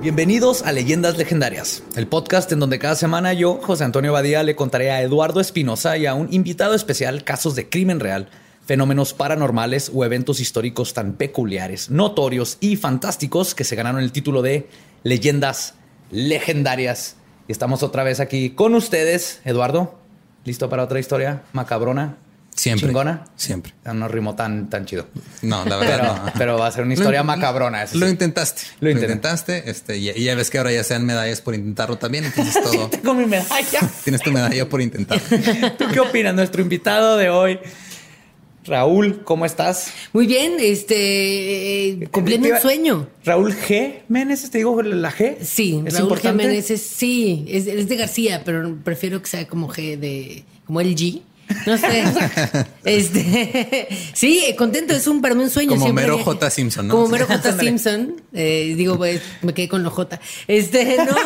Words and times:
Bienvenidos 0.00 0.62
a 0.62 0.72
Leyendas 0.72 1.18
Legendarias, 1.18 1.82
el 1.94 2.06
podcast 2.06 2.50
en 2.52 2.58
donde 2.58 2.78
cada 2.78 2.94
semana 2.94 3.34
yo, 3.34 3.60
José 3.62 3.84
Antonio 3.84 4.14
Badía, 4.14 4.42
le 4.42 4.56
contaré 4.56 4.90
a 4.90 5.02
Eduardo 5.02 5.42
Espinosa 5.42 5.98
y 5.98 6.06
a 6.06 6.14
un 6.14 6.32
invitado 6.32 6.74
especial 6.74 7.22
casos 7.22 7.54
de 7.54 7.68
crimen 7.68 8.00
real, 8.00 8.30
fenómenos 8.64 9.12
paranormales 9.12 9.92
o 9.94 10.02
eventos 10.02 10.40
históricos 10.40 10.94
tan 10.94 11.12
peculiares, 11.12 11.90
notorios 11.90 12.56
y 12.60 12.76
fantásticos 12.76 13.54
que 13.54 13.64
se 13.64 13.76
ganaron 13.76 14.00
el 14.00 14.10
título 14.10 14.40
de 14.40 14.70
Leyendas 15.02 15.74
Legendarias. 16.10 17.16
Y 17.46 17.52
estamos 17.52 17.82
otra 17.82 18.02
vez 18.02 18.20
aquí 18.20 18.50
con 18.50 18.74
ustedes, 18.74 19.42
Eduardo. 19.44 19.98
¿Listo 20.46 20.70
para 20.70 20.84
otra 20.84 20.98
historia 20.98 21.42
macabrona? 21.52 22.16
Siempre. 22.60 22.88
¿Chingona? 22.88 23.24
Siempre. 23.36 23.72
No 23.94 24.06
rimó 24.06 24.34
tan, 24.34 24.68
tan 24.68 24.84
chido. 24.84 25.06
No, 25.40 25.64
la 25.64 25.78
Pero, 25.78 25.90
verdad 25.92 26.22
no. 26.26 26.32
pero 26.36 26.58
va 26.58 26.66
a 26.66 26.72
ser 26.72 26.84
una 26.84 26.92
historia 26.92 27.20
Lo- 27.20 27.24
macabrona. 27.24 27.82
eso 27.84 27.96
Lo 27.96 28.04
sí. 28.04 28.12
intentaste. 28.12 28.62
Lo 28.80 28.90
intentaste. 28.90 29.70
Este, 29.70 29.96
y, 29.96 30.10
y 30.10 30.24
ya 30.24 30.34
ves 30.34 30.50
que 30.50 30.58
ahora 30.58 30.70
ya 30.70 30.84
sean 30.84 31.06
medallas 31.06 31.40
por 31.40 31.54
intentarlo 31.54 31.96
también. 31.96 32.24
Entonces 32.26 32.62
todo. 32.62 32.90
Tengo 32.90 33.14
mi 33.14 33.24
medalla. 33.24 33.80
Tienes 34.04 34.20
tu 34.20 34.30
medalla 34.30 34.68
por 34.68 34.82
intentar. 34.82 35.18
¿Tú 35.78 35.86
qué 35.90 36.00
opinas? 36.00 36.34
Nuestro 36.34 36.60
invitado 36.60 37.16
de 37.16 37.30
hoy, 37.30 37.58
Raúl, 38.66 39.22
¿cómo 39.24 39.46
estás? 39.46 39.90
Muy 40.12 40.26
bien, 40.26 40.56
este, 40.58 41.88
eh, 41.88 42.08
cumpliendo 42.10 42.46
un 42.50 42.60
sueño. 42.60 43.08
Raúl 43.24 43.54
G. 43.56 44.00
Menes, 44.08 44.50
te 44.50 44.58
digo 44.58 44.82
la 44.82 45.10
G. 45.10 45.38
Sí, 45.40 45.82
¿Es 45.86 45.94
Raúl 45.94 46.08
importante? 46.10 46.42
Jiménez 46.42 46.70
es, 46.70 46.82
sí, 46.82 47.46
es, 47.48 47.66
es 47.66 47.88
de 47.88 47.96
García, 47.96 48.42
pero 48.44 48.76
prefiero 48.84 49.22
que 49.22 49.28
sea 49.30 49.48
como 49.48 49.68
G 49.72 49.98
de, 49.98 50.44
como 50.66 50.82
el 50.82 50.94
G. 50.94 51.22
No 51.66 51.76
sé. 51.78 52.04
este, 52.84 53.88
sí, 54.14 54.54
contento, 54.56 54.94
es 54.94 55.06
un 55.06 55.20
para 55.20 55.34
mí 55.34 55.42
un 55.44 55.50
sueño. 55.50 55.70
Como 55.70 55.82
siempre 55.84 56.04
Mero 56.04 56.18
J. 56.18 56.50
Simpson, 56.50 56.88
¿no? 56.88 56.94
Como. 56.94 57.08
Mero 57.08 57.26
J. 57.26 57.52
Simpson. 57.58 58.14
Eh, 58.32 58.74
digo, 58.76 58.96
pues, 58.96 59.20
me 59.42 59.54
quedé 59.54 59.68
con 59.68 59.82
lo 59.82 59.90
J. 59.90 60.20
Este, 60.46 60.96
no. 60.98 61.16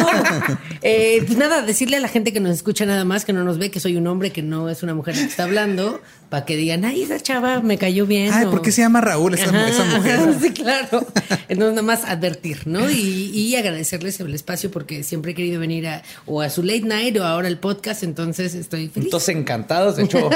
Eh, 0.83 1.23
pues 1.27 1.39
nada, 1.39 1.63
decirle 1.63 1.97
a 1.97 2.01
la 2.01 2.09
gente 2.09 2.33
que 2.33 2.41
nos 2.41 2.53
escucha 2.53 2.87
nada 2.87 3.05
más, 3.05 3.25
que 3.25 3.33
no 3.33 3.45
nos 3.45 3.59
ve, 3.59 3.71
que 3.71 3.81
soy 3.81 3.97
un 3.97 4.07
hombre, 4.07 4.31
que 4.31 4.43
no 4.43 4.69
es 4.69 4.83
una 4.83 4.95
mujer 4.95 5.15
que 5.15 5.23
está 5.25 5.45
hablando, 5.45 6.01
para 6.29 6.45
que 6.45 6.57
digan, 6.57 6.85
ay, 6.85 7.03
esa 7.03 7.21
chava 7.21 7.61
me 7.61 7.79
cayó 7.79 8.07
bien. 8.07 8.33
Ay, 8.33 8.47
o- 8.47 8.51
¿por 8.51 8.63
qué 8.63 8.73
se 8.73 8.83
llama 8.83 9.01
Raúl 9.01 9.35
esa, 9.35 9.49
Ajá, 9.51 9.69
esa 9.69 9.85
mujer? 9.85 10.21
Sí, 10.41 10.51
claro. 10.51 11.07
Entonces, 11.49 11.75
nada 11.75 11.83
más 11.83 12.05
advertir, 12.05 12.67
¿no? 12.67 12.91
Y, 12.91 13.31
y 13.35 13.57
agradecerles 13.57 14.19
el 14.21 14.35
espacio 14.35 14.71
porque 14.71 15.03
siempre 15.03 15.33
he 15.33 15.35
querido 15.35 15.61
venir 15.61 15.87
a, 15.87 16.03
o 16.27 16.41
a 16.41 16.51
su 16.51 16.63
late 16.63 16.81
night 16.83 17.17
o 17.19 17.25
ahora 17.25 17.49
al 17.49 17.59
podcast, 17.59 18.03
entonces 18.03 18.55
estoy 18.55 18.89
feliz. 18.89 19.07
Entonces, 19.07 19.37
encantados. 19.37 19.97
De 19.97 20.03
hecho, 20.19 20.31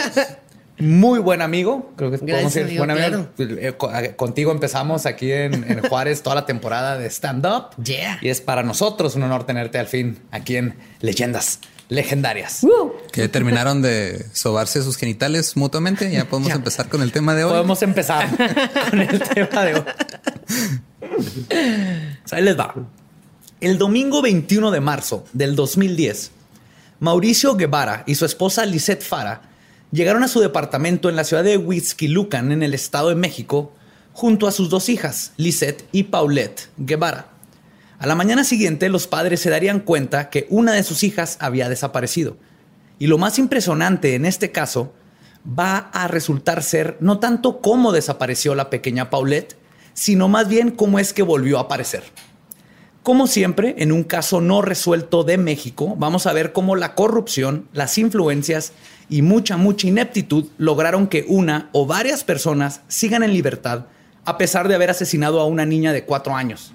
muy 0.79 1.19
buen 1.19 1.43
amigo. 1.43 1.93
Creo 1.97 2.11
que 2.11 2.19
podemos 2.19 2.55
decir 2.55 2.79
buen 2.79 2.91
amigo. 2.91 3.27
Eh, 3.39 3.75
eh, 3.81 4.15
Contigo 4.17 4.53
empezamos 4.53 5.07
aquí 5.07 5.33
en, 5.33 5.55
en 5.71 5.81
Juárez 5.89 6.23
toda 6.23 6.37
la 6.37 6.47
temporada 6.47 6.97
de 6.99 7.07
stand-up. 7.11 7.75
Yeah. 7.83 8.19
Y 8.21 8.29
es 8.29 8.41
para 8.41 8.63
nosotros 8.63 9.15
un 9.17 9.25
honor 9.25 9.45
tenerte 9.45 9.79
al 9.79 9.87
fin 9.89 10.19
aquí 10.31 10.57
en 10.57 10.77
Leyendas 11.01 11.59
Legendarias. 11.89 12.67
Que 13.13 13.29
terminaron 13.29 13.81
de 13.83 14.27
sobarse 14.35 14.83
sus 14.83 14.97
genitales 14.97 15.57
mutuamente. 15.57 16.11
Ya 16.13 16.27
podemos 16.27 16.51
Ya. 16.51 16.57
empezar 16.57 16.89
con 16.89 17.03
el 17.03 17.11
tema 17.13 17.35
de 17.35 17.45
hoy. 17.45 17.51
Podemos 17.51 17.83
empezar 17.83 18.29
con 18.91 19.01
el 19.01 19.19
tema 19.21 19.65
de 19.65 19.75
hoy. 19.75 19.83
Ahí 22.31 22.43
les 22.43 22.59
va. 22.59 22.75
El 23.61 23.79
domingo 23.79 24.23
21 24.23 24.71
de 24.71 24.81
marzo 24.81 25.25
del 25.33 25.57
2010, 25.57 26.31
Mauricio 27.01 27.57
Guevara 27.57 28.05
y 28.07 28.15
su 28.15 28.25
esposa 28.25 28.65
Lisette 28.67 29.03
Fara 29.03 29.43
llegaron 29.91 30.23
a 30.23 30.29
su 30.29 30.41
departamento 30.41 31.09
en 31.09 31.17
la 31.17 31.25
ciudad 31.25 31.45
de 31.45 31.57
Huizquilucan, 31.57 32.53
en 32.53 32.63
el 32.63 32.75
Estado 32.75 33.09
de 33.09 33.15
México, 33.15 33.73
junto 34.13 34.47
a 34.47 34.53
sus 34.53 34.69
dos 34.69 34.89
hijas, 34.89 35.33
Lisette 35.37 35.87
y 35.93 36.05
Paulette 36.05 36.69
Guevara. 36.77 37.29
A 37.99 38.07
la 38.07 38.15
mañana 38.15 38.45
siguiente, 38.45 38.89
los 38.89 39.07
padres 39.07 39.41
se 39.41 39.51
darían 39.51 39.81
cuenta 39.81 40.31
que 40.31 40.47
una 40.51 40.73
de 40.73 40.83
sus 40.83 41.03
hijas 41.03 41.37
había 41.41 41.69
desaparecido. 41.69 42.37
Y 42.99 43.07
lo 43.07 43.19
más 43.19 43.39
impresionante 43.39 44.15
en 44.15 44.25
este 44.25 44.53
caso 44.53 44.93
va 45.47 45.91
a 45.93 46.09
resultar 46.09 46.63
ser 46.63 46.97
no 47.01 47.19
tanto 47.19 47.61
cómo 47.61 47.93
desapareció 47.93 48.55
la 48.55 48.71
pequeña 48.71 49.11
Paulette, 49.11 49.57
sino 49.95 50.29
más 50.29 50.49
bien 50.49 50.71
cómo 50.71 50.99
es 50.99 51.13
que 51.13 51.23
volvió 51.23 51.59
a 51.59 51.63
aparecer. 51.63 52.05
Como 53.09 53.27
siempre, 53.27 53.75
en 53.79 53.91
un 53.91 54.05
caso 54.05 54.43
no 54.43 54.61
resuelto 54.61 55.25
de 55.25 55.39
México, 55.39 55.95
vamos 55.97 56.27
a 56.27 56.35
ver 56.35 56.53
cómo 56.53 56.77
la 56.77 56.95
corrupción, 56.95 57.67
las 57.73 57.97
influencias 57.97 58.75
y 59.09 59.23
mucha, 59.23 59.57
mucha 59.57 59.87
ineptitud 59.87 60.49
lograron 60.59 61.07
que 61.07 61.25
una 61.27 61.71
o 61.73 61.87
varias 61.87 62.23
personas 62.23 62.83
sigan 62.87 63.23
en 63.23 63.33
libertad 63.33 63.87
a 64.27 64.37
pesar 64.37 64.69
de 64.69 64.75
haber 64.75 64.91
asesinado 64.91 65.41
a 65.41 65.47
una 65.47 65.65
niña 65.65 65.95
de 65.95 66.05
cuatro 66.05 66.37
años. 66.37 66.75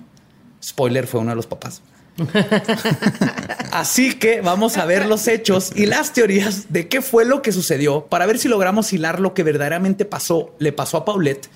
Spoiler, 0.63 1.05
fue 1.05 1.19
uno 1.19 1.29
de 1.29 1.35
los 1.35 1.45
papás. 1.45 1.83
Así 3.71 4.15
que 4.15 4.41
vamos 4.41 4.77
a 4.77 4.85
ver 4.85 5.05
los 5.05 5.27
hechos 5.27 5.71
y 5.75 5.85
las 5.85 6.13
teorías 6.13 6.73
de 6.73 6.87
qué 6.87 7.03
fue 7.03 7.25
lo 7.25 7.43
que 7.43 7.51
sucedió 7.51 8.07
para 8.07 8.25
ver 8.25 8.39
si 8.39 8.47
logramos 8.47 8.91
hilar 8.91 9.19
lo 9.19 9.35
que 9.35 9.43
verdaderamente 9.43 10.03
pasó, 10.03 10.55
le 10.57 10.71
pasó 10.71 10.97
a 10.97 11.05
Paulette. 11.05 11.47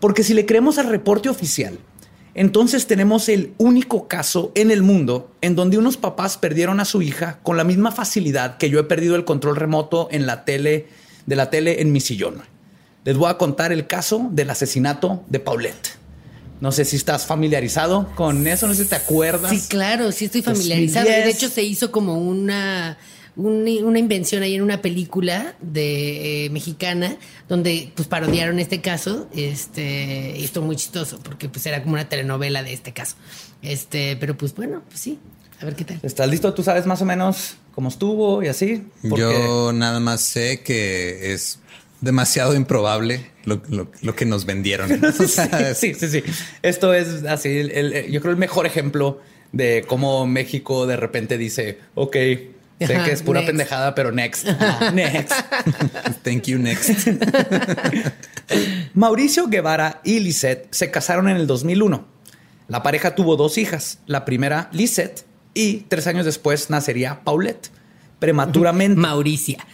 Porque 0.00 0.24
si 0.24 0.32
le 0.32 0.46
creemos 0.46 0.78
al 0.78 0.88
reporte 0.88 1.28
oficial, 1.28 1.78
entonces 2.38 2.86
tenemos 2.86 3.28
el 3.28 3.52
único 3.58 4.06
caso 4.06 4.52
en 4.54 4.70
el 4.70 4.84
mundo 4.84 5.34
en 5.40 5.56
donde 5.56 5.76
unos 5.76 5.96
papás 5.96 6.38
perdieron 6.38 6.78
a 6.78 6.84
su 6.84 7.02
hija 7.02 7.40
con 7.42 7.56
la 7.56 7.64
misma 7.64 7.90
facilidad 7.90 8.58
que 8.58 8.70
yo 8.70 8.78
he 8.78 8.84
perdido 8.84 9.16
el 9.16 9.24
control 9.24 9.56
remoto 9.56 10.06
en 10.12 10.24
la 10.24 10.44
tele 10.44 10.86
de 11.26 11.34
la 11.34 11.50
tele 11.50 11.82
en 11.82 11.90
mi 11.90 11.98
sillón. 11.98 12.42
Les 13.02 13.16
voy 13.16 13.28
a 13.28 13.38
contar 13.38 13.72
el 13.72 13.88
caso 13.88 14.28
del 14.30 14.50
asesinato 14.50 15.24
de 15.26 15.40
Paulette. 15.40 15.98
No 16.60 16.70
sé 16.70 16.84
si 16.84 16.94
estás 16.94 17.26
familiarizado 17.26 18.08
con 18.14 18.46
eso, 18.46 18.68
no 18.68 18.74
sé 18.74 18.84
si 18.84 18.90
te 18.90 18.94
acuerdas. 18.94 19.50
Sí, 19.50 19.66
claro, 19.68 20.12
sí 20.12 20.26
estoy 20.26 20.42
familiarizada. 20.42 21.06
2010. 21.06 21.24
De 21.24 21.30
hecho, 21.32 21.52
se 21.52 21.64
hizo 21.64 21.90
como 21.90 22.18
una, 22.18 22.98
un- 23.38 23.66
una 23.84 23.98
invención 23.98 24.42
ahí 24.42 24.54
en 24.56 24.62
una 24.62 24.82
película 24.82 25.54
de 25.62 26.44
eh, 26.46 26.50
mexicana 26.50 27.16
donde 27.48 27.90
pues 27.94 28.06
parodiaron 28.08 28.58
este 28.58 28.80
caso. 28.82 29.28
Este, 29.34 30.34
y 30.36 30.44
esto 30.44 30.60
muy 30.60 30.76
chistoso 30.76 31.18
porque 31.22 31.48
pues 31.48 31.64
era 31.64 31.80
como 31.82 31.94
una 31.94 32.08
telenovela 32.08 32.62
de 32.62 32.72
este 32.74 32.92
caso. 32.92 33.16
Este, 33.62 34.16
pero 34.16 34.36
pues 34.36 34.54
bueno, 34.54 34.82
pues 34.88 35.00
sí. 35.00 35.18
A 35.60 35.64
ver 35.64 35.74
qué 35.74 35.84
tal. 35.84 35.98
¿Estás 36.02 36.28
listo? 36.28 36.52
¿Tú 36.54 36.62
sabes 36.62 36.84
más 36.86 37.00
o 37.02 37.04
menos 37.04 37.56
cómo 37.74 37.88
estuvo 37.88 38.42
y 38.42 38.48
así? 38.48 38.82
Porque- 39.08 39.22
Yo 39.22 39.72
nada 39.72 39.98
más 40.00 40.20
sé 40.20 40.60
que 40.62 41.32
es 41.32 41.58
demasiado 42.00 42.54
improbable 42.54 43.30
lo, 43.44 43.60
lo- 43.68 43.90
lo 44.02 44.14
que 44.14 44.24
nos 44.24 44.44
vendieron. 44.46 44.90
O 45.18 45.26
sea, 45.26 45.74
sí, 45.74 45.94
sí, 45.94 46.08
sí. 46.08 46.22
Esto 46.62 46.94
es 46.94 47.24
así. 47.24 47.48
el- 47.48 47.70
el- 47.72 48.10
yo 48.12 48.20
creo 48.20 48.32
el 48.32 48.38
mejor 48.38 48.66
ejemplo 48.66 49.20
de 49.52 49.84
cómo 49.88 50.26
México 50.26 50.86
de 50.86 50.96
repente 50.96 51.38
dice, 51.38 51.78
ok, 51.94 52.16
sé 52.86 52.98
que 53.04 53.12
es 53.12 53.22
pura 53.22 53.40
next. 53.40 53.50
pendejada, 53.50 53.94
pero 53.94 54.12
next. 54.12 54.46
next. 54.94 55.32
Thank 56.22 56.44
you 56.44 56.58
next. 56.58 56.90
Mauricio 58.94 59.48
Guevara 59.48 60.00
y 60.04 60.20
Lisette 60.20 60.68
se 60.70 60.90
casaron 60.90 61.28
en 61.28 61.36
el 61.36 61.46
2001. 61.46 62.06
La 62.68 62.82
pareja 62.82 63.14
tuvo 63.14 63.36
dos 63.36 63.58
hijas. 63.58 63.98
La 64.06 64.24
primera, 64.24 64.70
Lisette, 64.72 65.24
y 65.54 65.84
tres 65.88 66.06
años 66.06 66.24
después 66.24 66.70
nacería 66.70 67.20
Paulette. 67.24 67.70
Prematuramente. 68.18 68.98
Mauricia. 69.00 69.64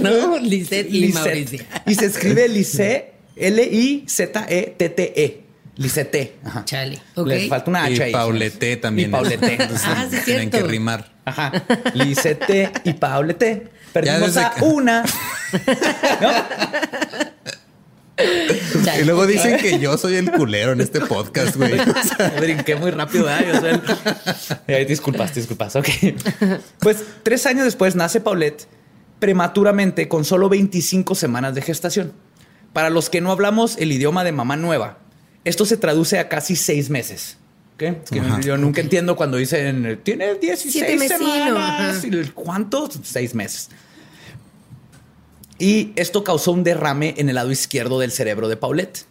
no, 0.00 0.38
Lisette 0.38 0.88
y 0.90 1.00
Lisette. 1.00 1.24
Mauricia. 1.24 1.64
Y 1.86 1.94
se 1.94 2.06
escribe 2.06 2.48
Lisette, 2.48 3.14
L-I-Z-E-T-T-E. 3.36 5.42
Lisette. 5.78 6.36
Ajá. 6.44 6.64
Chale. 6.64 7.00
Ok. 7.14 7.26
Les 7.28 7.48
falta 7.48 7.70
una 7.70 7.84
H 7.84 7.94
y 7.96 8.00
ahí. 8.02 8.12
Paulette 8.12 8.76
también. 8.80 9.08
Y 9.08 9.12
Paulette. 9.12 9.42
Entonces, 9.60 9.86
Ah, 9.86 10.06
sí, 10.10 10.16
Tienen 10.24 10.50
que 10.50 10.62
rimar. 10.62 11.10
Ajá. 11.24 11.52
Lisette 11.94 12.80
y 12.84 12.92
Paulette. 12.94 13.70
Perdimos 13.92 14.36
a 14.36 14.50
que- 14.54 14.64
una. 14.64 15.04
Y 19.00 19.04
luego 19.04 19.28
dicen 19.28 19.58
que 19.58 19.78
yo 19.78 19.96
soy 19.96 20.16
el 20.16 20.32
culero 20.32 20.72
en 20.72 20.80
este 20.80 21.00
podcast, 21.00 21.54
güey. 21.54 21.74
Brinqué 22.40 22.74
muy 22.74 22.90
rápido. 22.90 23.26
¿verdad? 23.26 23.46
Yo 23.46 23.60
soy 23.60 23.70
el- 23.70 23.80
Eh, 24.66 24.84
disculpas, 24.86 25.32
disculpas. 25.34 25.76
Ok. 25.76 25.88
Pues 26.80 27.04
tres 27.22 27.46
años 27.46 27.64
después 27.64 27.94
nace 27.94 28.20
Paulette 28.20 28.66
prematuramente 29.20 30.08
con 30.08 30.24
solo 30.24 30.48
25 30.48 31.14
semanas 31.14 31.54
de 31.54 31.62
gestación. 31.62 32.12
Para 32.72 32.90
los 32.90 33.08
que 33.08 33.20
no 33.20 33.30
hablamos 33.30 33.76
el 33.78 33.92
idioma 33.92 34.24
de 34.24 34.32
mamá 34.32 34.56
nueva, 34.56 34.98
esto 35.48 35.64
se 35.64 35.76
traduce 35.76 36.18
a 36.18 36.28
casi 36.28 36.56
seis 36.56 36.90
meses. 36.90 37.36
¿Qué? 37.76 38.00
Es 38.04 38.10
que 38.10 38.20
yo 38.42 38.56
nunca 38.56 38.80
entiendo 38.80 39.14
cuando 39.16 39.36
dicen, 39.36 40.00
tiene 40.02 40.34
16 40.34 40.72
Siete 40.72 40.96
mesino, 40.96 41.18
semanas. 41.32 42.04
¿Y 42.04 42.30
¿Cuántos? 42.34 42.98
Seis 43.04 43.34
meses. 43.34 43.68
Y 45.58 45.92
esto 45.96 46.24
causó 46.24 46.52
un 46.52 46.64
derrame 46.64 47.14
en 47.16 47.28
el 47.28 47.36
lado 47.36 47.50
izquierdo 47.50 47.98
del 47.98 48.12
cerebro 48.12 48.48
de 48.48 48.56
Paulette. 48.56 49.06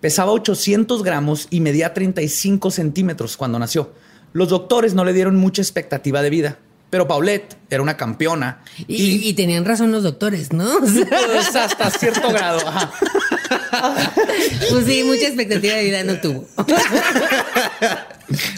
Pesaba 0.00 0.32
800 0.32 1.02
gramos 1.02 1.46
y 1.50 1.60
medía 1.60 1.94
35 1.94 2.70
centímetros 2.70 3.36
cuando 3.36 3.58
nació. 3.58 3.92
Los 4.32 4.48
doctores 4.48 4.94
no 4.94 5.04
le 5.04 5.12
dieron 5.12 5.36
mucha 5.36 5.62
expectativa 5.62 6.22
de 6.22 6.30
vida, 6.30 6.58
pero 6.90 7.06
Paulette 7.06 7.56
era 7.68 7.82
una 7.82 7.96
campeona 7.96 8.62
Y, 8.86 9.28
y 9.28 9.34
tenían 9.34 9.64
razón 9.64 9.92
los 9.92 10.02
doctores, 10.02 10.52
¿no? 10.52 10.68
Pues, 10.80 11.56
hasta 11.56 11.90
cierto 11.90 12.28
grado. 12.30 12.66
ajá. 12.66 12.92
pues 14.70 14.86
sí, 14.86 15.02
mucha 15.04 15.26
expectativa 15.26 15.74
de 15.74 15.84
vida 15.84 16.04
no 16.04 16.14
tuvo. 16.20 16.46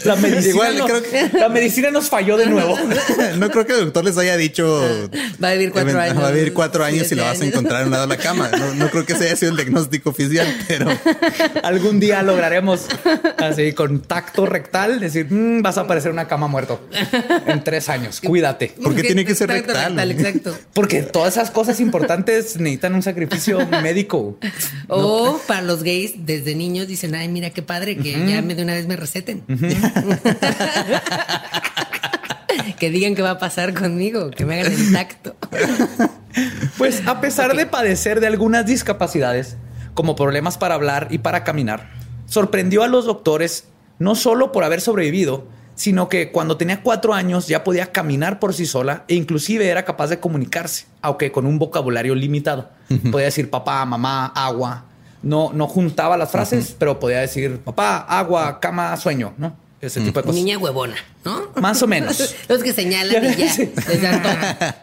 La 0.05 0.15
medicina, 0.17 0.49
Igual, 0.49 0.77
no- 0.77 0.85
creo 0.85 1.01
que- 1.01 1.29
la 1.39 1.49
medicina 1.49 1.89
nos 1.89 2.07
falló 2.07 2.37
de 2.37 2.45
nuevo. 2.45 2.77
no 3.37 3.49
creo 3.49 3.65
que 3.65 3.73
el 3.73 3.79
doctor 3.85 4.05
les 4.05 4.15
haya 4.19 4.37
dicho. 4.37 5.09
Va 5.43 5.49
a 5.49 5.53
vivir 5.53 5.71
cuatro 5.71 5.91
"Event- 5.93 6.11
años, 6.11 6.23
Va 6.23 6.27
a 6.27 6.31
vivir 6.31 6.53
cuatro 6.53 6.83
años 6.83 7.11
y 7.11 7.15
lo 7.15 7.23
vas 7.23 7.39
a 7.39 7.41
años". 7.41 7.53
encontrar 7.55 7.81
en 7.81 7.87
un 7.87 7.93
lado 7.93 8.05
de 8.07 8.15
la 8.15 8.21
cama. 8.21 8.51
No, 8.55 8.75
no 8.75 8.89
creo 8.91 9.03
que 9.05 9.13
ese 9.13 9.25
haya 9.25 9.35
sido 9.35 9.49
el 9.51 9.57
diagnóstico 9.57 10.11
oficial, 10.11 10.45
pero 10.67 10.87
Algún 11.63 11.99
día 11.99 12.21
lograremos 12.21 12.85
así 13.39 13.73
con 13.73 14.01
tacto 14.01 14.45
rectal 14.45 14.99
decir 14.99 15.25
"Mm, 15.31 15.63
vas 15.63 15.79
a 15.79 15.81
aparecer 15.81 16.09
en 16.09 16.13
una 16.17 16.27
cama 16.27 16.47
muerto 16.47 16.87
en 17.47 17.63
tres 17.63 17.89
años. 17.89 18.21
Cuídate. 18.23 18.75
¿Por 18.83 18.93
qué 18.95 19.01
tiene 19.01 19.25
que 19.25 19.33
ser 19.33 19.49
Exacto, 19.49 19.73
rectal? 19.73 20.11
Exacto. 20.11 20.55
Porque 20.73 21.01
todas 21.01 21.33
esas 21.37 21.49
cosas 21.49 21.79
importantes 21.79 22.57
necesitan 22.57 22.93
un 22.93 23.01
sacrificio 23.01 23.65
médico. 23.81 24.37
O 24.87 25.39
para 25.47 25.61
los 25.61 25.83
gays, 25.83 26.25
desde 26.25 26.55
niños 26.55 26.87
dicen, 26.87 27.15
ay, 27.15 27.27
mira 27.27 27.49
qué 27.51 27.61
padre, 27.61 27.97
que 27.97 28.11
ya 28.11 28.41
me 28.41 28.55
de 28.55 28.63
una 28.63 28.73
vez 28.73 28.87
me 28.87 28.95
receten. 28.95 29.43
que 32.79 32.89
digan 32.89 33.15
qué 33.15 33.21
va 33.21 33.31
a 33.31 33.39
pasar 33.39 33.73
conmigo, 33.73 34.31
que 34.31 34.45
me 34.45 34.59
hagan 34.59 34.73
el 34.73 34.91
tacto. 34.91 35.35
Pues 36.79 37.03
a 37.05 37.21
pesar 37.21 37.55
de 37.55 37.67
padecer 37.67 38.19
de 38.19 38.25
algunas 38.25 38.65
discapacidades, 38.65 39.55
como 39.93 40.15
problemas 40.15 40.57
para 40.57 40.73
hablar 40.73 41.07
y 41.11 41.19
para 41.19 41.43
caminar, 41.43 41.91
sorprendió 42.25 42.81
a 42.81 42.87
los 42.87 43.05
doctores 43.05 43.65
no 43.99 44.15
solo 44.15 44.51
por 44.51 44.63
haber 44.63 44.81
sobrevivido, 44.81 45.47
sino 45.75 46.09
que 46.09 46.31
cuando 46.31 46.57
tenía 46.57 46.81
cuatro 46.81 47.13
años 47.13 47.47
ya 47.47 47.63
podía 47.63 47.91
caminar 47.91 48.39
por 48.39 48.53
sí 48.53 48.65
sola 48.65 49.03
e 49.07 49.15
inclusive 49.15 49.67
era 49.67 49.83
capaz 49.85 50.07
de 50.07 50.19
comunicarse, 50.19 50.85
aunque 51.01 51.31
con 51.31 51.45
un 51.45 51.59
vocabulario 51.59 52.15
limitado. 52.15 52.69
Podía 53.11 53.25
decir 53.25 53.49
papá, 53.49 53.83
mamá, 53.85 54.27
agua. 54.27 54.85
No, 55.23 55.51
no 55.53 55.67
juntaba 55.67 56.17
las 56.17 56.31
frases, 56.31 56.75
pero 56.77 56.99
podía 56.99 57.19
decir 57.19 57.59
papá, 57.59 57.97
agua, 57.97 58.59
cama, 58.59 58.95
sueño, 58.97 59.33
¿no? 59.37 59.55
Ese 59.81 59.99
tipo 59.99 60.19
de 60.19 60.23
cosas. 60.23 60.35
Niña 60.35 60.57
huevona, 60.57 60.95
¿no? 61.25 61.51
Más 61.59 61.81
o 61.81 61.87
menos. 61.87 62.35
Los 62.47 62.63
que 62.63 62.71
señalan 62.71 63.25
y 63.25 63.35
ya. 63.35 63.51
Sí. 63.51 63.69
les 63.87 64.01
dan 64.01 64.21
todo. 64.23 64.33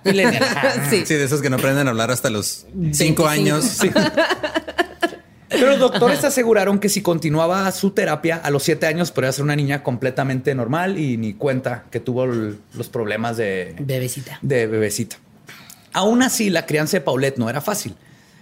Sí. 0.90 1.04
sí, 1.06 1.14
de 1.14 1.24
esos 1.24 1.40
que 1.40 1.48
no 1.48 1.56
aprenden 1.56 1.86
a 1.86 1.90
hablar 1.90 2.10
hasta 2.10 2.28
los 2.28 2.66
cinco 2.92 3.24
25. 3.24 3.28
años. 3.28 3.78
Pero 5.50 5.66
los 5.66 5.80
doctores 5.80 6.24
aseguraron 6.24 6.78
que 6.78 6.88
si 6.88 7.02
continuaba 7.02 7.70
su 7.72 7.90
terapia 7.90 8.36
a 8.36 8.50
los 8.50 8.62
siete 8.62 8.86
años 8.86 9.10
podría 9.10 9.32
ser 9.32 9.44
una 9.44 9.56
niña 9.56 9.82
completamente 9.82 10.54
normal 10.54 10.96
y 10.96 11.16
ni 11.16 11.34
cuenta 11.34 11.84
que 11.90 11.98
tuvo 11.98 12.24
los 12.26 12.88
problemas 12.90 13.36
de, 13.36 13.74
Bebecita. 13.80 14.38
de 14.42 14.66
bebecita. 14.68 15.16
Aún 15.92 16.22
así, 16.22 16.50
la 16.50 16.66
crianza 16.66 16.98
de 16.98 17.00
Paulette 17.00 17.38
no 17.38 17.50
era 17.50 17.60
fácil. 17.60 17.96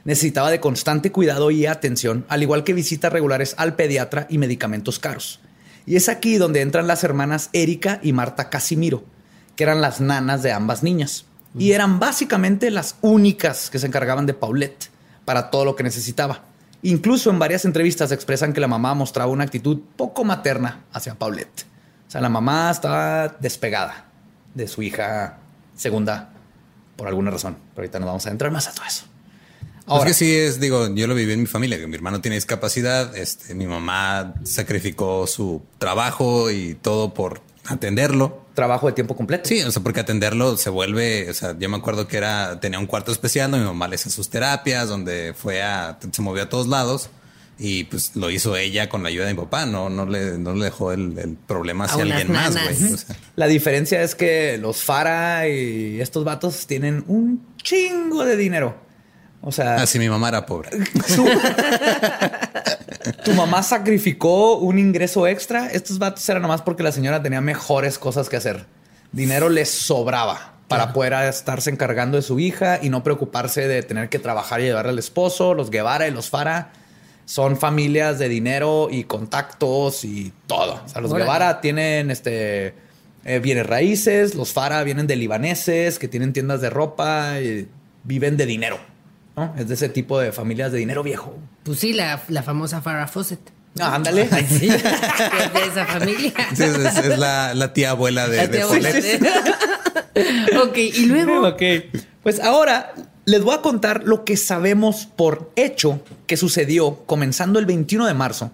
Necesitaba 0.05 0.51
de 0.51 0.61
constante 0.61 1.11
cuidado 1.11 1.51
y 1.51 1.65
atención, 1.65 2.27
al 2.29 2.43
igual 2.43 2.63
que 2.63 2.75
visitas 2.75 3.13
regulares 3.13 3.55
al 3.57 3.75
pediatra 3.75 4.27
y 4.29 4.37
medicamentos 4.37 4.99
caros. 4.99 5.41
Y 5.87 5.97
es 5.97 6.11
aquí 6.11 6.37
donde 6.37 6.61
entran 6.61 6.87
las 6.87 7.05
hermanas 7.05 7.49
Erika 7.55 8.01
y 8.03 8.13
Marta 8.13 8.51
Casimiro, 8.51 9.03
que 9.57 9.65
eran 9.65 9.81
las 9.81 10.03
nanas 10.03 10.43
de 10.43 10.53
ambas 10.53 10.83
niñas. 10.83 11.25
Y 11.59 11.73
eran 11.73 11.99
básicamente 11.99 12.71
las 12.71 12.97
únicas 13.01 13.71
que 13.71 13.79
se 13.79 13.87
encargaban 13.87 14.27
de 14.27 14.35
Paulette 14.35 14.91
para 15.25 15.51
todo 15.51 15.65
lo 15.65 15.75
que 15.75 15.83
necesitaba. 15.83 16.45
Incluso 16.83 17.31
en 17.31 17.39
varias 17.39 17.65
entrevistas 17.65 18.13
expresan 18.13 18.53
que 18.53 18.61
la 18.61 18.69
mamá 18.69 18.95
mostraba 18.95 19.31
una 19.31 19.45
actitud 19.45 19.81
poco 19.97 20.25
materna 20.25 20.85
hacia 20.93 21.15
Paulette. 21.15 21.67
O 22.07 22.11
sea, 22.11 22.21
la 22.21 22.29
mamá 22.29 22.71
estaba 22.71 23.29
despegada 23.41 24.07
de 24.55 24.69
su 24.69 24.83
hija 24.83 25.39
segunda 25.75 26.31
por 26.97 27.09
alguna 27.09 27.31
razón. 27.31 27.57
Pero 27.75 27.83
ahorita 27.83 27.99
nos 27.99 28.07
vamos 28.07 28.27
a 28.27 28.31
entrar 28.31 28.51
más 28.53 28.69
a 28.69 28.73
todo 28.73 28.87
eso. 28.87 29.05
Ahora, 29.87 30.01
Ahora, 30.01 30.11
es 30.11 30.19
que 30.19 30.25
sí 30.25 30.37
es, 30.37 30.61
digo, 30.61 30.95
yo 30.95 31.07
lo 31.07 31.15
viví 31.15 31.33
en 31.33 31.41
mi 31.41 31.47
familia, 31.47 31.79
que 31.79 31.87
mi 31.87 31.95
hermano 31.95 32.21
tiene 32.21 32.35
discapacidad, 32.35 33.17
este, 33.17 33.55
mi 33.55 33.67
mamá 33.67 34.35
sacrificó 34.45 35.27
su 35.27 35.63
trabajo 35.79 36.51
y 36.51 36.75
todo 36.75 37.15
por 37.15 37.41
atenderlo. 37.69 38.45
trabajo 38.55 38.87
de 38.89 38.93
tiempo 38.93 39.17
completo. 39.17 39.49
Sí, 39.49 39.63
o 39.63 39.71
sea, 39.71 39.83
porque 39.83 40.01
atenderlo 40.01 40.57
se 40.57 40.71
vuelve, 40.71 41.31
o 41.31 41.35
sea, 41.35 41.57
yo 41.59 41.69
me 41.69 41.77
acuerdo 41.77 42.09
que 42.09 42.17
era, 42.17 42.59
tenía 42.61 42.79
un 42.79 42.87
cuarto 42.87 43.13
especial 43.13 43.51
donde 43.51 43.65
mi 43.65 43.71
mamá 43.71 43.87
le 43.89 43.95
hacía 43.97 44.11
sus 44.11 44.29
terapias, 44.29 44.89
donde 44.89 45.35
fue 45.37 45.63
a, 45.63 45.99
se 46.11 46.23
movió 46.23 46.43
a 46.43 46.49
todos 46.49 46.67
lados 46.67 47.11
y 47.59 47.85
pues 47.85 48.15
lo 48.15 48.31
hizo 48.31 48.57
ella 48.57 48.89
con 48.89 49.03
la 49.03 49.09
ayuda 49.09 49.27
de 49.27 49.35
mi 49.35 49.41
papá, 49.41 49.67
no, 49.67 49.91
no 49.91 50.07
le, 50.07 50.39
no 50.39 50.55
le 50.55 50.67
dejó 50.67 50.93
el, 50.93 51.19
el 51.19 51.37
problema 51.37 51.87
hacia 51.87 52.03
alguien 52.03 52.33
más, 52.33 52.53
güey. 52.53 52.93
O 52.93 52.97
sea, 52.97 53.17
La 53.37 53.47
diferencia 53.47 54.03
es 54.03 54.15
que 54.15 54.59
los 54.59 54.83
Fara 54.83 55.49
y 55.49 56.01
estos 56.01 56.25
vatos 56.25 56.67
tienen 56.67 57.05
un 57.09 57.45
chingo 57.63 58.25
de 58.25 58.37
dinero. 58.37 58.88
O 59.41 59.53
sea, 59.53 59.77
así 59.77 59.99
mi 59.99 60.09
mamá 60.09 60.29
era 60.29 60.45
pobre. 60.47 60.71
su- 61.07 61.27
tu 63.25 63.33
mamá 63.33 63.63
sacrificó 63.63 64.57
un 64.59 64.79
ingreso 64.79 65.27
extra. 65.27 65.69
Estos 65.69 65.99
vatos 65.99 66.29
eran 66.29 66.43
nomás 66.43 66.63
porque 66.63 66.83
la 66.83 66.93
señora 66.93 67.23
tenía 67.23 67.41
mejores 67.41 67.99
cosas 67.99 68.29
que 68.29 68.37
hacer. 68.37 68.67
Dinero 69.13 69.49
les 69.49 69.71
sobraba 69.71 70.55
para 70.69 70.93
poder 70.93 71.15
estarse 71.29 71.71
encargando 71.71 72.17
de 72.19 72.23
su 72.23 72.39
hija 72.41 72.79
y 72.83 72.91
no 72.91 73.03
preocuparse 73.03 73.67
de 73.67 73.83
tener 73.83 74.09
que 74.11 74.19
trabajar 74.19 74.61
y 74.61 74.65
llevarle 74.65 74.91
al 74.91 74.99
esposo. 74.99 75.55
Los 75.55 75.71
Guevara 75.71 76.09
y 76.09 76.11
los 76.11 76.29
Fara 76.29 76.73
son 77.25 77.57
familias 77.57 78.19
de 78.19 78.29
dinero 78.29 78.89
y 78.91 79.05
contactos 79.05 80.05
y 80.05 80.33
todo. 80.47 80.83
O 80.85 80.89
sea, 80.89 81.01
los 81.01 81.11
Órale. 81.11 81.25
Guevara 81.25 81.61
tienen 81.63 82.11
este 82.11 82.75
eh, 83.25 83.39
bienes 83.39 83.67
raíces, 83.67 84.35
los 84.35 84.53
Fara 84.53 84.83
vienen 84.85 85.07
de 85.07 85.17
libaneses 85.17 85.99
que 85.99 86.09
tienen 86.09 86.33
tiendas 86.35 86.61
de 86.61 86.69
ropa 86.71 87.41
y 87.41 87.69
viven 88.05 88.37
de 88.37 88.45
dinero. 88.47 88.79
¿No? 89.39 89.55
Es 89.57 89.69
de 89.69 89.75
ese 89.75 89.89
tipo 89.89 90.19
de 90.19 90.33
familias 90.33 90.73
de 90.73 90.79
dinero 90.79 91.03
viejo. 91.03 91.37
Pues 91.63 91.79
sí, 91.79 91.93
la, 91.93 92.21
la 92.29 92.43
famosa 92.43 92.81
Farrah 92.83 93.07
Fawcett. 93.09 93.41
Ah, 93.81 93.95
ándale. 93.95 94.29
Sí, 94.49 94.69
es 94.71 94.83
de 94.83 95.65
esa 95.71 95.87
familia. 95.87 96.33
Sí, 96.55 96.63
es, 96.65 96.75
es- 96.77 96.97
es 96.99 97.19
la, 97.19 97.55
la 97.55 97.73
tía 97.73 97.91
abuela 97.91 98.29
de, 98.29 98.37
La 98.39 98.47
de 98.47 98.57
tía 98.59 98.67
Paulette. 98.67 99.15
abuela. 99.23 100.63
ok, 100.65 100.77
y 100.79 101.07
luego. 101.07 101.47
ok. 101.47 101.63
Pues 102.23 102.41
ahora 102.41 102.93
les 103.25 103.43
voy 103.43 103.55
a 103.55 103.63
contar 103.63 104.03
lo 104.05 104.25
que 104.25 104.37
sabemos 104.37 105.07
por 105.07 105.53
hecho 105.55 106.03
que 106.27 106.37
sucedió 106.37 107.05
comenzando 107.07 107.59
el 107.59 107.67
21 107.67 108.07
de 108.07 108.15
marzo. 108.15 108.51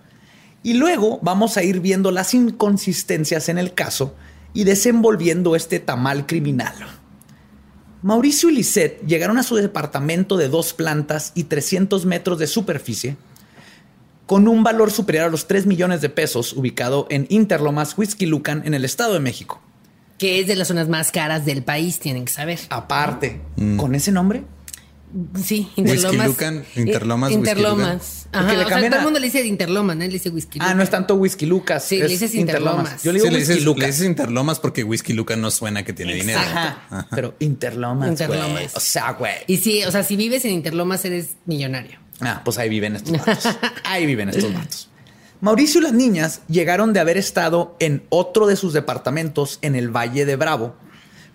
Y 0.63 0.75
luego 0.75 1.19
vamos 1.23 1.57
a 1.57 1.63
ir 1.63 1.81
viendo 1.81 2.11
las 2.11 2.35
inconsistencias 2.35 3.49
en 3.49 3.59
el 3.59 3.75
caso 3.75 4.15
y 4.53 4.65
desenvolviendo 4.65 5.57
este 5.57 5.79
tamal 5.79 6.27
criminal. 6.27 6.75
Mauricio 8.05 8.51
y 8.51 8.57
Lisette 8.57 9.01
llegaron 9.07 9.39
a 9.39 9.43
su 9.43 9.57
departamento 9.57 10.37
de 10.37 10.51
dos 10.51 10.75
plantas 10.75 11.33
y 11.35 11.45
300 11.45 12.05
metros 12.05 12.39
de 12.39 12.47
superficie 12.47 13.17
con 14.27 14.47
un 14.47 14.63
valor 14.63 14.91
superior 14.91 15.25
a 15.25 15.31
los 15.31 15.47
3 15.47 15.65
millones 15.65 16.03
de 16.03 16.11
pesos 16.11 16.53
ubicado 16.53 17.07
en 17.09 17.27
Interlomas, 17.31 17.97
Whisky 17.97 18.27
Lucan, 18.27 18.61
en 18.67 18.75
el 18.75 18.85
Estado 18.85 19.15
de 19.15 19.21
México. 19.21 19.63
Que 20.19 20.39
es 20.39 20.47
de 20.47 20.55
las 20.55 20.69
zonas 20.69 20.91
más 20.91 21.13
caras 21.13 21.47
del 21.47 21.63
país, 21.63 21.99
tienen 21.99 22.27
que 22.27 22.33
saber. 22.33 22.61
Aparte, 22.69 23.41
con 23.79 23.95
ese 23.95 24.13
nombre, 24.13 24.45
Sí, 25.41 25.69
Whisky 25.77 25.81
Interlomas. 25.93 26.27
Lucan, 26.27 26.65
Interlomas, 26.75 27.33
Interlomas. 27.33 28.27
Ajá, 28.33 28.43
Porque 28.43 28.57
le 28.57 28.65
o 28.65 28.69
sea, 28.69 28.91
todo 28.91 28.99
el 28.99 29.05
mundo 29.05 29.21
le 29.21 29.27
dice 29.27 29.47
Interlomas, 29.47 29.97
¿no? 29.97 30.03
Él 30.03 30.09
le 30.11 30.15
dice 30.15 30.31
Whisky 30.31 30.59
Ah, 30.61 30.75
no 30.75 30.83
es 30.83 30.91
tanto 30.91 31.15
Whisky 31.15 31.47
Lucas. 31.47 31.85
Sí, 31.85 31.97
es 31.97 32.03
le 32.03 32.09
dices 32.09 32.35
Interlomas. 32.35 33.03
Yo 33.05 33.13
le 33.13 33.19
digo 33.21 33.27
Sí, 33.29 33.33
le 33.33 33.39
Whisky 33.39 33.53
dices, 33.53 33.57
le 33.65 33.65
Lucas. 33.65 33.87
dices 33.87 34.07
Interlomas 34.07 34.59
porque 34.59 34.83
Whisky 34.83 35.13
Lucan 35.13 35.41
no 35.41 35.53
suena 35.53 35.85
que 35.85 35.93
tiene 35.93 36.15
dinero. 36.15 36.41
Ajá, 36.41 37.07
Pero 37.13 37.35
Interlomas. 37.39 38.09
Interlomas. 38.09 38.75
O 38.75 38.81
sea, 38.81 39.13
güey. 39.13 39.35
Y 39.47 39.59
sí, 39.59 39.85
o 39.85 39.93
sea, 39.93 40.03
si 40.03 40.17
vives 40.17 40.45
en 40.45 40.51
Interlomas 40.53 41.05
eres 41.05 41.37
millonario. 41.47 41.99
Ah, 42.21 42.43
pues 42.45 42.59
ahí 42.59 42.69
viven 42.69 42.97
estos 42.97 43.13
vatos. 43.25 43.49
Ahí 43.85 44.07
viven 44.07 44.31
estos 44.31 44.53
vatos. 44.53 44.89
Mauricio 45.41 45.81
y 45.81 45.85
las 45.85 45.93
niñas 45.93 46.41
llegaron 46.49 46.93
de 46.93 47.01
haber 47.01 47.19
estado 47.19 47.77
en 47.79 48.03
otro 48.09 48.47
de 48.47 48.57
sus 48.57 48.73
departamentos 48.73 49.59
en 49.63 49.77
el 49.77 49.91
Valle 49.95 50.25
de 50.25 50.37
Bravo, 50.37 50.75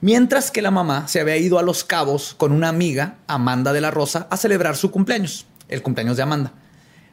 mientras 0.01 0.51
que 0.51 0.61
la 0.61 0.71
mamá 0.71 1.07
se 1.07 1.19
había 1.19 1.37
ido 1.37 1.59
a 1.59 1.63
Los 1.63 1.83
Cabos 1.83 2.35
con 2.37 2.51
una 2.51 2.69
amiga, 2.69 3.15
Amanda 3.27 3.73
de 3.73 3.81
la 3.81 3.91
Rosa, 3.91 4.27
a 4.29 4.37
celebrar 4.37 4.75
su 4.75 4.91
cumpleaños, 4.91 5.45
el 5.67 5.81
cumpleaños 5.81 6.17
de 6.17 6.23
Amanda. 6.23 6.53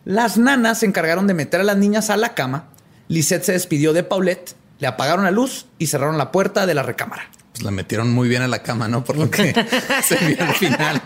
Las 0.05 0.39
nanas 0.39 0.81
se 0.81 0.87
encargaron 0.87 1.27
de 1.27 1.35
meter 1.35 1.61
a 1.61 1.65
las 1.65 1.77
niñas 1.77 2.11
a 2.11 2.17
la 2.17 2.35
cama. 2.35 2.69
Lisette 3.09 3.45
se 3.45 3.53
despidió 3.53 3.93
de 3.93 4.05
Paulette, 4.05 4.55
le 4.79 4.87
apagaron 4.87 5.25
la 5.25 5.31
luz 5.31 5.67
y 5.79 5.87
cerraron 5.89 6.19
la 6.19 6.31
puerta 6.31 6.67
de 6.67 6.75
la 6.75 6.83
recámara. 6.83 7.31
Pues 7.53 7.65
la 7.65 7.71
metieron 7.71 8.13
muy 8.13 8.29
bien 8.29 8.43
a 8.43 8.49
la 8.49 8.63
cama, 8.63 8.87
¿no? 8.87 9.03
Por 9.03 9.17
lo 9.17 9.31
que 9.31 9.53
se 10.05 10.17
vio 10.27 10.43
al 10.43 10.55
final. 10.55 11.03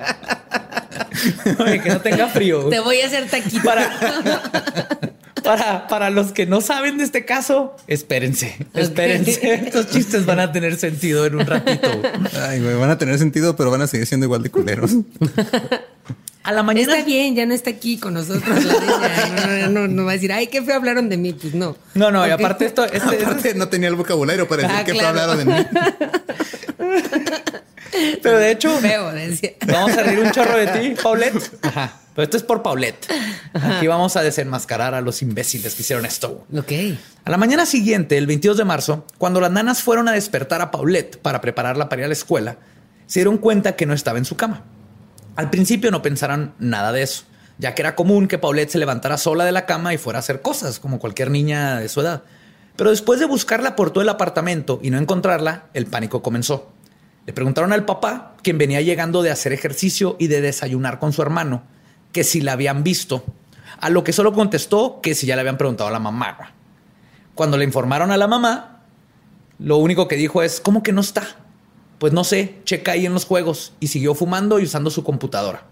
Oye, 1.60 1.80
que 1.80 1.88
no 1.90 2.00
tenga 2.00 2.28
frío. 2.28 2.68
Te 2.68 2.80
voy 2.80 3.00
a 3.00 3.06
hacer 3.06 3.28
taquito. 3.30 3.62
Para, 3.62 3.90
Para, 5.44 5.86
para 5.88 6.10
los 6.10 6.32
que 6.32 6.46
no 6.46 6.60
saben 6.60 6.98
de 6.98 7.04
este 7.04 7.24
caso, 7.24 7.76
espérense, 7.86 8.56
espérense. 8.74 9.54
Estos 9.54 9.88
chistes 9.90 10.26
van 10.26 10.40
a 10.40 10.52
tener 10.52 10.76
sentido 10.76 11.26
en 11.26 11.36
un 11.36 11.46
ratito. 11.46 11.88
Ay, 12.48 12.60
güey, 12.60 12.74
van 12.76 12.90
a 12.90 12.98
tener 12.98 13.18
sentido, 13.18 13.56
pero 13.56 13.70
van 13.70 13.82
a 13.82 13.86
seguir 13.86 14.06
siendo 14.06 14.26
igual 14.26 14.42
de 14.42 14.50
culeros. 14.50 14.92
A 16.42 16.52
la 16.52 16.62
mañana. 16.62 16.94
Está 16.96 17.04
bien, 17.06 17.34
ya 17.34 17.44
no 17.44 17.52
está 17.52 17.68
aquí 17.68 17.98
con 17.98 18.14
nosotros. 18.14 18.64
la 18.64 18.74
niña. 18.80 19.68
No, 19.68 19.80
no, 19.80 19.88
no 19.88 20.04
va 20.06 20.12
a 20.12 20.14
decir, 20.14 20.32
ay, 20.32 20.46
qué 20.46 20.62
feo 20.62 20.74
hablaron 20.76 21.10
de 21.10 21.18
mí. 21.18 21.34
Pues 21.34 21.54
no. 21.54 21.76
No, 21.94 22.10
no, 22.10 22.26
y 22.26 22.30
aparte 22.30 22.64
esto, 22.64 22.84
este- 22.86 22.98
Aparte, 23.24 23.54
no 23.54 23.68
tenía 23.68 23.88
el 23.90 23.94
vocabulario 23.94 24.48
para 24.48 24.62
decir 24.62 24.76
Ah, 24.80 24.84
que 24.84 24.92
claro. 24.92 25.08
hablaron 25.20 25.38
de 25.38 25.44
mí. 25.44 25.52
pero 28.22 28.38
de 28.38 28.50
hecho, 28.50 28.76
Feo, 28.78 29.12
decía. 29.12 29.52
vamos 29.66 29.96
a 29.96 30.02
reír 30.02 30.20
un 30.20 30.30
chorro 30.30 30.56
de 30.56 30.66
ti, 30.66 30.94
Paulette. 31.02 31.58
Ajá. 31.62 32.00
Pero 32.14 32.24
esto 32.24 32.36
es 32.36 32.42
por 32.42 32.62
Paulette. 32.62 33.06
Aquí 33.54 33.86
vamos 33.86 34.16
a 34.16 34.22
desenmascarar 34.22 34.94
a 34.94 35.00
los 35.00 35.22
imbéciles 35.22 35.74
que 35.74 35.82
hicieron 35.82 36.04
esto. 36.04 36.44
Ok. 36.54 36.72
A 37.24 37.30
la 37.30 37.36
mañana 37.36 37.66
siguiente, 37.66 38.18
el 38.18 38.26
22 38.26 38.56
de 38.56 38.64
marzo, 38.64 39.06
cuando 39.16 39.40
las 39.40 39.50
nanas 39.50 39.82
fueron 39.82 40.08
a 40.08 40.12
despertar 40.12 40.60
a 40.60 40.70
Paulette 40.70 41.18
para 41.18 41.40
prepararla 41.40 41.88
para 41.88 42.02
ir 42.02 42.04
a 42.06 42.08
la 42.08 42.14
escuela, 42.14 42.56
se 43.06 43.20
dieron 43.20 43.38
cuenta 43.38 43.76
que 43.76 43.86
no 43.86 43.94
estaba 43.94 44.18
en 44.18 44.24
su 44.24 44.36
cama. 44.36 44.64
Al 45.36 45.50
principio 45.50 45.90
no 45.90 46.02
pensaron 46.02 46.52
nada 46.58 46.92
de 46.92 47.02
eso, 47.02 47.24
ya 47.58 47.74
que 47.74 47.82
era 47.82 47.94
común 47.94 48.26
que 48.26 48.38
Paulette 48.38 48.70
se 48.70 48.78
levantara 48.78 49.16
sola 49.16 49.44
de 49.44 49.52
la 49.52 49.66
cama 49.66 49.94
y 49.94 49.98
fuera 49.98 50.18
a 50.18 50.20
hacer 50.20 50.42
cosas, 50.42 50.80
como 50.80 50.98
cualquier 50.98 51.30
niña 51.30 51.78
de 51.78 51.88
su 51.88 52.00
edad. 52.00 52.24
Pero 52.76 52.90
después 52.90 53.20
de 53.20 53.26
buscarla 53.26 53.76
por 53.76 53.92
todo 53.92 54.02
el 54.02 54.08
apartamento 54.08 54.80
y 54.82 54.90
no 54.90 54.98
encontrarla, 54.98 55.66
el 55.74 55.86
pánico 55.86 56.22
comenzó. 56.22 56.72
Le 57.30 57.34
preguntaron 57.34 57.72
al 57.72 57.84
papá, 57.84 58.34
quien 58.42 58.58
venía 58.58 58.80
llegando 58.80 59.22
de 59.22 59.30
hacer 59.30 59.52
ejercicio 59.52 60.16
y 60.18 60.26
de 60.26 60.40
desayunar 60.40 60.98
con 60.98 61.12
su 61.12 61.22
hermano, 61.22 61.62
que 62.10 62.24
si 62.24 62.40
la 62.40 62.54
habían 62.54 62.82
visto, 62.82 63.22
a 63.78 63.88
lo 63.88 64.02
que 64.02 64.12
solo 64.12 64.32
contestó 64.32 64.98
que 65.00 65.14
si 65.14 65.28
ya 65.28 65.36
le 65.36 65.42
habían 65.42 65.56
preguntado 65.56 65.86
a 65.86 65.92
la 65.92 66.00
mamá. 66.00 66.54
Cuando 67.36 67.56
le 67.56 67.62
informaron 67.62 68.10
a 68.10 68.16
la 68.16 68.26
mamá, 68.26 68.82
lo 69.60 69.76
único 69.76 70.08
que 70.08 70.16
dijo 70.16 70.42
es, 70.42 70.60
¿cómo 70.60 70.82
que 70.82 70.92
no 70.92 71.00
está? 71.00 71.22
Pues 72.00 72.12
no 72.12 72.24
sé, 72.24 72.56
checa 72.64 72.90
ahí 72.90 73.06
en 73.06 73.14
los 73.14 73.26
juegos 73.26 73.74
y 73.78 73.86
siguió 73.86 74.16
fumando 74.16 74.58
y 74.58 74.64
usando 74.64 74.90
su 74.90 75.04
computadora. 75.04 75.62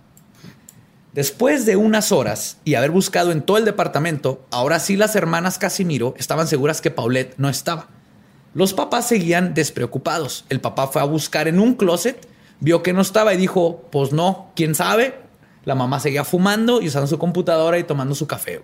Después 1.12 1.66
de 1.66 1.74
unas 1.74 2.12
horas 2.12 2.58
y 2.64 2.76
haber 2.76 2.92
buscado 2.92 3.32
en 3.32 3.42
todo 3.42 3.56
el 3.56 3.64
departamento, 3.64 4.46
ahora 4.52 4.78
sí 4.78 4.96
las 4.96 5.16
hermanas 5.16 5.58
Casimiro 5.58 6.14
estaban 6.18 6.46
seguras 6.46 6.80
que 6.80 6.92
Paulette 6.92 7.34
no 7.36 7.48
estaba. 7.48 7.88
Los 8.54 8.72
papás 8.74 9.06
seguían 9.08 9.54
despreocupados. 9.54 10.44
El 10.48 10.60
papá 10.60 10.88
fue 10.88 11.00
a 11.02 11.04
buscar 11.04 11.48
en 11.48 11.58
un 11.60 11.74
closet, 11.74 12.26
vio 12.60 12.82
que 12.82 12.92
no 12.92 13.02
estaba 13.02 13.34
y 13.34 13.36
dijo, 13.36 13.86
pues 13.92 14.12
no, 14.12 14.50
quién 14.56 14.74
sabe. 14.74 15.14
La 15.64 15.74
mamá 15.74 16.00
seguía 16.00 16.24
fumando 16.24 16.80
y 16.80 16.88
usando 16.88 17.06
su 17.06 17.18
computadora 17.18 17.78
y 17.78 17.84
tomando 17.84 18.14
su 18.14 18.26
café. 18.26 18.62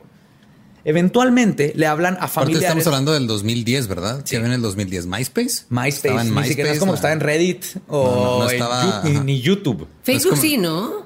Eventualmente 0.86 1.72
le 1.76 1.86
hablan 1.86 2.14
a 2.14 2.16
Aparte, 2.18 2.32
familiares. 2.34 2.64
estamos 2.68 2.86
hablando 2.88 3.12
del 3.14 3.26
2010, 3.26 3.86
¿verdad? 3.88 4.20
Sí, 4.24 4.36
en 4.36 4.44
el 4.52 4.60
2010. 4.60 5.06
¿MySpace? 5.06 5.64
MySpace, 5.70 5.88
Estaba 6.08 6.22
en 6.22 6.34
ni 6.34 6.44
siquiera 6.44 6.72
es 6.72 6.78
como 6.78 6.92
¿no? 6.92 6.96
estaba 6.96 7.12
en 7.14 7.20
Reddit 7.20 7.64
o 7.88 8.04
No, 8.04 8.14
no, 8.14 8.38
no 8.44 8.48
en 8.50 8.54
estaba- 8.54 9.02
Yu- 9.04 9.24
ni, 9.24 9.40
YouTube. 9.40 9.86
Facebook 10.02 10.30
como- 10.32 10.42
sí, 10.42 10.58
¿no? 10.58 11.03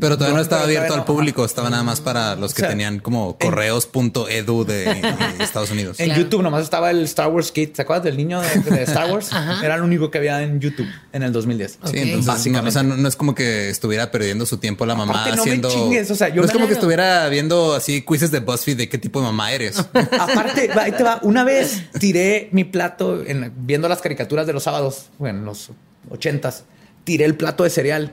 Pero 0.00 0.16
todavía 0.16 0.34
no, 0.34 0.36
No, 0.38 0.42
estaba 0.42 0.62
abierto 0.64 0.94
al 0.94 1.04
público, 1.04 1.44
estaba 1.44 1.70
nada 1.70 1.82
más 1.82 2.00
para 2.00 2.36
los 2.36 2.52
que 2.54 2.62
O 2.62 2.64
sea, 2.64 2.68
tenían 2.70 2.98
como 3.00 3.36
correos.edu 3.38 4.64
de, 4.64 4.74
de 4.84 5.14
Estados 5.44 5.70
Unidos. 5.70 5.98
En 6.00 6.06
Claro. 6.06 6.22
YouTube 6.22 6.42
nomás 6.42 6.62
estaba 6.62 6.90
el 6.90 7.02
Star 7.04 7.28
Wars 7.28 7.52
Kit. 7.52 7.74
¿Te 7.74 7.82
acuerdas 7.82 8.04
del 8.04 8.16
niño 8.16 8.40
de, 8.40 8.60
de 8.60 8.82
Star 8.84 9.10
Wars? 9.12 9.30
Era 9.62 9.76
lo 9.76 9.84
único 9.84 10.10
que 10.10 10.18
había 10.18 10.42
en 10.42 10.60
YouTube 10.60 10.86
en 11.12 11.22
el 11.22 11.32
2010. 11.32 11.78
Sí, 11.84 11.98
entonces 11.98 12.52
no, 12.52 12.62
o 12.62 12.70
sea, 12.70 12.82
no, 12.82 12.96
no 12.96 13.08
es 13.08 13.16
como 13.16 13.34
que 13.34 13.70
estuviera 13.70 14.10
perdiendo 14.10 14.46
su 14.46 14.58
tiempo 14.58 14.84
la 14.86 14.94
mamá 14.94 15.12
Aparte, 15.12 15.30
no 15.30 15.36
me 15.36 15.42
haciendo. 15.42 15.70
chingues, 15.70 16.10
o 16.10 16.14
sea, 16.14 16.28
yo 16.28 16.42
no 16.42 16.46
es 16.46 16.52
como 16.52 16.66
que 16.66 16.74
estuviera 16.74 17.28
viendo 17.28 17.74
así 17.74 18.02
quizzes 18.02 18.30
de 18.30 18.40
BuzzFeed 18.40 18.76
de 18.76 18.88
qué 18.88 18.98
tipo 18.98 19.20
de 19.20 19.26
mamá 19.26 19.52
eres. 19.52 19.78
Aparte, 20.18 20.68
va, 20.76 20.82
ahí 20.82 20.92
te 20.92 21.02
va. 21.02 21.18
Una 21.22 21.44
vez 21.44 21.82
tiré 21.98 22.48
mi 22.52 22.64
plato 22.64 23.24
en- 23.26 23.52
viendo 23.58 23.88
las 23.88 24.00
caricaturas 24.00 24.46
de 24.46 24.52
los 24.52 24.62
sábados, 24.64 25.06
bueno, 25.18 25.38
en 25.40 25.44
los 25.44 25.70
ochentas, 26.10 26.64
tiré 27.04 27.24
el 27.24 27.34
plato 27.36 27.64
de 27.64 27.70
cereal 27.70 28.12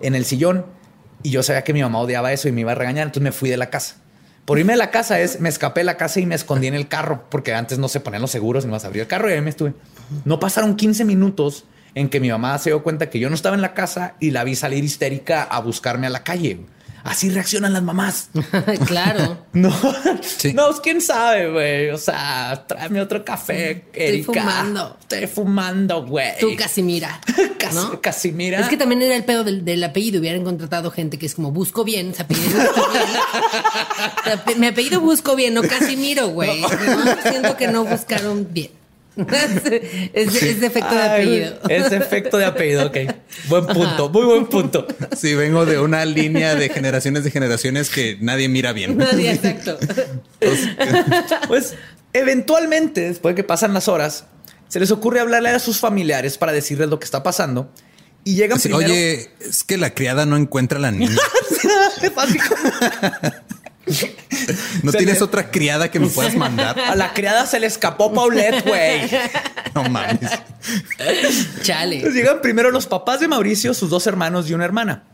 en 0.00 0.14
el 0.14 0.24
sillón 0.24 0.66
y 1.22 1.30
yo 1.30 1.42
sabía 1.42 1.62
que 1.64 1.72
mi 1.72 1.82
mamá 1.82 1.98
odiaba 1.98 2.32
eso 2.32 2.48
y 2.48 2.52
me 2.52 2.62
iba 2.62 2.72
a 2.72 2.74
regañar, 2.74 3.06
entonces 3.06 3.22
me 3.22 3.32
fui 3.32 3.50
de 3.50 3.56
la 3.56 3.70
casa. 3.70 3.96
Por 4.44 4.58
irme 4.58 4.72
de 4.72 4.78
la 4.78 4.90
casa 4.90 5.20
es, 5.20 5.40
me 5.40 5.48
escapé 5.48 5.80
de 5.80 5.84
la 5.84 5.96
casa 5.96 6.18
y 6.18 6.26
me 6.26 6.34
escondí 6.34 6.66
en 6.66 6.74
el 6.74 6.88
carro, 6.88 7.26
porque 7.30 7.54
antes 7.54 7.78
no 7.78 7.88
se 7.88 8.00
ponían 8.00 8.22
los 8.22 8.30
seguros, 8.30 8.64
ni 8.64 8.72
vas 8.72 8.84
a 8.84 8.88
abrir 8.88 9.02
el 9.02 9.08
carro 9.08 9.30
y 9.30 9.34
ahí 9.34 9.40
me 9.40 9.50
estuve. 9.50 9.74
No 10.24 10.40
pasaron 10.40 10.74
15 10.74 11.04
minutos 11.04 11.64
en 11.94 12.08
que 12.08 12.18
mi 12.18 12.30
mamá 12.30 12.58
se 12.58 12.70
dio 12.70 12.82
cuenta 12.82 13.08
que 13.08 13.18
yo 13.18 13.28
no 13.28 13.34
estaba 13.34 13.54
en 13.54 13.62
la 13.62 13.74
casa 13.74 14.14
y 14.18 14.30
la 14.30 14.42
vi 14.44 14.56
salir 14.56 14.82
histérica 14.82 15.44
a 15.44 15.60
buscarme 15.60 16.06
a 16.06 16.10
la 16.10 16.24
calle. 16.24 16.60
Así 17.04 17.30
reaccionan 17.30 17.72
las 17.72 17.82
mamás. 17.82 18.28
claro. 18.86 19.38
No, 19.52 19.70
Sí. 20.22 20.52
no, 20.54 20.72
quién 20.82 21.00
sabe, 21.00 21.50
güey. 21.50 21.90
O 21.90 21.98
sea, 21.98 22.64
tráeme 22.66 23.00
otro 23.02 23.24
café, 23.24 23.84
Erika. 23.92 24.32
fumando. 24.32 24.96
Estoy 25.00 25.26
fumando, 25.26 26.06
güey. 26.06 26.38
Tú, 26.40 26.56
Casimira. 26.56 27.20
Cas- 27.58 27.74
¿no? 27.74 28.00
Casimira. 28.00 28.60
Es 28.60 28.68
que 28.68 28.76
también 28.76 29.02
era 29.02 29.14
el 29.14 29.24
pedo 29.24 29.44
del, 29.44 29.64
del 29.64 29.84
apellido. 29.84 30.20
Hubieran 30.20 30.42
contratado 30.44 30.90
gente 30.90 31.18
que 31.18 31.26
es 31.26 31.34
como 31.34 31.50
busco 31.52 31.84
bien, 31.84 32.14
se 32.14 32.22
apellido 32.22 32.60
busco 32.60 32.88
bien. 32.92 33.04
O 34.20 34.24
sea, 34.24 34.44
pe- 34.44 34.54
Mi 34.56 34.66
apellido 34.68 35.00
busco 35.00 35.36
bien, 35.36 35.54
no 35.54 35.62
Casimiro, 35.62 36.28
güey. 36.28 36.60
No, 36.62 36.68
siento 37.30 37.56
que 37.56 37.68
no 37.68 37.84
buscaron 37.84 38.46
bien. 38.50 38.70
es, 40.14 40.42
es 40.42 40.60
defecto 40.60 40.94
de 40.94 41.00
Ay, 41.00 41.10
apellido. 41.10 41.58
Es 41.68 41.92
efecto 41.92 42.38
de 42.38 42.46
apellido, 42.46 42.86
ok. 42.86 42.96
Buen 43.48 43.66
punto, 43.66 44.08
muy 44.08 44.24
buen 44.24 44.46
punto. 44.46 44.86
Sí, 45.16 45.34
vengo 45.34 45.66
de 45.66 45.78
una 45.78 46.04
línea 46.04 46.54
de 46.54 46.70
generaciones 46.70 47.24
de 47.24 47.30
generaciones 47.30 47.90
que 47.90 48.16
nadie 48.20 48.48
mira 48.48 48.72
bien. 48.72 48.96
Nadie, 48.96 49.32
exacto. 49.32 49.78
Pues 51.46 51.74
eventualmente, 52.12 53.02
después 53.02 53.34
de 53.34 53.42
que 53.42 53.46
pasan 53.46 53.74
las 53.74 53.88
horas, 53.88 54.24
se 54.68 54.80
les 54.80 54.90
ocurre 54.90 55.20
hablarle 55.20 55.50
a 55.50 55.58
sus 55.58 55.78
familiares 55.78 56.38
para 56.38 56.52
decirles 56.52 56.88
lo 56.88 56.98
que 56.98 57.04
está 57.04 57.22
pasando. 57.22 57.70
Y 58.24 58.36
llegan 58.36 58.58
Así, 58.58 58.68
primero. 58.68 58.92
Oye, 58.92 59.30
es 59.40 59.64
que 59.64 59.76
la 59.76 59.94
criada 59.94 60.24
no 60.24 60.36
encuentra 60.36 60.78
a 60.78 60.82
la 60.82 60.92
niña. 60.92 61.10
¿No 64.82 64.92
Se 64.92 64.98
tienes 64.98 65.18
le- 65.18 65.24
otra 65.24 65.50
criada 65.50 65.90
que 65.90 65.98
me 65.98 66.06
puedas 66.08 66.34
mandar? 66.36 66.78
a 66.78 66.94
la 66.94 67.12
criada 67.12 67.46
se 67.46 67.58
le 67.60 67.66
escapó 67.66 68.12
Paulette, 68.12 68.64
güey. 68.66 69.10
No 69.74 69.84
mames. 69.84 70.30
Chale. 71.62 71.96
Entonces 71.96 72.14
llegan 72.20 72.40
primero 72.40 72.70
los 72.70 72.86
papás 72.86 73.20
de 73.20 73.28
Mauricio, 73.28 73.74
sus 73.74 73.90
dos 73.90 74.06
hermanos 74.06 74.48
y 74.48 74.54
una 74.54 74.64
hermana. 74.64 75.04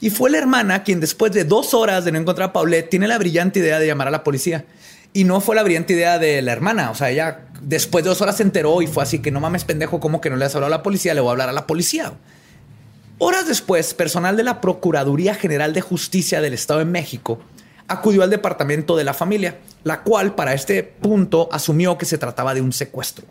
Y 0.00 0.10
fue 0.10 0.30
la 0.30 0.38
hermana 0.38 0.84
quien 0.84 1.00
después 1.00 1.32
de 1.32 1.44
dos 1.44 1.74
horas 1.74 2.04
de 2.04 2.12
no 2.12 2.18
encontrar 2.18 2.50
a 2.50 2.52
Paulette 2.52 2.88
tiene 2.90 3.08
la 3.08 3.18
brillante 3.18 3.58
idea 3.60 3.78
de 3.78 3.86
llamar 3.86 4.08
a 4.08 4.12
la 4.12 4.22
policía. 4.24 4.64
Y 5.12 5.24
no 5.24 5.40
fue 5.40 5.56
la 5.56 5.62
brillante 5.62 5.94
idea 5.94 6.18
de 6.18 6.42
la 6.42 6.52
hermana. 6.52 6.90
O 6.90 6.94
sea, 6.94 7.10
ella 7.10 7.40
después 7.62 8.04
de 8.04 8.10
dos 8.10 8.20
horas 8.20 8.36
se 8.36 8.42
enteró 8.44 8.80
y 8.82 8.86
fue 8.86 9.02
así 9.02 9.18
que 9.20 9.30
no 9.30 9.40
mames 9.40 9.64
pendejo, 9.64 9.98
¿cómo 10.00 10.20
que 10.20 10.30
no 10.30 10.36
le 10.36 10.44
has 10.44 10.54
hablado 10.54 10.72
a 10.72 10.76
la 10.78 10.82
policía? 10.82 11.14
Le 11.14 11.20
voy 11.20 11.28
a 11.28 11.32
hablar 11.32 11.48
a 11.48 11.52
la 11.52 11.66
policía. 11.66 12.12
Horas 13.18 13.48
después, 13.48 13.94
personal 13.94 14.36
de 14.36 14.44
la 14.44 14.60
Procuraduría 14.60 15.34
General 15.34 15.72
de 15.72 15.80
Justicia 15.80 16.40
del 16.40 16.54
Estado 16.54 16.78
de 16.78 16.84
México 16.84 17.40
acudió 17.88 18.22
al 18.22 18.30
departamento 18.30 18.96
de 18.96 19.04
la 19.04 19.14
familia, 19.14 19.58
la 19.82 20.02
cual 20.02 20.34
para 20.34 20.54
este 20.54 20.82
punto 20.82 21.48
asumió 21.50 21.98
que 21.98 22.06
se 22.06 22.18
trataba 22.18 22.54
de 22.54 22.60
un 22.60 22.72
secuestro. 22.72 23.24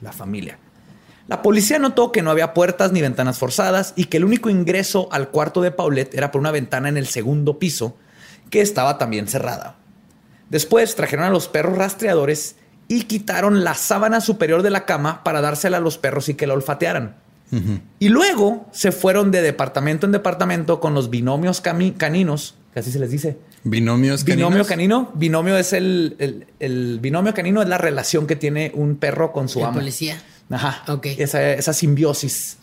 La 0.00 0.12
familia. 0.12 0.58
La 1.28 1.42
policía 1.42 1.78
notó 1.78 2.12
que 2.12 2.22
no 2.22 2.30
había 2.30 2.52
puertas 2.52 2.92
ni 2.92 3.00
ventanas 3.00 3.38
forzadas 3.38 3.94
y 3.96 4.06
que 4.06 4.18
el 4.18 4.24
único 4.24 4.50
ingreso 4.50 5.08
al 5.12 5.30
cuarto 5.30 5.62
de 5.62 5.70
Paulette 5.70 6.14
era 6.14 6.30
por 6.30 6.40
una 6.40 6.50
ventana 6.50 6.88
en 6.88 6.96
el 6.96 7.06
segundo 7.06 7.58
piso, 7.58 7.96
que 8.50 8.60
estaba 8.60 8.98
también 8.98 9.28
cerrada. 9.28 9.76
Después 10.50 10.94
trajeron 10.94 11.24
a 11.24 11.30
los 11.30 11.48
perros 11.48 11.78
rastreadores 11.78 12.56
y 12.88 13.04
quitaron 13.04 13.64
la 13.64 13.74
sábana 13.74 14.20
superior 14.20 14.62
de 14.62 14.70
la 14.70 14.84
cama 14.84 15.24
para 15.24 15.40
dársela 15.40 15.78
a 15.78 15.80
los 15.80 15.96
perros 15.96 16.28
y 16.28 16.34
que 16.34 16.46
la 16.46 16.54
olfatearan. 16.54 17.16
Y 17.98 18.08
luego 18.08 18.66
se 18.72 18.92
fueron 18.92 19.30
de 19.30 19.42
departamento 19.42 20.06
en 20.06 20.12
departamento 20.12 20.80
con 20.80 20.94
los 20.94 21.10
binomios 21.10 21.60
caninos, 21.60 22.56
que 22.72 22.80
así 22.80 22.90
se 22.90 22.98
les 22.98 23.10
dice. 23.10 23.38
Binomios 23.64 24.24
Binomio 24.24 24.64
canino. 24.66 25.10
Binomio 25.14 25.56
es 25.56 25.72
el, 25.72 26.16
el- 26.18 26.46
el 26.58 26.98
binomio 27.00 27.32
canino 27.32 27.62
es 27.62 27.68
la 27.68 27.78
relación 27.78 28.26
que 28.26 28.34
tiene 28.36 28.72
un 28.74 28.96
perro 28.96 29.32
con 29.32 29.48
su 29.48 29.60
El 29.60 29.66
amo. 29.66 29.74
policía. 29.78 30.20
Ajá. 30.50 30.82
Ok. 30.92 31.06
Esa, 31.18 31.52
esa 31.52 31.72
simbiosis. 31.72 32.58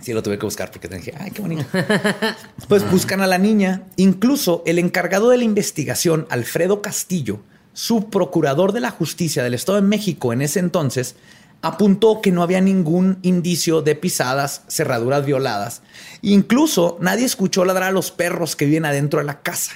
Sí, 0.00 0.12
lo 0.12 0.22
tuve 0.22 0.38
que 0.38 0.44
buscar 0.46 0.70
porque 0.70 0.88
te 0.88 0.96
dije, 0.98 1.14
ay, 1.18 1.30
qué 1.30 1.40
bonito. 1.42 1.64
pues 2.68 2.88
buscan 2.90 3.22
a 3.22 3.26
la 3.26 3.38
niña. 3.38 3.84
Incluso 3.96 4.62
el 4.66 4.78
encargado 4.78 5.30
de 5.30 5.38
la 5.38 5.44
investigación, 5.44 6.26
Alfredo 6.28 6.82
Castillo, 6.82 7.40
su 7.72 8.08
procurador 8.10 8.72
de 8.72 8.80
la 8.80 8.90
justicia 8.90 9.42
del 9.42 9.54
Estado 9.54 9.76
de 9.76 9.82
México 9.88 10.32
en 10.32 10.42
ese 10.42 10.60
entonces, 10.60 11.16
apuntó 11.62 12.20
que 12.20 12.30
no 12.30 12.42
había 12.42 12.60
ningún 12.60 13.18
indicio 13.22 13.80
de 13.82 13.94
pisadas, 13.96 14.62
cerraduras 14.68 15.24
violadas. 15.24 15.82
Incluso 16.22 16.98
nadie 17.00 17.24
escuchó 17.24 17.64
ladrar 17.64 17.88
a 17.88 17.92
los 17.92 18.10
perros 18.10 18.54
que 18.54 18.66
viven 18.66 18.84
adentro 18.84 19.18
de 19.18 19.24
la 19.24 19.40
casa. 19.40 19.72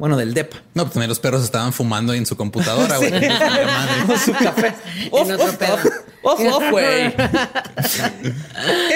Bueno, 0.00 0.16
del 0.16 0.32
DEPA. 0.32 0.56
No, 0.72 0.84
pues 0.84 0.94
también 0.94 1.10
los 1.10 1.20
perros 1.20 1.44
estaban 1.44 1.74
fumando 1.74 2.14
en 2.14 2.24
su 2.24 2.34
computadora, 2.34 2.96
güey. 2.96 3.10
Su 4.24 4.32
café. 4.32 4.72
Off, 5.10 5.28
En 5.28 5.34
otro 5.34 5.46
off, 5.46 5.56
pedo. 5.56 5.74
off, 6.22 6.40
off, 6.40 6.54
off, 6.54 6.70
güey. 6.70 7.14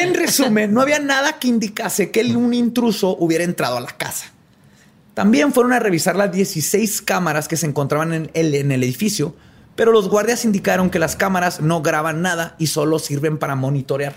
En 0.00 0.14
resumen, 0.14 0.73
no 0.73 0.80
había 0.80 1.00
nada 1.00 1.38
que 1.38 1.49
indicase 1.49 2.11
que 2.11 2.23
un 2.34 2.54
intruso 2.54 3.18
hubiera 3.20 3.44
entrado 3.44 3.76
a 3.76 3.82
la 3.82 3.90
casa. 3.90 4.32
También 5.12 5.52
fueron 5.52 5.75
a 5.75 5.78
revisar 5.78 6.16
las 6.16 6.32
16 6.32 7.02
cámaras 7.02 7.49
que 7.49 7.58
se 7.58 7.66
encontraban 7.66 8.14
en 8.14 8.30
el, 8.32 8.54
en 8.54 8.73
el 8.73 8.82
edificio, 8.82 9.37
pero 9.76 9.92
los 9.92 10.08
guardias 10.08 10.46
indicaron 10.46 10.88
que 10.88 10.99
las 10.99 11.16
cámaras 11.16 11.61
no 11.61 11.82
graban 11.82 12.23
nada 12.23 12.56
y 12.58 12.68
solo 12.68 12.99
sirven 12.99 13.37
para 13.37 13.56
monitorear. 13.56 14.14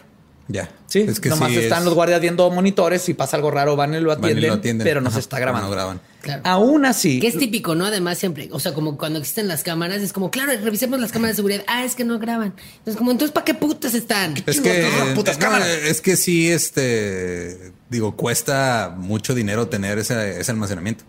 Ya. 0.50 0.70
Sí, 0.88 1.00
es 1.00 1.20
que 1.20 1.28
nomás 1.28 1.52
sí 1.52 1.58
están 1.58 1.80
es- 1.80 1.86
los 1.86 1.94
guardias 1.94 2.22
viendo 2.22 2.50
monitores, 2.50 3.02
si 3.02 3.14
pasa 3.14 3.36
algo 3.36 3.52
raro 3.52 3.76
van 3.76 3.94
y 3.94 4.00
lo 4.00 4.10
y 4.12 4.14
atienden, 4.14 4.48
lo 4.48 4.54
atienden. 4.54 4.86
pero 4.86 5.02
no 5.02 5.12
se 5.12 5.20
está 5.20 5.40
grabando. 5.40 5.68
No 5.68 5.74
graban. 5.74 6.00
Claro. 6.22 6.42
Aún 6.46 6.86
así, 6.86 7.20
Que 7.20 7.28
es 7.28 7.38
típico, 7.38 7.76
¿no? 7.76 7.86
Además, 7.86 8.18
siempre, 8.18 8.48
o 8.52 8.60
sea, 8.60 8.74
como 8.74 8.98
cuando 8.98 9.20
existen 9.20 9.48
las 9.50 9.64
cámaras, 9.64 10.02
es 10.02 10.14
como, 10.14 10.32
claro, 10.32 10.52
revisemos 10.64 11.00
las 11.00 11.12
cámaras 11.12 11.36
de 11.36 11.36
seguridad. 11.38 11.64
Ah, 11.68 11.84
es 11.84 11.96
que 11.96 12.04
no 12.06 12.18
graban. 12.20 12.54
Entonces, 12.80 12.96
como, 12.98 13.12
entonces, 13.12 13.34
¿para 13.34 13.44
qué 13.46 13.54
putas 13.54 13.94
están? 13.94 14.36
Es 14.46 14.62
que, 14.62 14.84
Chingados, 14.84 15.10
putas 15.16 15.38
no, 15.38 15.44
cámaras. 15.46 15.68
es 15.68 16.00
que 16.02 16.16
sí, 16.16 16.50
este, 16.50 17.72
digo, 17.90 18.16
cuesta 18.16 18.94
mucho 18.98 19.36
dinero 19.36 19.68
tener 19.68 20.00
ese, 20.00 20.40
ese 20.40 20.52
almacenamiento. 20.52 21.04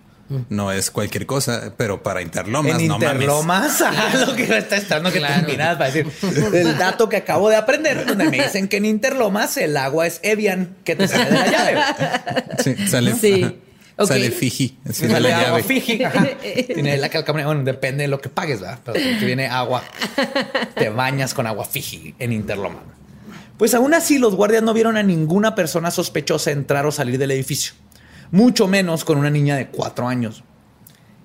No 0.51 0.71
es 0.73 0.91
cualquier 0.91 1.25
cosa, 1.27 1.73
pero 1.77 2.03
para 2.03 2.21
Interlomas, 2.23 2.79
en 2.81 2.89
no 2.89 2.99
mames. 2.99 3.13
Interlomas, 3.15 3.81
ajá, 3.81 4.19
lo 4.27 4.37
que 4.37 4.59
está 4.59 4.77
estando 4.77 5.11
que 5.11 5.19
Claro. 5.19 5.47
terminas 5.47 5.77
para 5.79 5.91
decir 5.91 6.07
el 6.53 6.77
dato 6.77 7.09
que 7.09 7.17
acabo 7.17 7.49
de 7.49 7.57
aprender, 7.57 8.05
donde 8.05 8.25
me 8.29 8.37
dicen 8.43 8.69
que 8.69 8.77
en 8.77 8.85
Interlomas 8.85 9.57
el 9.57 9.77
agua 9.77 10.07
es 10.07 10.21
Evian, 10.23 10.77
que 10.85 10.97
te 10.97 11.09
sale 11.09 11.25
de 11.27 11.31
la 11.31 11.47
llave. 11.51 11.81
Sí, 12.63 12.75
sale, 12.89 13.15
Sí. 13.15 13.43
ajá. 13.45 13.55
Ok. 14.01 14.07
sale 14.09 14.31
Fiji, 14.31 14.79
Sale 14.93 15.19
la 15.21 15.39
agua 15.39 15.59
llave. 15.59 15.63
Fiji. 15.65 16.05
ajá. 16.05 16.29
Tiene 16.73 16.97
la 16.99 17.09
calcamania. 17.09 17.47
Bueno, 17.47 17.65
depende 17.65 18.03
de 18.03 18.09
lo 18.09 18.21
que 18.21 18.29
pagues, 18.29 18.61
¿verdad? 18.61 18.79
Pero 18.85 18.95
que 19.19 19.25
viene 19.27 19.47
agua. 19.49 19.83
Te 20.77 20.89
bañas 20.91 21.35
con 21.35 21.47
agua 21.47 21.65
Fiji 21.65 22.15
en 22.19 22.33
Interloma. 22.33 22.81
Pues 23.57 23.75
aún 23.75 23.95
así, 23.95 24.19
los 24.19 24.37
guardias 24.37 24.63
no 24.63 24.73
vieron 24.73 24.97
a 24.97 25.03
ninguna 25.03 25.57
persona 25.57 25.91
sospechosa 25.91 26.53
entrar 26.53 26.87
o 26.87 26.93
salir 26.93 27.19
del 27.19 27.33
edificio. 27.33 27.73
Mucho 28.31 28.67
menos 28.69 29.05
con 29.05 29.19
una 29.19 29.31
niña 29.31 29.57
de 29.57 29.69
cuatro 29.69 30.09
años. 30.09 30.45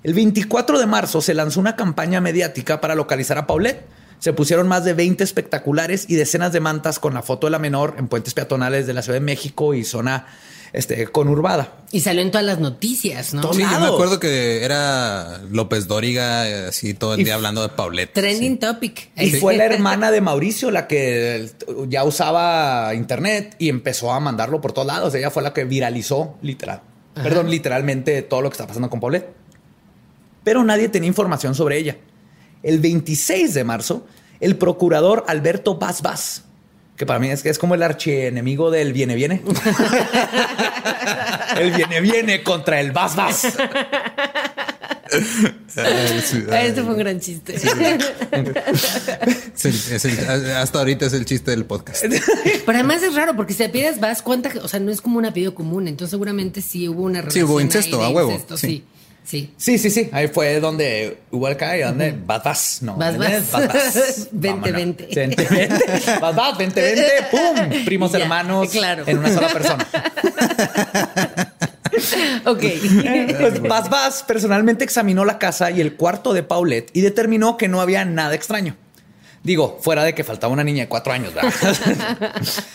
El 0.03 0.13
24 0.13 0.79
de 0.79 0.86
marzo 0.86 1.22
se 1.22 1.33
lanzó 1.33 1.60
una 1.60 1.75
campaña 1.75 2.19
mediática 2.22 2.81
para 2.81 2.95
localizar 2.95 3.38
a 3.38 3.48
Paulette. 3.48 3.86
Se 4.19 4.31
pusieron 4.33 4.67
más 4.67 4.86
de 4.86 4.93
20 4.93 5.24
espectaculares 5.24 6.05
y 6.10 6.15
decenas 6.15 6.53
de 6.53 6.60
mantas 6.62 7.00
con 7.00 7.13
la 7.13 7.22
foto 7.22 7.48
de 7.48 7.51
la 7.51 7.60
menor 7.60 7.95
en 7.98 8.07
puentes 8.07 8.33
peatonales 8.33 8.88
de 8.88 8.93
la 8.93 9.01
Ciudad 9.01 9.17
de 9.19 9.25
México 9.25 9.74
y 9.74 9.83
zona 9.83 10.27
este, 10.72 11.07
conurbada. 11.07 11.74
Y 11.91 12.00
salió 12.00 12.22
en 12.22 12.31
todas 12.31 12.45
las 12.45 12.60
noticias, 12.60 13.33
¿no? 13.33 13.53
Sí, 13.53 13.62
yo 13.62 13.79
me 13.79 13.88
acuerdo 13.88 14.19
que 14.19 14.63
era 14.63 15.39
López 15.51 15.88
Dóriga, 15.88 16.67
así 16.69 16.93
todo 16.93 17.13
el 17.15 17.22
Y- 17.22 17.24
día 17.25 17.36
hablando 17.36 17.62
de 17.62 17.69
Paulette. 17.69 18.13
Trending 18.13 18.60
topic. 18.60 19.10
Y 19.17 19.31
fue 19.31 19.55
la 19.57 19.65
hermana 19.67 20.10
de 20.10 20.22
Mauricio 20.22 20.72
la 20.72 20.88
que 20.88 21.50
ya 21.89 22.03
usaba 22.05 22.93
internet 22.95 23.55
y 23.60 23.67
empezó 23.69 24.12
a 24.13 24.19
mandarlo 24.19 24.62
por 24.62 24.72
todos 24.74 24.88
lados. 24.88 25.13
Ella 25.15 25.29
fue 25.31 25.43
la 25.43 25.53
que 25.53 25.65
viralizó, 25.65 26.38
literal. 26.41 26.81
Perdón, 27.13 27.50
literalmente 27.50 28.22
todo 28.22 28.41
lo 28.41 28.50
que 28.50 28.53
está 28.53 28.67
pasando 28.67 28.89
con 28.89 29.00
Paulette. 29.00 29.29
Pero 30.43 30.63
nadie 30.63 30.89
tenía 30.89 31.08
información 31.08 31.55
sobre 31.55 31.77
ella. 31.77 31.98
El 32.63 32.79
26 32.79 33.53
de 33.53 33.63
marzo, 33.63 34.05
el 34.39 34.58
procurador 34.58 35.24
Alberto 35.27 35.77
Vaz 35.77 36.01
Vaz, 36.01 36.43
que 36.98 37.05
para 37.05 37.20
mí 37.20 37.29
es 37.29 37.43
que 37.43 37.50
es 37.50 37.60
como 37.60 37.75
el 37.75 37.84
archienemigo 37.84 38.72
del 38.72 38.93
viene 38.93 39.15
viene. 39.15 39.41
el 41.58 41.73
viene 41.73 42.02
viene 42.02 42.43
contra 42.43 42.80
el 42.80 42.91
Vaz 42.91 43.15
Vaz. 43.15 43.54
Ay, 45.76 46.21
sí. 46.26 46.43
Este 46.52 46.82
fue 46.84 46.91
un 46.93 46.97
gran 46.97 47.19
chiste. 47.19 47.56
Es 49.56 49.65
el- 49.65 49.95
es 49.95 50.06
el- 50.06 50.52
hasta 50.58 50.80
ahorita 50.80 51.06
es 51.06 51.13
el 51.13 51.26
chiste 51.26 51.52
del 51.52 51.65
podcast. 51.65 52.04
Pero 52.65 52.78
además 52.78 53.04
es 53.04 53.15
raro 53.15 53.36
porque 53.36 53.54
si 53.54 53.63
apellidas 53.63 53.99
vas, 53.99 54.21
cuánta, 54.21 54.49
o 54.62 54.67
sea, 54.67 54.80
no 54.80 54.91
es 54.91 54.99
como 55.02 55.17
un 55.19 55.26
apellido 55.26 55.54
común, 55.56 55.88
entonces 55.88 56.12
seguramente 56.12 56.62
sí 56.62 56.88
hubo 56.89 57.04
una 57.04 57.19
Sí, 57.19 57.21
relación. 57.21 57.45
hubo 57.49 57.58
ahí 57.60 57.65
incesto, 57.65 57.97
de 57.99 58.06
a 58.06 58.10
huevo, 58.10 58.32
incesto, 58.32 58.58
sí. 58.58 58.67
sí. 58.67 58.84
Sí. 59.26 59.54
Sí, 59.56 59.78
sí, 59.78 59.89
sí. 59.89 60.10
Ahí 60.12 60.28
fue 60.28 60.60
donde 60.60 61.19
hubo 61.32 61.47
el 61.47 61.56
cae, 61.56 61.82
donde 61.86 62.12
Vaz 62.12 62.43
Vaz. 62.43 62.80
No, 62.82 62.97
Vas, 62.97 63.17
vas. 63.17 63.52
Vas, 63.52 64.28
Vente, 64.34 64.49
Vámonos. 64.49 64.71
vente. 64.73 65.08
Vente, 65.15 65.47
vente. 65.49 65.86
Vas, 66.19 66.36
vas, 66.36 66.58
vente, 66.58 66.82
vente. 66.82 67.06
¡Pum! 67.32 67.86
Primos 67.86 68.12
Ya, 68.12 68.19
hermanos 68.19 68.69
claro. 68.69 69.04
en 69.08 69.17
una 69.19 69.34
sola 69.34 69.47
persona. 69.47 69.88
Ok. 72.45 72.63
Pues 73.39 73.62
Vas 73.62 73.89
Vas 73.89 74.23
personalmente 74.23 74.84
examinó 74.84 75.25
la 75.25 75.39
casa 75.39 75.71
y 75.71 75.82
el 75.82 75.95
cuarto 75.95 76.34
de 76.34 76.43
Paulette 76.43 76.89
y 76.93 77.01
determinó 77.01 77.58
que 77.58 77.67
no 77.67 77.82
había 77.82 78.06
nada 78.06 78.36
extraño. 78.36 78.75
Digo, 79.43 79.79
fuera 79.82 80.03
de 80.03 80.15
que 80.15 80.23
faltaba 80.23 80.53
una 80.53 80.63
niña 80.63 80.84
de 80.84 80.88
cuatro 80.88 81.12
años, 81.12 81.34
¿verdad? 81.34 81.53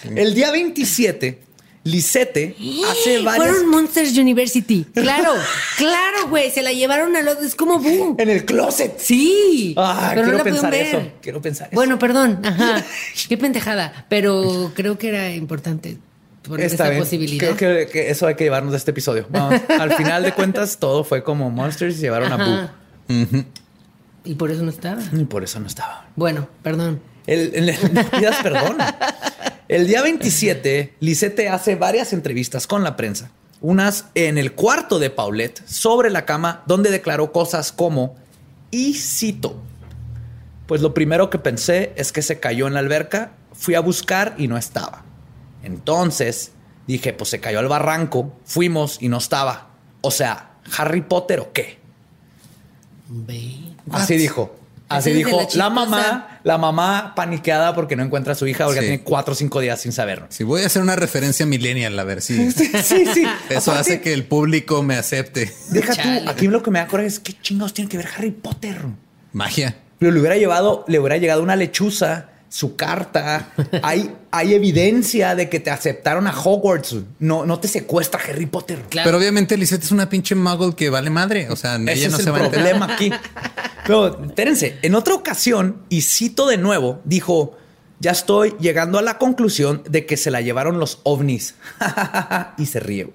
el 0.15 0.35
día 0.35 0.51
27, 0.51 1.41
Lisette 1.85 2.57
hace 2.91 3.21
varias... 3.23 3.49
Fueron 3.49 3.71
Monsters 3.71 4.17
University. 4.17 4.85
Claro, 4.93 5.33
claro, 5.77 6.29
güey. 6.29 6.51
Se 6.51 6.63
la 6.63 6.73
llevaron 6.73 7.17
al 7.17 7.27
otro. 7.27 7.45
Es 7.45 7.55
como 7.55 7.79
boom. 7.79 8.17
En 8.19 8.29
el 8.29 8.45
closet. 8.45 8.99
Sí. 8.99 9.75
Ah, 9.77 10.13
pero 10.15 10.27
no 10.27 10.33
quiero 10.33 10.39
la 10.39 10.45
pudieron 10.45 10.71
pensar 10.71 10.71
ver. 10.71 10.87
eso. 10.87 11.13
Quiero 11.23 11.43
pensar 11.43 11.69
eso. 11.69 11.75
Bueno, 11.75 11.99
perdón. 11.99 12.41
Ajá. 12.45 12.85
Qué 13.29 13.39
pendejada. 13.39 14.07
Pero 14.09 14.73
creo 14.75 14.99
que 14.99 15.09
era 15.09 15.31
importante 15.33 15.97
poner 16.49 16.67
Está 16.67 16.85
esta 16.85 16.89
bien. 16.91 17.03
posibilidad. 17.03 17.55
Creo 17.57 17.57
que, 17.87 17.91
que 17.93 18.11
eso 18.11 18.27
hay 18.27 18.35
que 18.35 18.45
llevarnos 18.45 18.73
de 18.73 18.79
este 18.79 18.91
episodio. 18.91 19.27
Vamos, 19.31 19.61
al 19.79 19.93
final 19.93 20.23
de 20.23 20.33
cuentas, 20.33 20.79
todo 20.79 21.05
fue 21.05 21.23
como 21.23 21.51
Monsters 21.51 21.97
y 21.99 22.01
llevaron 22.01 22.33
a. 22.33 22.37
Boo. 23.09 23.45
Y 24.25 24.35
por 24.35 24.51
eso 24.51 24.63
no 24.63 24.71
estaba. 24.71 25.01
Y 25.13 25.25
por 25.25 25.45
eso 25.45 25.61
no 25.61 25.67
estaba. 25.67 26.07
Bueno, 26.17 26.49
perdón. 26.63 27.01
El, 27.27 27.55
el- 27.55 27.95
no 27.95 28.05
pidas 28.11 28.37
perdón. 28.43 28.77
El 29.69 29.87
día 29.87 30.03
27, 30.03 30.95
Lisette 31.01 31.49
hace 31.49 31.77
varias 31.77 32.13
entrevistas 32.13 32.67
con 32.67 32.83
la 32.85 32.97
prensa. 32.97 33.31
Unas 33.61 34.07
en 34.15 34.39
el 34.39 34.53
cuarto 34.53 34.99
de 34.99 35.11
Paulette, 35.11 35.63
sobre 35.67 36.11
la 36.11 36.25
cama, 36.25 36.63
donde 36.67 36.91
declaró 36.91 37.33
cosas 37.33 37.73
como, 37.73 38.17
y 38.71 38.95
cito, 38.95 39.61
pues 40.67 40.81
lo 40.81 40.95
primero 40.95 41.29
que 41.29 41.39
pensé 41.39 41.93
es 41.97 42.13
que 42.13 42.23
se 42.23 42.39
cayó 42.39 42.67
en 42.67 42.75
la 42.75 42.81
alberca, 42.81 43.33
fui 43.53 43.75
a 43.75 43.81
buscar 43.81 44.35
y 44.39 44.47
no 44.49 44.57
estaba. 44.57 45.05
Entonces 45.63 46.53
dije, 46.87 47.13
pues 47.13 47.31
se 47.31 47.41
cayó 47.41 47.59
al 47.59 47.69
barranco, 47.69 48.33
fuimos 48.45 48.99
y 49.01 49.09
no 49.09 49.19
estaba. 49.19 49.69
O 50.01 50.11
sea, 50.11 50.51
¿Harry 50.77 51.03
Potter 51.03 51.41
o 51.41 51.53
qué? 51.53 51.79
Ve. 53.09 53.55
Así 53.91 54.17
dijo. 54.17 54.55
Así 54.91 55.13
dijo 55.13 55.47
la 55.53 55.69
mamá, 55.69 56.41
la 56.45 56.57
mamá 56.57 57.13
paniqueada 57.15 57.75
porque 57.75 57.95
no 57.95 58.03
encuentra 58.05 58.33
a 58.33 58.37
su 58.37 58.47
hija 58.47 58.65
porque 58.65 58.81
Sí. 58.81 58.87
tiene 58.87 59.03
cuatro 59.03 59.33
o 59.33 59.35
cinco 59.35 59.61
días 59.61 59.79
sin 59.83 59.93
saberlo. 59.93 60.25
Si 60.31 60.45
voy 60.45 60.63
a 60.63 60.67
hacer 60.67 60.81
una 60.81 60.97
referencia 60.97 61.45
millennial, 61.45 61.99
a 61.99 62.05
ver 62.05 62.23
si 62.23 62.51
Sí, 62.53 62.71
sí. 62.83 63.27
eso 63.51 63.71
Aparte, 63.73 63.73
hace 63.81 64.01
que 64.01 64.15
el 64.15 64.25
público 64.25 64.83
me 64.83 64.97
acepte. 64.97 65.53
Deja 65.69 65.95
Chale. 65.95 66.23
tú, 66.23 66.31
aquí 66.31 66.47
lo 66.49 66.63
que 66.63 66.71
me 66.71 66.79
da 66.79 66.87
coraje 66.87 67.09
es 67.09 67.21
qué 67.21 67.35
chingados 67.43 67.75
tiene 67.75 67.91
que 67.91 67.99
ver 67.99 68.09
Harry 68.17 68.31
Potter. 68.31 68.79
Magia. 69.35 69.77
Pero 69.99 70.11
le 70.11 70.21
hubiera 70.21 70.39
llevado, 70.39 70.87
le 70.89 70.99
hubiera 70.99 71.19
llegado 71.19 71.43
una 71.43 71.55
lechuza, 71.57 72.31
su 72.49 72.75
carta. 72.77 73.51
Hay, 73.83 74.15
hay 74.31 74.55
evidencia 74.55 75.35
de 75.35 75.49
que 75.49 75.61
te 75.61 75.71
aceptaron 75.71 76.27
a 76.27 76.39
Hogwarts. 76.39 76.97
No, 77.19 77.47
no 77.47 77.59
te 77.61 77.69
secuestra 77.69 78.21
Harry 78.29 78.47
Potter. 78.47 78.83
Claro. 78.91 79.07
Pero 79.09 79.19
obviamente 79.19 79.57
Lisette 79.57 79.85
es 79.85 79.91
una 79.91 80.09
pinche 80.09 80.35
muggle 80.35 80.75
que 80.75 80.91
vale 80.91 81.11
madre. 81.11 81.49
O 81.51 81.57
sea, 81.57 81.77
Ese 81.77 81.93
ella 81.93 82.09
no 82.11 82.17
es 82.19 82.23
se 82.23 82.29
el 82.29 82.35
va 82.35 82.41
a 82.41 82.45
enterar. 82.45 82.65
problema 82.79 82.95
aquí. 82.95 83.11
Pero 83.87 84.23
espérense, 84.27 84.79
en 84.83 84.95
otra 84.95 85.15
ocasión, 85.15 85.83
y 85.89 86.03
cito 86.03 86.47
de 86.47 86.59
nuevo, 86.59 87.01
dijo: 87.05 87.57
Ya 88.01 88.11
estoy 88.11 88.55
llegando 88.61 88.99
a 88.99 89.03
la 89.03 89.17
conclusión 89.19 89.83
de 89.89 90.05
que 90.05 90.17
se 90.19 90.31
la 90.31 90.41
llevaron 90.43 90.79
los 90.79 91.01
ovnis. 91.05 91.55
y 92.59 92.67
se 92.67 92.81
ríe. 92.81 93.11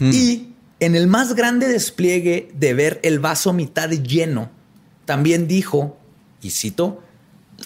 Y 0.00 0.48
en 0.80 0.96
el 0.96 1.06
más 1.06 1.34
grande 1.34 1.68
despliegue 1.68 2.50
de 2.54 2.74
ver 2.74 3.00
el 3.02 3.18
vaso 3.20 3.52
mitad 3.52 3.90
lleno, 3.90 4.50
también 5.04 5.46
dijo, 5.46 5.98
y 6.40 6.50
cito: 6.50 7.02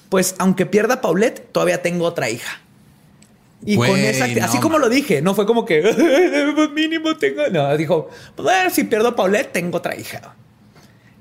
Pues 0.09 0.35
aunque 0.39 0.67
pierda 0.67 1.01
Paulette, 1.01 1.51
todavía 1.53 1.83
tengo 1.83 2.05
otra 2.05 2.31
hija. 2.31 2.61
Y 3.65 3.77
con 3.77 3.89
Güey, 3.89 4.07
esa, 4.07 4.27
no, 4.29 4.45
así 4.45 4.59
como 4.59 4.79
lo 4.79 4.89
dije, 4.89 5.21
no 5.21 5.35
fue 5.35 5.45
como 5.45 5.65
que 5.65 5.83
pues 6.55 6.71
mínimo 6.71 7.17
tengo. 7.17 7.43
No, 7.51 7.77
dijo, 7.77 8.09
pues 8.37 8.45
bueno, 8.45 8.71
si 8.71 8.85
pierdo 8.85 9.09
a 9.09 9.17
Paulette, 9.17 9.53
tengo 9.53 9.79
otra 9.79 9.97
hija. 9.97 10.35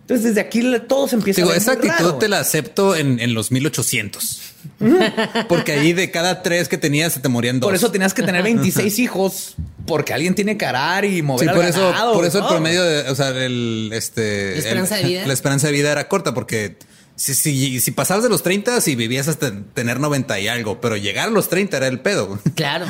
Entonces, 0.01 0.23
desde 0.27 0.39
aquí 0.41 0.63
todo 0.87 1.07
se 1.09 1.15
empieza 1.15 1.41
Digo, 1.41 1.49
a 1.49 1.53
ver 1.53 1.61
esa 1.61 1.73
actitud 1.73 1.93
raro. 1.97 2.15
te 2.15 2.29
la 2.29 2.39
acepto 2.39 2.95
en, 2.95 3.19
en 3.19 3.33
los 3.33 3.51
1800. 3.51 4.41
Porque 5.49 5.73
ahí 5.73 5.91
de 5.93 6.11
cada 6.11 6.43
tres 6.43 6.69
que 6.69 6.77
tenías 6.77 7.11
se 7.13 7.19
te 7.19 7.27
morían 7.27 7.59
dos. 7.59 7.67
Por 7.67 7.75
eso 7.75 7.91
tenías 7.91 8.13
que 8.13 8.23
tener 8.23 8.41
26 8.43 8.99
hijos, 8.99 9.55
porque 9.85 10.13
alguien 10.13 10.33
tiene 10.35 10.57
que 10.57 10.65
arar 10.65 11.03
y 11.05 11.21
mover 11.21 11.43
Sí, 11.45 11.49
al 11.49 11.55
por 11.55 11.65
eso, 11.65 11.87
ganado, 11.91 12.13
por 12.13 12.23
eso 12.25 12.37
el 12.37 12.43
¿no? 12.45 12.49
promedio 12.49 12.83
de, 12.83 13.09
o 13.09 13.15
sea, 13.15 13.29
el, 13.29 13.89
este, 13.93 14.51
¿La 14.53 14.57
esperanza 14.59 14.97
el- 14.97 15.03
de 15.03 15.09
vida? 15.09 15.27
la 15.27 15.33
esperanza 15.33 15.67
de 15.67 15.73
vida 15.73 15.91
era 15.91 16.07
corta 16.07 16.33
porque 16.33 16.77
si, 17.17 17.33
si, 17.33 17.79
si 17.81 17.91
pasabas 17.91 18.23
de 18.23 18.29
los 18.29 18.43
30, 18.43 18.79
si 18.79 18.95
vivías 18.95 19.27
hasta 19.27 19.51
tener 19.73 19.99
90 19.99 20.39
y 20.39 20.47
algo, 20.47 20.79
pero 20.79 20.95
llegar 20.95 21.27
a 21.27 21.31
los 21.31 21.49
30 21.49 21.77
era 21.77 21.87
el 21.87 21.99
pedo. 21.99 22.39
Claro. 22.55 22.85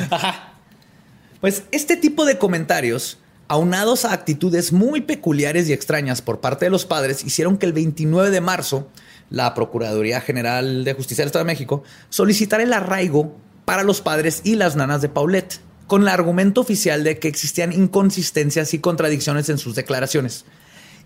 Pues 1.39 1.63
este 1.71 1.97
tipo 1.97 2.25
de 2.25 2.37
comentarios, 2.37 3.19
aunados 3.47 4.05
a 4.05 4.11
actitudes 4.11 4.73
muy 4.73 5.01
peculiares 5.01 5.69
y 5.69 5.73
extrañas 5.73 6.21
por 6.21 6.41
parte 6.41 6.65
de 6.65 6.71
los 6.71 6.85
padres, 6.85 7.23
hicieron 7.23 7.57
que 7.57 7.65
el 7.65 7.73
29 7.73 8.29
de 8.29 8.41
marzo 8.41 8.89
la 9.29 9.53
Procuraduría 9.53 10.19
General 10.19 10.83
de 10.83 10.93
Justicia 10.93 11.21
del 11.21 11.27
Estado 11.27 11.45
de 11.45 11.51
México 11.51 11.83
solicitara 12.09 12.63
el 12.63 12.73
arraigo 12.73 13.35
para 13.65 13.83
los 13.83 14.01
padres 14.01 14.41
y 14.43 14.55
las 14.55 14.75
nanas 14.75 15.01
de 15.01 15.09
Paulette, 15.09 15.59
con 15.85 16.01
el 16.01 16.07
argumento 16.09 16.59
oficial 16.59 17.03
de 17.03 17.17
que 17.17 17.27
existían 17.29 17.71
inconsistencias 17.71 18.73
y 18.73 18.79
contradicciones 18.79 19.47
en 19.49 19.57
sus 19.57 19.75
declaraciones 19.75 20.43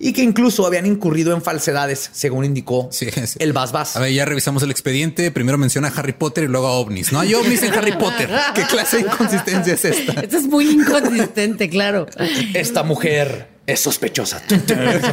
y 0.03 0.13
que 0.13 0.23
incluso 0.23 0.65
habían 0.65 0.85
incurrido 0.87 1.33
en 1.33 1.41
falsedades, 1.43 2.09
según 2.11 2.43
indicó 2.43 2.89
Sí, 2.91 3.07
sí. 3.11 3.37
el 3.39 3.53
Bas 3.53 3.71
Bas. 3.71 3.95
A 3.95 3.99
ver, 3.99 4.11
ya 4.11 4.25
revisamos 4.25 4.63
el 4.63 4.71
expediente. 4.71 5.29
Primero 5.29 5.57
menciona 5.59 5.89
a 5.89 5.91
Harry 5.91 6.13
Potter 6.13 6.45
y 6.45 6.47
luego 6.47 6.67
a 6.67 6.71
ovnis. 6.71 7.11
No 7.11 7.19
hay 7.19 7.35
ovnis 7.35 7.61
en 7.61 7.73
Harry 7.73 7.91
Potter. 7.91 8.29
¿Qué 8.55 8.63
clase 8.63 8.97
de 8.97 9.03
inconsistencia 9.03 9.73
es 9.73 9.85
esta? 9.85 10.13
Esto 10.21 10.37
es 10.37 10.47
muy 10.47 10.69
inconsistente, 10.71 11.69
claro. 11.69 12.07
Esta 12.53 12.81
mujer 12.81 13.49
es 13.67 13.79
sospechosa. 13.79 14.41
Se 14.49 14.57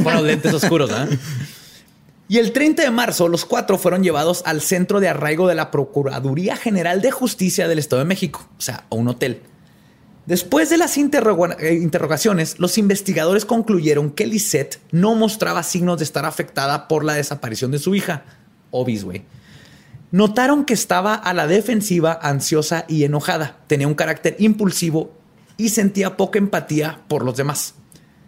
ponen 0.01 0.15
los 0.15 0.23
lentes 0.25 0.55
oscuros, 0.55 0.91
¿ah? 0.91 1.07
Y 2.31 2.39
el 2.39 2.53
30 2.53 2.83
de 2.83 2.91
marzo, 2.91 3.29
los 3.29 3.45
cuatro 3.45 3.79
fueron 3.79 4.03
llevados 4.03 4.43
al 4.47 4.61
centro 4.61 5.01
de 5.01 5.09
arraigo 5.09 5.49
de 5.49 5.55
la 5.55 5.71
Procuraduría 5.71 6.57
General 6.57 7.01
de 7.01 7.11
Justicia 7.11 7.69
del 7.69 7.79
Estado 7.79 8.01
de 8.01 8.07
México, 8.07 8.47
o 8.59 8.61
sea, 8.61 8.85
a 8.91 8.95
un 8.95 9.09
hotel. 9.09 9.43
Después 10.29 10.69
de 10.69 10.77
las 10.77 10.99
eh, 10.99 11.01
interrogaciones, 11.81 12.59
los 12.59 12.77
investigadores 12.77 13.47
concluyeron 13.47 14.11
que 14.11 14.27
Lisette 14.27 14.79
no 14.93 15.15
mostraba 15.15 15.63
signos 15.63 15.97
de 15.97 16.05
estar 16.05 16.27
afectada 16.27 16.87
por 16.87 17.03
la 17.03 17.15
desaparición 17.15 17.71
de 17.71 17.79
su 17.79 17.95
hija, 17.95 18.25
Obis, 18.71 19.05
güey. 19.05 19.23
Notaron 20.11 20.67
que 20.67 20.75
estaba 20.75 21.15
a 21.15 21.33
la 21.33 21.47
defensiva, 21.47 22.19
ansiosa 22.21 22.85
y 22.89 23.05
enojada. 23.05 23.57
Tenía 23.69 23.89
un 23.89 23.95
carácter 23.95 24.37
impulsivo 24.39 25.15
y 25.57 25.71
sentía 25.71 26.19
poca 26.19 26.39
empatía 26.39 27.01
por 27.09 27.25
los 27.25 27.39
demás. 27.39 27.73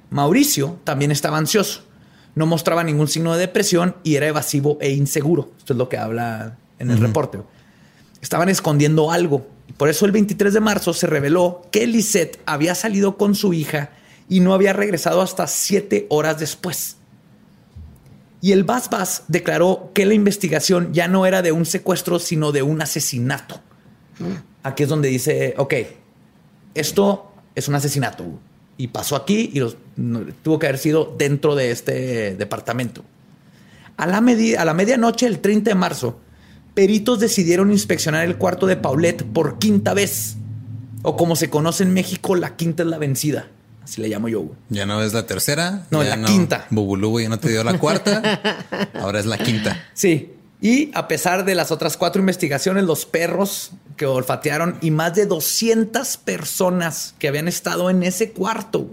Mauricio 0.09 0.79
también 0.85 1.11
estaba 1.11 1.37
ansioso. 1.37 1.83
No 2.35 2.47
mostraba 2.47 2.83
ningún 2.83 3.09
signo 3.09 3.35
de 3.35 3.41
depresión 3.41 3.95
y 4.05 4.15
era 4.15 4.27
evasivo 4.27 4.79
e 4.81 4.89
inseguro. 4.93 5.51
Esto 5.59 5.75
es 5.75 5.79
lo 5.79 5.91
que 5.91 5.99
habla 5.99 6.57
en 6.79 6.91
el 6.91 6.99
reporte. 6.99 7.41
Estaban 8.23 8.49
escondiendo 8.49 9.11
algo. 9.11 9.47
Por 9.77 9.89
eso 9.89 10.05
el 10.07 10.13
23 10.13 10.53
de 10.55 10.61
marzo 10.61 10.93
se 10.93 11.07
reveló 11.07 11.63
que 11.71 11.87
Lisette 11.87 12.41
había 12.47 12.75
salido 12.75 13.17
con 13.17 13.35
su 13.35 13.53
hija 13.53 13.91
y 14.29 14.41
no 14.41 14.53
había 14.55 14.73
regresado 14.73 15.21
hasta 15.23 15.47
siete 15.47 16.07
horas 16.11 16.39
después. 16.39 16.97
Y 18.43 18.53
el 18.53 18.65
Bas 18.65 18.89
Bas 18.91 19.25
declaró 19.29 19.91
que 19.95 20.07
la 20.07 20.15
investigación 20.15 20.93
ya 20.95 21.09
no 21.09 21.27
era 21.27 21.43
de 21.43 21.53
un 21.53 21.67
secuestro, 21.67 22.19
sino 22.19 22.53
de 22.53 22.63
un 22.63 22.81
asesinato. 22.81 23.61
Aquí 24.63 24.83
es 24.85 24.89
donde 24.89 25.09
dice, 25.09 25.55
ok, 25.59 25.75
esto 26.75 27.33
es 27.55 27.69
un 27.69 27.75
asesinato 27.75 28.25
y 28.77 28.89
pasó 28.89 29.17
aquí 29.17 29.51
y 29.53 29.61
los- 29.61 29.77
no- 29.97 30.25
tuvo 30.43 30.59
que 30.59 30.67
haber 30.69 30.79
sido 30.79 31.15
dentro 31.19 31.55
de 31.55 31.71
este 31.71 32.35
departamento. 32.37 33.05
A 33.97 34.07
la, 34.07 34.21
medi- 34.21 34.57
a 34.57 34.65
la 34.65 34.73
medianoche 34.75 35.27
del 35.27 35.41
30 35.41 35.71
de 35.71 35.75
marzo, 35.75 36.19
peritos 36.75 37.21
decidieron 37.21 37.71
inspeccionar 37.71 38.25
el 38.25 38.37
cuarto 38.37 38.67
de 38.67 38.77
Paulette 38.77 39.25
por 39.25 39.59
quinta 39.59 39.95
vez. 39.95 40.37
O 41.03 41.17
como 41.17 41.37
se 41.37 41.49
conoce 41.51 41.83
en 41.83 41.93
México, 41.95 42.37
la 42.37 42.57
quinta 42.57 42.83
es 42.83 42.89
la 42.89 42.99
vencida. 42.99 43.49
Así 43.83 44.01
le 44.03 44.09
llamo 44.09 44.29
yo. 44.29 44.41
güey. 44.43 44.57
Ya 44.69 44.87
no 44.87 45.03
es 45.03 45.15
la 45.15 45.27
tercera. 45.27 45.87
No, 45.91 46.03
ya 46.03 46.17
la 46.17 46.27
quinta. 46.27 46.67
Bubulú, 46.71 47.11
güey, 47.11 47.25
ya 47.25 47.31
no 47.31 47.39
te 47.39 47.49
dio 47.49 47.65
la 47.65 47.79
cuarta. 47.79 48.61
Ahora 48.95 49.19
es 49.19 49.27
la 49.27 49.39
quinta. 49.39 49.85
Sí. 49.95 50.33
Y 50.61 50.91
a 50.95 51.09
pesar 51.09 51.47
de 51.47 51.55
las 51.55 51.71
otras 51.71 51.97
cuatro 51.97 52.21
investigaciones, 52.21 52.85
los 52.85 53.07
perros 53.07 53.73
que 53.97 54.05
olfatearon 54.05 54.77
y 54.83 54.91
más 54.91 55.15
de 55.15 55.25
200 55.25 56.19
personas 56.19 57.15
que 57.19 57.29
habían 57.29 57.49
estado 57.49 57.89
en 57.89 58.03
ese 58.03 58.33
cuarto, 58.33 58.91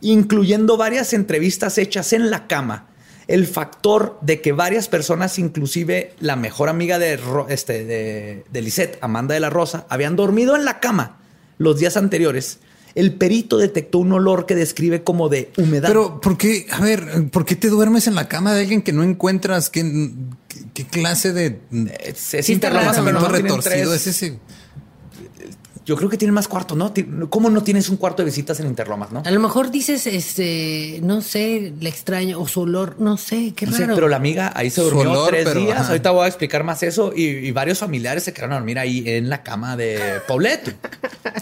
incluyendo 0.00 0.78
varias 0.78 1.12
entrevistas 1.12 1.76
hechas 1.76 2.14
en 2.14 2.30
la 2.30 2.46
cama, 2.46 2.86
el 3.28 3.46
factor 3.46 4.18
de 4.20 4.40
que 4.40 4.52
varias 4.52 4.88
personas, 4.88 5.38
inclusive 5.38 6.14
la 6.20 6.36
mejor 6.36 6.68
amiga 6.68 6.98
de, 6.98 7.18
este, 7.48 7.84
de, 7.84 8.44
de 8.50 8.62
Lisette, 8.62 8.98
Amanda 9.00 9.34
de 9.34 9.40
la 9.40 9.50
Rosa, 9.50 9.84
habían 9.88 10.14
dormido 10.16 10.54
en 10.56 10.64
la 10.64 10.78
cama 10.80 11.18
los 11.58 11.78
días 11.78 11.96
anteriores, 11.96 12.58
el 12.94 13.12
perito 13.14 13.58
detectó 13.58 13.98
un 13.98 14.12
olor 14.12 14.46
que 14.46 14.54
describe 14.54 15.02
como 15.02 15.28
de 15.28 15.50
humedad. 15.58 15.88
Pero, 15.88 16.20
¿por 16.20 16.38
qué? 16.38 16.66
A 16.70 16.80
ver, 16.80 17.28
¿por 17.30 17.44
qué 17.44 17.54
te 17.56 17.68
duermes 17.68 18.06
en 18.06 18.14
la 18.14 18.26
cama 18.28 18.54
de 18.54 18.60
alguien 18.62 18.80
que 18.80 18.92
no 18.92 19.02
encuentras? 19.02 19.68
¿Qué, 19.70 20.12
qué- 20.72 20.86
clase 20.86 21.32
de 21.32 21.60
es, 22.04 22.32
es 22.34 22.46
Sí 22.46 22.56
pero 22.56 22.74
no 23.20 23.28
tienen 23.28 23.52
retorcido 23.52 23.92
es 23.92 24.06
ese? 24.06 24.38
Yo 25.86 25.96
creo 25.96 26.10
que 26.10 26.16
tiene 26.18 26.32
más 26.32 26.48
cuartos, 26.48 26.76
¿no? 26.76 26.92
¿Cómo 27.30 27.48
no 27.48 27.62
tienes 27.62 27.88
un 27.88 27.96
cuarto 27.96 28.22
de 28.22 28.26
visitas 28.26 28.58
en 28.58 28.66
Interlomas, 28.66 29.12
no? 29.12 29.22
A 29.24 29.30
lo 29.30 29.38
mejor 29.38 29.70
dices, 29.70 30.06
este, 30.08 30.98
no 31.00 31.22
sé, 31.22 31.72
le 31.78 31.88
extraño, 31.88 32.40
o 32.40 32.48
su 32.48 32.62
olor, 32.62 32.96
no 32.98 33.16
sé, 33.16 33.52
qué 33.54 33.66
No 33.66 33.72
sé, 33.72 33.82
raro. 33.82 33.94
pero 33.94 34.08
la 34.08 34.16
amiga 34.16 34.52
ahí 34.56 34.68
se 34.68 34.82
durmió 34.82 35.12
olor, 35.12 35.28
tres 35.28 35.44
pero, 35.44 35.60
días. 35.60 35.78
ajá. 35.78 35.88
Ahorita 35.90 36.10
voy 36.10 36.24
a 36.24 36.26
explicar 36.26 36.64
más 36.64 36.82
eso. 36.82 37.12
Y, 37.14 37.22
y 37.22 37.52
varios 37.52 37.78
familiares 37.78 38.24
se 38.24 38.32
quedaron 38.32 38.54
a 38.54 38.56
dormir 38.56 38.80
ahí 38.80 39.04
en 39.06 39.28
la 39.28 39.44
cama 39.44 39.76
de 39.76 40.20
Paulette. 40.26 40.74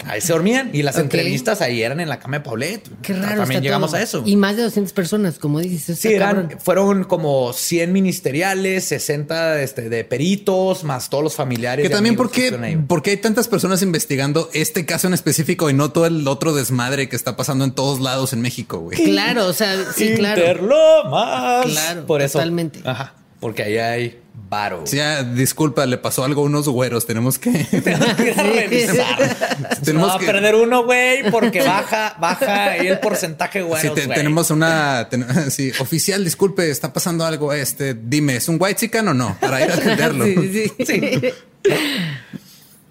Ahí 0.05 0.21
se 0.21 0.33
dormían. 0.33 0.69
Y 0.73 0.83
las 0.83 0.99
entrevistas 0.99 1.61
ahí 1.61 1.81
eran 1.81 1.99
en 1.99 2.09
la 2.09 2.19
cama 2.19 2.37
de 2.37 2.43
Paulette. 2.43 2.87
Qué 3.01 3.13
raro. 3.13 3.41
También 3.41 3.63
llegamos 3.63 3.91
todo. 3.91 3.99
a 3.99 4.03
eso. 4.03 4.23
Y 4.27 4.35
más 4.35 4.55
de 4.55 4.61
200 4.63 4.93
personas, 4.93 5.39
como 5.39 5.59
dices. 5.59 5.97
Sí, 5.97 6.09
eran, 6.13 6.35
cabrón. 6.43 6.59
fueron 6.59 7.03
como 7.05 7.51
100 7.51 7.91
ministeriales, 7.91 8.83
60 8.85 9.61
este, 9.61 9.89
de 9.89 10.03
peritos, 10.03 10.83
más 10.83 11.09
todos 11.09 11.23
los 11.23 11.33
familiares. 11.35 11.87
Que 11.87 11.89
también, 11.93 12.15
¿por 12.15 12.29
que 12.29 12.35
qué, 12.35 12.47
estuvieron 12.47 12.63
ahí. 12.79 12.85
por 12.85 13.01
qué 13.01 13.11
hay 13.11 13.17
tantas 13.17 13.47
personas 13.47 13.81
investigando 13.81 14.34
este 14.53 14.85
caso 14.85 15.07
en 15.07 15.13
específico 15.13 15.69
y 15.69 15.73
no 15.73 15.91
todo 15.91 16.05
el 16.05 16.27
otro 16.27 16.53
desmadre 16.53 17.09
que 17.09 17.15
está 17.15 17.35
pasando 17.35 17.65
en 17.65 17.71
todos 17.71 17.99
lados 17.99 18.33
en 18.33 18.41
México, 18.41 18.79
güey? 18.79 18.97
Claro, 19.03 19.47
o 19.47 19.53
sea, 19.53 19.75
sí, 19.95 20.13
claro. 20.15 20.41
Interlomas. 20.41 21.65
Claro, 21.67 22.05
Por 22.05 22.21
eso. 22.21 22.33
totalmente. 22.39 22.81
Ajá. 22.85 23.13
Porque 23.39 23.63
ahí 23.63 23.77
hay 23.77 24.19
varo. 24.49 24.83
Sí, 24.85 24.99
ah, 24.99 25.21
disculpa, 25.23 25.85
le 25.85 25.97
pasó 25.97 26.23
algo 26.23 26.41
a 26.41 26.45
unos 26.45 26.67
güeros. 26.67 27.05
Tenemos 27.05 27.37
que. 27.37 27.51
Tenemos 27.83 28.13
que 28.15 28.33
revisar. 28.33 29.37
Tenemos 29.83 30.07
no 30.07 30.13
va 30.13 30.19
que- 30.19 30.25
a 30.25 30.31
perder 30.31 30.55
uno, 30.55 30.83
güey, 30.85 31.29
porque 31.29 31.61
baja, 31.61 32.15
baja 32.19 32.71
ahí 32.71 32.87
el 32.87 32.99
porcentaje, 32.99 33.61
güey. 33.61 33.81
Sí, 33.81 33.89
te- 33.93 34.07
tenemos 34.07 34.49
una. 34.51 35.07
ten- 35.09 35.27
sí, 35.51 35.71
oficial, 35.79 36.23
disculpe, 36.23 36.69
está 36.71 36.91
pasando 36.93 37.25
algo. 37.25 37.53
Este, 37.53 37.93
dime, 37.93 38.37
¿es 38.37 38.47
un 38.49 38.57
white 38.59 38.79
chican 38.79 39.07
o 39.09 39.13
no? 39.13 39.37
Para 39.39 39.63
ir 39.63 39.71
a 39.71 39.75
atenderlo. 39.75 40.25
Sí, 40.25 40.71
sí, 40.77 40.85
sí. 40.85 41.21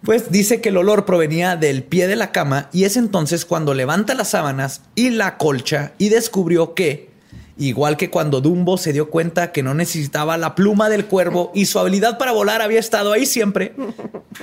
Pues 0.04 0.30
dice 0.30 0.60
que 0.60 0.68
el 0.68 0.76
olor 0.76 1.06
provenía 1.06 1.56
del 1.56 1.82
pie 1.82 2.06
de 2.06 2.16
la 2.16 2.30
cama 2.30 2.68
y 2.72 2.84
es 2.84 2.98
entonces 2.98 3.46
cuando 3.46 3.72
levanta 3.72 4.14
las 4.14 4.28
sábanas 4.28 4.82
y 4.94 5.08
la 5.08 5.38
colcha 5.38 5.92
y 5.96 6.10
descubrió 6.10 6.74
que, 6.74 7.08
igual 7.56 7.96
que 7.96 8.10
cuando 8.10 8.42
Dumbo 8.42 8.76
se 8.76 8.92
dio 8.92 9.08
cuenta 9.08 9.50
que 9.50 9.62
no 9.62 9.72
necesitaba 9.72 10.36
la 10.36 10.54
pluma 10.54 10.90
del 10.90 11.06
cuervo 11.06 11.52
y 11.54 11.64
su 11.64 11.78
habilidad 11.78 12.18
para 12.18 12.32
volar 12.32 12.60
había 12.60 12.80
estado 12.80 13.14
ahí 13.14 13.24
siempre, 13.24 13.74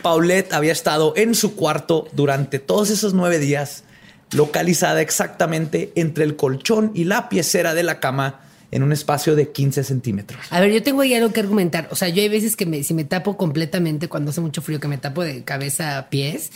Paulette 0.01 0.51
había 0.53 0.71
estado 0.71 1.13
en 1.15 1.35
su 1.35 1.55
cuarto 1.55 2.07
durante 2.13 2.57
todos 2.57 2.89
esos 2.89 3.13
nueve 3.13 3.37
días, 3.37 3.83
localizada 4.31 5.01
exactamente 5.01 5.91
entre 5.93 6.23
el 6.23 6.37
colchón 6.37 6.91
y 6.95 7.03
la 7.03 7.29
piecera 7.29 7.75
de 7.75 7.83
la 7.83 7.99
cama 7.99 8.39
en 8.71 8.83
un 8.83 8.91
espacio 8.93 9.35
de 9.35 9.49
15 9.49 9.83
centímetros. 9.83 10.39
A 10.49 10.59
ver, 10.61 10.71
yo 10.71 10.81
tengo 10.81 11.01
ahí 11.01 11.13
algo 11.13 11.31
que 11.33 11.41
argumentar. 11.41 11.89
O 11.91 11.95
sea, 11.95 12.07
yo 12.09 12.21
hay 12.21 12.29
veces 12.29 12.55
que 12.55 12.65
me, 12.65 12.83
si 12.83 12.93
me 12.93 13.03
tapo 13.03 13.35
completamente 13.37 14.07
cuando 14.07 14.31
hace 14.31 14.41
mucho 14.41 14.61
frío, 14.61 14.79
que 14.79 14.87
me 14.87 14.97
tapo 14.97 15.23
de 15.23 15.43
cabeza 15.43 15.97
a 15.97 16.09
pies. 16.09 16.51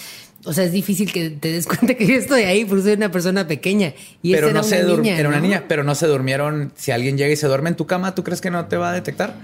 O 0.45 0.53
sea, 0.53 0.63
es 0.63 0.71
difícil 0.71 1.11
que 1.11 1.29
te 1.29 1.51
des 1.51 1.65
cuenta 1.67 1.95
que 1.95 2.07
yo 2.07 2.15
estoy 2.15 2.43
ahí 2.43 2.63
porque 2.65 2.83
soy 2.83 2.93
una 2.93 3.11
persona 3.11 3.47
pequeña. 3.47 3.93
Y 4.21 4.31
pero 4.33 4.47
no 4.47 4.59
era 4.59 4.63
se 4.63 4.85
una 4.85 4.95
niña. 4.95 5.17
era 5.19 5.27
una 5.29 5.37
¿no? 5.37 5.43
niña, 5.43 5.63
pero 5.67 5.83
no 5.83 5.93
se 5.93 6.07
durmieron. 6.07 6.71
Si 6.75 6.91
alguien 6.91 7.17
llega 7.17 7.33
y 7.33 7.35
se 7.35 7.47
duerme 7.47 7.69
en 7.69 7.75
tu 7.75 7.85
cama, 7.85 8.15
¿tú 8.15 8.23
crees 8.23 8.41
que 8.41 8.49
no 8.49 8.65
te 8.65 8.77
va 8.77 8.91
a 8.91 8.93
detectar? 8.93 9.35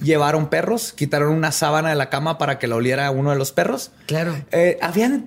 Llevaron 0.00 0.48
perros, 0.48 0.92
quitaron 0.92 1.34
una 1.34 1.52
sábana 1.52 1.90
de 1.90 1.94
la 1.94 2.08
cama 2.08 2.38
para 2.38 2.58
que 2.58 2.66
la 2.66 2.76
oliera 2.76 3.10
uno 3.10 3.30
de 3.30 3.36
los 3.36 3.52
perros. 3.52 3.90
Claro. 4.06 4.34
Eh, 4.50 4.78
habían 4.80 5.26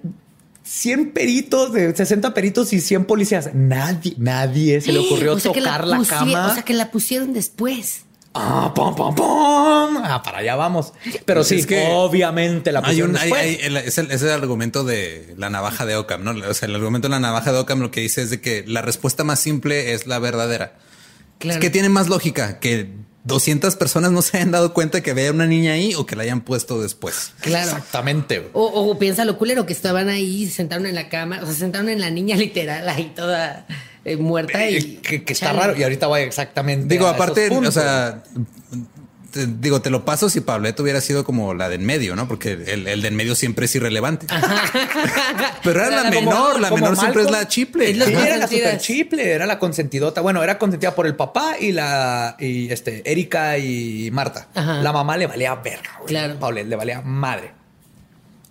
100 0.63 1.11
peritos, 1.11 1.73
de 1.73 1.95
60 1.95 2.33
peritos 2.33 2.71
y 2.73 2.79
100 2.81 3.05
policías. 3.05 3.49
Nadie, 3.53 4.13
nadie 4.17 4.79
se 4.81 4.91
le 4.93 4.99
ocurrió 4.99 5.33
O 5.33 5.39
sea, 5.39 5.51
que 5.51 5.59
tocar 5.61 5.85
la, 5.87 5.97
pusie- 5.97 6.07
cama. 6.09 6.47
O 6.47 6.53
sea, 6.53 6.63
que 6.63 6.73
la 6.73 6.89
pusieron 6.91 7.33
después. 7.33 8.01
Ah, 8.35 8.71
pum, 8.73 8.95
pum, 8.95 9.13
pum. 9.13 9.97
Ah, 10.03 10.21
para 10.23 10.39
allá 10.39 10.55
vamos. 10.55 10.93
Pero 11.25 11.41
Pues 11.41 11.49
sí, 11.49 11.55
es 11.59 11.65
que 11.67 11.87
obviamente 11.91 12.71
la 12.71 12.79
Hay 12.79 12.85
pusieron 12.85 13.11
un, 13.11 13.17
hay- 13.17 13.23
después. 13.23 13.41
hay- 13.43 13.57
el- 13.61 13.77
es, 13.77 13.97
el, 13.99 14.09
es 14.09 14.21
el 14.23 14.29
argumento 14.31 14.83
de 14.83 15.35
la 15.37 15.49
navaja 15.51 15.85
de 15.85 15.95
Ockham, 15.97 16.23
¿no? 16.23 16.31
O 16.49 16.53
sea, 16.55 16.67
el 16.67 16.75
argumento 16.75 17.07
de 17.07 17.11
la 17.11 17.19
navaja 17.19 17.51
de 17.51 17.59
Ockham 17.59 17.81
lo 17.81 17.91
que 17.91 18.01
dice 18.01 18.21
es 18.23 18.29
de 18.31 18.41
que 18.41 18.63
la 18.65 18.81
respuesta 18.81 19.23
más 19.23 19.39
simple 19.39 19.93
es 19.93 20.07
la 20.07 20.17
verdadera. 20.17 20.75
Claro. 21.37 21.59
Es 21.59 21.61
que 21.61 21.69
tiene 21.69 21.89
más 21.89 22.07
lógica 22.07 22.59
que 22.59 22.89
200 23.25 23.75
personas 23.77 24.11
no 24.11 24.21
se 24.21 24.37
hayan 24.37 24.51
dado 24.51 24.73
cuenta 24.73 25.01
que 25.01 25.11
había 25.11 25.31
una 25.31 25.45
niña 25.45 25.73
ahí 25.73 25.95
o 25.95 26.05
que 26.05 26.15
la 26.15 26.23
hayan 26.23 26.41
puesto 26.41 26.81
después. 26.81 27.33
Claro. 27.39 27.69
Exactamente. 27.69 28.49
O, 28.53 28.65
o 28.65 28.99
piensa 28.99 29.23
lo 29.23 29.37
culero 29.37 29.65
que 29.65 29.73
estaban 29.73 30.09
ahí, 30.09 30.45
se 30.45 30.53
sentaron 30.53 30.85
en 30.85 30.95
la 30.95 31.09
cama, 31.09 31.39
o 31.41 31.45
sea, 31.45 31.53
se 31.53 31.59
sentaron 31.59 31.89
en 31.89 32.01
la 32.01 32.09
niña 32.09 32.35
literal 32.37 32.87
ahí 32.89 33.13
toda 33.15 33.65
eh, 34.05 34.17
muerta 34.17 34.69
y. 34.69 34.75
Eh, 34.75 34.99
que, 35.01 35.23
que 35.23 35.33
está 35.33 35.53
raro. 35.53 35.77
Y 35.77 35.83
ahorita 35.83 36.07
voy 36.07 36.21
exactamente. 36.21 36.93
Digo, 36.93 37.07
a 37.07 37.11
esos 37.11 37.21
aparte, 37.21 37.49
o 37.49 37.71
sea, 37.71 38.23
te- 39.33 39.47
digo, 39.47 39.81
te 39.81 39.89
lo 39.89 40.05
paso 40.05 40.29
si 40.29 40.39
Pablette 40.41 40.79
hubiera 40.79 41.01
sido 41.01 41.23
como 41.25 41.53
la 41.53 41.67
de 41.67 41.75
en 41.75 41.85
medio, 41.85 42.15
¿no? 42.15 42.27
Porque 42.27 42.53
el, 42.53 42.87
el 42.87 43.01
de 43.01 43.07
en 43.09 43.15
medio 43.15 43.35
siempre 43.35 43.65
es 43.65 43.75
irrelevante. 43.75 44.27
Pero 45.63 45.79
era 45.85 45.89
la 45.89 46.09
Como- 46.09 46.21
menor, 46.31 46.59
la 46.61 46.69
como 46.69 46.81
menor 46.81 46.97
siempre 46.97 47.23
es 47.23 47.31
la 47.31 47.47
chiple. 47.47 47.85
Es 47.89 47.91
Sí, 47.93 47.97
Las 47.97 48.09
era 48.09 48.37
la 48.37 48.47
super 48.47 48.77
chiple, 48.77 49.31
era 49.31 49.45
la 49.45 49.59
consentidota. 49.59 50.21
Bueno, 50.21 50.43
era 50.43 50.57
consentida 50.59 50.93
por 50.95 51.07
el 51.07 51.15
papá 51.15 51.55
y 51.59 51.71
la 51.71 52.35
y 52.39 52.71
este 52.71 53.09
Erika 53.11 53.57
y 53.57 54.09
Marta. 54.11 54.47
Ajá. 54.53 54.75
La 54.81 54.91
mamá 54.91 55.17
le 55.17 55.27
valía 55.27 55.55
verga, 55.55 55.91
güey. 55.97 56.07
Claro. 56.09 56.39
Paulette 56.39 56.67
le 56.67 56.75
valía 56.75 57.01
madre 57.01 57.51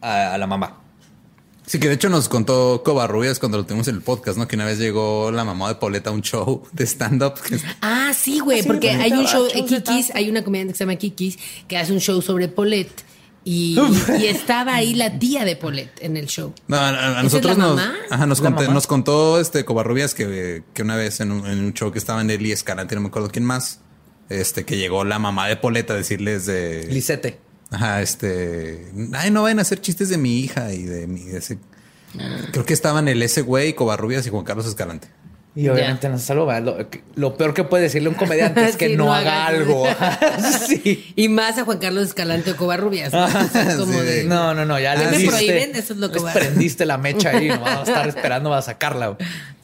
a, 0.00 0.34
a 0.34 0.38
la 0.38 0.46
mamá. 0.46 0.78
Sí, 1.64 1.78
que 1.78 1.88
de 1.88 1.94
hecho 1.94 2.08
nos 2.08 2.28
contó 2.28 2.82
Covarrubias 2.84 3.38
cuando 3.38 3.56
lo 3.58 3.64
tuvimos 3.64 3.86
en 3.88 3.94
el 3.94 4.02
podcast, 4.02 4.36
¿no? 4.36 4.48
Que 4.48 4.56
una 4.56 4.64
vez 4.64 4.78
llegó 4.78 5.30
la 5.30 5.44
mamá 5.44 5.68
de 5.68 5.76
Pauleta 5.76 6.10
a 6.10 6.12
un 6.12 6.22
show 6.22 6.64
de 6.72 6.84
stand-up. 6.86 7.34
Ah, 7.80 8.12
sí, 8.14 8.40
güey, 8.40 8.62
Sí, 8.62 8.66
porque 8.66 8.90
hay 8.90 9.12
un 9.12 9.26
show, 9.26 9.46
shows 9.48 9.52
de 9.54 9.64
Kikis, 9.64 10.10
hay 10.14 10.28
una 10.28 10.42
comediante 10.42 10.72
que 10.72 10.78
se 10.78 10.84
llama 10.84 10.96
Kikis 10.96 11.38
que 11.68 11.78
hace 11.78 11.92
un 11.92 12.00
show 12.00 12.20
sobre 12.20 12.48
Paulette. 12.48 13.04
Y, 13.44 13.76
y 14.20 14.26
estaba 14.26 14.74
ahí 14.76 14.94
la 14.94 15.18
tía 15.18 15.44
de 15.44 15.56
Paulette 15.56 16.00
en 16.00 16.16
el 16.16 16.26
show. 16.26 16.54
No, 16.68 16.76
a, 16.76 16.88
a- 16.90 16.90
a 16.90 17.10
¿Esa 17.10 17.18
es 17.18 17.24
nosotros 17.24 17.58
nos, 17.58 17.80
ajá, 18.10 18.26
nos, 18.26 18.40
¿La 18.40 18.50
conté- 18.50 18.68
nos 18.72 18.86
contó 18.86 19.40
este 19.40 19.64
Covarrubias 19.64 20.14
que, 20.14 20.62
que 20.74 20.82
una 20.82 20.94
vez 20.94 21.18
en 21.18 21.32
un, 21.32 21.46
en 21.48 21.58
un 21.64 21.72
show 21.74 21.90
que 21.90 21.98
estaba 21.98 22.20
en 22.20 22.30
Eli 22.30 22.52
Escalante, 22.52 22.94
no 22.94 23.00
me 23.00 23.08
acuerdo 23.08 23.30
quién 23.32 23.44
más, 23.44 23.80
este, 24.28 24.64
que 24.64 24.76
llegó 24.76 25.04
la 25.04 25.18
mamá 25.18 25.48
de 25.48 25.56
Pauleta 25.56 25.94
a 25.94 25.96
decirles 25.96 26.46
de... 26.46 26.86
Lisete. 26.88 27.40
Ajá, 27.72 28.00
este. 28.02 28.86
Ay, 29.14 29.30
no 29.30 29.42
vayan 29.42 29.58
a 29.58 29.62
hacer 29.62 29.80
chistes 29.80 30.08
de 30.08 30.18
mi 30.18 30.38
hija 30.40 30.72
y 30.72 30.82
de 30.84 31.06
mi. 31.06 31.22
Ese, 31.28 31.58
creo 32.52 32.64
que 32.64 32.74
estaban 32.74 33.08
el 33.08 33.22
ese 33.22 33.42
güey, 33.42 33.72
Covarrubias 33.74 34.26
y 34.26 34.30
Juan 34.30 34.44
Carlos 34.44 34.66
Escalante. 34.66 35.08
Y 35.54 35.68
obviamente 35.68 36.08
no 36.08 36.18
se 36.18 36.34
lo. 36.34 36.50
Lo, 36.60 36.76
lo 37.14 37.36
peor 37.36 37.52
que 37.52 37.64
puede 37.64 37.82
decirle 37.84 38.08
a 38.08 38.12
un 38.12 38.16
comediante 38.16 38.64
es 38.66 38.76
que 38.78 38.88
Sí, 38.88 38.96
no, 38.96 39.06
no 39.06 39.14
haga 39.14 39.46
algo. 39.46 39.84
sí. 40.66 41.12
Y 41.16 41.28
más 41.28 41.58
a 41.58 41.64
Juan 41.64 41.78
Carlos 41.78 42.04
Escalante 42.08 42.52
o 42.52 42.56
Covarrubias. 42.56 43.12
¿no? 43.12 43.26
Como 43.78 43.92
sí. 44.00 44.06
de- 44.06 44.24
No, 44.24 44.54
no, 44.54 44.64
no, 44.64 44.78
ya 44.80 44.94
le 44.94 45.04
¿Qué 45.04 45.10
me 45.10 45.16
diste- 45.18 45.28
prohíben? 45.30 45.76
Eso 45.76 45.92
es 45.92 45.98
lo 45.98 46.10
que 46.10 46.20
les 46.20 46.32
prendiste 46.32 46.86
la 46.86 46.96
mecha 46.96 47.30
ahí, 47.30 47.48
no 47.48 47.60
vas 47.60 47.78
a 47.80 47.82
estar 47.82 48.08
esperando 48.16 48.52
a 48.54 48.62
sacarla. 48.62 49.16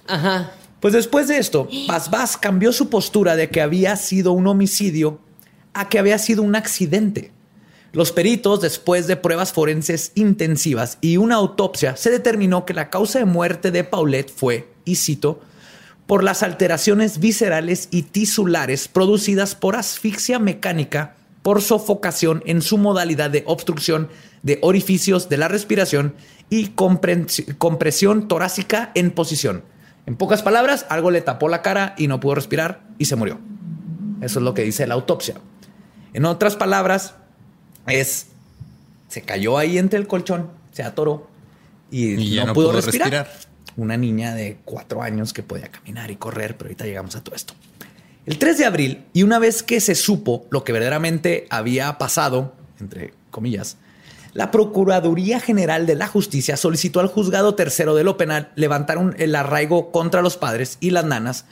Ajá. 0.06 0.50
Pues 0.80 0.94
después 0.94 1.26
de 1.28 1.38
esto, 1.38 1.68
Bas 2.10 2.36
cambió 2.36 2.72
su 2.72 2.88
postura 2.90 3.34
de 3.34 3.48
que 3.50 3.60
había 3.60 3.96
sido 3.96 4.32
un 4.32 4.46
homicidio 4.46 5.20
a 5.74 5.88
que 5.88 5.98
había 5.98 6.18
sido 6.18 6.42
un 6.42 6.54
accidente. 6.54 7.32
Los 7.98 8.12
peritos, 8.12 8.60
después 8.60 9.08
de 9.08 9.16
pruebas 9.16 9.52
forenses 9.52 10.12
intensivas 10.14 10.98
y 11.00 11.16
una 11.16 11.34
autopsia, 11.34 11.96
se 11.96 12.10
determinó 12.10 12.64
que 12.64 12.72
la 12.72 12.90
causa 12.90 13.18
de 13.18 13.24
muerte 13.24 13.72
de 13.72 13.82
Paulette 13.82 14.30
fue, 14.30 14.68
y 14.84 14.94
cito, 14.94 15.40
por 16.06 16.22
las 16.22 16.44
alteraciones 16.44 17.18
viscerales 17.18 17.88
y 17.90 18.02
tisulares 18.02 18.86
producidas 18.86 19.56
por 19.56 19.74
asfixia 19.74 20.38
mecánica 20.38 21.16
por 21.42 21.60
sofocación 21.60 22.44
en 22.46 22.62
su 22.62 22.78
modalidad 22.78 23.30
de 23.30 23.42
obstrucción 23.46 24.08
de 24.44 24.60
orificios 24.62 25.28
de 25.28 25.38
la 25.38 25.48
respiración 25.48 26.14
y 26.50 26.68
compresión 26.68 28.28
torácica 28.28 28.92
en 28.94 29.10
posición. 29.10 29.64
En 30.06 30.14
pocas 30.14 30.42
palabras, 30.42 30.86
algo 30.88 31.10
le 31.10 31.20
tapó 31.20 31.48
la 31.48 31.62
cara 31.62 31.96
y 31.98 32.06
no 32.06 32.20
pudo 32.20 32.36
respirar 32.36 32.80
y 32.96 33.06
se 33.06 33.16
murió. 33.16 33.40
Eso 34.20 34.38
es 34.38 34.44
lo 34.44 34.54
que 34.54 34.62
dice 34.62 34.86
la 34.86 34.94
autopsia. 34.94 35.34
En 36.12 36.26
otras 36.26 36.54
palabras, 36.54 37.16
es 37.88 38.26
se 39.08 39.22
cayó 39.22 39.56
ahí 39.58 39.78
entre 39.78 39.98
el 39.98 40.06
colchón, 40.06 40.50
se 40.72 40.82
atoró 40.82 41.28
y, 41.90 42.36
no, 42.36 42.46
no 42.46 42.52
pudo, 42.52 42.68
pudo 42.68 42.80
respirar. 42.80 43.10
respirar. 43.10 43.48
Una 43.76 43.96
niña 43.96 44.34
de 44.34 44.58
cuatro 44.64 45.02
años 45.02 45.32
que 45.32 45.42
podía 45.42 45.68
caminar 45.68 46.10
y 46.10 46.16
correr, 46.16 46.56
pero 46.56 46.68
ahorita 46.68 46.84
llegamos 46.84 47.14
a 47.16 47.22
todo 47.22 47.34
esto. 47.36 47.54
El 48.26 48.36
3 48.38 48.58
de 48.58 48.64
abril, 48.66 49.04
y 49.12 49.22
una 49.22 49.38
vez 49.38 49.62
que 49.62 49.80
se 49.80 49.94
supo 49.94 50.46
lo 50.50 50.64
que 50.64 50.72
verdaderamente 50.72 51.46
había 51.48 51.96
pasado, 51.96 52.54
entre 52.80 53.14
comillas, 53.30 53.76
la 54.34 54.50
Procuraduría 54.50 55.40
General 55.40 55.86
de 55.86 55.94
la 55.94 56.06
Justicia 56.08 56.56
solicitó 56.58 57.00
al 57.00 57.06
juzgado 57.06 57.54
tercero 57.54 57.94
de 57.94 58.04
lo 58.04 58.16
penal 58.18 58.50
levantar 58.56 58.98
un- 58.98 59.14
el 59.18 59.34
arraigo 59.34 59.90
contra 59.92 60.20
los 60.22 60.36
padres 60.36 60.76
y 60.80 60.90
las 60.90 61.04
nanas, 61.06 61.46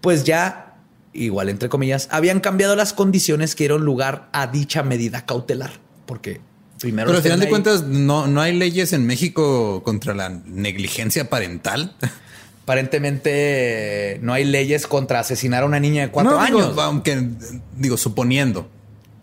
pues 0.00 0.24
ya, 0.24 0.71
igual 1.12 1.48
entre 1.48 1.68
comillas, 1.68 2.08
habían 2.10 2.40
cambiado 2.40 2.74
las 2.76 2.92
condiciones 2.92 3.54
que 3.54 3.64
dieron 3.64 3.84
lugar 3.84 4.28
a 4.32 4.46
dicha 4.46 4.82
medida 4.82 5.26
cautelar. 5.26 5.72
Porque 6.06 6.40
primero... 6.80 7.06
Pero 7.08 7.18
al 7.18 7.22
final 7.22 7.38
de 7.40 7.46
ahí- 7.46 7.50
cuentas, 7.50 7.82
no, 7.84 8.26
no 8.26 8.40
hay 8.40 8.56
leyes 8.56 8.92
en 8.92 9.06
México 9.06 9.82
contra 9.84 10.14
la 10.14 10.28
negligencia 10.30 11.28
parental. 11.30 11.94
Aparentemente 12.64 14.18
no 14.22 14.32
hay 14.32 14.44
leyes 14.44 14.86
contra 14.86 15.20
asesinar 15.20 15.62
a 15.62 15.66
una 15.66 15.80
niña 15.80 16.02
de 16.02 16.10
cuatro 16.10 16.38
No, 16.38 16.44
digo, 16.46 16.60
años. 16.60 16.78
aunque, 16.78 17.28
digo, 17.76 17.96
suponiendo 17.96 18.68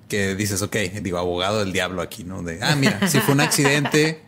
que 0.07 0.35
dices, 0.35 0.61
ok, 0.61 0.75
digo, 1.01 1.17
abogado 1.17 1.59
del 1.59 1.71
diablo 1.71 2.01
aquí, 2.01 2.23
¿no? 2.23 2.41
De, 2.43 2.59
ah, 2.61 2.75
mira, 2.75 3.07
si 3.07 3.19
fue 3.19 3.33
un 3.33 3.41
accidente, 3.41 4.21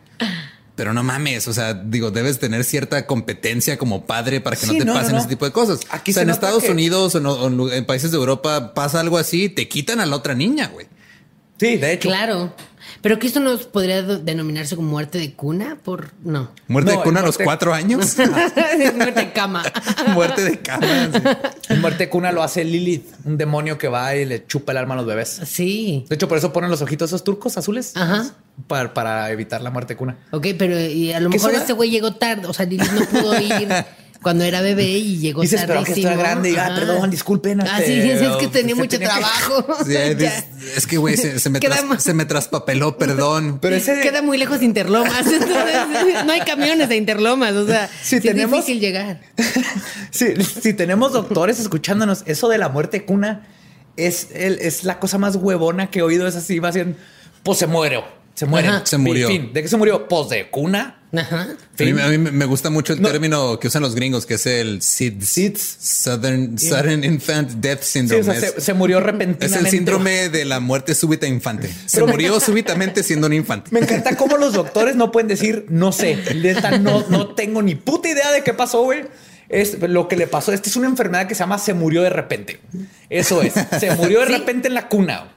pero 0.82 0.92
no 0.92 1.04
mames, 1.04 1.46
o 1.46 1.52
sea, 1.52 1.74
digo, 1.74 2.10
debes 2.10 2.40
tener 2.40 2.64
cierta 2.64 3.06
competencia 3.06 3.78
como 3.78 4.04
padre 4.04 4.40
para 4.40 4.56
que 4.56 4.66
Sí, 4.66 4.72
no 4.72 4.78
te 4.78 4.84
no, 4.84 4.94
pasen 4.94 5.12
no. 5.12 5.18
ese 5.18 5.28
tipo 5.28 5.44
de 5.44 5.52
cosas. 5.52 5.78
Aquí 5.90 6.10
o 6.10 6.14
sea, 6.14 6.22
se 6.22 6.24
en 6.24 6.30
Estados 6.30 6.64
que- 6.64 6.72
Unidos 6.72 7.14
o 7.14 7.18
en, 7.18 7.26
o 7.26 7.70
en 7.70 7.84
países 7.86 8.10
de 8.10 8.16
Europa 8.16 8.74
pasa 8.74 8.98
algo 8.98 9.16
así, 9.16 9.48
te 9.48 9.68
quitan 9.68 10.00
a 10.00 10.06
la 10.06 10.16
otra 10.16 10.34
niña, 10.34 10.66
güey. 10.72 10.88
Sí, 11.60 11.76
de 11.76 11.92
hecho. 11.92 12.08
Claro. 12.08 12.52
Pero 13.02 13.18
que 13.18 13.26
esto 13.26 13.40
no 13.40 13.58
podría 13.58 14.02
denominarse 14.02 14.76
como 14.76 14.88
muerte 14.88 15.18
de 15.18 15.34
cuna 15.34 15.76
por. 15.82 16.12
No. 16.24 16.50
Muerte 16.68 16.92
No, 16.92 16.98
de 16.98 17.02
cuna 17.04 17.20
a 17.20 17.22
los 17.24 17.36
cuatro 17.36 17.74
años. 17.74 18.16
muerte 18.96 19.20
de 19.20 19.32
cama. 19.32 19.64
Muerte 20.14 20.44
de 20.44 20.60
cama. 20.60 20.86
sí. 21.68 21.74
Muerte 21.74 22.08
cuna 22.08 22.30
lo 22.30 22.42
hace 22.44 22.64
Lilith, 22.64 23.06
un 23.24 23.36
demonio 23.36 23.76
que 23.76 23.88
va 23.88 24.14
y 24.14 24.24
le 24.24 24.46
chupa 24.46 24.70
el 24.72 24.78
alma 24.78 24.94
a 24.94 24.98
los 24.98 25.06
bebés. 25.06 25.40
Sí. 25.44 26.04
De 26.08 26.14
hecho, 26.14 26.28
por 26.28 26.38
eso 26.38 26.52
ponen 26.52 26.70
los 26.70 26.80
ojitos 26.80 27.10
esos 27.10 27.24
turcos 27.24 27.58
azules. 27.58 27.92
Ajá. 27.96 28.24
Para, 28.68 28.94
para 28.94 29.30
evitar 29.30 29.62
la 29.62 29.70
muerte 29.70 29.96
cuna. 29.96 30.18
Ok, 30.30 30.48
pero 30.56 30.78
y 30.78 31.12
a 31.12 31.18
lo 31.20 31.30
¿Qué 31.30 31.38
mejor 31.38 31.54
este 31.54 31.72
güey 31.72 31.90
llegó 31.90 32.14
tarde. 32.14 32.46
O 32.46 32.52
sea, 32.52 32.66
Lilith 32.66 32.92
no 32.92 33.04
pudo 33.06 33.40
ir 33.40 33.68
cuando 34.22 34.44
era 34.44 34.60
bebé 34.62 34.84
y 34.84 35.18
llegó 35.18 35.42
Dices, 35.42 35.60
tarde. 35.60 35.72
pero 35.74 35.84
que 35.84 35.92
estoy 36.00 36.14
grande 36.16 36.50
y, 36.50 36.56
ah, 36.56 36.72
perdón, 36.74 37.10
disculpen, 37.10 37.60
Ah, 37.60 37.78
este, 37.80 38.02
sí, 38.02 38.10
es, 38.10 38.20
es 38.22 38.36
que 38.36 38.46
tenía 38.48 38.74
mucho 38.74 38.88
tenía 38.90 39.08
que- 39.08 39.14
trabajo. 39.20 39.66
Sí, 39.86 39.94
es, 39.96 40.44
es 40.76 40.86
que, 40.86 40.96
güey, 40.96 41.16
se, 41.16 41.38
se 41.40 41.50
me 41.50 41.60
tras- 41.60 41.98
se 42.00 42.14
me 42.14 42.24
traspapeló, 42.24 42.96
perdón. 42.96 43.58
Pero 43.60 43.76
ese 43.76 44.00
Queda 44.00 44.22
muy 44.22 44.38
lejos 44.38 44.62
Interlomas. 44.62 45.26
Entonces, 45.30 46.24
no 46.24 46.32
hay 46.32 46.40
camiones 46.40 46.88
de 46.88 46.96
Interlomas. 46.96 47.52
O 47.54 47.66
sea, 47.66 47.90
sí 48.02 48.20
tenemos- 48.20 48.60
es 48.60 48.66
difícil 48.66 48.80
llegar. 48.80 49.20
Sí, 50.10 50.34
si 50.62 50.72
tenemos 50.74 51.12
doctores 51.12 51.58
escuchándonos, 51.58 52.22
eso 52.26 52.48
de 52.48 52.58
la 52.58 52.68
muerte 52.68 53.04
cuna 53.04 53.46
es, 53.96 54.28
el- 54.34 54.58
es 54.60 54.84
la 54.84 54.98
cosa 55.00 55.18
más 55.18 55.36
huevona 55.36 55.90
que 55.90 55.98
he 55.98 56.02
oído. 56.02 56.26
Es 56.26 56.36
así, 56.36 56.58
va 56.58 56.68
haciendo, 56.68 56.96
pues 57.42 57.58
se 57.58 57.66
muere. 57.66 58.02
Se 58.34 58.46
muere. 58.46 58.68
Ajá. 58.68 58.82
Se 58.86 58.98
murió. 58.98 59.28
Fin. 59.28 59.52
¿De 59.52 59.62
qué 59.62 59.68
se 59.68 59.76
murió? 59.76 60.08
Pues 60.08 60.28
de 60.30 60.48
cuna. 60.50 60.98
Ajá. 61.14 61.42
A 61.42 61.46
mí, 61.46 61.54
Fin. 61.74 62.00
a 62.00 62.08
mí 62.08 62.16
me 62.16 62.46
gusta 62.46 62.70
mucho 62.70 62.94
el 62.94 63.02
No. 63.02 63.10
término 63.10 63.58
que 63.60 63.68
usan 63.68 63.82
los 63.82 63.94
gringos, 63.94 64.24
que 64.24 64.34
es 64.34 64.46
el 64.46 64.80
SIDS. 64.80 65.28
SIDS. 65.28 65.76
Southern, 65.78 66.58
Sudden 66.58 67.04
Infant 67.04 67.50
Death 67.50 67.82
Sí, 67.82 67.98
Syndrome. 67.98 68.20
o 68.22 68.24
sea, 68.24 68.34
es, 68.34 68.54
se, 68.54 68.60
se 68.62 68.72
murió 68.74 68.96
es 68.98 69.04
repentinamente. 69.04 69.58
el 69.58 69.70
síndrome 69.70 70.28
de 70.30 70.46
la 70.46 70.60
muerte 70.60 70.94
súbita 70.94 71.26
infante. 71.26 71.68
Se 71.68 71.96
Pero 71.98 72.06
me- 72.06 72.12
murió 72.12 72.40
súbitamente 72.40 73.02
siendo 73.02 73.26
un 73.26 73.34
infante. 73.34 73.68
Me 73.72 73.80
encanta 73.80 74.16
cómo 74.16 74.38
los 74.38 74.54
doctores 74.54 74.96
no 74.96 75.12
pueden 75.12 75.28
decir, 75.28 75.66
no 75.68 75.92
sé, 75.92 76.16
neta, 76.34 76.78
no, 76.78 77.04
no 77.10 77.34
tengo 77.34 77.60
ni 77.60 77.74
puta 77.74 78.08
idea 78.08 78.30
de 78.32 78.42
qué 78.42 78.54
pasó, 78.54 78.82
güey. 78.84 79.02
Es 79.52 79.78
lo 79.80 80.08
que 80.08 80.16
le 80.16 80.26
pasó. 80.26 80.52
Esta 80.52 80.68
es 80.68 80.76
una 80.76 80.88
enfermedad 80.88 81.26
que 81.28 81.34
se 81.34 81.40
llama 81.40 81.58
se 81.58 81.74
murió 81.74 82.02
de 82.02 82.10
repente. 82.10 82.60
Eso 83.10 83.42
es. 83.42 83.52
Se 83.78 83.94
murió 83.94 84.20
de 84.20 84.26
Sí. 84.32 84.32
repente 84.32 84.68
en 84.68 84.74
la 84.74 84.88
cuna. 84.88 85.32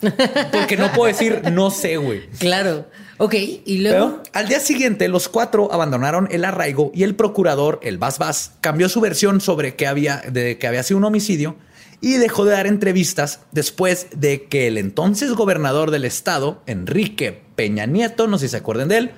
Porque 0.52 0.78
no 0.78 0.92
puedo 0.94 1.12
decir, 1.12 1.42
no 1.52 1.70
sé, 1.70 1.98
güey. 1.98 2.28
Claro. 2.40 2.88
Ok, 3.18 3.34
y 3.66 3.80
luego. 3.80 4.22
Pero 4.24 4.24
al 4.34 4.48
día 4.48 4.60
siguiente, 4.60 5.08
los 5.10 5.28
cuatro 5.30 5.72
abandonaron 5.72 6.28
el 6.32 6.44
arraigo 6.46 6.92
y 6.96 7.04
el 7.04 7.16
procurador, 7.16 7.80
el 7.84 7.98
Bas 7.98 8.18
Bas, 8.18 8.54
cambió 8.62 8.90
su 8.90 9.02
versión 9.02 9.42
sobre 9.42 9.76
que 9.76 9.86
había, 9.88 10.22
de 10.32 10.58
que 10.58 10.68
había 10.68 10.84
sido 10.84 10.98
un 10.98 11.04
homicidio 11.06 11.56
y 12.02 12.14
dejó 12.18 12.44
de 12.46 12.52
dar 12.52 12.68
entrevistas 12.68 13.40
después 13.52 14.08
de 14.16 14.44
que 14.48 14.68
el 14.68 14.78
entonces 14.78 15.32
gobernador 15.32 15.92
del 15.92 16.06
estado, 16.06 16.62
Enrique 16.68 17.42
Peña 17.56 17.86
Nieto, 17.86 18.28
no 18.28 18.38
sé 18.38 18.48
si 18.48 18.52
se 18.52 18.58
acuerdan 18.58 18.90
de 18.90 18.98
él, 18.98 19.12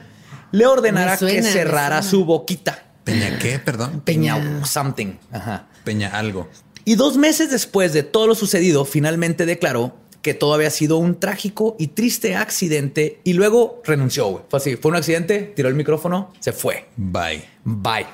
le 0.51 0.65
ordenara 0.67 1.17
suena, 1.17 1.35
que 1.35 1.43
cerrara 1.43 2.01
su 2.03 2.23
boquita. 2.23 2.83
Peña, 3.11 3.39
¿qué? 3.39 3.59
Perdón. 3.59 4.01
Peña, 4.01 4.35
Peña. 4.35 4.65
something. 4.65 5.13
Ajá. 5.31 5.67
Peña, 5.83 6.09
algo. 6.09 6.49
Y 6.85 6.95
dos 6.95 7.17
meses 7.17 7.51
después 7.51 7.93
de 7.93 8.03
todo 8.03 8.27
lo 8.27 8.35
sucedido, 8.35 8.85
finalmente 8.85 9.45
declaró 9.45 9.97
que 10.21 10.33
todo 10.33 10.53
había 10.53 10.69
sido 10.69 10.97
un 10.97 11.19
trágico 11.19 11.75
y 11.79 11.87
triste 11.87 12.35
accidente 12.35 13.21
y 13.23 13.33
luego 13.33 13.81
renunció. 13.85 14.45
Fue 14.49 14.57
así, 14.57 14.75
fue 14.75 14.91
un 14.91 14.97
accidente, 14.97 15.53
tiró 15.55 15.69
el 15.69 15.75
micrófono, 15.75 16.33
se 16.39 16.51
fue. 16.51 16.87
Bye. 16.97 17.43
Bye. 17.63 18.05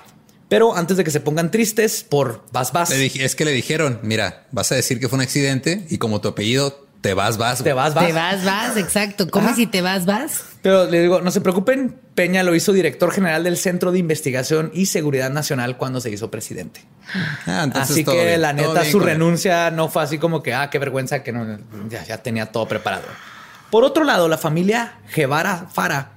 Pero 0.49 0.75
antes 0.75 0.97
de 0.97 1.03
que 1.03 1.09
se 1.09 1.19
pongan 1.19 1.49
tristes 1.49 2.05
por 2.07 2.43
vas, 2.51 2.71
vas, 2.71 2.91
es 2.91 3.35
que 3.35 3.45
le 3.45 3.51
dijeron, 3.51 3.99
mira, 4.03 4.45
vas 4.51 4.71
a 4.71 4.75
decir 4.75 4.99
que 4.99 5.09
fue 5.09 5.17
un 5.17 5.23
accidente 5.23 5.87
y 5.89 5.97
como 5.97 6.21
tu 6.21 6.27
apellido 6.27 6.85
te 7.03 7.13
vas, 7.13 7.37
vas. 7.37 7.61
te 7.61 7.73
vas, 7.73 7.93
vas. 7.93 8.05
Te 8.07 8.13
vas, 8.13 8.45
vas, 8.45 8.77
exacto. 8.77 9.29
¿Cómo 9.29 9.47
Ajá. 9.47 9.55
si 9.57 9.67
te 9.67 9.81
vas, 9.81 10.05
vas? 10.05 10.45
Pero 10.61 10.85
le 10.89 11.01
digo, 11.01 11.19
no 11.19 11.31
se 11.31 11.41
preocupen, 11.41 11.99
Peña 12.15 12.43
lo 12.43 12.55
hizo 12.55 12.71
director 12.71 13.11
general 13.11 13.43
del 13.43 13.57
Centro 13.57 13.91
de 13.91 13.99
Investigación 13.99 14.71
y 14.73 14.85
Seguridad 14.85 15.29
Nacional 15.29 15.75
cuando 15.75 15.99
se 15.99 16.09
hizo 16.09 16.31
presidente. 16.31 16.85
Ah, 17.45 17.67
así 17.73 18.05
que 18.05 18.25
bien, 18.25 18.41
la 18.41 18.53
neta, 18.53 18.85
su 18.85 19.01
renuncia 19.01 19.69
no 19.69 19.89
fue 19.89 20.01
así 20.01 20.17
como 20.17 20.41
que, 20.41 20.53
ah, 20.53 20.69
qué 20.69 20.79
vergüenza 20.79 21.23
que 21.23 21.33
no, 21.33 21.59
ya, 21.89 22.05
ya 22.05 22.19
tenía 22.19 22.45
todo 22.45 22.69
preparado. 22.69 23.03
Por 23.69 23.83
otro 23.83 24.05
lado, 24.05 24.29
la 24.29 24.37
familia 24.37 24.93
Guevara 25.13 25.67
Fara, 25.73 26.13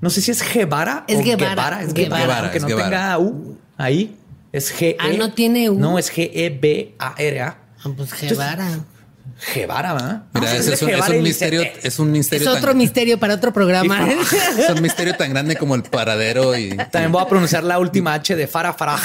no 0.00 0.08
sé 0.08 0.20
si 0.20 0.30
es 0.30 0.54
Guevara 0.54 1.04
Es 1.08 1.18
o 1.18 1.22
Guevara, 1.24 1.82
es 1.82 1.92
Guevara. 1.92 2.52
Es 2.54 2.62
no 2.62 2.68
Guevara. 2.68 2.84
tenga 2.90 3.18
U 3.18 3.58
ahí, 3.76 4.16
es 4.52 4.72
G. 4.72 4.90
E 4.90 4.96
Ah, 5.00 5.08
no 5.18 5.32
tiene 5.32 5.68
U. 5.68 5.78
No, 5.78 5.98
es 5.98 6.12
G-E-B-A-R-A. 6.12 7.46
Ah, 7.48 7.90
pues 7.96 8.12
Guevara. 8.20 8.64
Guevara, 8.64 8.84
¿verdad? 9.56 10.22
Mira, 10.34 10.56
es 10.56 10.82
un, 10.82 10.90
es 10.90 11.22
misterio, 11.22 11.62
es 11.82 11.98
un 11.98 12.10
misterio 12.12 12.50
Es 12.50 12.56
otro 12.56 12.70
tan, 12.70 12.78
misterio 12.78 13.18
para 13.18 13.34
otro 13.34 13.52
programa. 13.52 14.08
es 14.58 14.68
un 14.70 14.82
misterio 14.82 15.14
tan 15.16 15.30
grande 15.30 15.56
como 15.56 15.74
el 15.74 15.82
paradero 15.82 16.56
y 16.56 16.76
También 16.90 17.12
voy 17.12 17.22
a 17.22 17.28
pronunciar 17.28 17.64
la 17.64 17.78
última 17.78 18.14
H 18.14 18.34
de 18.34 18.46
Farah 18.46 18.72
Farah. 18.72 18.98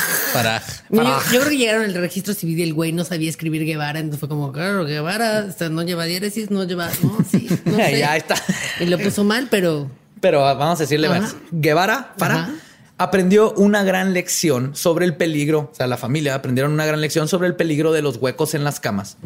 yo, 0.90 1.04
yo 1.04 1.40
creo 1.40 1.50
que 1.50 1.58
llegaron 1.58 1.84
al 1.84 1.94
registro 1.94 2.34
civil 2.34 2.60
y 2.60 2.64
el 2.64 2.74
güey 2.74 2.92
no 2.92 3.04
sabía 3.04 3.30
escribir 3.30 3.66
Guevara, 3.66 4.00
entonces 4.00 4.20
fue 4.20 4.30
como, 4.30 4.52
claro, 4.52 4.86
Guevara, 4.86 5.48
o 5.50 5.58
sea, 5.58 5.70
no 5.70 5.84
lleva 5.84 6.06
diéresis, 6.06 6.50
no 6.52 6.64
lleva, 6.64 6.90
no, 7.02 7.18
sí, 7.30 7.48
no 7.66 7.76
sé. 7.78 8.00
Ya 8.00 8.18
está. 8.18 8.36
Y 8.80 8.86
lo 8.86 8.98
puso 8.98 9.24
mal, 9.24 9.48
pero 9.50 9.90
Pero 10.20 10.42
vamos 10.42 10.80
a 10.80 10.84
decirle 10.84 11.10
más. 11.10 11.36
Guevara, 11.52 12.14
Farah, 12.18 12.36
Ajá. 12.36 12.52
aprendió 12.98 13.54
una 13.54 13.84
gran 13.84 14.14
lección 14.14 14.76
sobre 14.76 15.06
el 15.06 15.16
peligro. 15.16 15.70
O 15.72 15.76
sea, 15.76 15.88
la 15.88 15.98
familia 15.98 16.36
aprendieron 16.36 16.72
una 16.74 16.86
gran 16.86 17.02
lección 17.02 17.28
sobre 17.28 17.48
el 17.48 17.56
peligro 17.56 17.92
de 17.92 18.02
los 18.02 18.18
huecos 18.18 18.54
en 18.56 18.64
las 18.64 18.80
camas. 18.80 19.18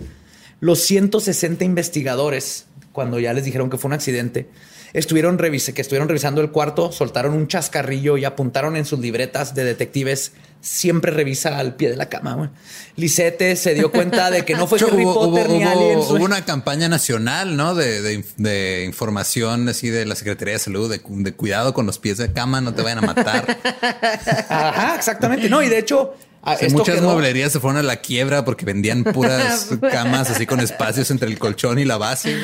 Los 0.59 0.79
160 0.81 1.63
investigadores, 1.63 2.65
cuando 2.91 3.19
ya 3.19 3.33
les 3.33 3.45
dijeron 3.45 3.69
que 3.69 3.77
fue 3.77 3.89
un 3.89 3.93
accidente, 3.93 4.49
estuvieron, 4.93 5.37
revise- 5.37 5.73
que 5.73 5.81
estuvieron 5.81 6.07
revisando 6.07 6.41
el 6.41 6.49
cuarto, 6.51 6.91
soltaron 6.91 7.33
un 7.33 7.47
chascarrillo 7.47 8.17
y 8.17 8.25
apuntaron 8.25 8.75
en 8.75 8.85
sus 8.85 8.99
libretas 8.99 9.53
de 9.53 9.63
detectives. 9.63 10.31
Siempre 10.59 11.11
revisa 11.11 11.59
al 11.59 11.75
pie 11.75 11.91
de 11.91 11.95
la 11.97 12.09
cama. 12.09 12.33
güey. 12.33 12.49
Lisette 12.95 13.55
se 13.55 13.75
dio 13.75 13.91
cuenta 13.91 14.31
de 14.31 14.43
que 14.43 14.55
no 14.55 14.65
fue 14.65 14.79
Harry 14.81 15.05
hubo, 15.05 15.13
Potter 15.13 15.47
hubo- 15.47 15.57
ni 15.59 15.63
hubo- 15.95 16.25
una 16.25 16.43
campaña 16.43 16.89
nacional, 16.89 17.55
¿no? 17.55 17.75
De, 17.75 18.01
de 18.01 18.19
inf- 18.19 18.33
de 18.37 18.83
información 18.85 19.69
así 19.69 19.89
de 19.89 20.05
la 20.07 20.15
Secretaría 20.15 20.55
de 20.55 20.59
Salud, 20.59 20.89
de 20.91 21.31
cuidado 21.33 21.75
con 21.75 21.85
los 21.85 21.99
pies 21.99 22.17
de 22.17 22.33
cama, 22.33 22.59
no 22.61 22.73
te 22.73 22.81
vayan 22.81 22.97
a 22.97 23.01
matar. 23.01 23.57
Ajá, 24.49 24.95
exactamente. 24.95 25.47
No, 25.47 25.61
y 25.61 25.69
de 25.69 25.77
hecho, 25.77 26.15
a- 26.51 26.57
Sí, 26.57 26.65
esto 26.67 26.77
muchas 26.79 26.95
quedó- 26.95 27.09
mueblerías 27.11 27.51
se 27.51 27.59
fueron 27.59 27.77
a 27.77 27.83
la 27.83 27.97
quiebra 27.97 28.43
porque 28.45 28.65
vendían 28.65 29.03
puras 29.03 29.69
camas 29.91 30.29
así 30.29 30.45
con 30.45 30.59
espacios 30.59 31.11
entre 31.11 31.27
el 31.27 31.37
colchón 31.39 31.79
y 31.79 31.85
la 31.85 31.97
base. 31.97 32.37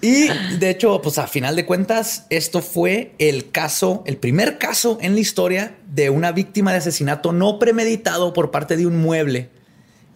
Y 0.00 0.28
de 0.58 0.70
hecho, 0.70 1.00
pues 1.02 1.18
a 1.18 1.26
final 1.26 1.56
de 1.56 1.64
cuentas, 1.66 2.26
esto 2.30 2.60
fue 2.62 3.14
el 3.18 3.50
caso, 3.50 4.02
el 4.06 4.16
primer 4.16 4.58
caso 4.58 4.98
en 5.00 5.14
la 5.14 5.20
historia 5.20 5.74
de 5.92 6.10
una 6.10 6.32
víctima 6.32 6.72
de 6.72 6.78
asesinato 6.78 7.32
no 7.32 7.58
premeditado 7.58 8.32
por 8.32 8.50
parte 8.50 8.76
de 8.76 8.86
un 8.86 8.96
mueble. 8.98 9.48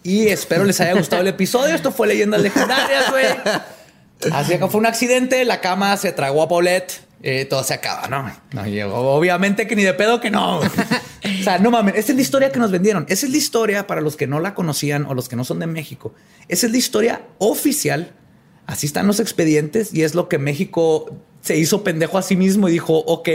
Y 0.02 0.28
espero 0.28 0.64
les 0.64 0.80
haya 0.80 0.94
gustado 0.94 1.22
el 1.22 1.28
episodio. 1.28 1.74
Esto 1.74 1.92
fue 1.92 2.06
Leyendas 2.08 2.40
Legendarias, 2.40 3.10
güey. 3.10 3.26
Así 4.32 4.58
que 4.58 4.66
fue 4.68 4.80
un 4.80 4.86
accidente, 4.86 5.44
la 5.44 5.60
cama 5.60 5.96
se 5.96 6.12
tragó 6.12 6.42
a 6.42 6.48
Paulette, 6.48 7.00
eh, 7.22 7.44
todo 7.44 7.62
se 7.64 7.74
acaba, 7.74 8.08
¿no? 8.08 8.30
no 8.52 8.66
y 8.66 8.80
obviamente 8.82 9.66
que 9.66 9.76
ni 9.76 9.82
de 9.82 9.94
pedo 9.94 10.20
que 10.20 10.30
no. 10.30 10.58
O 10.60 11.42
sea, 11.44 11.58
no 11.58 11.70
mames, 11.70 11.94
esa 11.96 12.12
es 12.12 12.16
la 12.16 12.22
historia 12.22 12.50
que 12.52 12.58
nos 12.58 12.70
vendieron. 12.70 13.04
Esa 13.08 13.26
es 13.26 13.32
la 13.32 13.38
historia 13.38 13.86
para 13.86 14.00
los 14.00 14.16
que 14.16 14.26
no 14.26 14.40
la 14.40 14.54
conocían 14.54 15.04
o 15.06 15.14
los 15.14 15.28
que 15.28 15.36
no 15.36 15.44
son 15.44 15.58
de 15.58 15.66
México. 15.66 16.14
Esa 16.48 16.66
es 16.66 16.72
la 16.72 16.78
historia 16.78 17.22
oficial. 17.38 18.12
Así 18.66 18.86
están 18.86 19.06
los 19.06 19.20
expedientes 19.20 19.92
y 19.92 20.02
es 20.02 20.14
lo 20.14 20.28
que 20.28 20.38
México 20.38 21.10
se 21.42 21.56
hizo 21.56 21.82
pendejo 21.82 22.18
a 22.18 22.22
sí 22.22 22.36
mismo 22.36 22.68
y 22.68 22.72
dijo, 22.72 22.98
ok, 22.98 23.28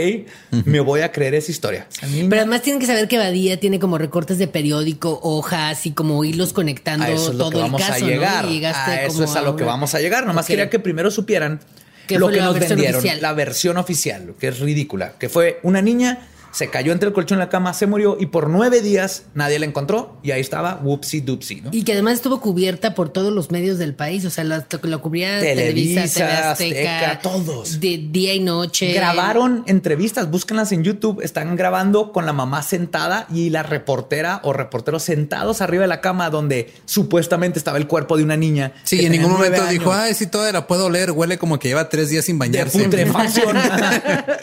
me 0.64 0.80
voy 0.80 1.00
a 1.00 1.10
creer 1.12 1.34
esa 1.34 1.50
historia. 1.50 1.88
A 2.02 2.06
mí 2.06 2.22
me- 2.22 2.28
Pero 2.28 2.42
además 2.42 2.62
tienen 2.62 2.80
que 2.80 2.86
saber 2.86 3.06
que 3.08 3.18
Badía 3.18 3.58
tiene 3.60 3.78
como 3.80 3.98
recortes 3.98 4.38
de 4.38 4.46
periódico, 4.48 5.18
hojas 5.22 5.84
y 5.86 5.90
como 5.90 6.24
hilos 6.24 6.52
conectando 6.52 7.04
a 7.04 7.10
eso 7.10 7.30
es 7.32 7.34
lo 7.34 7.44
todo 7.44 7.50
que 7.50 7.58
vamos 7.58 7.80
el 7.82 7.86
caso. 7.88 8.04
a 8.04 8.08
llegar. 8.08 8.44
¿no? 8.44 8.50
A 8.50 9.00
eso 9.02 9.12
como 9.14 9.24
es 9.24 9.36
a 9.36 9.42
lo 9.42 9.56
que 9.56 9.64
vamos 9.64 9.94
a 9.94 10.00
llegar. 10.00 10.24
Nomás 10.24 10.44
Ok. 10.44 10.48
quería 10.48 10.70
que 10.70 10.78
primero 10.78 11.10
supieran 11.10 11.60
¿Qué 12.06 12.18
lo 12.18 12.28
que 12.28 12.36
la 12.36 12.46
nos 12.46 12.54
versión 12.54 12.76
vendieron, 12.76 12.98
oficial? 12.98 13.22
la 13.22 13.32
versión 13.32 13.76
oficial, 13.76 14.34
que 14.38 14.48
es 14.48 14.60
ridícula, 14.60 15.14
que 15.18 15.28
fue 15.28 15.60
una 15.62 15.82
niña, 15.82 16.28
se 16.56 16.70
cayó 16.70 16.92
entre 16.92 17.08
el 17.08 17.12
colchón 17.12 17.36
y 17.36 17.40
la 17.40 17.50
cama, 17.50 17.74
se 17.74 17.86
murió 17.86 18.16
y 18.18 18.24
por 18.24 18.48
nueve 18.48 18.80
días 18.80 19.24
nadie 19.34 19.58
la 19.58 19.66
encontró 19.66 20.18
y 20.22 20.30
ahí 20.30 20.40
estaba 20.40 20.80
whoopsie 20.82 21.20
doopsie, 21.20 21.60
¿no? 21.60 21.68
Y 21.70 21.82
que 21.82 21.92
además 21.92 22.14
estuvo 22.14 22.40
cubierta 22.40 22.94
por 22.94 23.10
todos 23.10 23.30
los 23.30 23.50
medios 23.50 23.76
del 23.76 23.94
país. 23.94 24.24
O 24.24 24.30
sea, 24.30 24.42
la, 24.42 24.66
la 24.82 24.96
cubría 24.96 25.38
Televisa, 25.38 26.00
Televisa, 26.00 26.14
TV 26.14 26.32
Azteca, 26.32 27.10
Azteca, 27.10 27.20
todos. 27.20 27.78
De 27.78 27.98
día 28.10 28.32
y 28.32 28.40
noche. 28.40 28.90
Grabaron 28.94 29.64
entrevistas, 29.66 30.30
búsquenlas 30.30 30.72
en 30.72 30.82
YouTube. 30.82 31.20
Están 31.20 31.56
grabando 31.56 32.10
con 32.10 32.24
la 32.24 32.32
mamá 32.32 32.62
sentada 32.62 33.26
y 33.30 33.50
la 33.50 33.62
reportera 33.62 34.40
o 34.42 34.54
reporteros 34.54 35.02
sentados 35.02 35.60
arriba 35.60 35.82
de 35.82 35.88
la 35.88 36.00
cama 36.00 36.30
donde 36.30 36.72
supuestamente 36.86 37.58
estaba 37.58 37.76
el 37.76 37.86
cuerpo 37.86 38.16
de 38.16 38.24
una 38.24 38.38
niña. 38.38 38.72
Sí, 38.84 39.04
en 39.04 39.12
ningún 39.12 39.32
momento 39.32 39.66
dijo, 39.66 39.92
años. 39.92 40.04
ay, 40.04 40.14
sí, 40.14 40.26
todavía 40.26 40.54
la 40.54 40.66
puedo 40.66 40.86
oler, 40.86 41.10
huele 41.10 41.36
como 41.36 41.58
que 41.58 41.68
lleva 41.68 41.90
tres 41.90 42.08
días 42.08 42.24
sin 42.24 42.38
de 42.38 42.48
bañarse. 42.48 42.82
putrefacción. 42.82 43.58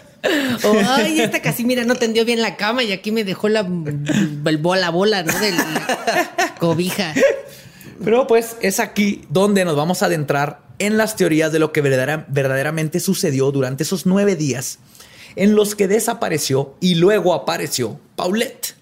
Ay, 0.87 1.19
esta 1.19 1.41
Casimira 1.41 1.83
no 1.83 1.95
tendió 1.95 2.23
bien 2.25 2.41
la 2.41 2.55
cama 2.55 2.83
y 2.83 2.91
aquí 2.91 3.11
me 3.11 3.23
dejó 3.23 3.49
la, 3.49 3.63
bola 3.67 4.89
bola, 4.89 5.23
¿no? 5.23 5.37
De 5.39 5.51
la 5.51 6.55
cobija. 6.59 7.13
Pero 8.03 8.25
pues 8.27 8.55
es 8.61 8.79
aquí 8.79 9.23
donde 9.29 9.65
nos 9.65 9.75
vamos 9.75 10.01
a 10.01 10.07
adentrar 10.07 10.61
en 10.79 10.97
las 10.97 11.15
teorías 11.15 11.51
de 11.51 11.59
lo 11.59 11.71
que 11.71 11.81
verdadera- 11.83 12.25
verdaderamente 12.29 12.99
sucedió 12.99 13.51
durante 13.51 13.83
esos 13.83 14.05
nueve 14.05 14.35
días 14.35 14.79
en 15.35 15.55
los 15.55 15.75
que 15.75 15.87
desapareció 15.87 16.75
y 16.79 16.95
luego 16.95 17.33
apareció 17.33 17.99
Paulette. 18.15 18.75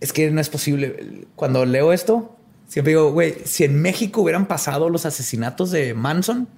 Es 0.00 0.12
que 0.12 0.30
no 0.30 0.40
es 0.40 0.48
posible. 0.48 1.24
Cuando 1.36 1.64
leo 1.64 1.92
esto, 1.92 2.36
siempre 2.68 2.92
digo, 2.92 3.12
güey, 3.12 3.36
si 3.44 3.64
en 3.64 3.80
México 3.80 4.20
hubieran 4.22 4.46
pasado 4.46 4.88
los 4.90 5.06
asesinatos 5.06 5.70
de 5.70 5.94
Manson, 5.94 6.48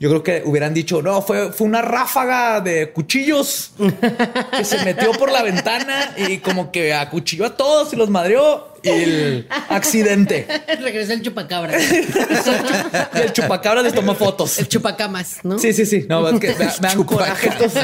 yo 0.00 0.08
creo 0.08 0.22
que 0.22 0.42
hubieran 0.46 0.72
dicho, 0.72 1.02
no, 1.02 1.20
fue, 1.20 1.52
fue 1.52 1.66
una 1.66 1.82
ráfaga 1.82 2.62
de 2.62 2.90
cuchillos 2.90 3.72
que 4.56 4.64
se 4.64 4.82
metió 4.82 5.12
por 5.12 5.30
la 5.30 5.42
ventana 5.42 6.14
y 6.16 6.38
como 6.38 6.72
que 6.72 6.94
acuchilló 6.94 7.44
a 7.44 7.54
todos 7.54 7.92
y 7.92 7.96
los 7.96 8.08
madreó 8.08 8.74
y 8.82 8.88
el 8.88 9.48
accidente. 9.68 10.46
Regresó 10.80 11.12
el 11.12 11.22
chupacabra. 11.22 11.78
El 13.14 13.32
chupacabra 13.32 13.82
les 13.82 13.94
tomó 13.94 14.14
fotos. 14.14 14.58
El 14.58 14.68
chupacamas, 14.68 15.38
¿no? 15.42 15.58
Sí, 15.58 15.72
sí, 15.72 15.86
sí. 15.86 16.06
No, 16.08 16.28
es 16.28 16.40
que 16.40 16.48
me, 16.54 16.64
me 16.64 16.70
dan 16.80 17.04
coraje 17.04 17.48
estos. 17.48 17.74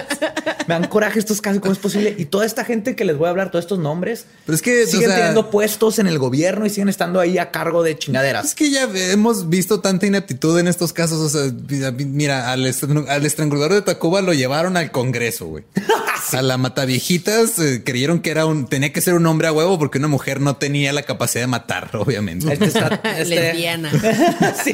Me 0.67 0.75
dan 0.75 0.87
coraje 0.89 1.19
estos 1.19 1.41
casos. 1.41 1.61
¿Cómo 1.61 1.73
es 1.73 1.79
posible? 1.79 2.15
Y 2.19 2.27
toda 2.27 2.45
esta 2.47 2.65
gente 2.65 2.97
que 2.97 3.05
les 3.05 3.17
voy 3.17 3.27
a 3.27 3.31
hablar, 3.31 3.51
todos 3.51 3.65
estos 3.65 3.79
nombres, 3.79 4.27
Pero 4.45 4.55
es 4.57 4.63
que, 4.63 4.85
o 4.85 4.87
siguen 4.87 5.09
sea- 5.09 5.17
teniendo 5.17 5.51
puestos 5.51 5.99
en 5.99 6.07
el 6.07 6.19
gobierno 6.19 6.67
y 6.67 6.71
siguen 6.71 6.89
estando 6.89 7.21
ahí 7.21 7.39
a 7.39 7.51
cargo 7.51 7.83
de 7.83 7.97
chingaderas. 7.99 8.47
Es 8.47 8.55
que 8.55 8.71
ya 8.71 8.89
hemos 9.13 9.49
visto 9.49 9.81
tanta 9.81 10.07
ineptitud 10.07 10.59
en 10.59 10.69
estos 10.69 10.93
casos. 10.93 11.21
O 11.21 11.29
sea, 11.29 11.53
mira, 11.93 12.51
al, 12.53 12.65
al 13.09 13.27
estrangulador 13.27 13.75
de 13.75 13.83
Tacuba 13.83 14.21
lo 14.23 14.33
llevaron 14.33 14.77
al 14.77 14.91
Congreso, 14.91 15.47
güey. 15.47 15.65
A 16.33 16.43
la 16.43 16.57
mataviejitas 16.57 17.59
eh, 17.59 17.83
creyeron 17.85 18.21
que 18.21 18.31
era 18.31 18.47
un, 18.47 18.67
tenía 18.67 18.93
que 18.93 19.01
ser 19.01 19.15
un 19.15 19.27
hombre 19.27 19.49
a 19.49 19.53
huevo 19.53 19.79
porque 19.79 19.99
una 19.99 20.09
mujer 20.09 20.41
no 20.41 20.57
tenía 20.57 20.93
la 20.93 21.03
capacidad 21.03 21.43
de 21.43 21.47
matar, 21.49 21.91
obviamente. 21.97 22.53
Este 22.53 22.67
está- 22.67 23.01
este- 23.19 23.25
Lesbiana. 23.37 23.91
sí. 24.65 24.73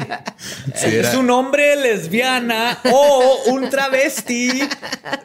Sí, 0.75 0.95
es 0.95 1.13
un 1.15 1.29
hombre 1.29 1.75
lesbiana 1.75 2.79
o 2.91 3.37
un 3.47 3.69
travesti 3.69 4.49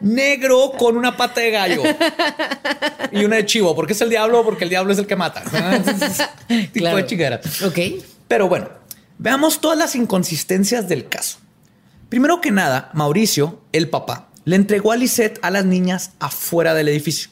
negro 0.00 0.72
con 0.78 0.96
una 0.96 1.16
pata 1.16 1.40
de 1.40 1.50
gallo 1.50 1.82
y 3.12 3.24
una 3.24 3.36
de 3.36 3.46
chivo, 3.46 3.74
porque 3.74 3.92
es 3.92 4.00
el 4.00 4.10
diablo, 4.10 4.44
porque 4.44 4.64
el 4.64 4.70
diablo 4.70 4.92
es 4.92 4.98
el 4.98 5.06
que 5.06 5.16
mata. 5.16 5.42
tipo 5.42 6.72
Claro. 6.74 6.96
de. 7.06 7.38
Ok. 7.66 8.04
Pero 8.28 8.48
bueno, 8.48 8.68
veamos 9.18 9.60
todas 9.60 9.78
las 9.78 9.94
inconsistencias 9.94 10.88
del 10.88 11.08
caso. 11.08 11.38
Primero 12.08 12.40
que 12.40 12.50
nada, 12.50 12.90
Mauricio, 12.94 13.60
el 13.72 13.88
papá, 13.90 14.27
le 14.48 14.56
entregó 14.56 14.92
a 14.92 14.96
Lisette 14.96 15.38
a 15.42 15.50
las 15.50 15.66
niñas 15.66 16.12
afuera 16.20 16.72
del 16.72 16.88
edificio. 16.88 17.28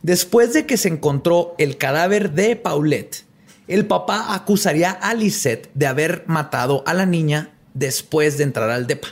Después 0.00 0.54
de 0.54 0.64
que 0.64 0.78
se 0.78 0.88
encontró 0.88 1.54
el 1.58 1.76
cadáver 1.76 2.32
de 2.32 2.56
Paulette, 2.56 3.26
el 3.66 3.84
papá 3.84 4.34
acusaría 4.34 4.92
a 4.92 5.12
Lisette 5.12 5.68
de 5.74 5.86
haber 5.86 6.24
matado 6.26 6.82
a 6.86 6.94
la 6.94 7.04
niña 7.04 7.50
después 7.74 8.38
de 8.38 8.44
entrar 8.44 8.70
al 8.70 8.86
DEPA. 8.86 9.08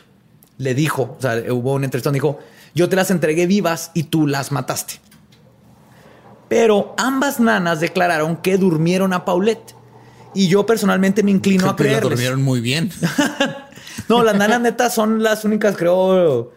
Le 0.57 0.73
dijo, 0.73 1.15
o 1.19 1.21
sea, 1.21 1.35
hubo 1.53 1.75
una 1.75 1.85
entrevista 1.85 2.09
donde 2.09 2.21
dijo, 2.21 2.39
yo 2.75 2.89
te 2.89 2.97
las 2.97 3.11
entregué 3.11 3.47
vivas 3.47 3.91
y 3.93 4.05
tú 4.05 4.27
las 4.27 4.51
mataste. 4.51 4.95
Pero 6.49 6.95
ambas 6.97 7.39
nanas 7.39 7.81
declararon 7.81 8.39
que 8.39 8.57
durmieron 8.57 9.13
a 9.13 9.27
Paulette. 9.27 9.75
Y 10.33 10.49
yo 10.49 10.65
personalmente 10.65 11.23
me 11.23 11.33
inclino 11.33 11.69
a 11.69 11.77
Pero 11.77 11.89
creerles. 11.91 12.11
durmieron 12.13 12.43
muy 12.43 12.63
bien. 12.63 12.91
No, 14.09 14.23
las 14.23 14.37
nanas 14.37 14.61
netas 14.61 14.95
son 14.95 15.23
las 15.23 15.45
únicas, 15.45 15.77
creo. 15.77 16.53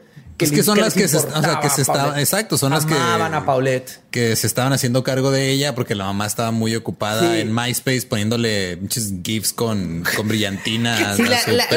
Es 0.46 0.52
que 0.52 0.64
son 0.64 0.80
las 0.80 0.94
que 0.94 1.08
se- 1.08 1.18
o 1.18 1.42
sea, 1.42 1.60
que 1.62 1.70
se 1.70 1.82
estaban- 1.82 2.18
exacto, 2.20 2.58
son 2.58 2.72
las 2.72 2.86
que- 2.86 2.94
Amaban 2.94 3.34
a 3.34 3.46
Paulette. 3.46 4.00
que 4.12 4.36
se 4.36 4.48
estaban 4.48 4.74
haciendo 4.74 5.04
cargo 5.04 5.30
de 5.32 5.50
ella 5.52 5.76
porque 5.76 5.94
la 5.96 6.06
mamá 6.06 6.26
estaba 6.26 6.52
muy 6.52 6.76
ocupada 6.76 7.22
Sí. 7.34 7.42
en 7.42 7.54
MySpace 7.54 8.04
poniéndole 8.08 8.78
muchos 8.78 9.12
GIFs 9.24 9.54
con, 9.54 10.04
con 10.16 10.28
brillantina. 10.28 10.98
Sí, 11.16 11.24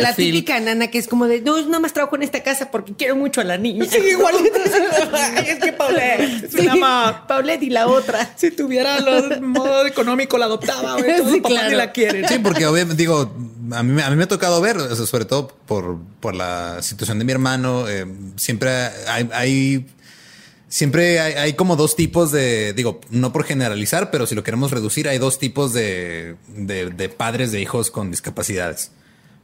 la, 0.00 0.14
típica 0.14 0.58
nana 0.60 0.88
que 0.88 0.98
es 0.98 1.08
como 1.08 1.26
de, 1.26 1.40
no, 1.40 1.60
nada 1.66 1.80
más 1.80 1.92
trabajo 1.92 2.16
en 2.16 2.22
esta 2.22 2.42
casa 2.42 2.70
porque 2.70 2.94
quiero 2.94 3.16
mucho 3.16 3.40
a 3.40 3.44
la 3.44 3.58
niña. 3.58 3.84
Sí, 3.90 3.98
igualito. 3.98 4.56
es 5.46 5.58
que 5.58 5.72
Paulette 5.72 6.44
es 6.44 6.50
Sí, 6.52 6.60
una 6.66 6.76
ma- 6.76 7.26
Paulette 7.26 7.62
y 7.64 7.70
la 7.70 7.86
otra. 7.86 8.32
Si 8.36 8.50
tuviera 8.50 9.00
los 9.00 9.40
modo 9.40 9.86
económico, 9.86 10.38
la 10.38 10.46
adoptaba. 10.46 10.94
güey. 10.94 11.16
Todos 11.18 11.32
Sí, 11.32 11.40
claro. 11.42 11.76
la 11.76 11.92
quieren. 11.92 12.28
Sí, 12.28 12.38
porque 12.38 12.66
obviamente 12.66 13.00
digo, 13.02 13.34
a 13.75 13.83
mí, 13.83 13.93
me- 13.93 14.03
a 14.03 14.11
mí 14.11 14.16
me 14.16 14.25
ha 14.25 14.29
tocado 14.29 14.61
ver, 14.61 14.77
o 14.79 14.95
sea, 14.97 15.07
sobre 15.07 15.25
todo 15.25 15.49
por, 15.49 15.99
por 16.20 16.35
la 16.35 16.81
situación 16.83 17.18
de 17.18 17.25
mi 17.25 17.33
hermano, 17.33 17.89
eh, 17.89 18.07
siempre 18.37 18.70
hay, 19.09 19.29
hay 19.33 19.87
Siempre 20.68 21.20
hay, 21.20 21.35
hay 21.35 21.53
como 21.53 21.77
dos 21.77 21.97
tipos 21.97 22.33
de, 22.33 22.73
digo, 22.73 22.99
no 23.11 23.31
por 23.31 23.45
generalizar, 23.45 24.11
pero 24.11 24.27
si 24.27 24.35
lo 24.35 24.43
queremos 24.43 24.70
reducir, 24.70 25.07
hay 25.07 25.18
dos 25.18 25.39
tipos 25.39 25.75
de, 25.75 26.37
de- 26.57 26.89
de 26.89 27.09
padres 27.11 27.53
de 27.53 27.61
hijos 27.61 27.91
con 27.91 28.11
discapacidades. 28.11 28.91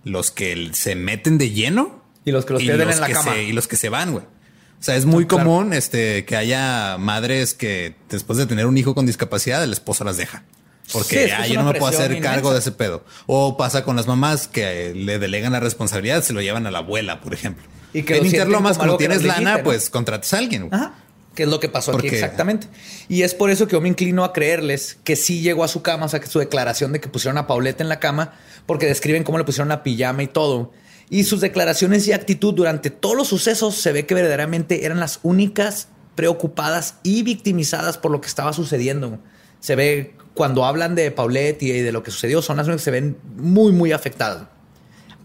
Los 0.04 0.30
que 0.30 0.70
se 0.72 0.94
meten 0.94 1.36
de 1.36 1.50
lleno 1.50 2.02
Y 2.24 2.30
los 2.32 2.46
que 2.46 2.54
los 2.54 2.62
pierden 2.62 2.88
en 2.88 2.98
la 3.00 3.08
cama. 3.10 3.32
se- 3.34 3.42
y 3.42 3.52
los 3.52 3.68
que 3.68 3.76
se 3.76 3.90
van, 3.90 4.12
güey. 4.12 4.24
O 4.24 4.82
sea, 4.82 4.96
es 4.96 5.04
muy 5.04 5.26
Claro. 5.26 5.44
común 5.44 5.74
este, 5.74 6.24
que 6.24 6.34
haya 6.34 6.96
madres 6.98 7.52
que 7.52 7.94
después 8.08 8.38
de 8.38 8.46
tener 8.46 8.64
un 8.64 8.78
hijo 8.78 8.94
con 8.94 9.04
discapacidad, 9.04 9.62
el 9.62 9.72
esposo 9.72 10.04
las 10.04 10.16
deja. 10.16 10.44
Sí, 10.88 10.94
Porque 10.94 11.26
que 11.26 11.32
"Ah, 11.32 11.46
yo 11.46 11.62
no 11.62 11.70
me 11.72 11.78
puedo 11.78 11.92
hacer 11.92 12.18
cargo 12.20 12.52
de 12.52 12.60
ese 12.60 12.72
pedo. 12.72 13.04
O 13.26 13.58
pasa 13.58 13.84
con 13.84 13.94
las 13.94 14.06
mamás 14.06 14.48
que 14.48 14.94
le 14.94 15.18
delegan 15.18 15.52
la 15.52 15.60
responsabilidad, 15.60 16.22
se 16.22 16.32
lo 16.32 16.40
llevan 16.40 16.66
a 16.66 16.70
la 16.70 16.78
abuela, 16.78 17.20
por 17.20 17.34
ejemplo. 17.34 17.64
Y 17.92 18.02
que 18.04 18.14
lo 18.14 18.20
en 18.20 18.26
Interlomas, 18.26 18.78
como 18.78 18.96
que 18.96 19.06
tienes 19.06 19.22
lana, 19.22 19.62
pues 19.62 19.90
contratas 19.90 20.32
a 20.32 20.38
alguien. 20.38 20.68
Ajá. 20.72 20.94
Que 21.34 21.42
es 21.42 21.48
lo 21.50 21.60
que 21.60 21.68
pasó 21.68 21.94
aquí 21.94 22.08
exactamente. 22.08 22.68
Y 23.08 23.22
es 23.22 23.34
por 23.34 23.50
eso 23.50 23.66
que 23.66 23.74
yo 23.74 23.80
me 23.82 23.88
inclino 23.88 24.24
a 24.24 24.32
creerles 24.32 24.98
que 25.04 25.14
sí 25.14 25.40
llegó 25.40 25.62
a 25.62 25.68
su 25.68 25.82
cama, 25.82 26.06
o 26.06 26.08
sea, 26.08 26.20
que 26.20 26.26
su 26.26 26.38
declaración 26.38 26.92
de 26.92 27.00
que 27.00 27.08
pusieron 27.08 27.36
a 27.38 27.46
Paulette 27.46 27.82
en 27.82 27.88
la 27.90 28.00
cama, 28.00 28.32
porque 28.66 28.86
describen 28.86 29.24
cómo 29.24 29.36
le 29.38 29.44
pusieron 29.44 29.68
la 29.68 29.82
pijama 29.82 30.22
y 30.22 30.26
todo. 30.26 30.72
Y 31.10 31.24
sus 31.24 31.40
declaraciones 31.40 32.08
y 32.08 32.12
actitud 32.12 32.54
durante 32.54 32.90
todos 32.90 33.14
los 33.14 33.28
sucesos 33.28 33.76
se 33.76 33.92
ve 33.92 34.04
que 34.06 34.14
verdaderamente 34.14 34.84
eran 34.84 35.00
las 35.00 35.20
únicas 35.22 35.88
preocupadas 36.16 36.96
y 37.04 37.22
victimizadas 37.22 37.98
por 37.98 38.10
lo 38.10 38.20
que 38.20 38.26
estaba 38.26 38.52
sucediendo. 38.52 39.20
Se 39.60 39.76
ve 39.76 40.14
cuando 40.38 40.64
hablan 40.64 40.94
de 40.94 41.10
Paulette 41.10 41.64
y 41.64 41.72
de 41.80 41.90
lo 41.90 42.04
que 42.04 42.12
sucedió, 42.12 42.42
son 42.42 42.58
las 42.58 42.68
únicas 42.68 42.82
que 42.82 42.84
se 42.84 42.90
ven 42.92 43.18
muy, 43.38 43.72
muy 43.72 43.90
afectadas. 43.90 44.44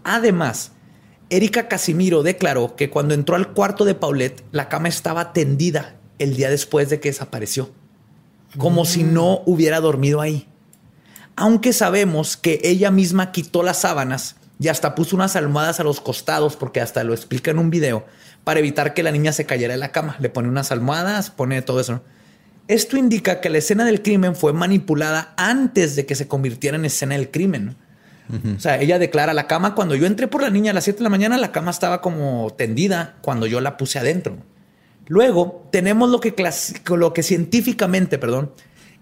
Además, 0.02 0.72
Erika 1.30 1.68
Casimiro 1.68 2.24
declaró 2.24 2.74
que 2.74 2.90
cuando 2.90 3.14
entró 3.14 3.36
al 3.36 3.52
cuarto 3.52 3.84
de 3.84 3.94
Paulette, 3.94 4.42
la 4.50 4.68
cama 4.68 4.88
estaba 4.88 5.32
tendida 5.32 5.94
el 6.18 6.34
día 6.34 6.50
después 6.50 6.90
de 6.90 6.98
que 6.98 7.10
desapareció, 7.10 7.70
como 8.58 8.84
si 8.84 9.04
no 9.04 9.42
hubiera 9.46 9.78
dormido 9.78 10.20
ahí. 10.20 10.48
Aunque 11.36 11.72
sabemos 11.72 12.36
que 12.36 12.60
ella 12.64 12.90
misma 12.90 13.30
quitó 13.30 13.62
las 13.62 13.82
sábanas 13.82 14.34
y 14.58 14.66
hasta 14.66 14.96
puso 14.96 15.14
unas 15.14 15.36
almohadas 15.36 15.78
a 15.78 15.84
los 15.84 16.00
costados, 16.00 16.56
porque 16.56 16.80
hasta 16.80 17.04
lo 17.04 17.14
explica 17.14 17.52
en 17.52 17.60
un 17.60 17.70
video, 17.70 18.04
para 18.42 18.58
evitar 18.58 18.94
que 18.94 19.04
la 19.04 19.12
niña 19.12 19.30
se 19.30 19.46
cayera 19.46 19.74
de 19.74 19.78
la 19.78 19.92
cama. 19.92 20.16
Le 20.18 20.28
pone 20.28 20.48
unas 20.48 20.72
almohadas, 20.72 21.30
pone 21.30 21.62
todo 21.62 21.78
eso. 21.78 22.02
Esto 22.66 22.96
indica 22.96 23.40
que 23.40 23.50
la 23.50 23.58
escena 23.58 23.84
del 23.84 24.02
crimen 24.02 24.34
fue 24.34 24.52
manipulada 24.52 25.34
antes 25.36 25.96
de 25.96 26.06
que 26.06 26.14
se 26.14 26.28
convirtiera 26.28 26.76
en 26.76 26.84
escena 26.84 27.14
del 27.14 27.30
crimen. 27.30 27.76
O 28.56 28.58
sea, 28.58 28.80
ella 28.80 28.98
declara 28.98 29.34
la 29.34 29.46
cama. 29.46 29.74
Cuando 29.74 29.94
yo 29.94 30.06
entré 30.06 30.28
por 30.28 30.40
la 30.40 30.48
niña 30.48 30.70
a 30.70 30.74
las 30.74 30.84
7 30.84 30.98
de 30.98 31.04
la 31.04 31.10
mañana, 31.10 31.36
la 31.36 31.52
cama 31.52 31.70
estaba 31.70 32.00
como 32.00 32.54
tendida 32.56 33.16
cuando 33.20 33.46
yo 33.46 33.60
la 33.60 33.76
puse 33.76 33.98
adentro. 33.98 34.38
Luego 35.06 35.68
tenemos 35.70 36.08
lo 36.08 36.20
que, 36.20 36.34
lo 36.96 37.12
que 37.12 37.22
científicamente, 37.22 38.18
perdón, 38.18 38.52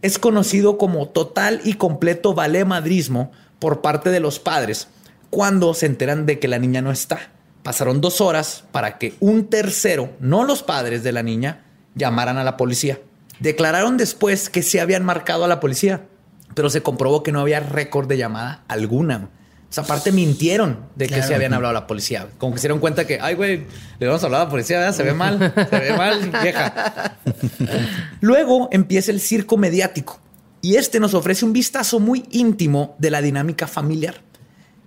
es 0.02 0.18
conocido 0.18 0.76
como 0.76 1.08
total 1.08 1.60
y 1.64 1.74
completo 1.74 2.34
valemadrismo 2.34 3.30
por 3.60 3.80
parte 3.80 4.10
de 4.10 4.18
los 4.18 4.40
padres 4.40 4.88
cuando 5.30 5.72
se 5.72 5.86
enteran 5.86 6.26
de 6.26 6.40
que 6.40 6.48
la 6.48 6.58
niña 6.58 6.82
no 6.82 6.90
está. 6.90 7.30
Pasaron 7.62 8.00
dos 8.00 8.20
horas 8.20 8.64
para 8.72 8.98
que 8.98 9.14
un 9.20 9.46
tercero, 9.46 10.10
no 10.18 10.42
los 10.42 10.64
padres 10.64 11.04
de 11.04 11.12
la 11.12 11.22
niña, 11.22 11.64
llamaran 11.94 12.38
a 12.38 12.44
la 12.44 12.56
policía. 12.56 12.98
Declararon 13.42 13.96
después 13.96 14.48
que 14.48 14.62
se 14.62 14.80
habían 14.80 15.04
marcado 15.04 15.44
a 15.44 15.48
la 15.48 15.60
policía, 15.60 16.06
pero 16.54 16.70
se 16.70 16.82
comprobó 16.82 17.22
que 17.22 17.32
no 17.32 17.40
había 17.40 17.60
récord 17.60 18.06
de 18.08 18.16
llamada 18.16 18.64
alguna. 18.68 19.30
O 19.68 19.74
sea, 19.74 19.84
aparte 19.84 20.12
mintieron 20.12 20.80
de 20.96 21.06
que 21.06 21.14
Claro. 21.14 21.28
se 21.28 21.34
habían 21.34 21.54
hablado 21.54 21.70
a 21.70 21.80
la 21.80 21.86
policía. 21.86 22.28
Como 22.38 22.52
que 22.52 22.58
se 22.60 22.66
dieron 22.68 22.78
cuenta 22.78 23.06
que, 23.06 23.18
ay, 23.20 23.34
güey, 23.34 23.66
le 23.98 24.06
vamos 24.06 24.22
a 24.22 24.26
hablar 24.26 24.42
a 24.42 24.44
la 24.44 24.50
policía, 24.50 24.78
¿verdad? 24.78 24.94
se 24.94 25.02
ve 25.02 25.14
mal, 25.14 25.38
se 25.70 25.78
ve 25.78 25.96
mal, 25.96 26.30
vieja. 26.42 27.16
Luego 28.20 28.68
empieza 28.70 29.10
el 29.10 29.20
circo 29.20 29.56
mediático 29.56 30.20
y 30.60 30.76
este 30.76 31.00
nos 31.00 31.14
ofrece 31.14 31.44
un 31.44 31.52
vistazo 31.52 32.00
muy 32.00 32.24
íntimo 32.30 32.94
de 32.98 33.10
la 33.10 33.22
dinámica 33.22 33.66
familiar. 33.66 34.16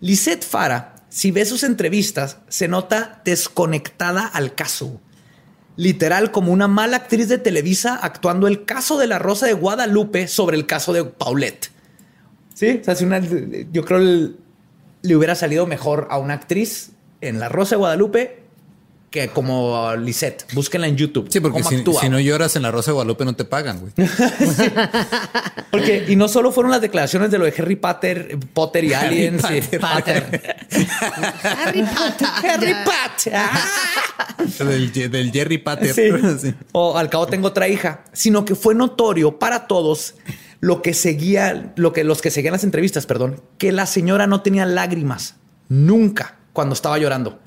Lisette 0.02 0.46
Fara, 0.46 0.96
si 1.10 1.32
ves 1.32 1.50
sus 1.50 1.64
entrevistas, 1.64 2.38
se 2.48 2.68
nota 2.68 3.22
desconectada 3.26 4.26
al 4.28 4.54
caso. 4.56 5.02
Literal, 5.78 6.32
como 6.32 6.52
una 6.54 6.68
mala 6.68 6.98
actriz 6.98 7.28
de 7.28 7.38
Televisa 7.38 7.96
actuando 8.02 8.48
el 8.48 8.64
caso 8.66 8.98
de 8.98 9.08
la 9.08 9.20
Rosa 9.20 9.46
de 9.46 9.54
Guadalupe 9.54 10.28
sobre 10.28 10.56
el 10.56 10.66
caso 10.66 10.94
de 10.94 11.04
Paulette. 11.04 11.70
Sí, 12.54 12.80
o 12.82 12.84
sea, 12.84 12.96
si 12.96 13.04
una, 13.04 13.20
yo 13.20 13.84
creo 13.84 14.00
el- 14.00 14.38
le 15.02 15.16
hubiera 15.16 15.36
salido 15.36 15.68
mejor 15.68 16.08
a 16.10 16.18
una 16.18 16.34
actriz 16.36 16.92
en 17.22 17.40
La 17.40 17.50
Rosa 17.50 17.72
de 17.76 17.80
Guadalupe 17.80 18.44
que 19.16 19.30
como 19.30 19.96
Lisette. 19.96 20.46
Búsquenla 20.54 20.88
en 20.88 20.98
YouTube. 20.98 21.28
Sí, 21.32 21.40
porque 21.40 21.60
cómo 21.62 21.70
si, 21.70 21.76
actúa. 21.78 22.02
si 22.02 22.10
no 22.10 22.20
lloras 22.20 22.56
en 22.58 22.64
la 22.64 22.72
Rosa 22.72 22.92
de 22.92 22.96
Guadalupe 22.96 23.24
no 23.24 23.34
te 23.34 23.46
pagan, 23.46 23.80
güey. 23.80 23.94
Porque, 25.72 26.06
y 26.08 26.16
no 26.16 26.28
solo 26.28 26.52
fueron 26.52 26.72
las 26.72 26.82
declaraciones 26.82 27.32
de 27.32 27.38
lo 27.38 27.46
de 27.46 27.54
Harry 27.58 27.76
Potter, 27.76 28.38
Potter 28.54 28.84
y 28.84 28.94
Harry 28.94 29.28
Aliens. 29.28 29.44
y- 29.52 29.78
Potter. 29.78 29.82
Potter. 29.82 30.56
Harry 31.44 31.84
Potter. 31.84 32.28
Harry. 32.44 32.74
Potter. 32.86 33.34
Ah. 33.36 34.36
del, 34.60 34.92
del 34.92 35.32
Jerry. 35.32 35.64
Sí. 35.94 36.02
Sí. 36.42 36.54
O 36.72 36.98
al 36.98 37.10
cabo 37.10 37.28
tengo 37.28 37.48
otra 37.48 37.68
hija, 37.68 38.04
sino 38.14 38.46
que 38.46 38.56
fue 38.56 38.76
notorio 38.76 39.40
para 39.40 39.68
todos 39.68 40.16
lo 40.62 40.82
que 40.82 40.94
seguía, 40.94 41.74
lo 41.76 41.94
que 41.94 42.04
los 42.04 42.22
que 42.22 42.32
seguían 42.32 42.54
las 42.54 42.64
entrevistas, 42.64 43.06
perdón, 43.06 43.42
que 43.58 43.72
la 43.72 43.86
señora 43.86 44.28
no 44.28 44.42
tenía 44.42 44.66
lágrimas 44.66 45.36
nunca 45.70 46.36
cuando 46.54 46.74
estaba 46.74 46.98
llorando. 46.98 47.40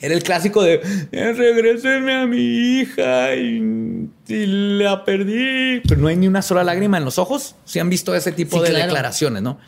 Era 0.00 0.14
el 0.14 0.22
clásico 0.22 0.62
de 0.62 0.80
"Eh, 1.12 1.32
regrésenme 1.32 2.14
a 2.14 2.26
mi 2.26 2.36
hija 2.80 3.34
y, 3.34 4.08
y 4.28 4.46
la 4.78 5.04
perdí. 5.04 5.80
Pero 5.88 6.00
no 6.00 6.08
hay 6.08 6.16
ni 6.16 6.28
una 6.28 6.42
sola 6.42 6.62
lágrima 6.64 6.98
en 6.98 7.04
los 7.04 7.18
ojos. 7.18 7.54
Si 7.64 7.78
han 7.78 7.88
visto 7.88 8.14
ese 8.14 8.32
tipo 8.32 8.58
Sí, 8.58 8.64
de 8.64 8.70
claro. 8.70 8.84
declaraciones, 8.86 9.42
¿no? 9.42 9.58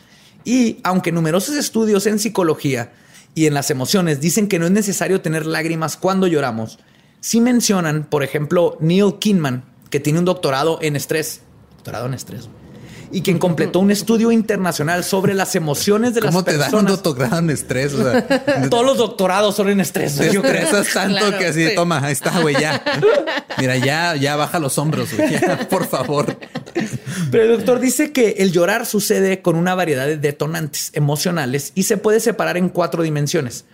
Y 0.45 0.77
aunque 0.83 1.11
numerosos 1.11 1.55
estudios 1.55 2.05
en 2.05 2.19
psicología 2.19 2.91
y 3.35 3.47
en 3.47 3.53
las 3.53 3.71
emociones 3.71 4.21
dicen 4.21 4.47
que 4.47 4.59
no 4.59 4.65
es 4.65 4.71
necesario 4.71 5.21
tener 5.21 5.45
lágrimas 5.45 5.97
cuando 5.97 6.27
lloramos, 6.27 6.79
sí 7.19 7.41
mencionan, 7.41 8.03
por 8.05 8.23
ejemplo, 8.23 8.77
Neil 8.79 9.15
Kinman, 9.19 9.63
que 9.89 9.99
tiene 9.99 10.19
un 10.19 10.25
doctorado 10.25 10.77
en 10.81 10.95
estrés, 10.95 11.41
doctorado 11.75 12.05
en 12.05 12.13
estrés, 12.13 12.49
y 13.11 13.21
quien 13.21 13.39
completó 13.39 13.79
un 13.79 13.91
estudio 13.91 14.31
internacional 14.31 15.03
sobre 15.03 15.33
las 15.33 15.55
emociones 15.55 16.13
de 16.13 16.21
las 16.21 16.31
¿Cómo 16.31 16.43
te 16.43 16.51
dan 16.57 16.61
un 16.73 16.85
personas. 16.85 17.03
doctorado 17.03 17.39
en 17.39 17.49
estrés? 17.49 17.93
O 17.93 18.03
sea, 18.03 18.69
Todos 18.69 18.85
los 18.85 18.97
doctorados 18.97 19.55
son 19.55 19.69
en 19.69 19.79
estrés. 19.79 20.15
te 20.15 20.31
yo 20.33 20.41
creo. 20.41 20.67
tanto 20.93 21.17
Claro, 21.17 21.37
que 21.37 21.47
así, 21.47 21.67
sí. 21.69 21.75
toma, 21.75 22.03
ahí 22.05 22.13
está, 22.13 22.39
güey, 22.39 22.55
ya. 22.59 22.81
Mira, 23.57 23.77
ya, 23.77 24.15
ya 24.15 24.35
baja 24.35 24.59
los 24.59 24.77
hombros, 24.77 25.13
güey. 25.15 25.31
ya, 25.31 25.67
por 25.69 25.87
favor. 25.87 26.37
Pero 27.31 27.43
el 27.43 27.57
doctor 27.57 27.79
dice 27.79 28.11
que 28.11 28.35
el 28.39 28.51
llorar 28.51 28.85
sucede 28.85 29.41
con 29.41 29.55
una 29.55 29.75
variedad 29.75 30.05
de 30.05 30.17
detonantes 30.17 30.91
emocionales 30.93 31.71
y 31.75 31.83
se 31.83 31.97
puede 31.97 32.19
separar 32.19 32.57
en 32.57 32.69
cuatro 32.69 33.03
dimensiones. 33.03 33.65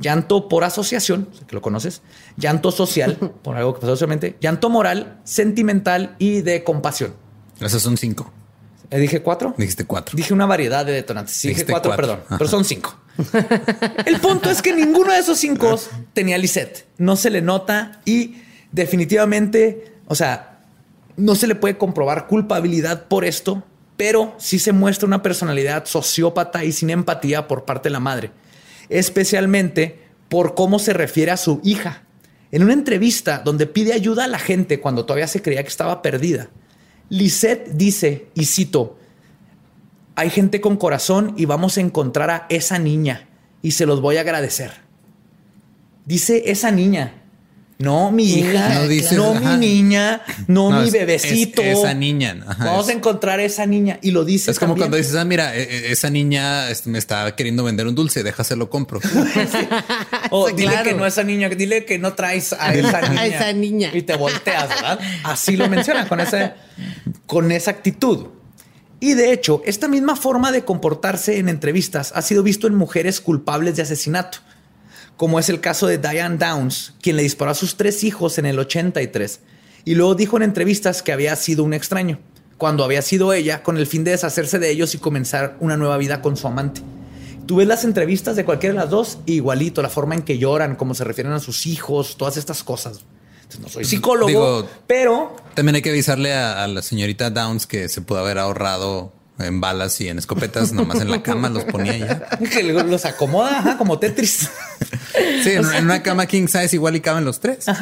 Llanto 0.00 0.48
por 0.48 0.62
asociación, 0.62 1.28
que 1.48 1.56
lo 1.56 1.60
conoces, 1.60 2.02
llanto 2.36 2.70
social, 2.70 3.16
por 3.42 3.56
algo 3.56 3.74
que 3.74 3.80
pasó 3.80 3.94
socialmente, 3.94 4.36
llanto 4.40 4.70
moral, 4.70 5.18
sentimental 5.24 6.14
y 6.20 6.40
de 6.42 6.62
compasión. 6.62 7.14
Esos 7.60 7.82
son 7.82 7.96
cinco. 7.96 8.32
¿Eh, 8.90 8.98
¿Dije 8.98 9.22
cuatro? 9.22 9.54
Dijiste 9.56 9.84
cuatro. 9.84 10.16
Dije 10.16 10.32
una 10.32 10.46
variedad 10.46 10.84
de 10.86 10.92
detonantes. 10.92 11.34
Sí, 11.34 11.48
dije 11.48 11.66
cuatro, 11.66 11.90
cuatro. 11.90 12.06
perdón, 12.06 12.24
Ajá. 12.26 12.38
pero 12.38 12.48
son 12.48 12.64
cinco. 12.64 12.96
El 14.06 14.20
punto 14.20 14.50
es 14.50 14.62
que 14.62 14.72
ninguno 14.72 15.12
de 15.12 15.18
esos 15.18 15.38
cinco 15.38 15.78
tenía 16.12 16.38
Lisette. 16.38 16.86
No 16.98 17.16
se 17.16 17.30
le 17.30 17.42
nota 17.42 18.00
y 18.04 18.36
definitivamente, 18.72 19.92
o 20.06 20.14
sea, 20.14 20.60
no 21.16 21.34
se 21.34 21.46
le 21.46 21.54
puede 21.54 21.76
comprobar 21.76 22.26
culpabilidad 22.28 23.06
por 23.08 23.24
esto, 23.24 23.64
pero 23.96 24.34
sí 24.38 24.58
se 24.58 24.72
muestra 24.72 25.06
una 25.06 25.22
personalidad 25.22 25.84
sociópata 25.84 26.64
y 26.64 26.72
sin 26.72 26.90
empatía 26.90 27.48
por 27.48 27.64
parte 27.64 27.88
de 27.88 27.92
la 27.92 28.00
madre, 28.00 28.30
especialmente 28.88 29.98
por 30.28 30.54
cómo 30.54 30.78
se 30.78 30.92
refiere 30.92 31.32
a 31.32 31.36
su 31.36 31.60
hija. 31.64 32.02
En 32.50 32.62
una 32.62 32.72
entrevista 32.72 33.42
donde 33.44 33.66
pide 33.66 33.92
ayuda 33.92 34.24
a 34.24 34.28
la 34.28 34.38
gente 34.38 34.80
cuando 34.80 35.04
todavía 35.04 35.26
se 35.26 35.42
creía 35.42 35.62
que 35.62 35.68
estaba 35.68 36.00
perdida, 36.00 36.48
Lisette 37.08 37.70
dice, 37.72 38.28
y 38.34 38.44
cito, 38.44 38.98
hay 40.14 40.30
gente 40.30 40.60
con 40.60 40.76
corazón 40.76 41.34
y 41.36 41.44
vamos 41.46 41.78
a 41.78 41.80
encontrar 41.80 42.30
a 42.30 42.46
esa 42.48 42.78
niña 42.78 43.28
y 43.62 43.72
se 43.72 43.86
los 43.86 44.00
voy 44.00 44.16
a 44.16 44.22
agradecer. 44.22 44.72
Dice 46.04 46.50
esa 46.50 46.70
niña. 46.70 47.17
No, 47.78 48.10
mi 48.10 48.24
hija. 48.24 48.74
No 48.74 48.88
dices, 48.88 49.16
mi 49.40 49.56
niña. 49.56 50.22
No, 50.48 50.70
No, 50.72 50.80
mi 50.80 50.88
es- 50.88 50.92
bebecito. 50.92 51.62
es 51.62 51.78
esa 51.78 51.94
niña, 51.94 52.44
ajá, 52.46 52.64
vamos 52.64 52.88
es- 52.88 52.94
a 52.94 52.96
encontrar 52.96 53.38
a 53.38 53.44
esa 53.44 53.66
niña. 53.66 54.00
Y 54.02 54.10
lo 54.10 54.24
dice. 54.24 54.50
Es 54.50 54.58
como 54.58 54.72
también. 54.72 54.82
cuando 54.86 54.96
dices, 54.96 55.14
ah, 55.14 55.24
mira, 55.24 55.54
e- 55.56 55.62
e- 55.62 55.92
esa 55.92 56.10
niña 56.10 56.70
este, 56.70 56.90
me 56.90 56.98
está 56.98 57.36
queriendo 57.36 57.62
vender 57.62 57.86
un 57.86 57.94
dulce, 57.94 58.24
déjaselo 58.24 58.68
compro. 58.68 59.00
O 60.30 60.48
Sí, 60.48 60.54
dile 60.56 60.70
claro. 60.72 60.84
que 60.88 60.94
no 60.94 61.06
esa 61.06 61.22
niña, 61.22 61.48
dile 61.50 61.84
que 61.84 61.98
no 61.98 62.14
traes 62.14 62.52
a 62.52 62.74
esa 62.74 62.98
A 63.02 63.08
niña. 63.08 63.26
esa 63.26 63.52
niña. 63.52 63.90
Y 63.94 64.02
te 64.02 64.16
volteas, 64.16 64.68
¿verdad? 64.68 64.98
Así 65.22 65.56
lo 65.56 65.68
menciona 65.68 66.08
con 66.08 66.20
esa, 66.20 66.56
con 67.26 67.52
esa 67.52 67.70
actitud. 67.70 68.26
Y 69.00 69.14
de 69.14 69.32
hecho, 69.32 69.62
esta 69.64 69.86
misma 69.86 70.16
forma 70.16 70.50
de 70.50 70.64
comportarse 70.64 71.38
en 71.38 71.48
entrevistas 71.48 72.10
ha 72.16 72.22
sido 72.22 72.42
visto 72.42 72.66
en 72.66 72.74
mujeres 72.74 73.20
culpables 73.20 73.76
de 73.76 73.82
asesinato, 73.82 74.38
como 75.18 75.40
es 75.40 75.48
el 75.48 75.60
caso 75.60 75.88
de 75.88 75.98
Diane 75.98 76.38
Downs, 76.38 76.94
quien 77.02 77.16
le 77.16 77.24
disparó 77.24 77.50
a 77.50 77.54
sus 77.54 77.74
tres 77.76 78.04
hijos 78.04 78.38
en 78.38 78.46
el 78.46 78.56
83 78.56 79.40
y 79.84 79.96
luego 79.96 80.14
dijo 80.14 80.36
en 80.36 80.44
entrevistas 80.44 81.02
que 81.02 81.10
había 81.10 81.34
sido 81.34 81.64
un 81.64 81.74
extraño, 81.74 82.20
cuando 82.56 82.84
había 82.84 83.02
sido 83.02 83.32
ella, 83.32 83.64
con 83.64 83.78
el 83.78 83.88
fin 83.88 84.04
de 84.04 84.12
deshacerse 84.12 84.60
de 84.60 84.70
ellos 84.70 84.94
y 84.94 84.98
comenzar 84.98 85.56
una 85.58 85.76
nueva 85.76 85.96
vida 85.96 86.22
con 86.22 86.36
su 86.36 86.46
amante. 86.46 86.82
Tú 87.46 87.56
ves 87.56 87.66
las 87.66 87.82
entrevistas 87.82 88.36
de 88.36 88.44
cualquiera 88.44 88.74
de 88.74 88.80
las 88.80 88.90
dos, 88.90 89.18
igualito, 89.26 89.82
la 89.82 89.88
forma 89.88 90.14
en 90.14 90.22
que 90.22 90.38
lloran, 90.38 90.76
cómo 90.76 90.94
se 90.94 91.02
refieren 91.02 91.32
a 91.32 91.40
sus 91.40 91.66
hijos, 91.66 92.16
todas 92.16 92.36
estas 92.36 92.62
cosas. 92.62 93.00
Entonces, 93.42 93.60
no 93.60 93.68
soy 93.68 93.84
psicólogo, 93.86 94.28
Digo, 94.28 94.68
pero 94.86 95.34
También 95.54 95.74
hay 95.74 95.82
que 95.82 95.90
avisarle 95.90 96.32
a, 96.32 96.62
a 96.62 96.68
la 96.68 96.82
señorita 96.82 97.30
Downs 97.30 97.66
que 97.66 97.88
se 97.88 98.02
pudo 98.02 98.20
haber 98.20 98.38
ahorrado 98.38 99.17
en 99.38 99.60
balas 99.60 100.00
y 100.00 100.08
en 100.08 100.18
escopetas, 100.18 100.72
nomás 100.72 101.00
en 101.00 101.10
la 101.10 101.22
cama 101.22 101.48
los 101.48 101.64
ponía 101.64 101.96
ya. 101.96 102.26
que 102.50 102.62
los 102.62 103.04
acomoda 103.04 103.58
ajá, 103.58 103.78
como 103.78 103.98
Tetris. 103.98 104.50
Sí, 105.42 105.50
en, 105.50 105.64
en 105.74 105.84
una 105.86 106.02
cama 106.02 106.26
king 106.26 106.46
size 106.46 106.76
igual 106.76 106.94
y 106.94 107.00
caben 107.00 107.24
los 107.24 107.40
tres. 107.40 107.66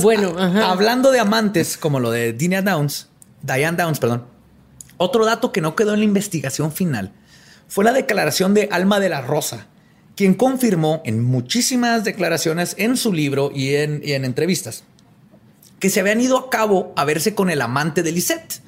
Bueno, 0.00 0.38
ajá. 0.38 0.70
Hablando 0.70 1.10
de 1.10 1.20
amantes, 1.20 1.76
como 1.76 2.00
lo 2.00 2.10
de 2.10 2.32
Diana 2.32 2.70
Downs, 2.70 3.08
Diane 3.42 3.76
Downs, 3.76 3.98
perdón. 3.98 4.24
Otro 4.96 5.26
dato 5.26 5.52
que 5.52 5.60
no 5.60 5.76
quedó 5.76 5.92
en 5.92 6.00
la 6.00 6.04
investigación 6.06 6.72
final 6.72 7.12
fue 7.68 7.84
la 7.84 7.92
declaración 7.92 8.54
de 8.54 8.68
Alma 8.72 9.00
de 9.00 9.10
la 9.10 9.20
Rosa, 9.20 9.66
quien 10.16 10.34
confirmó 10.34 11.02
en 11.04 11.22
muchísimas 11.22 12.04
declaraciones 12.04 12.74
en 12.78 12.96
su 12.96 13.12
libro 13.12 13.50
y 13.54 13.74
en, 13.74 14.00
y 14.02 14.12
en 14.12 14.24
entrevistas 14.24 14.84
que 15.78 15.90
se 15.90 16.00
habían 16.00 16.20
ido 16.20 16.38
a 16.38 16.50
cabo 16.50 16.92
a 16.96 17.04
verse 17.04 17.34
con 17.34 17.50
el 17.50 17.62
amante 17.62 18.02
de 18.02 18.12
Lisette. 18.12 18.60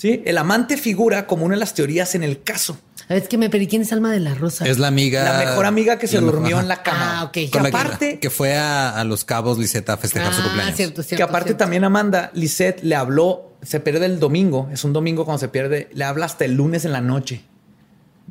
¿Sí? 0.00 0.22
El 0.24 0.38
amante 0.38 0.78
figura 0.78 1.26
como 1.26 1.44
una 1.44 1.56
de 1.56 1.60
las 1.60 1.74
teorías 1.74 2.14
en 2.14 2.22
el 2.22 2.42
caso. 2.42 2.78
A 3.08 3.14
ver, 3.14 3.22
es 3.24 3.28
que 3.28 3.36
me 3.36 3.50
perdí. 3.50 3.66
¿Quién 3.66 3.82
es 3.82 3.92
Alma 3.92 4.10
de 4.10 4.18
la 4.20 4.34
Rosa? 4.34 4.66
Es 4.66 4.78
la 4.78 4.86
amiga. 4.86 5.24
La 5.24 5.38
mejor 5.50 5.66
amiga 5.66 5.98
que 5.98 6.06
se 6.06 6.18
durmió 6.20 6.56
ajá. 6.56 6.62
en 6.62 6.68
la 6.68 6.82
cama. 6.82 7.20
Ah, 7.20 7.24
ok. 7.24 7.32
Que 7.32 7.50
aparte, 7.58 8.18
que, 8.18 8.30
fue 8.30 8.56
a, 8.56 8.98
a 8.98 9.04
Los 9.04 9.26
Cabos 9.26 9.58
Liseta 9.58 9.92
a 9.92 9.96
festejar 9.98 10.32
su 10.32 10.40
Ah, 10.40 10.44
cumpleaños. 10.44 10.76
cierto, 10.76 11.02
cierto. 11.02 11.16
que 11.18 11.22
aparte 11.22 11.48
cierto. 11.48 11.58
también 11.64 11.84
Amanda, 11.84 12.30
Lisette 12.32 12.82
le 12.82 12.94
habló, 12.94 13.56
se 13.62 13.80
pierde 13.80 14.06
el 14.06 14.18
domingo, 14.20 14.70
es 14.72 14.84
un 14.84 14.94
domingo 14.94 15.26
cuando 15.26 15.38
se 15.40 15.48
pierde, 15.48 15.90
le 15.92 16.04
habla 16.04 16.24
hasta 16.24 16.46
el 16.46 16.54
lunes 16.54 16.86
en 16.86 16.92
la 16.92 17.02
noche. 17.02 17.42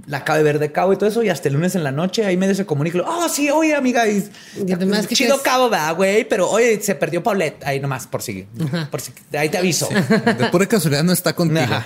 La 0.10 0.18
acaba 0.18 0.38
de 0.40 0.44
ver 0.44 0.58
de 0.58 0.72
cabo 0.72 0.92
y 0.92 0.98
todo 0.98 1.08
eso, 1.08 1.22
y 1.22 1.30
hasta 1.30 1.50
el 1.50 1.54
lunes 1.54 1.76
en 1.76 1.84
la 1.84 1.92
noche 1.92 2.26
ahí 2.26 2.36
medio 2.36 2.56
se 2.56 2.66
comunica. 2.66 3.00
Oh, 3.06 3.30
sí, 3.30 3.52
oye, 3.52 3.76
amiga. 3.76 4.08
Y, 4.08 4.28
Y 4.66 4.72
además, 4.72 5.06
¿qué 5.06 5.14
chido 5.14 5.40
cabo, 5.44 5.70
va, 5.70 5.92
güey. 5.92 6.28
Pero 6.28 6.50
oye, 6.50 6.82
se 6.82 6.96
perdió 6.96 7.22
Paulette. 7.22 7.64
Ahí 7.64 7.80
nomás, 7.80 8.08
por 8.08 8.24
si. 8.24 8.48
Por 8.90 9.02
si 9.02 9.12
ahí 9.38 9.50
te 9.50 9.60
aviso. 9.60 9.88
De 9.88 10.50
pura 10.52 10.66
casualidad 10.66 11.04
no 11.04 11.14
está 11.14 11.34
contigo. 11.34 11.62
Ajá. 11.62 11.86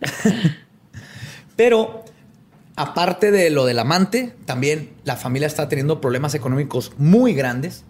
Pero 1.56 2.06
aparte 2.74 3.30
de 3.30 3.50
lo 3.50 3.66
del 3.66 3.80
amante, 3.80 4.34
también 4.46 4.94
la 5.04 5.16
familia 5.16 5.46
está 5.46 5.68
teniendo 5.68 6.00
problemas 6.00 6.34
económicos 6.34 6.92
muy 6.96 7.34
grandes 7.34 7.84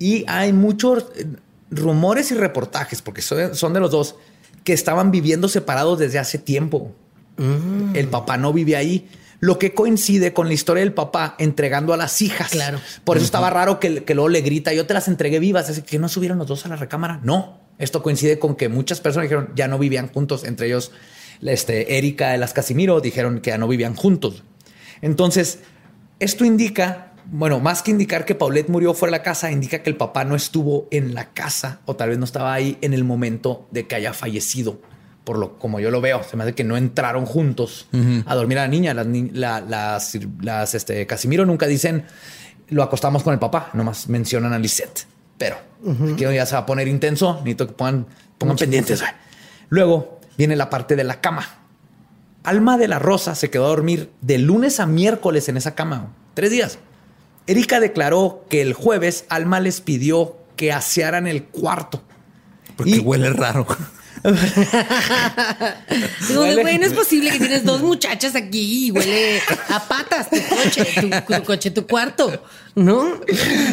y 0.00 0.24
hay 0.26 0.52
muchos 0.52 1.06
eh, 1.14 1.26
rumores 1.70 2.32
y 2.32 2.34
reportajes, 2.34 3.00
porque 3.00 3.22
son 3.22 3.54
son 3.54 3.72
de 3.72 3.80
los 3.80 3.92
dos, 3.92 4.16
que 4.64 4.72
estaban 4.72 5.12
viviendo 5.12 5.48
separados 5.48 6.00
desde 6.00 6.18
hace 6.18 6.38
tiempo. 6.38 6.92
El 7.38 8.08
papá 8.08 8.36
no 8.36 8.52
vive 8.52 8.76
ahí. 8.76 9.08
Lo 9.38 9.58
que 9.58 9.74
coincide 9.74 10.32
con 10.32 10.48
la 10.48 10.54
historia 10.54 10.82
del 10.82 10.94
papá 10.94 11.34
entregando 11.38 11.92
a 11.92 11.96
las 11.96 12.22
hijas. 12.22 12.50
Claro. 12.50 12.80
Por 13.04 13.18
eso 13.18 13.26
estaba 13.26 13.50
raro 13.50 13.78
que, 13.78 14.04
que 14.04 14.14
luego 14.14 14.28
le 14.28 14.40
grita, 14.40 14.72
yo 14.72 14.86
te 14.86 14.94
las 14.94 15.08
entregué 15.08 15.38
vivas. 15.38 15.68
Así 15.68 15.82
que 15.82 15.98
no 15.98 16.08
subieron 16.08 16.38
los 16.38 16.46
dos 16.46 16.64
a 16.64 16.68
la 16.68 16.76
recámara. 16.76 17.20
No. 17.22 17.60
Esto 17.78 18.02
coincide 18.02 18.38
con 18.38 18.56
que 18.56 18.68
muchas 18.68 19.00
personas 19.00 19.24
dijeron 19.24 19.50
ya 19.54 19.68
no 19.68 19.78
vivían 19.78 20.08
juntos. 20.08 20.44
Entre 20.44 20.68
ellos, 20.68 20.92
este, 21.42 21.98
Erika 21.98 22.30
de 22.30 22.38
las 22.38 22.52
Casimiro 22.52 23.00
dijeron 23.00 23.40
que 23.40 23.50
ya 23.50 23.58
no 23.58 23.68
vivían 23.68 23.94
juntos. 23.94 24.42
Entonces, 25.02 25.60
esto 26.18 26.44
indica, 26.44 27.12
bueno, 27.26 27.60
más 27.60 27.82
que 27.82 27.90
indicar 27.90 28.24
que 28.24 28.34
Paulette 28.34 28.70
murió 28.70 28.94
fuera 28.94 29.12
de 29.12 29.18
la 29.18 29.22
casa, 29.22 29.50
indica 29.50 29.82
que 29.82 29.90
el 29.90 29.96
papá 29.96 30.24
no 30.24 30.34
estuvo 30.34 30.88
en 30.90 31.14
la 31.14 31.32
casa 31.32 31.80
o 31.84 31.96
tal 31.96 32.10
vez 32.10 32.18
no 32.18 32.24
estaba 32.24 32.54
ahí 32.54 32.78
en 32.80 32.94
el 32.94 33.04
momento 33.04 33.68
de 33.70 33.86
que 33.86 33.96
haya 33.96 34.14
fallecido. 34.14 34.80
Por 35.26 35.38
lo 35.38 35.58
como 35.58 35.80
yo 35.80 35.90
lo 35.90 36.00
veo, 36.00 36.22
se 36.22 36.36
me 36.36 36.44
hace 36.44 36.54
que 36.54 36.62
no 36.64 36.76
entraron 36.76 37.26
juntos 37.26 37.88
a 38.26 38.34
dormir 38.34 38.58
a 38.60 38.62
la 38.62 38.68
niña. 38.68 38.94
Las, 38.94 39.06
la- 39.32 39.60
las, 39.60 40.16
las, 40.40 40.74
este, 40.74 41.04
Casimiro 41.06 41.44
nunca 41.44 41.66
dicen 41.66 42.04
lo 42.68 42.82
acostamos 42.82 43.22
con 43.22 43.32
el 43.34 43.38
papá, 43.40 43.70
nomás 43.74 44.08
mencionan 44.08 44.52
a 44.52 44.58
Lisette. 44.58 45.06
Pero 45.36 45.56
aquí 46.14 46.22
ya 46.22 46.46
se 46.46 46.54
va 46.54 46.60
a 46.60 46.66
poner 46.66 46.88
intenso. 46.88 47.34
Necesito 47.40 47.66
que 47.66 47.72
pongan, 47.74 48.06
pongan 48.38 48.56
pendientes. 48.56 49.02
Luego 49.68 50.20
viene 50.38 50.54
la 50.56 50.70
parte 50.70 50.96
de 50.96 51.04
la 51.04 51.20
cama. 51.20 51.44
Alma 52.44 52.78
de 52.78 52.86
la 52.88 52.98
Rosa 53.00 53.34
se 53.34 53.50
quedó 53.50 53.66
a 53.66 53.68
dormir 53.70 54.10
de 54.20 54.38
lunes 54.38 54.78
a 54.80 54.86
miércoles 54.86 55.48
en 55.48 55.56
esa 55.56 55.74
cama. 55.74 56.12
Tres 56.34 56.50
días. 56.52 56.78
Erika 57.48 57.80
declaró 57.80 58.44
que 58.48 58.62
el 58.62 58.72
jueves 58.74 59.24
Alma 59.28 59.58
les 59.60 59.80
pidió 59.80 60.36
que 60.56 60.72
asearan 60.72 61.26
el 61.26 61.44
cuarto. 61.44 62.02
Porque 62.76 62.92
Y- 62.96 62.98
huele 63.00 63.30
raro. 63.30 63.66
Digo, 66.28 66.42
Huele- 66.42 66.62
güey, 66.62 66.78
no 66.78 66.86
es 66.86 66.92
posible 66.92 67.30
que 67.30 67.38
tienes 67.38 67.64
dos 67.64 67.82
muchachas 67.82 68.34
aquí 68.34 68.86
y 68.86 68.90
huele 68.90 69.40
a 69.68 69.80
patas 69.86 70.28
tu 70.30 70.36
coche, 70.36 70.86
tu, 71.00 71.34
tu 71.34 71.42
coche, 71.44 71.70
tu 71.70 71.86
cuarto, 71.86 72.42
¿no? 72.74 73.20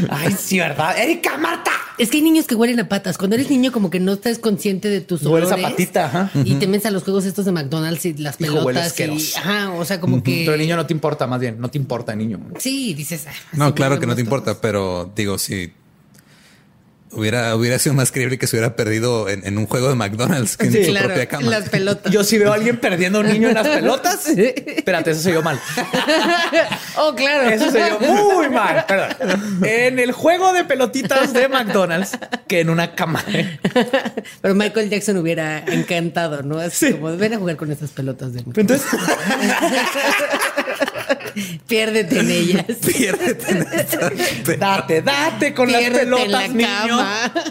Ay, 0.10 0.36
sí, 0.40 0.60
¿verdad? 0.60 0.98
Erika, 0.98 1.38
Marta. 1.38 1.72
Es 1.98 2.10
que 2.10 2.18
hay 2.18 2.24
niños 2.24 2.46
que 2.48 2.56
huelen 2.56 2.80
a 2.80 2.90
patas. 2.90 3.18
Cuando 3.18 3.36
eres 3.36 3.50
niño, 3.50 3.72
como 3.72 3.90
que 3.90 4.00
no 4.00 4.14
estás 4.14 4.40
consciente 4.40 4.90
de 4.90 5.02
tus 5.02 5.24
Hueles 5.24 5.52
a 5.52 5.56
olores. 5.56 5.72
patita, 5.72 6.06
ajá. 6.06 6.32
Y 6.44 6.56
te 6.56 6.68
metes 6.68 6.88
a 6.88 6.92
los 6.92 7.04
juegos 7.04 7.26
estos 7.26 7.46
de 7.46 7.52
McDonald's 7.52 8.06
y 8.06 8.14
las 8.16 8.40
Hijo, 8.42 8.66
pelotas. 8.66 9.00
y, 9.00 9.34
ajá, 9.38 9.72
o 9.74 9.86
sea, 9.86 10.00
como 10.00 10.24
que. 10.24 10.42
Pero 10.46 10.54
el 10.54 10.60
niño 10.60 10.76
no 10.76 10.86
te 10.86 10.94
importa, 10.94 11.28
más 11.28 11.40
bien, 11.40 11.60
no 11.60 11.70
te 11.70 11.78
importa, 11.78 12.16
niño. 12.16 12.40
Sí, 12.60 12.94
dices. 12.94 13.26
ah, 13.28 13.32
No, 13.54 13.76
claro 13.76 14.00
que 14.00 14.06
no 14.08 14.16
te 14.16 14.22
importa, 14.22 14.46
todos. 14.52 14.58
pero 14.62 15.12
digo, 15.16 15.38
si 15.38 15.72
hubiera, 17.16 17.56
hubiera 17.56 17.80
sido 17.80 17.96
más 17.96 18.12
creíble 18.12 18.38
que 18.38 18.48
se 18.48 18.56
hubiera 18.56 18.76
perdido 18.76 19.30
en, 19.30 19.46
en 19.46 19.58
un 19.58 19.66
juego 19.68 19.90
de 19.90 19.96
McDonald's 19.96 20.58
que 20.58 20.68
en 20.68 20.74
su 20.74 20.92
Claro, 20.92 21.08
propia 21.08 21.26
cama. 21.28 21.50
las 21.50 21.70
pelotas. 21.70 22.12
Yo 22.12 22.24
si 22.24 22.38
veo 22.38 22.52
a 22.52 22.56
alguien 22.56 22.78
perdiendo 22.80 23.20
a 23.20 23.22
un 23.22 23.28
niño 23.28 23.48
en 23.50 23.54
las 23.56 23.68
pelotas, 23.68 24.28
espérate, 24.28 25.12
eso 25.12 25.22
se 25.22 25.32
yo 25.34 25.42
mal. 25.42 25.60
oh, 26.98 27.14
claro. 27.16 27.50
Eso 27.50 27.72
se 27.72 27.80
yo 27.80 28.00
muy 28.00 28.50
mal. 28.50 28.86
Perdón. 28.88 29.64
En 29.66 30.00
el 30.00 30.12
juego 30.12 30.54
de 30.54 30.64
pelotitas 30.66 31.34
de 31.34 31.48
McDonald's 31.48 32.12
que 32.48 32.60
en 32.62 32.70
una 32.70 32.96
cama. 32.96 33.24
Pero 34.42 34.56
Michael 34.56 34.90
Jackson 34.90 35.18
hubiera 35.18 35.60
encantado, 35.60 36.44
¿no? 36.44 36.60
Así 36.60 36.88
Sí. 36.88 36.94
como 36.94 37.16
ven 37.18 37.34
a 37.34 37.38
jugar 37.38 37.56
con 37.56 37.72
estas 37.72 37.92
pelotas 37.92 38.34
de 38.34 38.40
Entonces, 38.40 38.82
Piérdete 41.68 42.20
en 42.20 42.32
ellas. 42.32 42.66
Piérdete 42.98 43.52
en 43.52 43.62
esta 43.74 44.10
pe- 44.46 44.58
date, 44.60 45.02
date 45.02 45.54
con 45.54 45.72
las 45.72 45.82
pelotas, 45.84 46.26
en 46.26 46.32
la 46.32 46.48
niño. 46.48 46.98
cama. 46.98 47.34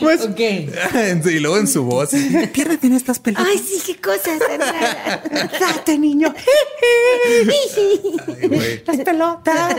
Pues, 0.00 0.20
ok. 0.26 0.38
y 0.38 1.38
luego 1.38 1.56
en 1.56 1.66
su 1.66 1.84
voz. 1.84 2.10
Piérdete 2.52 2.86
en 2.86 2.92
estas 2.92 3.18
pelotas. 3.18 3.46
Ay, 3.48 3.56
sí, 3.58 3.80
qué 3.86 3.98
cosas. 3.98 4.38
date, 5.58 5.98
niño. 5.98 6.34
Ay. 7.48 8.80
Las 8.86 8.96
pelotas. 8.98 9.76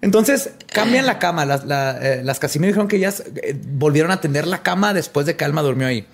Entonces 0.00 0.50
cambian 0.72 1.04
la 1.04 1.18
cama. 1.18 1.44
Las, 1.44 1.66
la- 1.66 1.98
eh, 2.00 2.22
las 2.24 2.38
Casimiro 2.38 2.68
dijeron 2.68 2.88
que 2.88 2.96
ellas 2.96 3.22
eh, 3.42 3.54
volvieron 3.62 4.10
a 4.10 4.22
tender 4.22 4.46
la 4.46 4.62
cama 4.62 4.94
después 4.94 5.26
de 5.26 5.36
que 5.36 5.44
Alma 5.44 5.60
durmió 5.60 5.86
ahí. 5.86 6.06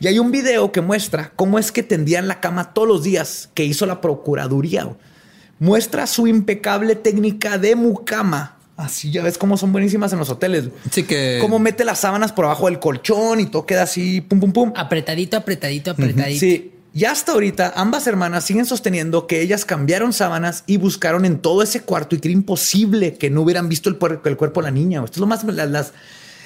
Y 0.00 0.06
hay 0.06 0.18
un 0.18 0.30
video 0.32 0.72
que 0.72 0.80
muestra 0.80 1.30
cómo 1.36 1.58
es 1.58 1.70
que 1.70 1.82
tendían 1.82 2.26
la 2.26 2.40
cama 2.40 2.72
todos 2.72 2.88
los 2.88 3.04
días 3.04 3.50
que 3.52 3.64
hizo 3.64 3.84
la 3.84 4.00
Procuraduría. 4.00 4.88
Muestra 5.58 6.06
su 6.06 6.26
impecable 6.26 6.96
técnica 6.96 7.58
de 7.58 7.76
mucama. 7.76 8.56
Así 8.78 9.10
ya 9.10 9.22
ves 9.22 9.36
cómo 9.36 9.58
son 9.58 9.72
buenísimas 9.72 10.10
en 10.14 10.18
los 10.18 10.30
hoteles. 10.30 10.70
Sí 10.90 11.02
que- 11.02 11.36
Cómo 11.42 11.58
mete 11.58 11.84
las 11.84 12.00
sábanas 12.00 12.32
por 12.32 12.46
abajo 12.46 12.64
del 12.64 12.78
colchón 12.78 13.40
y 13.40 13.46
todo 13.46 13.66
queda 13.66 13.82
así, 13.82 14.22
pum, 14.22 14.40
pum, 14.40 14.52
pum. 14.52 14.72
Apretadito, 14.74 15.36
apretadito, 15.36 15.90
apretadito. 15.90 16.40
Sí. 16.40 16.72
Y 16.94 17.04
hasta 17.04 17.32
ahorita 17.32 17.74
ambas 17.76 18.06
hermanas 18.06 18.44
siguen 18.44 18.64
sosteniendo 18.64 19.26
que 19.26 19.42
ellas 19.42 19.66
cambiaron 19.66 20.14
sábanas 20.14 20.64
y 20.66 20.78
buscaron 20.78 21.26
en 21.26 21.40
todo 21.40 21.62
ese 21.62 21.82
cuarto 21.82 22.16
y 22.16 22.20
que 22.20 22.28
era 22.28 22.32
imposible 22.32 23.14
que 23.14 23.28
no 23.28 23.42
hubieran 23.42 23.68
visto 23.68 23.90
el, 23.90 23.96
cuerpo 23.98 24.60
de 24.60 24.62
la 24.62 24.70
niña. 24.70 25.04
Esto 25.04 25.16
es 25.16 25.20
lo 25.20 25.26
más... 25.26 25.44
Las, 25.44 25.70
las, 25.70 25.92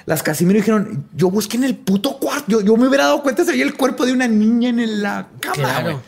las 0.06 0.22
Casimiro 0.22 0.58
dijeron, 0.58 1.06
yo 1.14 1.30
busqué 1.30 1.56
en 1.56 1.64
el 1.64 1.76
puto 1.76 2.18
cuarto. 2.18 2.44
Yo, 2.48 2.60
yo 2.60 2.76
me 2.76 2.88
hubiera 2.88 3.04
dado 3.04 3.22
cuenta 3.22 3.44
si 3.44 3.50
había 3.50 3.64
el 3.64 3.74
cuerpo 3.74 4.04
de 4.04 4.12
una 4.12 4.28
niña 4.28 4.68
en 4.68 5.02
la 5.02 5.28
cama. 5.40 5.54
Claro. 5.54 6.02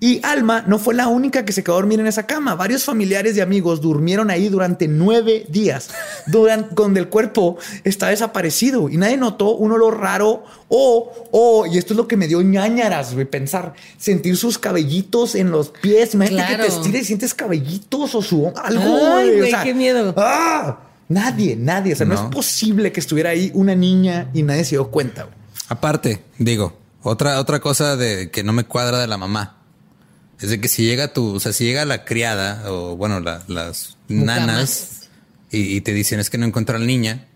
Y 0.00 0.20
Alma 0.24 0.64
no 0.66 0.80
fue 0.80 0.94
la 0.94 1.06
única 1.06 1.44
que 1.44 1.52
se 1.52 1.62
quedó 1.62 1.74
a 1.74 1.78
dormir 1.78 2.00
en 2.00 2.08
esa 2.08 2.26
cama. 2.26 2.56
Varios 2.56 2.82
familiares 2.82 3.36
y 3.36 3.40
amigos 3.40 3.80
durmieron 3.80 4.30
ahí 4.30 4.48
durante 4.48 4.88
nueve 4.88 5.46
días, 5.48 5.90
durante, 6.26 6.74
donde 6.74 6.98
el 6.98 7.08
cuerpo 7.08 7.56
está 7.84 8.08
desaparecido 8.08 8.88
y 8.88 8.96
nadie 8.96 9.16
notó 9.16 9.50
un 9.54 9.70
olor 9.70 10.00
raro 10.00 10.42
o, 10.68 11.28
o, 11.30 11.66
y 11.66 11.78
esto 11.78 11.92
es 11.92 11.98
lo 11.98 12.08
que 12.08 12.16
me 12.16 12.26
dio 12.26 12.42
ñañaras, 12.42 13.14
güey, 13.14 13.26
pensar, 13.26 13.74
sentir 13.96 14.36
sus 14.36 14.58
cabellitos 14.58 15.36
en 15.36 15.52
los 15.52 15.68
pies. 15.68 16.14
Imagínate 16.14 16.48
que 16.50 16.54
Claro. 16.56 16.68
te 16.68 16.76
estires 16.76 17.02
y 17.02 17.04
sientes 17.04 17.32
cabellitos 17.32 18.12
o 18.16 18.22
su 18.22 18.52
algo. 18.56 19.06
Ay, 19.14 19.28
güey. 19.36 19.42
O 19.42 19.46
sea, 19.46 19.62
qué 19.62 19.72
miedo. 19.72 20.14
¡ah! 20.16 20.78
Nadie, 21.12 21.56
nadie. 21.56 21.92
O 21.92 21.96
sea, 21.96 22.06
no. 22.06 22.14
No. 22.14 22.24
es 22.28 22.34
posible 22.34 22.92
que 22.92 23.00
estuviera 23.00 23.30
ahí 23.30 23.50
una 23.54 23.74
niña 23.74 24.30
y 24.34 24.42
nadie 24.42 24.64
se 24.64 24.70
dio 24.76 24.88
cuenta. 24.90 25.24
güey. 25.24 25.34
Aparte, 25.68 26.22
digo, 26.38 26.78
otra, 27.02 27.38
otra 27.40 27.60
cosa 27.60 27.96
de 27.96 28.30
que 28.30 28.42
no 28.42 28.52
me 28.52 28.64
cuadra 28.64 28.98
de 28.98 29.06
la 29.06 29.16
mamá 29.18 29.58
es 30.40 30.50
de 30.50 30.60
que 30.60 30.68
si 30.68 30.84
llega 30.84 31.12
tu, 31.12 31.34
o 31.36 31.40
sea, 31.40 31.52
si 31.52 31.64
llega 31.64 31.84
la 31.84 32.04
criada 32.04 32.64
o 32.70 32.96
bueno, 32.96 33.20
la- 33.20 33.42
las 33.48 33.96
nanas 34.08 35.08
y, 35.50 35.76
y 35.76 35.80
te 35.82 35.92
dicen 35.94 36.18
es 36.20 36.30
que 36.30 36.38
no 36.38 36.46
encuentro 36.46 36.76
a 36.76 36.78
la 36.80 36.84
niña, 36.86 37.26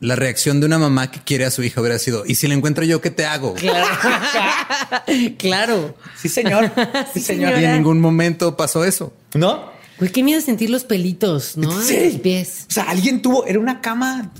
la 0.00 0.16
reacción 0.16 0.60
de 0.60 0.66
una 0.66 0.78
mamá 0.78 1.10
que 1.10 1.20
quiere 1.20 1.44
a 1.46 1.50
su 1.50 1.62
hija 1.62 1.80
hubiera 1.80 1.98
sido, 1.98 2.24
¿y 2.26 2.34
si 2.36 2.48
la 2.48 2.54
encuentro 2.54 2.84
yo, 2.84 3.00
qué 3.00 3.10
te 3.10 3.24
hago? 3.26 3.54
Claro. 3.54 3.86
claro. 5.38 5.94
Sí, 6.20 6.28
señor. 6.28 6.70
Sí, 7.12 7.20
Sí, 7.20 7.20
señor. 7.20 7.58
Y 7.60 7.64
en 7.64 7.72
ningún 7.74 8.00
momento 8.00 8.56
pasó 8.56 8.84
eso. 8.84 9.12
¿No? 9.34 9.70
Güey, 9.98 10.10
qué 10.10 10.22
miedo 10.22 10.40
sentir 10.40 10.70
los 10.70 10.84
pelitos, 10.84 11.56
¿no? 11.56 11.70
Sí. 11.80 12.10
Los 12.12 12.20
pies. 12.20 12.66
O 12.68 12.72
sea, 12.72 12.84
alguien 12.84 13.22
tuvo, 13.22 13.46
era 13.46 13.58
una 13.58 13.80
cama, 13.80 14.30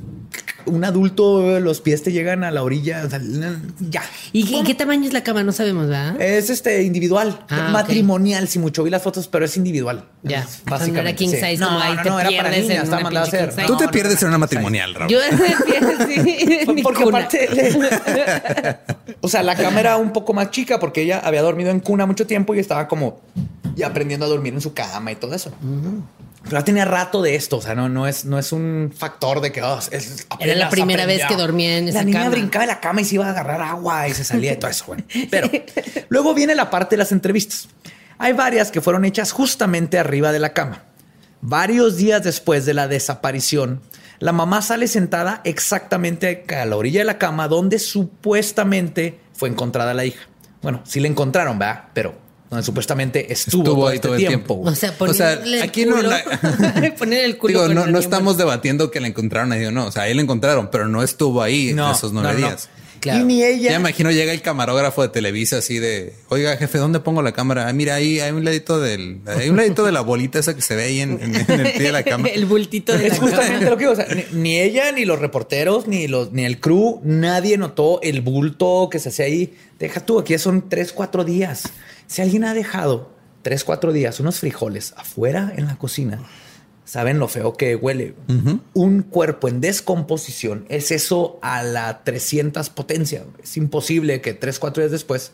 un 0.66 0.84
adulto, 0.84 1.60
los 1.60 1.80
pies 1.80 2.02
te 2.02 2.12
llegan 2.12 2.44
a 2.44 2.50
la 2.50 2.62
orilla, 2.62 3.04
o 3.06 3.08
sea, 3.10 3.20
ya. 3.80 4.02
¿Y 4.32 4.44
qué, 4.44 4.62
qué 4.64 4.74
tamaño 4.74 5.06
es 5.06 5.14
la 5.14 5.22
cama? 5.22 5.42
No 5.44 5.52
sabemos, 5.52 5.86
¿verdad? 5.88 6.20
Es 6.20 6.50
este 6.50 6.82
individual, 6.82 7.40
Ah, 7.48 7.70
matrimonial, 7.72 8.48
si 8.48 8.58
mucho 8.58 8.82
vi 8.84 8.90
las 8.90 9.02
fotos, 9.02 9.28
pero 9.28 9.44
es 9.44 9.56
individual. 9.56 10.04
Ya. 10.22 10.40
Es 10.40 10.62
sea, 10.66 10.86
no 10.88 11.00
era 11.00 11.14
king 11.14 11.28
sí. 11.30 11.36
size, 11.36 11.58
No, 11.58 11.80
ahí 11.80 11.94
no, 11.96 12.02
te 12.02 12.08
no, 12.10 12.20
era 12.20 12.30
para 12.36 12.50
niñas, 12.50 12.84
estaba 12.84 13.08
a 13.08 13.22
hacer. 13.22 13.54
Tú 13.66 13.76
te 13.76 13.88
pierdes 13.88 14.20
en 14.22 14.28
una 14.28 14.38
matrimonial, 14.38 14.94
Raúl. 14.94 15.10
Yo 15.10 15.18
sí, 16.06 16.72
mi 16.74 16.82
Porque 16.82 17.04
aparte, 17.04 17.48
o 19.20 19.28
sea, 19.28 19.42
la 19.42 19.54
cama 19.54 19.80
era 19.80 19.96
un 19.96 20.12
poco 20.12 20.34
más 20.34 20.50
chica 20.50 20.78
porque 20.78 21.02
ella 21.02 21.20
había 21.24 21.42
dormido 21.42 21.70
en 21.70 21.80
cuna 21.80 22.04
mucho 22.04 22.26
tiempo 22.26 22.54
y 22.54 22.58
estaba 22.58 22.88
como 22.88 23.20
ya 23.76 23.86
aprendiendo 23.86 24.26
a 24.26 24.28
dormir 24.28 24.52
en 24.54 24.60
su 24.60 24.74
cama 24.74 25.12
y 25.12 25.14
todo 25.16 25.34
eso. 25.34 25.52
Pero 26.42 26.58
ya 26.58 26.64
tenía 26.64 26.84
rato 26.84 27.22
de 27.22 27.34
esto, 27.36 27.58
o 27.58 27.60
sea, 27.62 27.74
no, 27.74 27.88
no 27.88 28.06
es, 28.08 28.24
no 28.24 28.38
es 28.38 28.50
un 28.52 28.92
factor 28.96 29.40
de 29.40 29.52
que 29.52 29.62
oh, 29.62 29.78
es- 29.90 30.26
Era 30.40 30.54
la 30.56 30.70
primera 30.70 31.06
vez 31.06 31.22
que 31.26 31.36
dormía 31.36 31.76
en 31.78 31.84
La 31.84 31.90
esa 31.90 32.02
niña 32.04 32.18
cama. 32.20 32.30
brincaba 32.30 32.62
de 32.64 32.72
la 32.72 32.80
cama 32.80 33.00
y 33.02 33.04
se 33.04 33.16
iba 33.16 33.26
a 33.26 33.30
agarrar 33.30 33.60
agua 33.62 34.08
y 34.08 34.14
se 34.14 34.24
salía 34.24 34.52
y 34.52 34.56
todo 34.56 34.70
eso. 34.70 34.84
Bueno, 34.86 35.04
pero 35.30 35.48
luego 36.08 36.34
viene 36.34 36.54
la 36.54 36.70
parte 36.70 36.96
de 36.96 36.98
las 36.98 37.12
entrevistas. 37.12 37.68
Hay 38.18 38.32
varias 38.32 38.70
que 38.70 38.80
fueron 38.80 39.04
hechas 39.04 39.30
justamente 39.32 39.98
arriba 39.98 40.32
de 40.32 40.38
la 40.38 40.52
cama. 40.54 40.82
Varios 41.42 41.96
días 41.96 42.22
después 42.24 42.64
de 42.64 42.72
la 42.74 42.88
desaparición, 42.88 43.82
la 44.20 44.32
mamá 44.32 44.62
sale 44.62 44.88
sentada 44.88 45.42
exactamente 45.44 46.46
a 46.58 46.64
la 46.64 46.76
orilla 46.76 47.00
de 47.00 47.04
la 47.04 47.18
cama 47.18 47.46
donde 47.48 47.78
supuestamente 47.78 49.18
fue 49.34 49.48
encontrada 49.48 49.92
la 49.94 50.04
hija. 50.04 50.22
Bueno, 50.62 50.80
sí 50.84 51.00
la 51.00 51.08
encontraron, 51.08 51.58
¿verdad? 51.58 51.84
Pero 51.92 52.14
donde 52.50 52.64
supuestamente 52.64 53.32
estuvo, 53.32 53.62
Estuvo 53.62 53.74
todo 53.76 53.88
ahí 53.88 53.94
este 53.96 54.08
todo 54.08 54.16
el 54.16 54.26
tiempo. 54.26 54.54
tiempo. 54.54 54.70
O 54.70 54.74
sea, 54.74 54.94
O 54.98 55.14
sea, 55.14 55.32
el 55.34 55.62
aquí 55.62 55.84
no 55.84 55.96
culo. 55.96 56.08
la- 56.10 56.94
poner 56.98 57.24
el 57.24 57.36
culo. 57.38 57.62
Digo, 57.64 57.74
no, 57.74 57.84
el 57.84 57.92
no 57.92 57.98
estamos 57.98 58.36
debatiendo 58.38 58.90
que 58.90 59.00
la 59.00 59.08
encontraron 59.08 59.52
ahí 59.52 59.64
o 59.64 59.72
no. 59.72 59.86
O 59.86 59.92
sea, 59.92 60.02
ahí 60.04 60.14
la 60.14 60.22
encontraron, 60.22 60.70
pero 60.70 60.86
no 60.88 61.02
estuvo 61.02 61.42
ahí 61.42 61.72
No, 61.74 61.92
esos 61.92 62.12
no, 62.12 62.22
nueve 62.22 62.40
no. 62.40 62.46
días. 62.48 62.68
Claro. 62.98 63.20
Y 63.20 63.24
ni 63.24 63.44
ella. 63.44 63.70
Ya 63.72 63.76
imagino 63.76 64.10
llega 64.10 64.32
el 64.32 64.40
camarógrafo 64.40 65.02
de 65.02 65.10
Televisa 65.10 65.58
así 65.58 65.78
de, 65.78 66.14
oiga 66.28 66.56
jefe, 66.56 66.78
¿dónde 66.78 66.98
pongo 66.98 67.20
la 67.22 67.32
cámara? 67.32 67.68
Ah, 67.68 67.72
mira, 67.72 67.94
ahí 67.94 68.18
hay 68.20 68.32
un 68.32 68.44
ladito 68.44 68.80
del, 68.80 69.20
hay 69.26 69.48
un 69.50 69.56
ladito 69.56 69.84
de 69.84 69.92
la 69.92 70.00
bolita 70.00 70.38
esa 70.40 70.56
que 70.56 70.62
se 70.62 70.74
ve 70.74 70.84
ahí 70.84 71.00
en, 71.00 71.12
en- 71.22 71.36
en 71.36 71.60
el 71.66 71.72
pie 71.74 71.82
de 71.82 71.92
la 71.92 72.02
cama. 72.04 72.26
el 72.28 72.46
bultito 72.46 72.96
de 72.96 73.06
Es 73.06 73.12
la 73.12 73.18
cama. 73.18 73.30
justamente 73.30 73.64
lo 73.70 73.76
que 73.76 73.84
digo. 73.84 73.92
O 73.92 73.96
sea, 73.96 74.06
ni, 74.12 74.24
ni 74.40 74.58
ella, 74.58 74.90
ni 74.92 75.04
los 75.04 75.20
reporteros, 75.20 75.86
ni 75.86 76.08
los, 76.08 76.32
ni 76.32 76.46
el 76.46 76.58
crew, 76.58 77.00
nadie 77.04 77.58
notó 77.58 78.00
el 78.02 78.22
bulto 78.22 78.88
que 78.90 78.98
se 78.98 79.10
hacía 79.10 79.26
ahí. 79.26 79.54
Deja 79.78 80.00
tú, 80.00 80.18
aquí 80.18 80.36
son 80.38 80.68
tres, 80.68 80.92
cuatro 80.92 81.22
días. 81.22 81.64
Si 82.06 82.22
alguien 82.22 82.44
ha 82.44 82.54
dejado 82.54 83.10
tres, 83.42 83.64
cuatro 83.64 83.92
días 83.92 84.20
unos 84.20 84.40
frijoles 84.40 84.94
afuera 84.96 85.52
en 85.56 85.66
la 85.66 85.76
cocina, 85.76 86.20
saben 86.84 87.18
lo 87.18 87.28
feo 87.28 87.56
que 87.56 87.74
huele. 87.74 88.14
Un 88.74 89.02
cuerpo 89.02 89.48
en 89.48 89.60
descomposición 89.60 90.66
es 90.68 90.90
eso 90.90 91.38
a 91.42 91.62
la 91.62 92.04
300 92.04 92.70
potencia. 92.70 93.24
Es 93.42 93.56
imposible 93.56 94.20
que 94.20 94.34
tres, 94.34 94.58
cuatro 94.58 94.82
días 94.82 94.92
después 94.92 95.32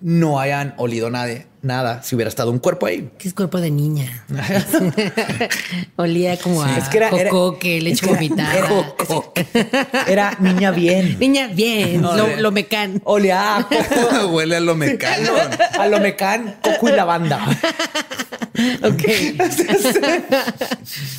no 0.00 0.40
hayan 0.40 0.74
olido 0.78 1.10
nada, 1.10 1.44
nada 1.62 2.02
si 2.02 2.14
hubiera 2.14 2.28
estado 2.28 2.50
un 2.50 2.58
cuerpo 2.58 2.86
ahí. 2.86 3.10
Que 3.18 3.28
es 3.28 3.34
cuerpo 3.34 3.60
de 3.60 3.70
niña. 3.70 4.24
Olía 5.96 6.36
como 6.38 6.62
a 6.62 6.76
Es 6.78 6.88
que 6.88 6.96
era- 6.98 7.08
era- 7.10 7.30
cocoque, 7.30 7.80
leche 7.80 7.94
es 7.94 8.00
que 8.00 8.06
era- 8.06 8.14
vomitada. 8.16 8.58
era- 8.58 10.06
Era 10.08 10.36
niña 10.40 10.70
bien. 10.70 11.18
Niña, 11.18 11.48
bien. 11.48 12.00
No, 12.00 12.16
lo, 12.16 12.36
lo 12.36 12.50
mecan. 12.50 13.00
Olía 13.04 13.56
a 13.58 13.62
coco, 13.68 14.26
Huele 14.32 14.56
a 14.56 14.60
lo 14.60 14.74
mecano. 14.74 15.32
a 15.78 15.86
lo 15.86 16.00
mecán, 16.00 16.56
coco 16.62 16.88
y 16.88 16.92
lavanda. 16.92 17.46
Ok. 18.82 19.04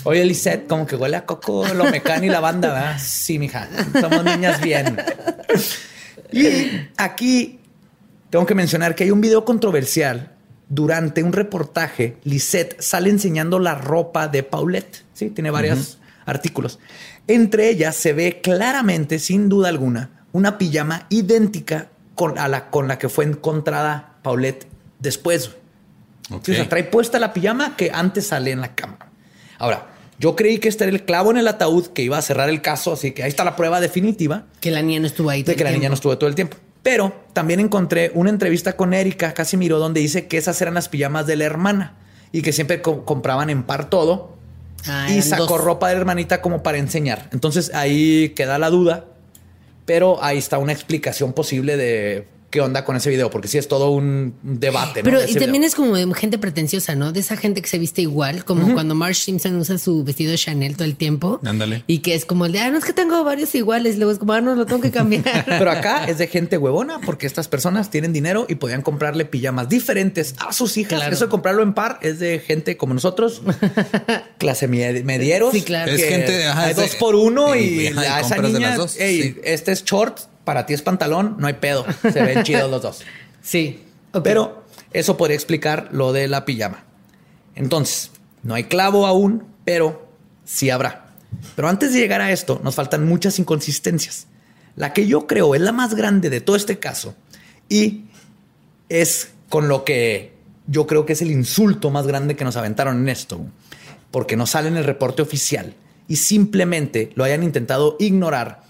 Oye, 0.04 0.26
Lisette, 0.26 0.68
como 0.68 0.86
que 0.86 0.96
huele 0.96 1.18
a 1.18 1.26
coco, 1.26 1.66
lo 1.74 1.86
mecán 1.86 2.24
y 2.24 2.28
lavanda, 2.30 2.68
¿verdad? 2.72 3.00
Sí, 3.04 3.40
mija. 3.40 3.68
Somos 4.00 4.24
niñas 4.24 4.62
bien. 4.62 4.98
Y 6.32 6.88
aquí 6.98 7.60
tengo 8.32 8.46
que 8.46 8.56
mencionar 8.56 8.96
que 8.96 9.04
hay 9.04 9.12
un 9.12 9.22
video 9.22 9.46
controversial. 9.46 10.32
Durante 10.70 11.22
un 11.22 11.34
reportaje, 11.34 12.16
Lisette 12.24 12.82
sale 12.82 13.10
enseñando 13.10 13.60
la 13.60 13.76
ropa 13.76 14.30
de 14.30 14.42
Paulette. 14.42 15.04
Sí, 15.14 15.30
tiene 15.30 15.52
varios 15.52 16.00
artículos. 16.26 16.80
Entre 17.28 17.70
ellas 17.70 17.94
se 17.94 18.14
ve 18.14 18.40
claramente, 18.42 19.20
sin 19.20 19.50
duda 19.50 19.68
alguna, 19.68 20.26
una 20.32 20.58
pijama 20.58 21.08
idéntica 21.10 21.90
con, 22.16 22.40
a 22.40 22.48
la, 22.48 22.70
con 22.70 22.88
la 22.88 22.98
que 22.98 23.10
fue 23.10 23.26
encontrada 23.26 24.16
Paulette 24.24 24.66
después. 25.00 25.52
Ok. 26.30 26.46
Sí, 26.46 26.52
o 26.54 26.56
sea, 26.56 26.70
trae 26.70 26.86
puesta 26.86 27.20
la 27.20 27.34
pijama 27.34 27.76
que 27.76 27.92
antes 27.94 28.28
sale 28.28 28.52
en 28.52 28.62
la 28.62 28.74
cama. 28.76 28.98
Ahora, 29.58 29.88
yo 30.20 30.38
creí 30.38 30.60
que 30.60 30.70
este 30.70 30.86
era 30.86 30.94
el 30.94 31.04
clavo 31.04 31.32
en 31.32 31.38
el 31.38 31.50
ataúd 31.50 31.88
que 31.88 32.02
iba 32.02 32.18
a 32.18 32.22
cerrar 32.22 32.48
el 32.48 32.62
caso, 32.62 32.94
así 32.94 33.12
que 33.12 33.24
ahí 33.24 33.30
está 33.30 33.44
la 33.44 33.58
prueba 33.58 33.82
definitiva 33.82 34.46
Que 34.62 34.72
la 34.72 34.82
niña 34.82 35.02
no 35.02 35.08
estuvo 35.08 35.30
ahí. 35.30 35.44
todo 35.44 35.48
de 35.48 35.52
el 35.54 35.58
que 35.58 35.64
la 35.66 35.72
niña 35.72 35.90
no 35.90 35.96
estuvo 35.96 36.18
todo 36.18 36.30
el 36.30 36.36
tiempo. 36.36 36.56
Pero 36.84 37.14
también 37.34 37.60
encontré 37.60 38.12
una 38.16 38.30
entrevista 38.32 38.74
con 38.76 38.94
Erika 38.94 39.34
Casimiro 39.34 39.78
donde 39.80 40.00
dice 40.02 40.28
que 40.28 40.38
esas 40.38 40.60
eran 40.62 40.74
las 40.74 40.90
pijamas 40.90 41.28
de 41.28 41.36
la 41.36 41.46
hermana 41.46 41.96
y 42.32 42.42
que 42.42 42.54
siempre 42.54 42.82
co- 42.82 43.06
compraban 43.06 43.50
en 43.50 43.64
par 43.64 43.90
todo 43.90 44.38
Ah, 44.88 45.08
y 45.12 45.22
sacó 45.22 45.46
dos. 45.46 45.62
ropa 45.64 45.90
de 45.90 45.94
la 45.94 46.00
hermanita 46.02 46.42
como 46.42 46.64
para 46.64 46.80
enseñar. 46.80 47.30
Entonces 47.34 47.72
ahí 47.76 48.30
queda 48.30 48.58
la 48.58 48.72
duda, 48.72 49.06
pero 49.86 50.24
ahí 50.24 50.40
está 50.40 50.58
una 50.58 50.72
explicación 50.74 51.34
posible 51.34 51.78
de 51.78 52.28
qué 52.52 52.62
onda 52.62 52.86
con 52.86 52.96
ese 52.96 53.10
video, 53.10 53.30
porque 53.32 53.48
sí 53.48 53.58
es 53.58 53.68
todo 53.68 53.90
un 53.92 54.36
debate. 54.44 55.02
¿no? 55.02 55.06
Pero 55.06 55.20
de 55.22 55.32
y 55.32 55.34
también 55.34 55.54
video. 55.54 55.68
es 55.68 55.76
como 55.76 55.96
de 55.96 56.14
gente 56.14 56.38
pretenciosa, 56.38 56.96
¿no? 56.96 57.12
De 57.14 57.22
esa 57.22 57.38
gente 57.38 57.62
que 57.62 57.68
se 57.70 57.80
viste 57.80 58.02
igual, 58.02 58.46
como 58.46 58.74
cuando 58.74 58.94
Marge 58.94 59.16
Simpson 59.16 59.56
usa 59.56 59.78
su 59.78 60.04
vestido 60.04 60.36
Chanel 60.36 60.76
todo 60.76 60.84
el 60.86 60.96
tiempo. 60.98 61.40
Ándale. 61.46 61.84
Y 61.88 62.00
que 62.00 62.14
es 62.14 62.26
como 62.26 62.46
el 62.46 62.52
de, 62.52 62.60
ah, 62.60 62.70
no 62.70 62.78
es 62.78 62.86
que 62.86 62.94
tengo 62.94 63.24
varios 63.24 63.56
iguales. 63.56 63.98
Luego 63.98 64.12
es 64.12 64.20
como, 64.20 64.34
ah, 64.34 64.42
no, 64.42 64.54
lo 64.54 64.66
tengo 64.66 64.82
que 64.82 64.92
cambiar. 64.92 65.46
Pero 65.46 65.72
acá 65.72 66.06
es 66.06 66.18
de 66.18 66.28
gente 66.28 66.58
huevona 66.58 67.00
porque 67.06 67.26
estas 67.26 67.48
personas 67.48 67.90
tienen 67.90 68.14
dinero 68.14 68.46
y 68.50 68.56
podían 68.56 68.82
comprarle 68.82 69.26
pijamas 69.26 69.70
diferentes 69.70 70.36
a 70.46 70.52
sus 70.54 70.78
hijas. 70.78 71.00
Claro. 71.00 71.16
Eso 71.16 71.26
de 71.26 71.30
comprarlo 71.32 71.64
en 71.64 71.74
par 71.74 72.00
es 72.02 72.20
de 72.20 72.40
gente 72.40 72.76
como 72.78 72.94
nosotros, 72.94 73.42
clase 74.38 74.68
med- 74.70 75.04
medieros. 75.04 75.54
Sí, 75.54 75.62
claro. 75.62 75.92
Es 75.92 76.02
que 76.04 76.08
gente, 76.10 76.46
ajá, 76.46 76.64
hay 76.64 76.72
es 76.72 76.76
de- 76.78 76.82
dos 76.84 76.96
por 76.96 77.16
uno 77.16 77.56
y, 77.56 77.62
y, 77.62 77.88
ajá, 77.88 78.04
y 78.04 78.08
a 78.08 78.20
esa 78.20 78.36
de 78.36 78.42
niña, 78.50 78.70
las 78.70 78.78
dos, 78.78 78.98
"Ey, 79.00 79.22
sí. 79.22 79.36
este 79.44 79.72
es 79.72 79.84
short, 79.86 80.20
para 80.44 80.66
ti 80.66 80.74
es 80.74 80.82
pantalón, 80.82 81.36
no 81.40 81.48
hay 81.48 81.54
pedo. 81.54 81.86
Se 82.02 82.22
ven 82.24 82.44
chidos 82.44 82.70
los 82.70 82.82
dos. 82.82 83.04
sí. 83.42 83.84
Pero 84.24 84.66
eso 84.92 85.16
podría 85.16 85.36
explicar 85.36 85.88
lo 85.94 86.12
de 86.12 86.28
la 86.28 86.44
pijama. 86.44 86.84
Entonces, 87.56 88.12
no 88.44 88.56
hay 88.56 88.66
clavo 88.66 89.08
aún, 89.08 89.46
pero 89.64 90.10
sí 90.44 90.70
habrá. 90.70 91.06
Pero 91.56 91.70
antes 91.70 91.94
de 91.94 92.00
llegar 92.00 92.20
a 92.22 92.32
esto, 92.32 92.60
nos 92.64 92.76
faltan 92.76 93.08
muchas 93.08 93.40
inconsistencias. 93.40 94.28
La 94.76 94.94
que 94.94 95.08
yo 95.08 95.28
creo 95.28 95.56
es 95.56 95.62
la 95.62 95.72
más 95.72 95.96
grande 95.96 96.30
de 96.30 96.42
todo 96.42 96.56
este 96.56 96.80
caso 96.80 97.16
y 97.70 98.06
es 98.90 99.32
con 99.50 99.68
lo 99.68 99.84
que 99.84 100.34
yo 100.68 100.88
creo 100.88 101.06
que 101.06 101.14
es 101.14 101.22
el 101.22 101.32
insulto 101.32 101.90
más 101.90 102.08
grande 102.08 102.36
que 102.36 102.44
nos 102.44 102.56
aventaron 102.56 102.98
en 103.00 103.10
esto, 103.10 103.40
porque 104.12 104.38
no 104.38 104.46
sale 104.46 104.70
en 104.70 104.78
el 104.78 104.84
reporte 104.84 105.22
oficial 105.22 105.74
y 106.08 106.18
simplemente 106.18 107.12
lo 107.16 107.24
hayan 107.24 107.44
intentado 107.44 107.96
ignorar. 108.00 108.64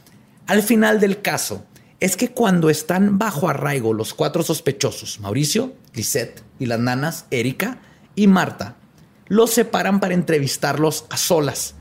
Al 0.47 0.63
final 0.63 0.99
del 0.99 1.21
caso, 1.21 1.65
es 2.01 2.17
que 2.17 2.29
cuando 2.29 2.71
están 2.71 3.19
bajo 3.19 3.47
arraigo 3.47 3.93
los 3.93 4.15
cuatro 4.15 4.41
sospechosos, 4.41 5.19
Mauricio, 5.19 5.73
Lisette 5.93 6.41
y 6.59 6.65
las 6.65 6.79
nanas, 6.79 7.25
Erika 7.29 7.79
y 8.15 8.25
Marta, 8.25 8.75
los 9.27 9.51
separan 9.51 9.99
para 9.99 10.15
entrevistarlos 10.15 11.05
a 11.11 11.17
solas. 11.17 11.75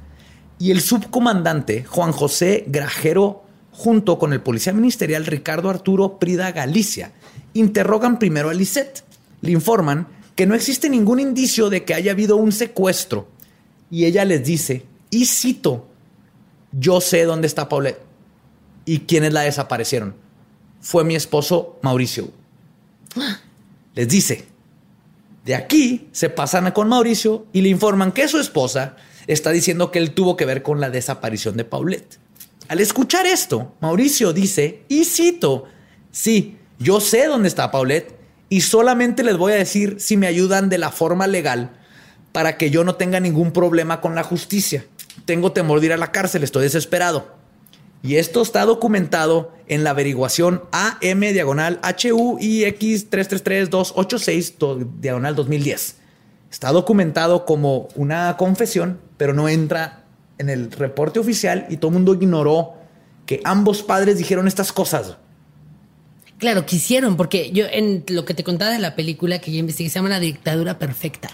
Y 0.59 0.73
el 0.73 0.83
subcomandante 0.83 1.85
Juan 1.85 2.13
José 2.13 2.65
Grajero, 2.69 3.45
junto 3.73 4.19
con 4.19 4.35
el 4.35 4.43
policía 4.43 4.75
ministerial 4.75 5.25
Ricardo 5.25 5.71
Arturo 5.71 6.19
Prida 6.19 6.53
Galicia, 6.53 7.13
interrogan 7.55 8.19
primero 8.19 8.51
a 8.51 8.55
Lisette. 8.55 9.03
Le 9.41 9.53
informan 9.53 10.07
que 10.37 10.45
no 10.45 10.55
existe 10.55 10.91
ningún 10.91 11.19
indicio 11.19 11.71
de 11.71 11.87
que 11.87 11.95
haya 11.95 12.13
habido 12.13 12.37
un 12.37 12.53
secuestro. 12.53 13.27
Y 13.91 14.05
ella 14.05 14.27
les 14.27 14.45
dice, 14.45 14.85
y 15.09 15.25
cito, 15.25 15.89
yo 16.73 17.01
sé 17.01 17.25
dónde 17.25 17.47
está 17.47 17.71
Paulette 17.71 18.10
y 18.91 18.99
quiénes 19.07 19.33
la 19.33 19.43
desaparecieron. 19.43 20.17
Fue 20.81 21.05
mi 21.05 21.15
esposo 21.15 21.79
Mauricio. 21.81 22.33
Les 23.95 24.09
dice, 24.09 24.47
de 25.45 25.55
aquí 25.55 26.09
se 26.11 26.29
pasan 26.29 26.73
con 26.73 26.89
Mauricio 26.89 27.47
y 27.53 27.61
le 27.61 27.69
informan 27.69 28.11
que 28.11 28.27
su 28.27 28.41
esposa 28.41 28.97
está 29.29 29.53
diciendo 29.53 29.93
que 29.93 30.01
él 30.01 30.11
tuvo 30.11 30.37
que 30.37 30.45
ver 30.45 30.65
con 30.65 30.81
la 30.81 30.91
desaparición 30.91 31.57
de 31.57 31.65
Paulette. 31.65 32.19
Al 32.67 32.81
escuchar 32.81 33.27
esto, 33.27 33.77
Mauricio 33.81 34.33
dice, 34.33 34.83
y 34.89 35.05
cito, 35.05 35.67
sí, 36.11 36.59
yo 36.81 37.01
sé 37.01 37.27
dónde 37.27 37.47
está 37.47 37.71
Paulette 37.71 38.19
y 38.49 38.63
solamente 38.63 39.23
les 39.23 39.37
voy 39.37 39.53
a 39.53 39.57
decir 39.57 40.01
si 40.01 40.17
me 40.17 40.27
ayudan 40.27 40.69
de 40.69 40.79
la 40.79 40.91
forma 40.91 41.29
legal 41.29 41.79
para 42.33 42.57
que 42.57 42.71
yo 42.71 42.83
no 42.83 42.97
tenga 42.97 43.21
ningún 43.21 43.53
problema 43.53 44.01
con 44.01 44.17
la 44.17 44.25
justicia. 44.25 44.85
tengo 45.27 45.53
temor 45.53 45.79
de 45.79 45.87
ir 45.87 45.93
a 45.93 45.97
la 45.97 46.11
cárcel, 46.11 46.43
estoy 46.43 46.65
desesperado. 46.65 47.40
Y 48.03 48.17
esto 48.17 48.41
está 48.43 48.65
documentado 48.65 49.53
en 49.69 49.85
la 49.85 49.91
averiguación 49.91 50.63
AM 50.73 51.21
diagonal 51.21 51.81
HUIX 51.83 53.11
333286 53.11 54.55
diagonal 55.01 55.35
2010. 55.35 55.97
Está 56.51 56.73
documentado 56.73 57.45
como 57.45 57.89
una 57.95 58.37
confesión, 58.37 59.01
pero 59.17 59.35
no 59.35 59.49
entra 59.49 60.05
en 60.39 60.49
el 60.49 60.73
reporte 60.73 61.21
oficial 61.21 61.67
y 61.69 61.77
todo 61.77 61.91
el 61.91 61.95
mundo 61.95 62.15
ignoró 62.15 62.75
que 63.27 63.41
ambos 63.45 63.83
padres 63.83 64.19
dijeron 64.19 64.49
estas 64.49 64.73
cosas. 64.73 65.17
Claro, 66.39 66.65
quisieron, 66.65 67.19
porque 67.19 67.53
yo 67.53 67.67
en 67.71 68.03
lo 68.09 68.25
que 68.25 68.33
te 68.33 68.43
contaba 68.43 68.73
de 68.73 68.79
la 68.79 68.97
película 68.97 69.41
que 69.41 69.53
yo 69.53 69.59
investigué 69.59 69.91
se 69.91 69.97
llama 69.97 70.09
La 70.09 70.21
dictadura 70.21 70.79
perfecta. 70.79 71.29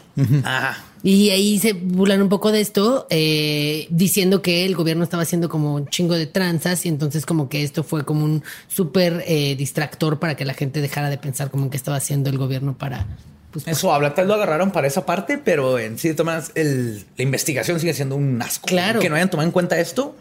Ah, 0.45 0.77
Y 1.09 1.31
ahí 1.31 1.61
se 1.61 1.73
burlan 1.73 2.21
un 2.21 2.29
poco 2.29 2.51
de 2.51 2.61
esto, 2.61 3.07
eh, 3.11 3.87
diciendo 3.91 4.43
que 4.43 4.67
el 4.67 4.75
gobierno 4.75 5.05
estaba 5.05 5.23
haciendo 5.23 5.49
como 5.49 5.75
un 5.77 5.87
chingo 5.87 6.15
de 6.15 6.27
tranzas 6.27 6.85
y 6.85 6.89
entonces 6.89 7.25
como 7.25 7.49
que 7.49 7.63
esto 7.63 7.85
fue 7.85 8.05
como 8.05 8.25
un 8.25 8.43
súper 8.67 9.23
eh, 9.29 9.55
distractor 9.57 10.19
para 10.19 10.35
que 10.35 10.45
la 10.45 10.53
gente 10.53 10.81
dejara 10.81 11.09
de 11.09 11.17
pensar 11.17 11.53
como 11.53 11.71
que 11.71 11.77
estaba 11.77 11.97
haciendo 11.99 12.29
el 12.29 12.39
gobierno 12.39 12.77
para... 12.77 13.07
Pues, 13.53 13.69
eso 13.69 13.95
habla, 13.95 14.15
tal 14.15 14.27
lo 14.27 14.35
agarraron 14.35 14.73
para 14.73 14.89
esa 14.89 15.07
parte, 15.07 15.39
pero 15.39 15.79
en 15.79 15.97
sí, 15.97 16.13
maneras, 16.25 16.51
el- 16.57 17.05
la 17.17 17.23
investigación 17.23 17.79
sigue 17.79 17.95
siendo 17.95 18.17
un 18.17 18.43
asco. 18.43 18.67
Claro. 18.67 18.99
Que 18.99 19.09
no 19.09 19.15
hayan 19.15 19.31
tomado 19.31 19.47
en 19.47 19.53
cuenta 19.53 19.79
esto. 19.79 20.17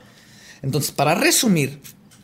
Entonces, 0.61 0.91
para 0.91 1.15
resumir, 1.15 1.79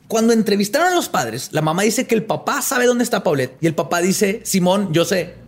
cuando 0.08 0.34
entrevistaron 0.34 0.88
a 0.90 0.96
los 0.96 1.10
padres, 1.10 1.50
la 1.52 1.64
mamá 1.64 1.82
dice 1.82 2.06
que 2.06 2.14
el 2.14 2.24
papá 2.26 2.62
sabe 2.62 2.86
dónde 2.86 3.04
está 3.06 3.24
Paulette 3.24 3.58
y 3.60 3.66
el 3.66 3.74
papá 3.74 4.02
dice, 4.02 4.42
Simón, 4.44 4.94
yo 4.94 5.04
sé. 5.04 5.41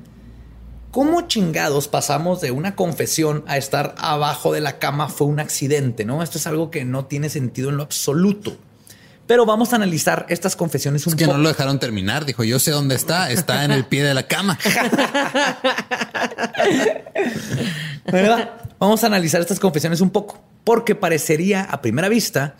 ¿Cómo 0.94 1.22
chingados 1.22 1.88
pasamos 1.88 2.40
de 2.40 2.52
una 2.52 2.76
confesión 2.76 3.44
a 3.48 3.58
estar 3.58 3.96
abajo 3.98 4.54
de 4.54 4.62
la 4.62 4.78
cama 4.78 5.10
fue 5.10 5.26
un 5.26 5.40
accidente, 5.40 6.06
no? 6.06 6.22
Esto 6.22 6.38
es 6.38 6.46
algo 6.46 6.70
que 6.70 6.86
no 6.86 7.06
tiene 7.06 7.30
sentido 7.30 7.72
en 7.72 7.78
lo 7.78 7.84
absoluto. 7.84 8.56
Pero 9.26 9.48
vamos 9.48 9.74
a 9.74 9.78
analizar 9.78 10.28
estas 10.30 10.56
confesiones 10.56 11.08
un 11.08 11.14
Es 11.14 11.18
que 11.18 11.26
poco. 11.26 11.38
no 11.38 11.42
lo 11.42 11.50
dejaron 11.50 11.80
terminar. 11.80 12.26
Dijo, 12.26 12.44
yo 12.44 12.60
sé 12.60 12.70
dónde 12.70 12.94
está. 12.94 13.32
Está 13.32 13.66
en 13.66 13.72
el 13.72 13.86
pie 13.86 14.04
de 14.04 14.14
la 14.14 14.28
cama. 14.28 14.60
¿verdad? 18.06 18.52
Vamos 18.78 19.04
a 19.04 19.08
analizar 19.08 19.42
estas 19.42 19.60
confesiones 19.60 20.00
un 20.00 20.12
poco, 20.12 20.44
porque 20.64 20.94
parecería 20.94 21.64
a 21.64 21.82
primera 21.82 22.08
vista 22.08 22.56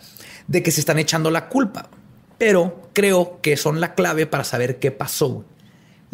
de 0.48 0.60
que 0.64 0.72
se 0.72 0.80
están 0.80 0.98
echando 0.98 1.30
la 1.30 1.48
culpa, 1.48 1.88
pero 2.36 2.90
creo 2.94 3.38
que 3.42 3.56
son 3.56 3.80
la 3.80 3.94
clave 3.94 4.26
para 4.26 4.42
saber 4.42 4.80
qué 4.80 4.90
pasó. 4.90 5.44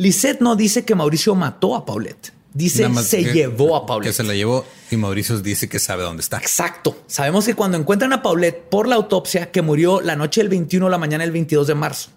Lisette 0.00 0.40
no 0.40 0.56
dice 0.56 0.84
que 0.86 0.94
Mauricio 0.94 1.34
mató 1.34 1.76
a 1.76 1.84
Paulette, 1.84 2.32
dice 2.54 2.88
se 3.02 3.22
que- 3.22 3.32
llevó 3.34 3.76
a 3.76 3.82
Que 3.82 3.86
Paulette. 3.88 4.12
se 4.14 4.22
la 4.22 4.34
llevó 4.34 4.64
y 4.90 4.96
Mauricio 4.96 5.38
dice 5.40 5.68
que 5.68 5.78
sabe 5.78 6.04
dónde 6.04 6.22
está. 6.22 6.38
Exacto. 6.38 6.96
Sabemos 7.06 7.44
que 7.44 7.54
cuando 7.54 7.76
encuentran 7.76 8.12
a 8.14 8.22
Paulette 8.22 8.62
por 8.70 8.88
la 8.88 8.94
autopsia 8.96 9.50
que 9.50 9.60
murió 9.60 10.00
la 10.00 10.16
noche 10.16 10.40
del 10.40 10.48
21 10.48 10.86
o 10.86 10.88
la 10.88 10.96
mañana 10.96 11.22
del 11.24 11.32
22 11.32 11.66
de 11.66 11.74
marzo. 11.74 12.08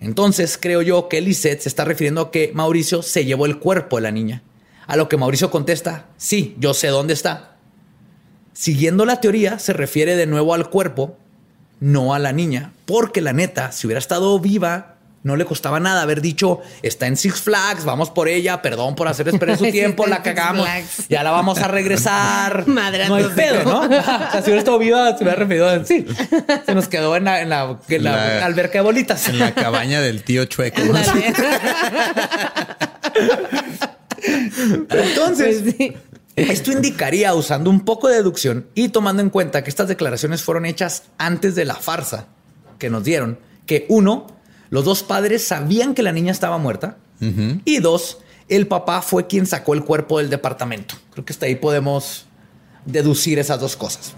Entonces 0.00 0.58
creo 0.60 0.82
yo 0.82 1.08
que 1.08 1.20
Lisette 1.20 1.60
se 1.62 1.68
está 1.68 1.84
refiriendo 1.84 2.20
a 2.22 2.30
que 2.32 2.50
Mauricio 2.52 3.00
se 3.02 3.24
llevó 3.24 3.46
el 3.46 3.58
cuerpo 3.60 3.96
de 3.96 4.02
la 4.02 4.10
niña. 4.10 4.42
A 4.88 4.96
lo 4.96 5.08
que 5.08 5.16
Mauricio 5.16 5.52
contesta, 5.52 6.06
sí, 6.16 6.56
yo 6.58 6.74
sé 6.74 6.88
dónde 6.88 7.12
está. 7.14 7.56
Siguiendo 8.54 9.04
la 9.04 9.20
teoría, 9.20 9.60
se 9.60 9.72
refiere 9.72 10.16
de 10.16 10.26
nuevo 10.26 10.52
al 10.52 10.68
cuerpo, 10.68 11.16
no 11.78 12.12
a 12.12 12.18
la 12.18 12.32
niña, 12.32 12.72
porque 12.86 13.20
la 13.20 13.32
neta, 13.32 13.70
si 13.72 13.86
hubiera 13.86 14.00
estado 14.00 14.38
viva, 14.40 14.96
no 15.22 15.36
le 15.36 15.44
costaba 15.44 15.80
nada 15.80 16.02
haber 16.02 16.20
dicho, 16.22 16.60
está 16.82 17.06
en 17.06 17.16
Six 17.16 17.42
Flags, 17.42 17.84
vamos 17.84 18.08
por 18.10 18.28
ella, 18.28 18.62
perdón 18.62 18.94
por 18.94 19.06
hacer 19.08 19.28
esperar 19.28 19.58
su 19.58 19.64
tiempo, 19.70 20.06
la 20.06 20.16
en 20.16 20.22
cagamos, 20.22 20.66
ya 21.08 21.22
la 21.22 21.30
vamos 21.30 21.58
a 21.58 21.68
regresar. 21.68 22.66
Madreándose. 22.66 23.22
No 23.22 23.28
hay 23.28 23.34
pedo, 23.34 23.64
¿no? 23.64 23.80
o 23.82 23.88
sea, 23.88 24.30
si 24.36 24.44
hubiera 24.44 24.58
estado 24.60 24.78
viva, 24.78 25.08
se 25.16 25.22
hubiera 25.24 25.38
referido 25.38 25.68
a 25.68 25.84
sí. 25.84 26.06
Se 26.66 26.74
nos 26.74 26.88
quedó 26.88 27.16
en 27.16 27.24
la, 27.24 27.40
en 27.42 27.50
la, 27.50 27.78
en 27.88 28.04
la 28.04 28.12
La- 28.38 28.46
alberca 28.46 28.78
de 28.78 28.82
bolitas. 28.82 29.28
En 29.28 29.38
la 29.38 29.52
cabaña 29.54 30.00
del 30.00 30.22
tío 30.24 30.44
Chueco. 30.46 30.80
¿no? 30.82 30.94
Entonces, 34.90 35.62
Pues 35.62 35.74
sí. 35.76 35.92
esto 36.36 36.72
indicaría, 36.72 37.34
usando 37.34 37.70
un 37.70 37.80
poco 37.84 38.08
de 38.08 38.16
deducción 38.16 38.66
y 38.74 38.88
tomando 38.88 39.22
en 39.22 39.30
cuenta 39.30 39.62
que 39.62 39.70
estas 39.70 39.88
declaraciones 39.88 40.42
fueron 40.42 40.66
hechas 40.66 41.04
antes 41.18 41.54
de 41.54 41.64
la 41.64 41.74
farsa 41.74 42.26
que 42.78 42.90
nos 42.90 43.04
dieron, 43.04 43.38
que 43.66 43.86
uno, 43.88 44.26
los 44.70 44.84
dos 44.84 45.02
padres 45.02 45.46
sabían 45.46 45.94
que 45.94 46.02
la 46.02 46.12
niña 46.12 46.32
estaba 46.32 46.56
muerta 46.58 46.96
y 47.64 47.78
dos, 47.80 48.18
el 48.48 48.66
papá 48.66 49.02
fue 49.02 49.26
quien 49.26 49.46
sacó 49.46 49.74
el 49.74 49.84
cuerpo 49.84 50.18
del 50.18 50.30
departamento. 50.30 50.94
Creo 51.12 51.24
que 51.24 51.32
hasta 51.32 51.46
ahí 51.46 51.56
podemos 51.56 52.26
deducir 52.86 53.38
esas 53.38 53.60
dos 53.60 53.76
cosas. 53.76 54.14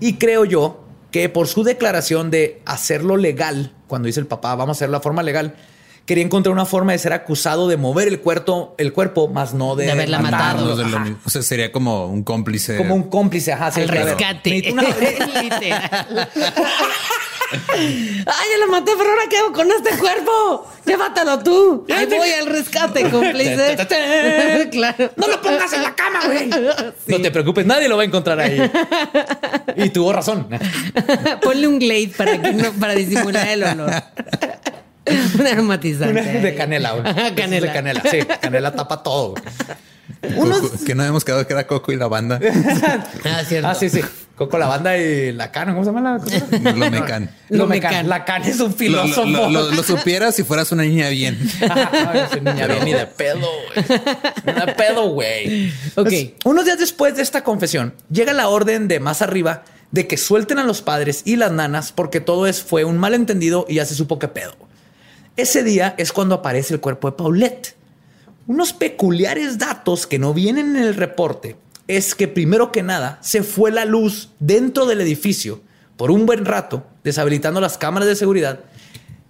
Y 0.00 0.14
creo 0.14 0.44
yo 0.44 0.84
que 1.10 1.28
por 1.28 1.48
su 1.48 1.64
declaración 1.64 2.30
de 2.30 2.62
hacerlo 2.64 3.16
legal, 3.16 3.72
cuando 3.88 4.06
dice 4.06 4.20
el 4.20 4.26
papá, 4.26 4.54
vamos 4.54 4.76
a 4.76 4.78
hacerlo 4.78 4.98
de 4.98 5.02
forma 5.02 5.22
legal, 5.22 5.56
quería 6.06 6.22
encontrar 6.24 6.52
una 6.52 6.64
forma 6.66 6.92
de 6.92 6.98
ser 6.98 7.12
acusado 7.12 7.66
de 7.68 7.76
mover 7.76 8.08
el 8.08 8.20
cuerpo, 8.20 8.74
el 8.78 8.92
cuerpo, 8.92 9.28
más 9.28 9.52
no 9.54 9.74
de, 9.74 9.86
De 9.86 9.92
haberla 9.92 10.18
matado. 10.20 10.76
De 10.76 10.84
lo. 10.84 10.98
O 11.24 11.30
sea, 11.30 11.42
sería 11.42 11.72
como 11.72 12.06
un 12.06 12.22
cómplice. 12.24 12.76
Como 12.76 12.94
un 12.94 13.04
cómplice, 13.04 13.52
ajá. 13.52 13.70
sí, 13.72 13.80
ver, 13.80 13.90
rescate. 13.90 14.50
necesito 14.50 14.74
una- 14.74 15.42
Literal. 15.42 16.30
Ay, 17.76 18.24
ya 18.26 18.64
lo 18.66 18.70
maté, 18.72 18.92
pero 18.96 19.10
ahora 19.10 19.22
qué 19.30 19.38
hago 19.38 19.52
con 19.52 19.70
este 19.70 19.90
cuerpo. 19.98 20.70
Llévatelo 20.84 21.38
tú. 21.40 21.86
Ahí 21.94 22.06
voy 22.06 22.30
al 22.30 22.46
rescate, 22.46 23.08
cómplice. 23.10 23.76
claro. 24.70 25.10
No 25.16 25.26
lo 25.28 25.40
pongas 25.40 25.72
en 25.72 25.82
la 25.82 25.94
cama, 25.94 26.20
güey. 26.26 26.50
No 27.06 27.20
te 27.20 27.30
preocupes, 27.30 27.64
nadie 27.66 27.88
lo 27.88 27.96
va 27.96 28.02
a 28.02 28.06
encontrar 28.06 28.38
ahí. 28.40 28.58
Y 29.76 29.90
tuvo 29.90 30.12
razón. 30.12 30.46
Ponle 31.42 31.66
un 31.66 31.78
glade 31.78 32.12
para, 32.16 32.40
que 32.40 32.52
no, 32.52 32.72
para 32.72 32.94
disimular 32.94 33.48
el 33.48 33.64
olor. 33.64 33.90
Un 35.38 35.46
aromatizante. 35.46 36.20
Una 36.20 36.22
de 36.22 36.54
canela, 36.54 36.92
güey. 36.92 37.34
Canela. 37.34 37.66
De 37.66 37.72
canela, 37.72 38.02
sí. 38.10 38.18
Canela 38.40 38.72
tapa 38.72 39.02
todo. 39.02 39.34
güey. 39.34 39.42
Coco- 40.50 40.84
que 40.84 40.94
no 40.94 41.02
habíamos 41.02 41.24
quedado 41.24 41.46
que 41.46 41.52
era 41.52 41.66
Coco 41.66 41.92
y 41.92 41.96
la 41.96 42.06
banda. 42.06 42.40
Ah, 43.24 43.42
cierto. 43.46 43.68
Ah, 43.68 43.74
sí, 43.74 43.90
sí. 43.90 44.00
Coco 44.36 44.58
la 44.58 44.66
banda 44.66 44.96
y 44.98 45.32
la 45.32 45.52
cana. 45.52 45.72
¿Cómo 45.72 45.84
se 45.84 45.92
llama 45.92 46.12
la 46.14 46.18
cosa? 46.18 46.44
Lo 46.74 46.90
mecan. 46.90 47.30
Lo 47.50 47.66
Mecan. 47.68 47.90
mecan. 47.92 48.08
La 48.08 48.24
cana 48.24 48.46
es 48.48 48.58
un 48.58 48.70
Lo, 48.70 48.76
filósofo. 48.76 49.26
lo- 49.26 49.48
lo- 49.48 49.70
lo 49.70 49.82
supieras 49.84 50.34
si 50.34 50.42
fueras 50.42 50.72
una 50.72 50.82
niña 50.82 51.08
bien. 51.10 51.38
Ajá, 51.62 51.90
ay, 52.12 52.24
soy 52.30 52.40
niña 52.40 52.66
bien, 52.66 52.84
ni 52.84 52.92
de 52.94 53.06
pedo, 53.06 53.38
güey. 53.38 54.00
Ni 54.46 54.52
de 54.52 54.72
pedo, 54.74 55.08
güey. 55.10 55.68
Ok. 55.94 56.08
Pues, 56.08 56.32
unos 56.44 56.64
días 56.64 56.78
después 56.80 57.14
de 57.16 57.22
esta 57.22 57.44
confesión, 57.44 57.94
llega 58.10 58.32
la 58.32 58.48
orden 58.48 58.88
de 58.88 58.98
más 58.98 59.22
arriba 59.22 59.62
de 59.92 60.08
que 60.08 60.16
suelten 60.16 60.58
a 60.58 60.64
los 60.64 60.82
padres 60.82 61.22
y 61.24 61.36
las 61.36 61.52
nanas 61.52 61.92
porque 61.92 62.20
todo 62.20 62.48
es, 62.48 62.60
fue 62.60 62.82
un 62.82 62.98
malentendido 62.98 63.64
y 63.68 63.76
ya 63.76 63.84
se 63.84 63.94
supo 63.94 64.18
qué 64.18 64.26
pedo. 64.26 64.56
Ese 65.36 65.62
día 65.62 65.94
es 65.96 66.10
cuando 66.12 66.34
aparece 66.36 66.74
el 66.74 66.80
cuerpo 66.80 67.08
de 67.08 67.16
Paulette. 67.16 67.76
Unos 68.48 68.72
peculiares 68.72 69.58
datos 69.58 70.08
que 70.08 70.18
no 70.18 70.34
vienen 70.34 70.74
en 70.76 70.82
el 70.82 70.94
reporte 70.96 71.56
es 71.88 72.14
que 72.14 72.28
primero 72.28 72.72
que 72.72 72.82
nada 72.82 73.18
se 73.22 73.42
fue 73.42 73.70
la 73.70 73.84
luz 73.84 74.30
dentro 74.40 74.86
del 74.86 75.00
edificio 75.00 75.60
por 75.96 76.10
un 76.10 76.26
buen 76.26 76.44
rato, 76.44 76.86
deshabilitando 77.02 77.60
las 77.60 77.78
cámaras 77.78 78.08
de 78.08 78.16
seguridad 78.16 78.60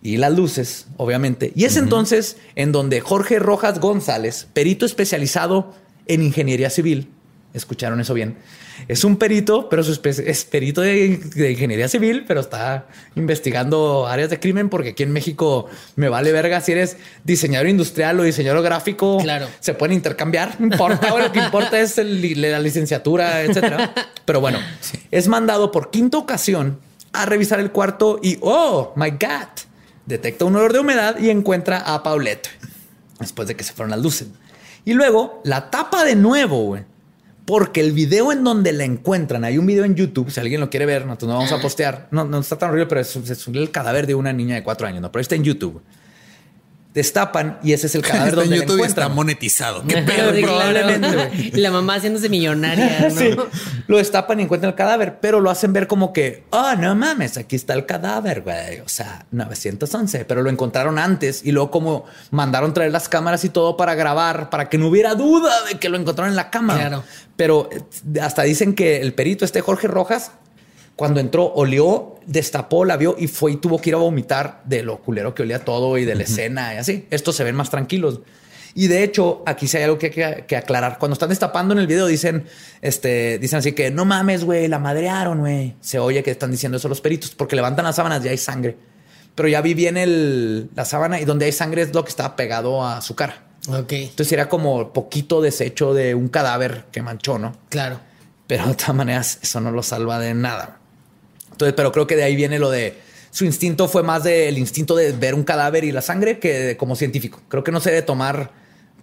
y 0.02 0.18
las 0.18 0.34
luces, 0.34 0.86
obviamente. 0.96 1.52
Y 1.54 1.64
es 1.64 1.76
entonces 1.76 2.36
en 2.54 2.72
donde 2.72 3.00
Jorge 3.00 3.38
Rojas 3.38 3.80
González, 3.80 4.46
perito 4.52 4.86
especializado 4.86 5.74
en 6.06 6.22
ingeniería 6.22 6.70
civil, 6.70 7.08
escucharon 7.54 8.00
eso 8.00 8.14
bien, 8.14 8.36
es 8.88 9.04
un 9.04 9.16
perito, 9.16 9.68
pero 9.68 9.82
su 9.82 9.92
es 10.04 10.44
perito 10.44 10.80
de, 10.80 11.18
de 11.34 11.52
ingeniería 11.52 11.88
civil, 11.88 12.24
pero 12.26 12.40
está 12.40 12.86
investigando 13.16 14.06
áreas 14.06 14.30
de 14.30 14.38
crimen 14.40 14.68
porque 14.68 14.90
aquí 14.90 15.02
en 15.02 15.12
México 15.12 15.66
me 15.96 16.08
vale 16.08 16.32
verga 16.32 16.60
si 16.60 16.72
eres 16.72 16.96
diseñador 17.24 17.68
industrial 17.68 18.18
o 18.20 18.22
diseñador 18.22 18.62
gráfico. 18.62 19.18
Claro. 19.18 19.46
Se 19.60 19.74
pueden 19.74 19.94
intercambiar, 19.96 20.56
no 20.60 20.66
importa, 20.66 21.16
lo 21.18 21.32
que 21.32 21.38
importa 21.40 21.80
es 21.80 21.98
el- 21.98 22.40
la 22.40 22.58
licenciatura, 22.58 23.42
etcétera. 23.42 23.92
Pero 24.24 24.40
bueno, 24.40 24.58
es 25.10 25.28
mandado 25.28 25.70
por 25.70 25.90
quinta 25.90 26.18
ocasión 26.18 26.78
a 27.12 27.26
revisar 27.26 27.60
el 27.60 27.70
cuarto 27.70 28.18
y, 28.22 28.38
oh, 28.40 28.92
my 28.96 29.10
God, 29.10 29.48
detecta 30.06 30.44
un 30.44 30.56
olor 30.56 30.72
de 30.72 30.80
humedad 30.80 31.18
y 31.18 31.30
encuentra 31.30 31.78
a 31.78 32.02
Paulette 32.02 32.48
después 33.20 33.48
de 33.48 33.54
que 33.56 33.64
se 33.64 33.72
fueron 33.72 33.90
las 33.90 34.00
luces. 34.00 34.28
Y 34.84 34.92
luego 34.94 35.40
la 35.44 35.70
tapa 35.70 36.04
de 36.04 36.16
nuevo, 36.16 36.62
güey. 36.64 36.82
Porque 37.46 37.80
el 37.80 37.92
video 37.92 38.32
en 38.32 38.42
donde 38.42 38.72
la 38.72 38.84
encuentran, 38.84 39.44
hay 39.44 39.58
un 39.58 39.66
video 39.66 39.84
en 39.84 39.94
YouTube, 39.94 40.30
si 40.30 40.40
alguien 40.40 40.60
lo 40.60 40.70
quiere 40.70 40.86
ver, 40.86 41.04
nosotros 41.04 41.28
no 41.28 41.34
vamos 41.34 41.52
a 41.52 41.60
postear. 41.60 42.08
No, 42.10 42.24
no 42.24 42.38
está 42.38 42.56
tan 42.56 42.70
horrible, 42.70 42.86
pero 42.86 43.00
es, 43.02 43.14
es 43.16 43.48
el 43.48 43.70
cadáver 43.70 44.06
de 44.06 44.14
una 44.14 44.32
niña 44.32 44.54
de 44.54 44.62
cuatro 44.62 44.86
años, 44.86 45.02
¿no? 45.02 45.12
Pero 45.12 45.20
está 45.20 45.34
en 45.34 45.44
YouTube. 45.44 45.82
Destapan 46.94 47.58
y 47.60 47.72
ese 47.72 47.88
es 47.88 47.96
el 47.96 48.02
cadáver 48.02 48.28
Está 48.28 48.42
en 48.42 48.48
donde 48.50 48.56
la 48.56 48.62
YouTube 48.62 48.78
y 48.78 48.86
está 48.86 49.00
encuentran. 49.02 49.14
monetizado. 49.16 49.84
Qué 49.84 49.96
pedo. 50.02 50.32
probablemente, 50.40 51.50
la 51.58 51.70
mamá 51.72 51.96
haciéndose 51.96 52.28
millonaria, 52.28 53.08
¿no? 53.08 53.10
Sí, 53.10 53.30
lo 53.88 53.98
destapan 53.98 54.38
y 54.38 54.44
encuentran 54.44 54.70
el 54.70 54.76
cadáver, 54.76 55.18
pero 55.20 55.40
lo 55.40 55.50
hacen 55.50 55.72
ver 55.72 55.88
como 55.88 56.12
que, 56.12 56.44
oh, 56.50 56.74
no 56.76 56.94
mames, 56.94 57.36
aquí 57.36 57.56
está 57.56 57.74
el 57.74 57.84
cadáver, 57.84 58.42
güey. 58.42 58.78
O 58.78 58.88
sea, 58.88 59.26
911, 59.32 60.24
pero 60.24 60.42
lo 60.42 60.50
encontraron 60.50 61.00
antes 61.00 61.44
y 61.44 61.50
luego 61.50 61.72
como 61.72 62.04
mandaron 62.30 62.72
traer 62.72 62.92
las 62.92 63.08
cámaras 63.08 63.44
y 63.44 63.48
todo 63.48 63.76
para 63.76 63.96
grabar, 63.96 64.48
para 64.48 64.68
que 64.68 64.78
no 64.78 64.86
hubiera 64.86 65.16
duda 65.16 65.52
de 65.64 65.80
que 65.80 65.88
lo 65.88 65.98
encontraron 65.98 66.30
en 66.30 66.36
la 66.36 66.50
cama. 66.50 66.76
Claro. 66.76 67.02
Pero 67.34 67.68
eh, 67.72 68.20
hasta 68.20 68.42
dicen 68.44 68.74
que 68.74 69.00
el 69.00 69.14
perito, 69.14 69.44
este 69.44 69.60
Jorge 69.62 69.88
Rojas, 69.88 70.30
Cuando 70.96 71.20
entró, 71.20 71.52
olió, 71.54 72.16
destapó, 72.26 72.84
la 72.84 72.96
vio 72.96 73.16
y 73.18 73.26
fue 73.26 73.52
y 73.52 73.56
tuvo 73.56 73.80
que 73.80 73.90
ir 73.90 73.94
a 73.94 73.98
vomitar 73.98 74.62
de 74.64 74.82
lo 74.82 74.98
culero 74.98 75.34
que 75.34 75.42
olía 75.42 75.64
todo 75.64 75.98
y 75.98 76.04
de 76.04 76.14
la 76.14 76.22
escena 76.22 76.74
y 76.74 76.76
así. 76.76 77.06
Estos 77.10 77.34
se 77.34 77.44
ven 77.44 77.56
más 77.56 77.70
tranquilos. 77.70 78.20
Y 78.76 78.88
de 78.88 79.04
hecho, 79.04 79.42
aquí 79.46 79.68
sí 79.68 79.76
hay 79.76 79.84
algo 79.84 79.98
que 79.98 80.06
hay 80.06 80.12
que, 80.12 80.44
que 80.46 80.56
aclarar. 80.56 80.98
Cuando 80.98 81.12
están 81.14 81.28
destapando 81.28 81.74
en 81.74 81.80
el 81.80 81.86
video, 81.86 82.06
dicen, 82.06 82.44
este, 82.82 83.38
dicen 83.38 83.60
así 83.60 83.72
que 83.72 83.90
no 83.90 84.04
mames, 84.04 84.44
güey, 84.44 84.66
la 84.66 84.80
madrearon, 84.80 85.40
güey. 85.40 85.74
Se 85.80 85.98
oye 86.00 86.22
que 86.22 86.32
están 86.32 86.50
diciendo 86.50 86.78
eso 86.78 86.88
los 86.88 87.00
peritos 87.00 87.34
porque 87.36 87.54
levantan 87.54 87.84
las 87.84 87.96
sábanas 87.96 88.24
y 88.24 88.28
hay 88.28 88.38
sangre. 88.38 88.76
Pero 89.34 89.48
ya 89.48 89.60
vi 89.60 89.74
bien 89.74 89.96
el, 89.96 90.70
la 90.74 90.84
sábana 90.84 91.20
y 91.20 91.24
donde 91.24 91.46
hay 91.46 91.52
sangre 91.52 91.82
es 91.82 91.94
lo 91.94 92.04
que 92.04 92.10
estaba 92.10 92.36
pegado 92.36 92.84
a 92.84 93.00
su 93.00 93.14
cara. 93.14 93.44
Ok, 93.68 93.92
Entonces 93.92 94.32
era 94.32 94.48
como 94.48 94.92
poquito 94.92 95.40
desecho 95.40 95.94
de 95.94 96.14
un 96.14 96.28
cadáver 96.28 96.84
que 96.92 97.02
manchó, 97.02 97.38
¿no? 97.38 97.56
claro. 97.68 98.00
Pero 98.46 98.66
de 98.66 98.74
todas 98.74 98.94
maneras, 98.94 99.38
eso 99.42 99.58
no 99.60 99.70
lo 99.70 99.82
salva 99.82 100.18
de 100.18 100.34
nada. 100.34 100.78
Entonces, 101.54 101.74
pero 101.76 101.92
creo 101.92 102.06
que 102.06 102.16
de 102.16 102.24
ahí 102.24 102.34
viene 102.34 102.58
lo 102.58 102.68
de 102.70 102.94
su 103.30 103.44
instinto 103.44 103.88
fue 103.88 104.02
más 104.02 104.24
del 104.24 104.58
instinto 104.58 104.94
de 104.96 105.12
ver 105.12 105.34
un 105.34 105.44
cadáver 105.44 105.84
y 105.84 105.92
la 105.92 106.02
sangre 106.02 106.38
que 106.38 106.52
de- 106.52 106.76
como 106.76 106.96
científico. 106.96 107.40
Creo 107.48 107.62
que 107.64 107.70
no 107.72 107.80
se 107.80 107.90
debe 107.90 108.02
tomar 108.02 108.50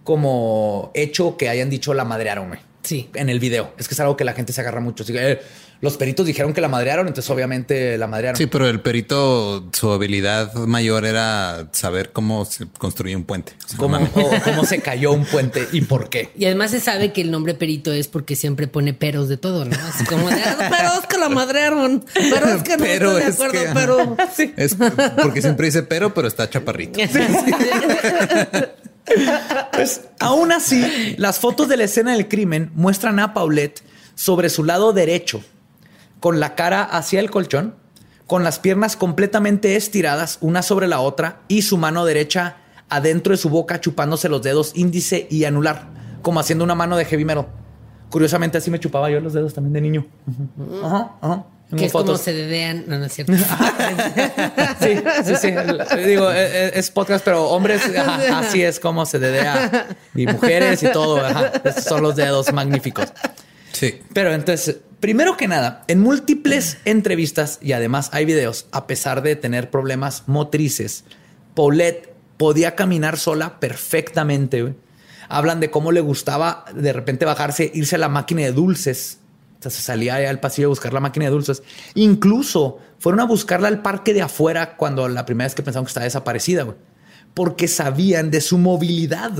como 0.04 0.90
hecho 0.94 1.36
que 1.36 1.48
hayan 1.48 1.70
dicho 1.70 1.94
la 1.94 2.04
madrearon, 2.04 2.48
güey. 2.48 2.60
Sí. 2.82 3.08
En 3.14 3.28
el 3.28 3.38
video. 3.40 3.72
Es 3.78 3.88
que 3.88 3.94
es 3.94 4.00
algo 4.00 4.16
que 4.16 4.24
la 4.24 4.32
gente 4.32 4.52
se 4.52 4.60
agarra 4.60 4.80
mucho. 4.80 5.04
Así 5.04 5.12
que, 5.12 5.32
eh, 5.32 5.40
los 5.82 5.96
peritos 5.98 6.24
dijeron 6.26 6.54
que 6.54 6.60
la 6.62 6.68
madrearon, 6.68 7.08
entonces 7.08 7.28
obviamente 7.30 7.98
la 7.98 8.06
madrearon. 8.06 8.38
Sí, 8.38 8.46
pero 8.46 8.66
el 8.68 8.80
perito, 8.80 9.68
su 9.72 9.90
habilidad 9.92 10.54
mayor 10.54 11.04
era 11.04 11.68
saber 11.72 12.12
cómo 12.12 12.44
se 12.46 12.66
construye 12.78 13.14
un 13.16 13.24
puente. 13.24 13.52
O 13.64 13.68
sea, 13.68 13.78
Cómo, 13.78 13.96
o 13.98 14.30
cómo 14.44 14.64
se 14.64 14.80
cayó 14.80 15.12
un 15.12 15.26
puente 15.26 15.68
y 15.72 15.80
por 15.82 16.08
qué. 16.08 16.30
Y 16.38 16.44
además 16.46 16.70
se 16.70 16.78
sabe 16.80 17.12
que 17.12 17.20
el 17.20 17.30
nombre 17.30 17.54
perito 17.54 17.92
es 17.92 18.06
porque 18.08 18.36
siempre 18.36 18.68
pone 18.68 18.94
peros 18.94 19.28
de 19.28 19.36
todo, 19.36 19.64
¿no? 19.64 19.76
Así 19.88 20.04
como 20.04 20.30
de, 20.30 20.40
"Ah, 20.40 20.56
pero 20.70 21.00
es 21.00 21.06
que 21.08 21.18
la 21.18 21.28
madrearon, 21.28 22.04
pero 22.14 22.46
es 22.48 22.62
que 22.62 22.76
no 22.76 22.84
Pero 22.84 23.18
estoy 23.18 23.22
de 23.24 23.28
es 23.28 23.34
acuerdo, 23.34 23.52
que- 23.52 23.70
pero... 23.74 24.16
Es 24.56 24.76
porque 25.20 25.42
siempre 25.42 25.66
dice 25.66 25.82
pero, 25.82 26.14
pero 26.14 26.28
está 26.28 26.48
chaparrito. 26.48 26.98
Pues 29.72 30.02
aún 30.20 30.52
así, 30.52 31.14
las 31.18 31.38
fotos 31.40 31.68
de 31.68 31.76
la 31.76 31.84
escena 31.84 32.12
del 32.12 32.28
crimen 32.28 32.70
muestran 32.74 33.18
a 33.18 33.34
Paulette 33.34 33.82
sobre 34.14 34.48
su 34.48 34.62
lado 34.64 34.92
derecho, 34.92 35.42
con 36.22 36.38
la 36.38 36.54
cara 36.54 36.84
hacia 36.84 37.18
el 37.18 37.32
colchón, 37.32 37.74
con 38.28 38.44
las 38.44 38.60
piernas 38.60 38.94
completamente 38.96 39.74
estiradas 39.74 40.38
una 40.40 40.62
sobre 40.62 40.86
la 40.86 41.00
otra 41.00 41.40
y 41.48 41.62
su 41.62 41.76
mano 41.78 42.04
derecha 42.04 42.58
adentro 42.88 43.32
de 43.32 43.36
su 43.38 43.48
boca 43.50 43.80
chupándose 43.80 44.28
los 44.28 44.40
dedos 44.40 44.70
índice 44.76 45.26
y 45.28 45.44
anular, 45.46 45.88
como 46.22 46.38
haciendo 46.38 46.62
una 46.64 46.76
mano 46.76 46.96
de 46.96 47.04
heavy 47.06 47.24
metal. 47.24 47.48
Curiosamente 48.08 48.58
así 48.58 48.70
me 48.70 48.78
chupaba 48.78 49.10
yo 49.10 49.18
los 49.18 49.32
dedos 49.32 49.52
también 49.52 49.72
de 49.72 49.80
niño. 49.80 50.06
Ajá, 50.84 51.16
ajá. 51.20 51.44
Que 51.76 51.86
es 51.86 51.92
como 51.92 52.16
se 52.16 52.32
dedean. 52.32 52.84
No, 52.86 52.98
no 52.98 53.06
es 53.06 53.12
cierto. 53.14 53.32
Sí, 54.80 54.96
sí, 55.24 55.34
sí. 55.36 55.50
Digo, 56.06 56.30
e- 56.30 56.66
e- 56.68 56.78
es 56.78 56.90
podcast, 56.90 57.24
pero 57.24 57.48
hombres, 57.48 57.82
ajá, 57.96 58.38
así 58.38 58.62
es 58.62 58.78
como 58.78 59.06
se 59.06 59.18
dedea. 59.18 59.88
Y 60.14 60.26
mujeres 60.26 60.82
y 60.84 60.92
todo. 60.92 61.24
ajá. 61.24 61.52
Estos 61.64 61.84
son 61.84 62.02
los 62.02 62.14
dedos 62.14 62.52
magníficos. 62.52 63.12
Sí. 63.72 64.00
Pero 64.12 64.32
entonces, 64.32 64.78
primero 65.02 65.36
que 65.36 65.48
nada, 65.48 65.82
en 65.88 66.00
múltiples 66.00 66.78
entrevistas 66.84 67.58
y 67.60 67.72
además 67.72 68.10
hay 68.12 68.24
videos, 68.24 68.66
a 68.70 68.86
pesar 68.86 69.20
de 69.22 69.34
tener 69.34 69.68
problemas 69.68 70.22
motrices, 70.28 71.04
Paulette 71.56 72.14
podía 72.36 72.76
caminar 72.76 73.18
sola 73.18 73.58
perfectamente. 73.58 74.76
Hablan 75.28 75.58
de 75.58 75.72
cómo 75.72 75.90
le 75.90 76.00
gustaba 76.00 76.64
de 76.72 76.92
repente 76.92 77.24
bajarse, 77.24 77.68
irse 77.74 77.96
a 77.96 77.98
la 77.98 78.08
máquina 78.08 78.42
de 78.42 78.52
dulces. 78.52 79.18
Entonces 79.54 79.82
salía 79.82 80.14
ahí 80.14 80.26
al 80.26 80.38
pasillo 80.38 80.68
a 80.68 80.70
buscar 80.70 80.92
la 80.92 81.00
máquina 81.00 81.24
de 81.24 81.32
dulces. 81.32 81.64
Incluso 81.94 82.78
fueron 83.00 83.20
a 83.20 83.24
buscarla 83.24 83.66
al 83.66 83.82
parque 83.82 84.14
de 84.14 84.22
afuera 84.22 84.76
cuando 84.76 85.08
la 85.08 85.26
primera 85.26 85.46
vez 85.46 85.56
que 85.56 85.64
pensaron 85.64 85.84
que 85.84 85.90
estaba 85.90 86.04
desaparecida. 86.04 86.76
Porque 87.34 87.66
sabían 87.66 88.30
de 88.30 88.40
su 88.40 88.56
movilidad. 88.56 89.32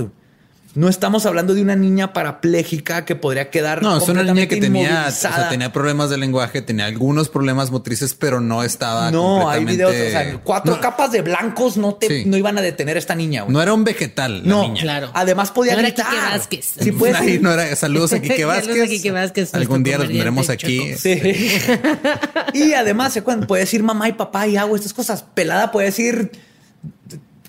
No 0.75 0.89
estamos 0.89 1.27
hablando 1.27 1.53
de 1.53 1.61
una 1.61 1.75
niña 1.75 2.13
parapléjica 2.13 3.05
que 3.05 3.15
podría 3.15 3.51
quedar. 3.51 3.83
No, 3.83 3.97
es 3.97 4.07
una 4.09 4.23
niña 4.23 4.47
que 4.47 4.57
tenía, 4.57 4.89
o 4.89 4.91
inmovilizada. 4.93 5.35
sea, 5.35 5.49
tenía 5.49 5.71
problemas 5.71 6.09
de 6.09 6.17
lenguaje, 6.17 6.63
tenía 6.63 6.85
algunos 6.85 7.29
problemas 7.29 7.69
motrices, 7.69 8.15
pero 8.15 8.41
no 8.41 8.63
estaba 8.63 9.11
No, 9.11 9.47
hay 9.49 9.65
videos, 9.65 9.91
o 9.91 10.09
sea, 10.09 10.39
cuatro 10.43 10.75
no, 10.75 10.81
capas 10.81 11.11
de 11.11 11.21
blancos 11.21 11.77
no 11.77 11.93
te 11.93 12.07
Sí. 12.07 12.23
no 12.25 12.37
iban 12.37 12.57
a 12.57 12.61
detener 12.61 12.95
a 12.95 12.99
esta 12.99 13.13
niña. 13.13 13.43
güey. 13.43 13.53
no 13.53 13.61
era 13.61 13.71
un 13.71 13.83
vegetal 13.83 14.41
la 14.41 14.49
No, 14.49 14.63
niña. 14.63 14.81
Claro. 14.81 15.11
Además 15.13 15.51
podía 15.51 15.73
No 15.73 15.79
era 15.79 15.89
gritar. 15.89 16.07
Quique 16.09 16.21
Vázquez. 16.21 16.73
Sí, 16.79 16.91
pues. 16.91 17.15
Ay, 17.15 17.39
no 17.39 17.51
era, 17.53 17.75
saludos 17.75 18.13
a 18.13 18.19
Quique 18.19 18.37
Saludos 18.41 18.63
a 18.63 18.67
Vázquez. 18.67 18.89
Quique 18.89 19.11
Vázquez, 19.11 19.53
Algún 19.53 19.83
día 19.83 19.99
los 19.99 20.07
tendremos 20.07 20.49
aquí. 20.49 20.95
Sí. 20.95 21.21
y 22.53 22.73
además, 22.73 23.19
puede 23.47 23.61
decir 23.61 23.83
mamá 23.83 24.09
y 24.09 24.13
papá 24.13 24.47
y 24.47 24.57
hago 24.57 24.75
estas 24.75 24.93
cosas. 24.93 25.23
Pelada 25.35 25.71
puede 25.71 25.87
decir 25.87 26.31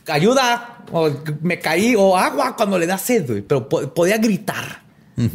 ayuda 0.07 0.74
o 0.93 1.11
me 1.43 1.59
caí 1.61 1.95
o 1.97 2.17
agua 2.17 2.57
cuando 2.57 2.79
le 2.79 2.87
da 2.87 2.99
sed, 2.99 3.27
güey. 3.27 3.43
pero 3.43 3.69
po- 3.69 3.93
podía 3.95 4.19
gritar. 4.19 4.83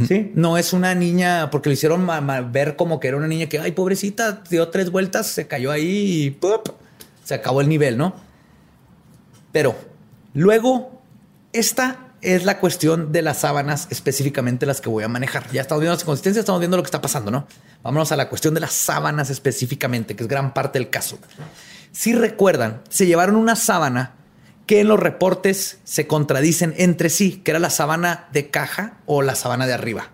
Sí, 0.10 0.32
no 0.36 0.58
es 0.58 0.74
una 0.74 0.94
niña 0.94 1.50
porque 1.50 1.70
lo 1.70 1.74
hicieron 1.74 2.06
ver 2.52 2.76
como 2.76 3.00
que 3.00 3.08
era 3.08 3.16
una 3.16 3.28
niña 3.28 3.48
que, 3.48 3.60
ay, 3.60 3.72
pobrecita, 3.72 4.44
dio 4.50 4.68
tres 4.68 4.92
vueltas, 4.92 5.28
se 5.28 5.48
cayó 5.48 5.72
ahí 5.72 6.24
y 6.26 6.32
¡pup! 6.32 6.68
se 7.24 7.34
acabó 7.36 7.62
el 7.62 7.70
nivel, 7.70 7.98
¿no? 7.98 8.14
Pero 9.52 9.76
luego, 10.34 11.02
esta 11.54 12.08
es 12.22 12.44
la 12.44 12.60
cuestión 12.60 13.14
de 13.14 13.22
las 13.22 13.38
sábanas, 13.38 13.88
específicamente 13.90 14.66
las 14.66 14.82
que 14.82 14.90
voy 14.90 15.06
a 15.06 15.08
manejar. 15.08 15.50
Ya 15.52 15.62
estamos 15.62 15.80
viendo 15.82 15.96
las 15.96 16.04
consistencias, 16.04 16.42
estamos 16.44 16.60
viendo 16.60 16.76
lo 16.76 16.84
que 16.84 16.88
está 16.88 17.02
pasando, 17.02 17.32
¿no? 17.32 17.48
Vámonos 17.82 18.12
a 18.12 18.18
la 18.18 18.28
cuestión 18.28 18.54
de 18.54 18.60
las 18.60 18.74
sábanas 18.74 19.30
específicamente, 19.30 20.14
que 20.16 20.24
es 20.24 20.28
gran 20.30 20.54
parte 20.54 20.78
del 20.78 20.90
caso. 20.90 21.18
Si 21.94 22.14
recuerdan, 22.14 22.82
se 22.90 23.06
llevaron 23.08 23.38
una 23.38 23.56
sábana 23.56 24.16
que 24.70 24.82
en 24.82 24.88
los 24.88 25.00
reportes 25.00 25.80
se 25.84 26.06
contradicen 26.06 26.76
entre 26.78 27.10
sí, 27.10 27.42
que 27.44 27.50
era 27.50 27.60
la 27.60 27.72
sábana 27.72 28.28
de 28.32 28.52
caja 28.52 29.00
o 29.08 29.24
la 29.24 29.34
sábana 29.34 29.66
de 29.66 29.74
arriba. 29.74 30.12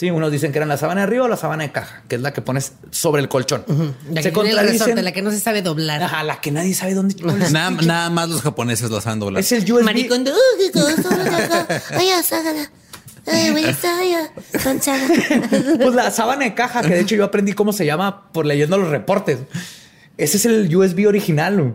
Sí, 0.00 0.10
unos 0.10 0.32
dicen 0.32 0.50
que 0.50 0.56
era 0.56 0.64
la 0.64 0.78
sábana 0.78 1.02
de 1.02 1.08
arriba 1.08 1.26
o 1.26 1.28
la 1.28 1.36
sábana 1.36 1.64
de 1.64 1.72
caja, 1.72 2.02
que 2.08 2.16
es 2.16 2.22
la 2.22 2.32
que 2.32 2.40
pones 2.40 2.72
sobre 2.90 3.20
el 3.20 3.28
colchón. 3.28 3.66
La 4.10 4.22
se 4.22 4.32
que 4.32 4.42
resorte, 4.42 5.02
la 5.02 5.12
que 5.12 5.20
no 5.20 5.30
se 5.30 5.40
sabe 5.40 5.60
doblar. 5.60 6.02
Ajá, 6.02 6.22
la 6.22 6.40
que 6.40 6.50
nadie 6.50 6.72
sabe 6.72 6.94
dónde. 6.94 7.16
Nada, 7.50 7.70
nada 7.82 8.08
más 8.08 8.30
los 8.30 8.40
japoneses 8.40 8.88
lo 8.88 8.98
saben 9.02 9.18
doblar. 9.18 9.42
Es 9.42 9.52
el 9.52 9.70
USB. 9.70 9.84
Maricón 9.84 10.24
de... 10.24 10.32
Pues 15.82 15.94
la 15.94 16.10
sábana 16.10 16.44
de 16.44 16.54
caja, 16.54 16.80
que 16.80 16.88
de 16.88 17.00
hecho 17.00 17.14
yo 17.14 17.24
aprendí 17.24 17.52
cómo 17.52 17.74
se 17.74 17.84
llama 17.84 18.32
por 18.32 18.46
leyendo 18.46 18.78
los 18.78 18.88
reportes. 18.88 19.40
Ese 20.16 20.38
es 20.38 20.46
el 20.46 20.74
USB 20.74 21.06
original. 21.06 21.74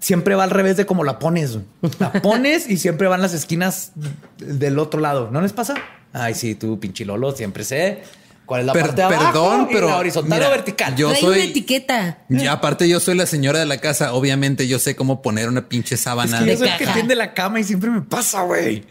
Siempre 0.00 0.34
va 0.34 0.44
al 0.44 0.50
revés 0.50 0.76
de 0.76 0.86
cómo 0.86 1.04
la 1.04 1.18
pones. 1.18 1.58
La 1.98 2.12
pones 2.22 2.68
y 2.68 2.76
siempre 2.78 3.08
van 3.08 3.22
las 3.22 3.34
esquinas 3.34 3.92
del 4.38 4.78
otro 4.78 5.00
lado. 5.00 5.30
¿No 5.30 5.40
les 5.40 5.52
pasa? 5.52 5.74
Ay, 6.12 6.34
sí, 6.34 6.54
tú, 6.54 6.80
pinche 6.80 7.04
Lolo, 7.04 7.32
siempre 7.32 7.64
sé 7.64 8.02
cuál 8.46 8.60
es 8.62 8.66
la 8.66 8.72
Per- 8.72 8.82
parte 8.82 8.96
de 8.96 9.02
abajo 9.02 9.20
perdón, 9.32 9.66
y 9.70 9.74
pero 9.74 9.88
la 9.88 9.98
horizontal 9.98 10.38
mira, 10.38 10.48
o 10.48 10.50
vertical. 10.52 10.96
yo- 10.96 11.08
Trae 11.10 11.20
soy- 11.20 11.34
una 11.40 11.44
etiqueta. 11.50 12.18
Y 12.30 12.46
aparte 12.46 12.88
yo 12.88 12.98
soy 12.98 13.14
la 13.14 13.26
señora 13.26 13.58
de 13.58 13.66
la 13.66 13.76
casa, 13.78 14.14
obviamente 14.14 14.66
yo 14.66 14.78
sé 14.78 14.96
cómo 14.96 15.20
poner 15.20 15.48
una 15.48 15.68
pinche 15.68 15.96
es 15.96 16.00
sábana. 16.00 16.38
que 16.38 16.46
yo 16.46 16.50
de 16.52 16.56
soy 16.56 16.68
el 16.68 16.78
que 16.78 16.84
caja. 16.84 16.94
tiende 16.94 17.14
la 17.14 17.34
cama 17.34 17.60
y 17.60 17.64
siempre 17.64 17.90
me 17.90 18.00
pasa, 18.00 18.42
güey. 18.42 18.84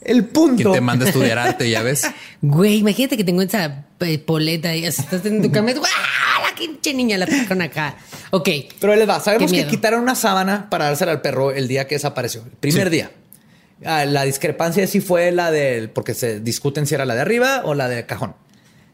El 0.00 0.26
punto. 0.26 0.56
¿Quién 0.56 0.72
te 0.72 0.80
manda 0.80 1.04
a 1.04 1.08
estudiar 1.08 1.38
arte, 1.38 1.68
ya 1.68 1.82
ves? 1.82 2.06
Güey, 2.40 2.78
imagínate 2.78 3.16
que 3.16 3.24
tengo 3.24 3.42
esa 3.42 3.86
eh, 4.00 4.18
poleta 4.18 4.74
y 4.76 4.86
así 4.86 5.02
estás 5.02 5.26
en 5.26 5.42
tu 5.42 5.50
cama 5.50 5.72
¡ah! 5.72 6.48
La 6.48 6.56
pinche 6.56 6.94
niña 6.94 7.18
la 7.18 7.26
con 7.48 7.60
acá. 7.62 7.96
Ok. 8.30 8.48
Pero 8.80 8.94
les 8.94 9.08
va. 9.08 9.18
Sabemos 9.20 9.50
que 9.52 9.66
quitaron 9.66 10.00
una 10.02 10.14
sábana 10.14 10.70
para 10.70 10.86
dársela 10.86 11.12
al 11.12 11.20
perro 11.20 11.50
el 11.50 11.66
día 11.66 11.86
que 11.88 11.96
desapareció. 11.96 12.42
El 12.44 12.50
primer 12.52 12.84
Sí. 12.88 12.90
día. 12.92 13.10
Ah, 13.84 14.04
la 14.04 14.24
discrepancia 14.24 14.86
sí 14.86 15.00
fue 15.00 15.32
la 15.32 15.50
del. 15.50 15.90
Porque 15.90 16.14
se 16.14 16.40
discuten 16.40 16.86
si 16.86 16.94
era 16.94 17.04
la 17.04 17.14
de 17.14 17.20
arriba 17.20 17.62
o 17.64 17.74
la 17.74 17.88
de 17.88 18.06
cajón. 18.06 18.34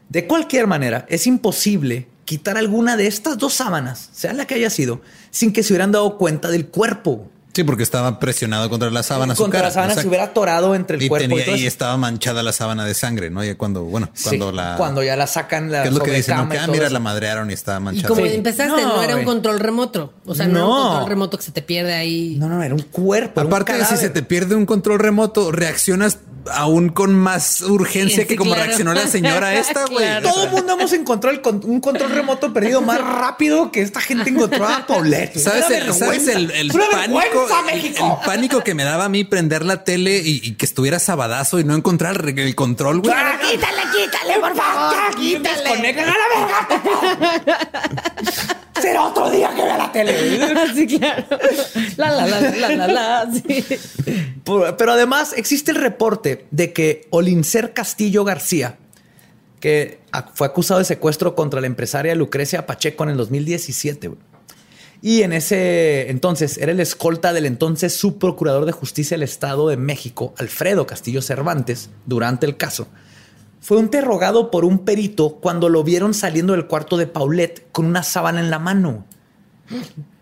De 0.09 0.25
cualquier 0.27 0.67
manera, 0.67 1.05
es 1.09 1.25
imposible 1.27 2.07
quitar 2.25 2.57
alguna 2.57 2.97
de 2.97 3.07
estas 3.07 3.37
dos 3.37 3.53
sábanas, 3.53 4.09
sea 4.11 4.33
la 4.33 4.45
que 4.45 4.55
haya 4.55 4.69
sido, 4.69 5.01
sin 5.31 5.53
que 5.53 5.61
se 5.63 5.73
hubieran 5.73 5.91
dado 5.91 6.17
cuenta 6.17 6.49
del 6.49 6.67
cuerpo. 6.67 7.29
Sí, 7.55 7.63
porque 7.63 7.83
estaba 7.83 8.19
presionado 8.19 8.69
contra 8.69 8.89
la 8.91 9.01
sábana. 9.01 9.33
su 9.33 9.41
Contra 9.43 9.59
cara. 9.61 9.69
la 9.69 9.73
sábana 9.73 9.95
se 10.01 10.05
hubiera 10.07 10.25
atorado 10.25 10.75
entre 10.75 10.97
el 10.97 11.03
y, 11.03 11.07
cuerpo 11.07 11.27
tenía- 11.29 11.43
y 11.43 11.45
todo 11.45 11.55
y 11.55 11.65
estaba 11.65 11.95
manchada 11.95 12.43
la 12.43 12.51
sábana 12.51 12.83
de 12.83 12.93
sangre, 12.93 13.29
¿no? 13.29 13.43
Ya 13.45 13.55
cuando, 13.57 13.83
bueno, 13.83 14.09
Sí, 14.13 14.25
cuando 14.27 14.51
la. 14.51 14.75
cuando 14.75 15.01
ya 15.03 15.15
la 15.15 15.25
sacan 15.25 15.71
la 15.71 15.83
¿Qué 15.83 15.87
es 15.87 15.93
lo 15.93 16.01
que 16.03 16.11
dicen? 16.11 16.35
No, 16.35 16.49
que 16.49 16.57
y 16.57 16.59
ah, 16.59 16.67
mira, 16.67 16.85
eso. 16.87 16.93
la 16.93 16.99
madrearon 16.99 17.49
y 17.49 17.53
estaba 17.53 17.79
Y 17.79 17.83
manchada. 17.83 18.07
como 18.09 18.25
Sí. 18.25 18.33
empezaste, 18.33 18.81
No, 18.81 18.97
no, 18.97 19.01
era 19.03 19.15
un 19.15 19.23
control 19.23 19.59
remoto. 19.61 20.13
O 20.25 20.35
sea, 20.35 20.47
no, 20.47 20.57
era 20.57 20.65
un 20.67 20.87
control 20.89 21.09
remoto 21.09 21.37
que 21.37 21.43
se 21.45 21.51
te 21.51 21.61
pierde 21.61 21.93
ahí. 21.93 22.35
No, 22.37 22.49
no, 22.49 22.61
era 22.61 22.75
un 22.75 22.81
cuerpo. 22.81 23.39
era 23.39 23.47
un 23.47 23.53
Aparte, 23.53 23.85
si 23.85 23.95
se 23.97 24.09
te 24.09 24.21
pierde 24.21 24.55
un 24.55 24.65
control 24.65 24.99
remoto, 24.99 25.51
reaccionas 25.53 26.17
aún 26.51 26.89
con 26.89 27.11
más 27.15 27.61
urgencia 27.61 28.21
Sí, 28.21 28.27
que 28.27 28.35
como 28.35 28.51
claro. 28.51 28.65
reaccionó 28.67 28.93
la 28.93 29.07
señora 29.07 29.55
esta, 29.59 29.85
güey. 29.85 30.05
Claro. 30.05 30.29
Todo 30.31 30.43
el 30.43 30.51
mundo 30.51 30.73
hemos 30.73 30.93
encontrado 30.93 31.35
el 31.35 31.41
con- 31.41 31.61
un 31.65 31.81
control 31.81 32.11
remoto 32.11 32.53
perdido 32.53 32.81
más 32.81 32.99
rápido 33.01 33.71
que 33.71 33.81
esta 33.81 33.99
gente 33.99 34.29
encontró 34.29 34.67
a 34.67 34.85
Paulette. 34.85 35.39
¿Sabes 35.39 35.71
el, 35.71 35.91
¿sabes 35.93 36.27
el, 36.27 36.71
pánico? 36.71 37.44
El- 37.59 37.65
México. 37.65 38.19
El, 38.21 38.25
pánico 38.25 38.61
que 38.63 38.73
me 38.73 38.83
daba 38.83 39.05
a 39.05 39.09
mí 39.09 39.23
prender 39.23 39.63
la 39.65 39.83
tele 39.83 40.17
y, 40.23 40.41
y 40.43 40.53
que 40.55 40.65
estuviera 40.65 40.99
sabadazo 40.99 41.59
y 41.59 41.63
no 41.63 41.75
encontrar 41.75 42.23
el, 42.27 42.55
control, 42.55 43.01
güey. 43.01 43.13
quítale, 43.41 43.81
quítale, 43.93 44.39
por 44.39 44.55
favor. 44.55 44.93
Ya, 44.95 45.15
quítale. 45.17 45.55
Desconecta 45.63 46.01
a 46.01 46.05
la 46.05 46.13
verga. 46.35 46.67
tele. 49.91 50.13
güey. 50.37 50.75
sí, 50.75 50.97
claro. 50.97 51.23
La, 51.97 52.11
la, 52.11 52.27
la, 52.27 52.39
la, 52.51 52.69
la, 52.75 52.87
la. 52.87 53.31
Sí. 53.31 53.65
Por- 54.43 54.75
Pero 54.77 54.91
además 54.91 55.33
existe 55.37 55.71
el 55.71 55.77
reporte 55.77 56.45
de 56.51 56.73
que 56.73 57.07
Olincer 57.09 57.73
Castillo 57.73 58.23
García, 58.23 58.77
que 59.59 59.99
fue 60.33 60.47
acusado 60.47 60.79
de 60.79 60.85
secuestro 60.85 61.35
contra 61.35 61.61
la 61.61 61.67
empresaria 61.67 62.13
Lucrecia 62.15 62.65
Pacheco 62.65 63.03
en 63.03 63.11
el 63.11 63.17
2017. 63.17 64.07
güey. 64.09 64.19
Y 65.01 65.21
en 65.21 65.33
ese 65.33 66.09
entonces 66.09 66.57
era 66.57 66.71
el 66.71 66.79
escolta 66.79 67.33
del 67.33 67.45
entonces 67.45 67.95
subprocurador 67.95 68.65
de 68.65 68.71
justicia 68.71 69.15
del 69.15 69.23
Estado 69.23 69.67
de 69.69 69.77
México, 69.77 70.33
Alfredo 70.37 70.87
Castillo 70.87 71.21
Cervantes, 71.21 71.89
durante 72.05 72.45
el 72.45 72.57
caso. 72.57 72.87
Fue 73.61 73.79
interrogado 73.79 74.51
por 74.51 74.63
un 74.63 74.79
perito 74.79 75.37
cuando 75.41 75.69
lo 75.69 75.83
vieron 75.83 76.13
saliendo 76.13 76.53
del 76.53 76.67
cuarto 76.67 76.97
de 76.97 77.07
Paulette 77.07 77.67
con 77.71 77.85
una 77.85 78.03
sábana 78.03 78.39
en 78.39 78.51
la 78.51 78.59
mano. 78.59 79.05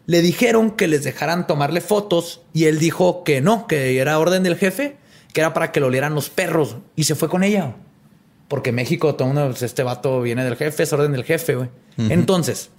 Le 0.06 0.22
dijeron 0.22 0.72
que 0.72 0.88
les 0.88 1.04
dejaran 1.04 1.48
tomarle 1.48 1.82
fotos 1.82 2.42
y 2.54 2.66
él 2.66 2.80
dijo 2.80 3.24
que 3.24 3.42
no, 3.42 3.68
que 3.68 3.98
era 4.00 4.20
orden 4.20 4.44
del 4.44 4.56
jefe, 4.56 4.98
que 5.34 5.42
era 5.42 5.54
para 5.54 5.72
que 5.72 5.80
lo 5.80 5.88
olieran 5.88 6.16
los 6.16 6.30
perros 6.30 6.78
y 6.96 7.04
se 7.04 7.16
fue 7.16 7.30
con 7.30 7.44
ella. 7.44 7.76
Porque 8.48 8.72
México, 8.72 9.16
todo 9.16 9.34
pues, 9.34 9.62
este 9.62 9.84
vato 9.84 10.22
viene 10.22 10.44
del 10.44 10.56
jefe, 10.56 10.84
es 10.84 10.94
orden 10.94 11.12
del 11.12 11.24
jefe, 11.24 11.56
güey. 11.56 11.70
Entonces, 11.98 12.70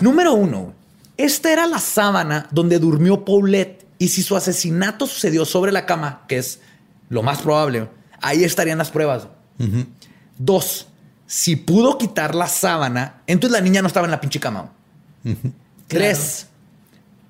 número 0.00 0.34
uno, 0.34 0.74
esta 1.16 1.52
era 1.52 1.66
la 1.66 1.78
sábana 1.78 2.48
donde 2.50 2.78
durmió 2.78 3.24
Paulette 3.24 3.86
y 3.98 4.08
si 4.08 4.22
su 4.22 4.36
asesinato 4.36 5.06
sucedió 5.06 5.44
sobre 5.44 5.72
la 5.72 5.86
cama, 5.86 6.24
que 6.28 6.38
es 6.38 6.60
lo 7.08 7.22
más 7.22 7.42
probable, 7.42 7.88
ahí 8.20 8.44
estarían 8.44 8.78
las 8.78 8.90
pruebas. 8.90 9.28
Dos, 10.38 10.88
si 11.26 11.56
pudo 11.56 11.98
quitar 11.98 12.34
la 12.34 12.48
sábana, 12.48 13.22
entonces 13.26 13.58
la 13.58 13.62
niña 13.62 13.80
no 13.80 13.88
estaba 13.88 14.06
en 14.06 14.10
la 14.10 14.20
pinche 14.20 14.40
cama. 14.40 14.72
Tres. 15.86 16.48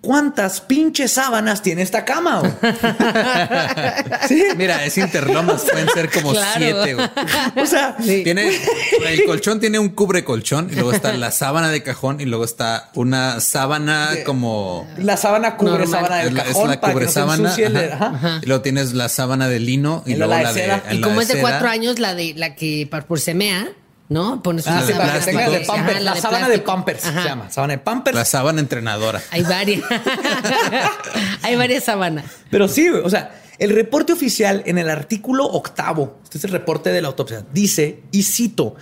¿Cuántas 0.03 0.61
pinches 0.61 1.13
sábanas 1.13 1.63
tiene 1.63 1.83
esta 1.83 2.05
cama? 2.05 2.41
güey? 2.41 2.53
sí. 4.29 4.43
Mira, 4.57 4.85
es 4.85 4.99
interlomas, 4.99 5.63
pueden 5.71 5.89
ser 5.91 6.11
como 6.11 6.33
Claro. 6.33 6.53
siete, 6.59 6.95
güey. 6.95 7.09
O 7.57 7.67
sea, 7.67 7.97
Tiene, 7.97 8.59
el 9.07 9.25
colchón 9.25 9.61
tiene 9.61 9.79
un 9.79 9.91
cubre 9.91 10.25
colchón 10.25 10.69
y 10.71 10.75
luego 10.75 10.93
está 10.93 11.13
la 11.13 11.31
sábana 11.31 11.71
de 11.71 11.83
cajón 11.85 12.21
y 12.21 12.25
luego 12.25 12.45
está 12.45 12.91
una 12.95 13.39
sábana 13.41 14.11
como 14.27 14.87
la 14.99 15.17
sábana 15.17 15.57
cubre 15.57 15.73
Normal. 15.87 15.89
sábana 15.89 16.17
del 16.17 16.27
es 16.29 16.33
la, 16.35 16.41
es 16.43 16.49
cajón 16.49 16.71
la 16.71 16.81
para 16.81 16.93
que 16.93 16.93
cubre 16.95 17.05
no 17.07 17.11
se 17.13 17.15
sábana. 17.21 17.55
el- 17.57 17.93
ajá. 17.93 18.41
Y 18.43 18.47
luego 18.47 18.63
tienes 18.63 18.93
la 18.95 19.09
sábana 19.09 19.49
de 19.49 19.61
lino 19.61 20.03
y 20.05 20.13
Y 20.13 20.17
la 20.17 20.27
luego 20.27 20.53
de 20.53 20.67
la 20.67 20.81
de, 20.81 20.97
Y 20.97 21.01
como 21.01 21.21
es 21.21 21.29
de 21.29 21.41
cuatro 21.41 21.69
años, 21.69 21.99
la 22.01 22.15
de 22.15 22.35
la 22.37 22.55
que 22.57 22.89
por 23.07 23.21
semea, 23.21 23.69
¿no? 24.13 24.43
Pones 24.43 24.67
Ah, 24.67 24.73
una 24.73 24.87
sí, 24.87 24.93
para 24.93 25.15
que 25.15 25.21
sábana 25.21 25.25
tenga 25.25 25.51
de. 25.59 25.65
Pampers. 25.65 25.97
Ajá, 25.97 26.01
La, 26.01 26.17
sábana 26.17 26.39
de 26.49 26.59
plástico. 26.59 26.67
Pampers 26.73 27.05
Ajá. 27.07 27.23
se 27.23 27.29
llama. 27.29 27.51
Sábana 27.51 27.73
de 27.73 27.79
Pampers. 27.79 28.17
La 28.17 28.25
sábana 28.25 28.61
entrenadora. 28.61 29.23
Hay 29.31 29.43
varias. 29.43 29.83
Hay 31.43 31.57
varias 31.57 31.85
sábanas. 31.85 32.25
Pero 32.51 32.69
sí, 32.69 32.89
o 32.89 33.09
sea, 33.11 33.41
el 33.59 33.71
reporte 33.71 34.13
oficial 34.13 34.63
en 34.67 34.79
el 34.79 34.89
artículo 34.91 35.47
octavo, 35.47 36.19
este 36.25 36.39
es 36.39 36.45
el 36.45 36.51
reporte 36.51 36.91
de 36.91 37.01
la 37.03 37.09
autopsia, 37.09 37.45
dice, 37.53 38.03
y 38.11 38.23
cito, 38.25 38.75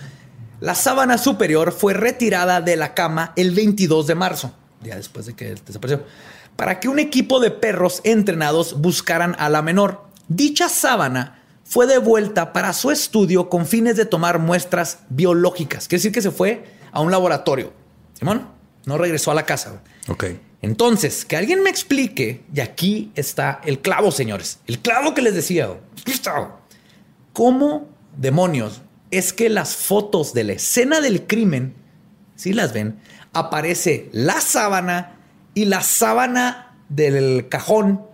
la 0.59 0.75
sábana 0.75 1.17
superior 1.17 1.71
fue 1.71 1.93
retirada 1.93 2.61
de 2.61 2.75
la 2.75 2.93
cama 2.93 3.33
el 3.35 3.51
22 3.51 4.07
de 4.07 4.15
marzo, 4.15 4.53
ya 4.83 4.95
después 4.95 5.25
de 5.25 5.35
que 5.35 5.55
desapareció, 5.65 6.05
para 6.55 6.79
que 6.79 6.87
un 6.87 6.99
equipo 6.99 7.39
de 7.39 7.51
perros 7.51 8.01
entrenados 8.03 8.79
buscaran 8.79 9.35
a 9.39 9.49
la 9.49 9.61
menor. 9.61 10.05
Dicha 10.27 10.69
sábana 10.69 11.40
fue 11.71 11.87
devuelta 11.87 12.51
para 12.51 12.73
su 12.73 12.91
estudio 12.91 13.47
con 13.47 13.65
fines 13.65 13.95
de 13.95 14.03
tomar 14.03 14.39
muestras 14.39 14.99
biológicas, 15.07 15.87
quiere 15.87 15.99
decir 15.99 16.11
que 16.11 16.21
se 16.21 16.29
fue 16.29 16.65
a 16.91 16.99
un 16.99 17.11
laboratorio. 17.11 17.71
Simón, 18.11 18.49
no 18.83 18.97
regresó 18.97 19.31
a 19.31 19.35
la 19.35 19.45
casa. 19.45 19.81
Ok. 20.09 20.25
Entonces, 20.61 21.23
que 21.23 21.37
alguien 21.37 21.63
me 21.63 21.69
explique, 21.69 22.43
y 22.53 22.59
aquí 22.59 23.13
está 23.15 23.61
el 23.63 23.79
clavo, 23.79 24.11
señores, 24.11 24.59
el 24.67 24.79
clavo 24.79 25.13
que 25.13 25.21
les 25.21 25.33
decía. 25.33 25.69
¿Cómo 27.31 27.87
demonios 28.17 28.81
es 29.09 29.31
que 29.31 29.47
las 29.47 29.73
fotos 29.73 30.33
de 30.33 30.43
la 30.43 30.53
escena 30.53 30.99
del 30.99 31.25
crimen, 31.25 31.73
si 32.35 32.51
las 32.51 32.73
ven, 32.73 32.99
aparece 33.31 34.09
la 34.11 34.41
sábana 34.41 35.21
y 35.53 35.63
la 35.63 35.79
sábana 35.79 36.75
del 36.89 37.47
cajón 37.47 38.10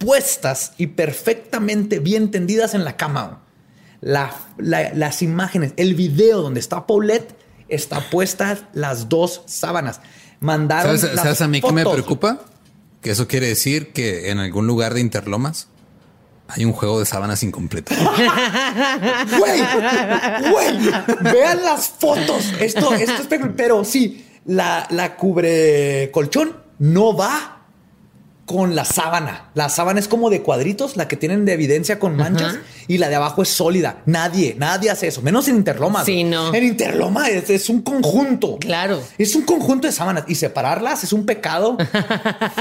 puestas 0.00 0.72
y 0.78 0.88
perfectamente 0.88 2.00
bien 2.00 2.32
tendidas 2.32 2.74
en 2.74 2.84
la 2.84 2.96
cama? 2.96 3.22
güey? 3.26 3.38
La- 4.00 4.34
la- 4.56 4.92
las 4.94 5.22
imágenes, 5.22 5.74
el 5.76 5.94
video 5.94 6.40
donde 6.42 6.58
está 6.58 6.86
Paulette, 6.86 7.36
está 7.68 8.00
puestas 8.10 8.64
las 8.72 9.08
dos 9.08 9.42
sábanas. 9.46 10.00
Mandaron 10.40 10.98
¿Sabes, 10.98 11.14
las 11.14 11.22
sabes 11.24 11.40
a 11.42 11.48
mí 11.48 11.60
qué 11.60 11.70
me 11.72 11.84
preocupa? 11.84 12.40
Que 13.02 13.10
eso 13.10 13.28
quiere 13.28 13.46
decir 13.46 13.92
que 13.92 14.30
en 14.30 14.38
algún 14.38 14.66
lugar 14.66 14.94
de 14.94 15.00
Interlomas 15.00 15.68
hay 16.48 16.64
un 16.64 16.72
juego 16.72 16.98
de 16.98 17.04
sábanas 17.06 17.42
incompleto. 17.42 17.94
Güey, 19.38 19.60
güey, 20.50 20.78
vean 21.32 21.62
las 21.64 21.88
fotos. 21.88 22.52
Esto, 22.60 22.92
esto 22.94 23.22
es 23.22 23.26
pe- 23.28 23.38
pero 23.56 23.84
sí, 23.84 24.26
la, 24.46 24.86
la 24.90 25.16
cubre 25.16 26.10
colchón 26.12 26.56
no 26.78 27.14
va 27.16 27.59
con 28.50 28.74
la 28.74 28.84
sábana. 28.84 29.48
La 29.54 29.68
sábana 29.68 30.00
es 30.00 30.08
como 30.08 30.28
de 30.28 30.42
cuadritos, 30.42 30.96
la 30.96 31.06
que 31.06 31.16
tienen 31.16 31.44
de 31.44 31.52
evidencia 31.52 32.00
con 32.00 32.16
manchas, 32.16 32.54
Ajá. 32.54 32.62
y 32.88 32.98
la 32.98 33.08
de 33.08 33.14
abajo 33.14 33.42
es 33.42 33.48
sólida. 33.48 34.02
Nadie, 34.06 34.56
nadie 34.58 34.90
hace 34.90 35.06
eso, 35.06 35.22
menos 35.22 35.46
en 35.46 35.54
Interloma. 35.54 36.04
Sí, 36.04 36.24
no. 36.24 36.52
En 36.52 36.64
Interloma 36.64 37.28
es, 37.28 37.48
es 37.48 37.68
un 37.68 37.82
conjunto. 37.82 38.58
Claro. 38.58 39.00
Es 39.18 39.36
un 39.36 39.42
conjunto 39.42 39.86
de 39.86 39.92
sábanas 39.92 40.24
y 40.26 40.34
separarlas 40.34 41.04
es 41.04 41.12
un 41.12 41.26
pecado. 41.26 41.78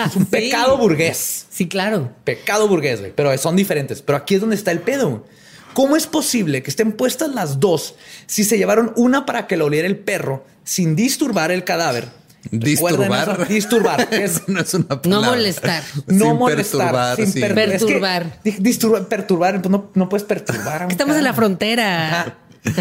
es 0.05 0.15
un 0.15 0.25
pecado 0.29 0.77
burgués. 0.77 1.47
Sí, 1.49 1.67
claro. 1.67 2.11
Pecado 2.23 2.67
burgués, 2.67 2.99
güey. 2.99 3.11
Pero 3.15 3.35
son 3.39 3.55
diferentes. 3.55 4.03
Pero 4.03 4.19
aquí 4.19 4.35
es 4.35 4.41
donde 4.41 4.57
está 4.57 4.69
el 4.69 4.81
pedo. 4.81 5.25
¿Cómo 5.73 5.95
es 5.95 6.05
posible 6.05 6.61
que 6.61 6.69
estén 6.69 6.91
puestas 6.91 7.33
las 7.33 7.59
dos 7.59 7.95
si 8.27 8.43
se 8.43 8.59
llevaron 8.59 8.93
una 8.95 9.25
para 9.25 9.47
que 9.47 9.57
lo 9.57 9.65
oliera 9.65 9.87
el 9.87 9.97
perro 9.97 10.45
sin 10.63 10.95
disturbar 10.95 11.51
el 11.51 11.63
cadáver? 11.63 12.18
Disturbar. 12.51 13.29
eso, 13.41 13.45
Disturbar. 13.45 14.07
Es 14.11 14.31
Eso 14.31 14.41
no 14.47 14.61
es 14.61 14.73
una 14.73 14.85
No 14.89 15.01
palabra. 15.01 15.29
molestar. 15.31 15.83
no 16.07 16.25
Sin 16.25 16.37
molestar. 16.37 16.79
perturbar, 16.79 17.15
sin 17.17 17.31
sí. 17.33 17.39
per- 17.41 17.51
es 17.51 17.55
que 17.65 17.71
Perturbar. 17.85 18.39
di- 18.43 18.51
disturbar, 18.59 19.07
perturbar. 19.07 19.61
Pues 19.61 19.71
no, 19.71 19.91
no 19.93 20.09
puedes 20.09 20.25
perturbar. 20.25 20.87
Estamos 20.89 21.15
en 21.17 21.23
la 21.23 21.33
frontera. 21.33 22.07
Ajá. 22.21 22.35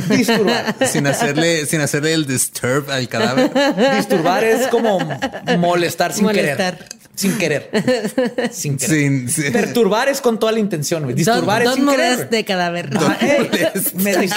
Disturbar. 0.08 0.74
Sin 0.90 1.06
hacerle, 1.06 1.64
sin 1.66 1.80
hacerle 1.80 2.12
el 2.12 2.26
disturb 2.26 2.90
al 2.90 3.08
cadáver. 3.08 3.50
Disturbar 3.96 4.42
es 4.42 4.66
como 4.66 4.98
molestar 5.58 6.12
sin 6.12 6.24
Molestar. 6.24 6.76
querer. 6.78 6.98
Sin 7.14 7.38
querer. 7.38 7.70
Sin 8.52 8.76
querer. 8.76 8.98
Sin- 8.98 9.28
sin- 9.28 9.52
Perturbar 9.52 10.08
es 10.08 10.20
con 10.20 10.38
toda 10.40 10.50
la 10.52 10.58
intención. 10.58 11.04
güey. 11.04 11.14
Disturbar 11.14 11.62
es 11.62 11.68
Dos 11.68 11.76
sin 11.76 11.88
querer. 11.88 12.28
de 12.28 12.44
cadáver. 12.44 12.90
Ajá, 12.96 13.18
eh, 13.20 13.72
me 13.94 14.16
disturbaste, 14.16 14.30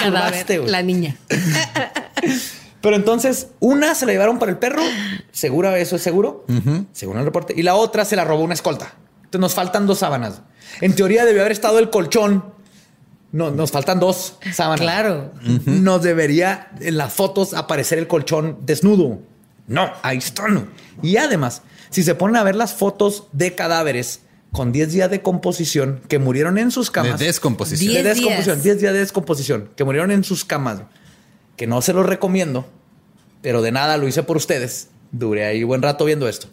cadáver, 0.44 0.58
güey. 0.60 0.70
La 0.70 0.82
niña. 0.82 1.16
Pero 2.82 2.96
entonces, 2.96 3.48
una 3.60 3.94
se 3.94 4.04
la 4.06 4.12
llevaron 4.12 4.38
para 4.38 4.50
el 4.52 4.58
perro, 4.58 4.82
seguro, 5.30 5.74
eso 5.76 5.96
es 5.96 6.02
seguro, 6.02 6.44
según 6.92 7.16
el 7.18 7.24
reporte, 7.24 7.54
y 7.56 7.62
la 7.62 7.74
otra 7.76 8.04
se 8.04 8.16
la 8.16 8.24
robó 8.24 8.42
una 8.42 8.54
escolta. 8.54 8.92
Entonces 9.24 9.40
nos 9.40 9.54
faltan 9.54 9.86
dos 9.86 9.98
sábanas. 10.00 10.42
En 10.80 10.94
teoría 10.94 11.24
debió 11.24 11.40
haber 11.42 11.52
estado 11.52 11.78
el 11.78 11.88
colchón. 11.90 12.44
No, 13.30 13.50
nos 13.50 13.70
faltan 13.70 13.98
dos 13.98 14.36
sábanas. 14.52 14.80
Claro. 14.82 15.32
Nos 15.64 16.02
debería 16.02 16.70
en 16.80 16.98
las 16.98 17.12
fotos 17.14 17.54
aparecer 17.54 17.98
el 17.98 18.06
colchón 18.08 18.58
desnudo. 18.66 19.20
No, 19.68 19.90
ahí 20.02 20.18
está. 20.18 20.48
no. 20.48 20.66
Y 21.02 21.16
además, 21.16 21.62
si 21.88 22.02
se 22.02 22.14
ponen 22.14 22.36
a 22.36 22.42
ver 22.42 22.56
las 22.56 22.74
fotos 22.74 23.28
de 23.32 23.54
cadáveres 23.54 24.20
con 24.50 24.70
10 24.70 24.92
días 24.92 25.10
de 25.10 25.22
composición 25.22 26.02
que 26.08 26.18
murieron 26.18 26.58
en 26.58 26.70
sus 26.70 26.88
De 26.88 26.92
camas. 26.92 27.20
descomposición. 27.20 27.94
De 27.94 28.02
10 28.02 28.16
descomposición, 28.16 28.54
días. 28.56 28.64
10 28.64 28.80
días 28.80 28.92
de 28.92 28.98
descomposición, 28.98 29.70
que 29.76 29.84
murieron 29.84 30.10
en 30.10 30.24
sus 30.24 30.44
camas, 30.44 30.80
que 31.56 31.66
no 31.66 31.82
se 31.82 31.92
los 31.92 32.06
recomiendo, 32.06 32.66
pero 33.42 33.62
de 33.62 33.72
nada 33.72 33.96
lo 33.96 34.08
hice 34.08 34.22
por 34.22 34.36
ustedes. 34.36 34.88
Duré 35.10 35.44
ahí 35.44 35.62
buen 35.64 35.82
rato 35.82 36.04
viendo 36.04 36.28
esto. 36.28 36.48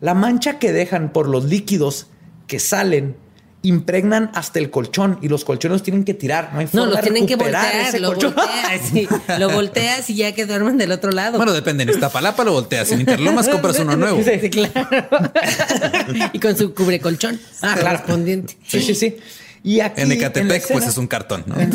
La 0.00 0.14
mancha 0.14 0.58
que 0.58 0.72
dejan 0.72 1.12
por 1.12 1.28
los 1.28 1.44
líquidos 1.44 2.06
que 2.46 2.58
salen 2.60 3.16
impregnan 3.62 4.30
hasta 4.34 4.58
el 4.60 4.70
colchón 4.70 5.18
y 5.22 5.28
los 5.28 5.44
colchones 5.44 5.82
tienen 5.82 6.04
que 6.04 6.14
tirar. 6.14 6.50
No 6.52 6.60
hay 6.60 6.66
No, 6.66 6.70
forma 6.82 6.86
lo 6.86 6.96
de 6.96 7.02
tienen 7.02 7.26
que 7.26 7.34
voltear. 7.36 7.74
ese 7.88 7.98
Lo 7.98 8.12
volteas, 8.14 8.80
sí. 8.92 9.08
Lo 9.38 9.50
volteas 9.50 10.08
y 10.10 10.14
ya 10.14 10.32
que 10.32 10.46
duermen 10.46 10.76
del 10.78 10.92
otro 10.92 11.10
lado. 11.10 11.38
Bueno, 11.38 11.52
depende. 11.52 11.82
En 11.82 11.88
Iztapalapa 11.88 12.44
lo 12.44 12.52
volteas. 12.52 12.92
En 12.92 13.00
Interlomas 13.00 13.48
compras 13.48 13.78
uno 13.80 13.96
nuevo. 13.96 14.22
Sí, 14.22 14.50
claro. 14.50 14.72
y 16.32 16.38
con 16.38 16.56
su 16.56 16.74
cubrecolchón 16.74 17.40
Ah, 17.62 17.74
claro. 17.74 17.98
correspondiente. 17.98 18.56
Sí, 18.68 18.80
sí, 18.82 18.94
sí. 18.94 19.16
Y 19.62 19.80
aquí 19.80 20.00
En 20.02 20.12
Ecatepec, 20.12 20.62
escena- 20.62 20.78
pues 20.80 20.88
es 20.90 20.96
un 20.98 21.06
cartón, 21.06 21.44
¿no? 21.46 21.56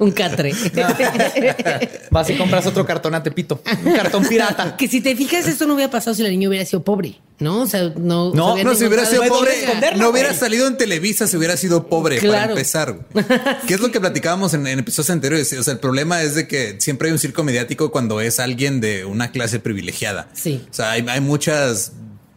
Un 0.00 0.10
catre. 0.10 0.52
Vas 2.10 2.28
y 2.30 2.36
compras 2.36 2.66
otro 2.66 2.84
cartón 2.84 3.14
a 3.14 3.22
Tepito. 3.22 3.62
Un 3.84 3.92
cartón 3.92 4.24
pirata. 4.26 4.76
que 4.76 4.88
si 4.88 5.00
te 5.00 5.14
fijas, 5.14 5.46
esto 5.46 5.66
no 5.66 5.74
hubiera 5.74 5.90
pasado 5.90 6.14
si 6.14 6.22
la 6.22 6.28
niña 6.28 6.48
hubiera 6.48 6.64
sido 6.64 6.82
pobre, 6.82 7.20
¿no? 7.38 7.60
O 7.62 7.66
sea, 7.66 7.92
no. 7.96 8.32
No, 8.34 8.56
se 8.56 8.64
No, 8.64 8.74
si 8.74 8.84
hubiera 8.86 9.04
sido 9.06 9.22
pobre, 9.26 9.52
no 9.96 10.10
hubiera 10.10 10.34
salido 10.34 10.66
en 10.66 10.76
Televisa 10.76 11.26
si 11.28 11.36
hubiera 11.36 11.56
sido 11.56 11.86
pobre 11.88 12.20
para 12.20 12.46
empezar. 12.46 13.06
¿Qué 13.68 13.74
es 13.74 13.80
lo 13.80 13.92
que 13.92 14.00
platicábamos 14.00 14.54
en, 14.54 14.66
en 14.66 14.80
episodios 14.80 15.10
anteriores? 15.10 15.52
O 15.52 15.62
sea, 15.62 15.72
el 15.74 15.80
problema 15.80 16.22
es 16.22 16.34
de 16.34 16.48
que 16.48 16.76
siempre 16.80 17.08
hay 17.08 17.12
un 17.12 17.18
circo 17.18 17.44
mediático 17.44 17.90
cuando 17.92 18.20
es 18.20 18.40
alguien 18.40 18.80
de 18.80 19.04
una 19.04 19.30
clase 19.30 19.60
privilegiada. 19.60 20.28
Sí. 20.34 20.64
O 20.68 20.74
sea, 20.74 20.90
hay, 20.92 21.06
hay 21.08 21.20
muchas 21.20 21.92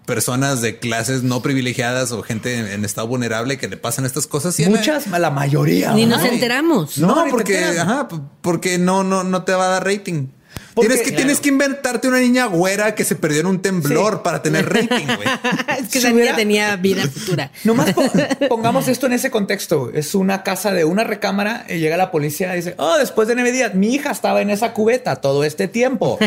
personas 0.06 0.62
de 0.62 0.80
clases 0.80 1.24
no 1.24 1.41
privilegiadas 1.41 2.12
o 2.12 2.24
gente 2.24 2.58
en, 2.58 2.68
en 2.68 2.86
estado 2.86 3.08
vulnerable 3.08 3.58
que 3.58 3.68
le 3.68 3.78
pasan 3.78 4.06
estas 4.06 4.28
cosas. 4.28 4.60
y 4.60 4.64
la- 4.64 4.70
Muchas, 4.70 5.08
la 5.08 5.30
mayoría. 5.30 5.93
Ni 5.93 6.06
¿no? 6.06 6.18
nos 6.18 6.26
enteramos. 6.26 6.97
No, 6.97 7.26
porque, 7.30 7.64
ajá, 7.80 8.08
porque 8.41 8.78
no, 8.78 9.04
no, 9.04 9.24
no 9.24 9.43
te 9.43 9.54
va 9.54 9.66
a 9.68 9.70
dar 9.70 9.86
rating. 9.86 10.28
Porque- 10.74 10.88
tienes 10.90 11.04
que, 11.04 11.10
Claro. 11.12 11.18
tienes 11.26 11.40
que 11.40 11.50
inventarte 11.50 12.08
una 12.08 12.20
niña 12.20 12.46
güera 12.46 12.96
que 12.96 13.04
se 13.06 13.16
perdió 13.16 13.42
en 13.42 13.46
un 13.48 13.62
temblor 13.62 14.14
Sí. 14.16 14.20
para 14.24 14.42
tener 14.42 14.68
rating, 14.68 15.06
güey. 15.06 15.28
es 15.80 15.88
que 15.88 15.92
Si 15.92 15.98
esa 16.00 16.08
niña 16.10 16.16
hubiera- 16.22 16.36
tenía 16.36 16.76
vida 16.78 17.04
futura. 17.08 17.52
Nomás 17.64 17.94
po- 17.94 18.04
pongamos 18.50 18.88
esto 18.88 19.06
en 19.06 19.14
ese 19.14 19.30
contexto. 19.32 19.92
Es 19.94 20.16
una 20.16 20.44
casa 20.44 20.72
de 20.74 20.84
una 20.86 21.04
recámara 21.04 21.66
y 21.70 21.78
llega 21.80 21.96
la 21.98 22.10
policía 22.12 22.54
y 22.54 22.58
dice, 22.58 22.76
oh, 22.78 22.98
después 22.98 23.28
de 23.28 23.36
nueve 23.36 23.52
días, 23.52 23.76
mi 23.76 23.94
hija 23.94 24.12
estaba 24.12 24.42
en 24.42 24.50
esa 24.50 24.74
cubeta 24.74 25.18
todo 25.18 25.44
este 25.44 25.68
tiempo, 25.68 26.18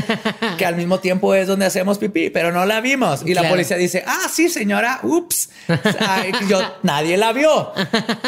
que 0.58 0.64
al 0.66 0.76
mismo 0.76 1.00
tiempo 1.00 1.34
es 1.34 1.48
donde 1.48 1.66
hacemos 1.66 1.98
pipí, 1.98 2.30
pero 2.30 2.52
no 2.52 2.64
la 2.66 2.80
vimos. 2.80 3.22
Y 3.26 3.34
la 3.34 3.48
policía 3.48 3.76
dice, 3.76 4.04
ah, 4.06 4.28
sí, 4.32 4.48
señora, 4.48 5.00
ups, 5.02 5.50
Ay, 5.98 6.30
yo, 6.48 6.60
nadie 6.82 7.16
la 7.16 7.32
vio. 7.32 7.72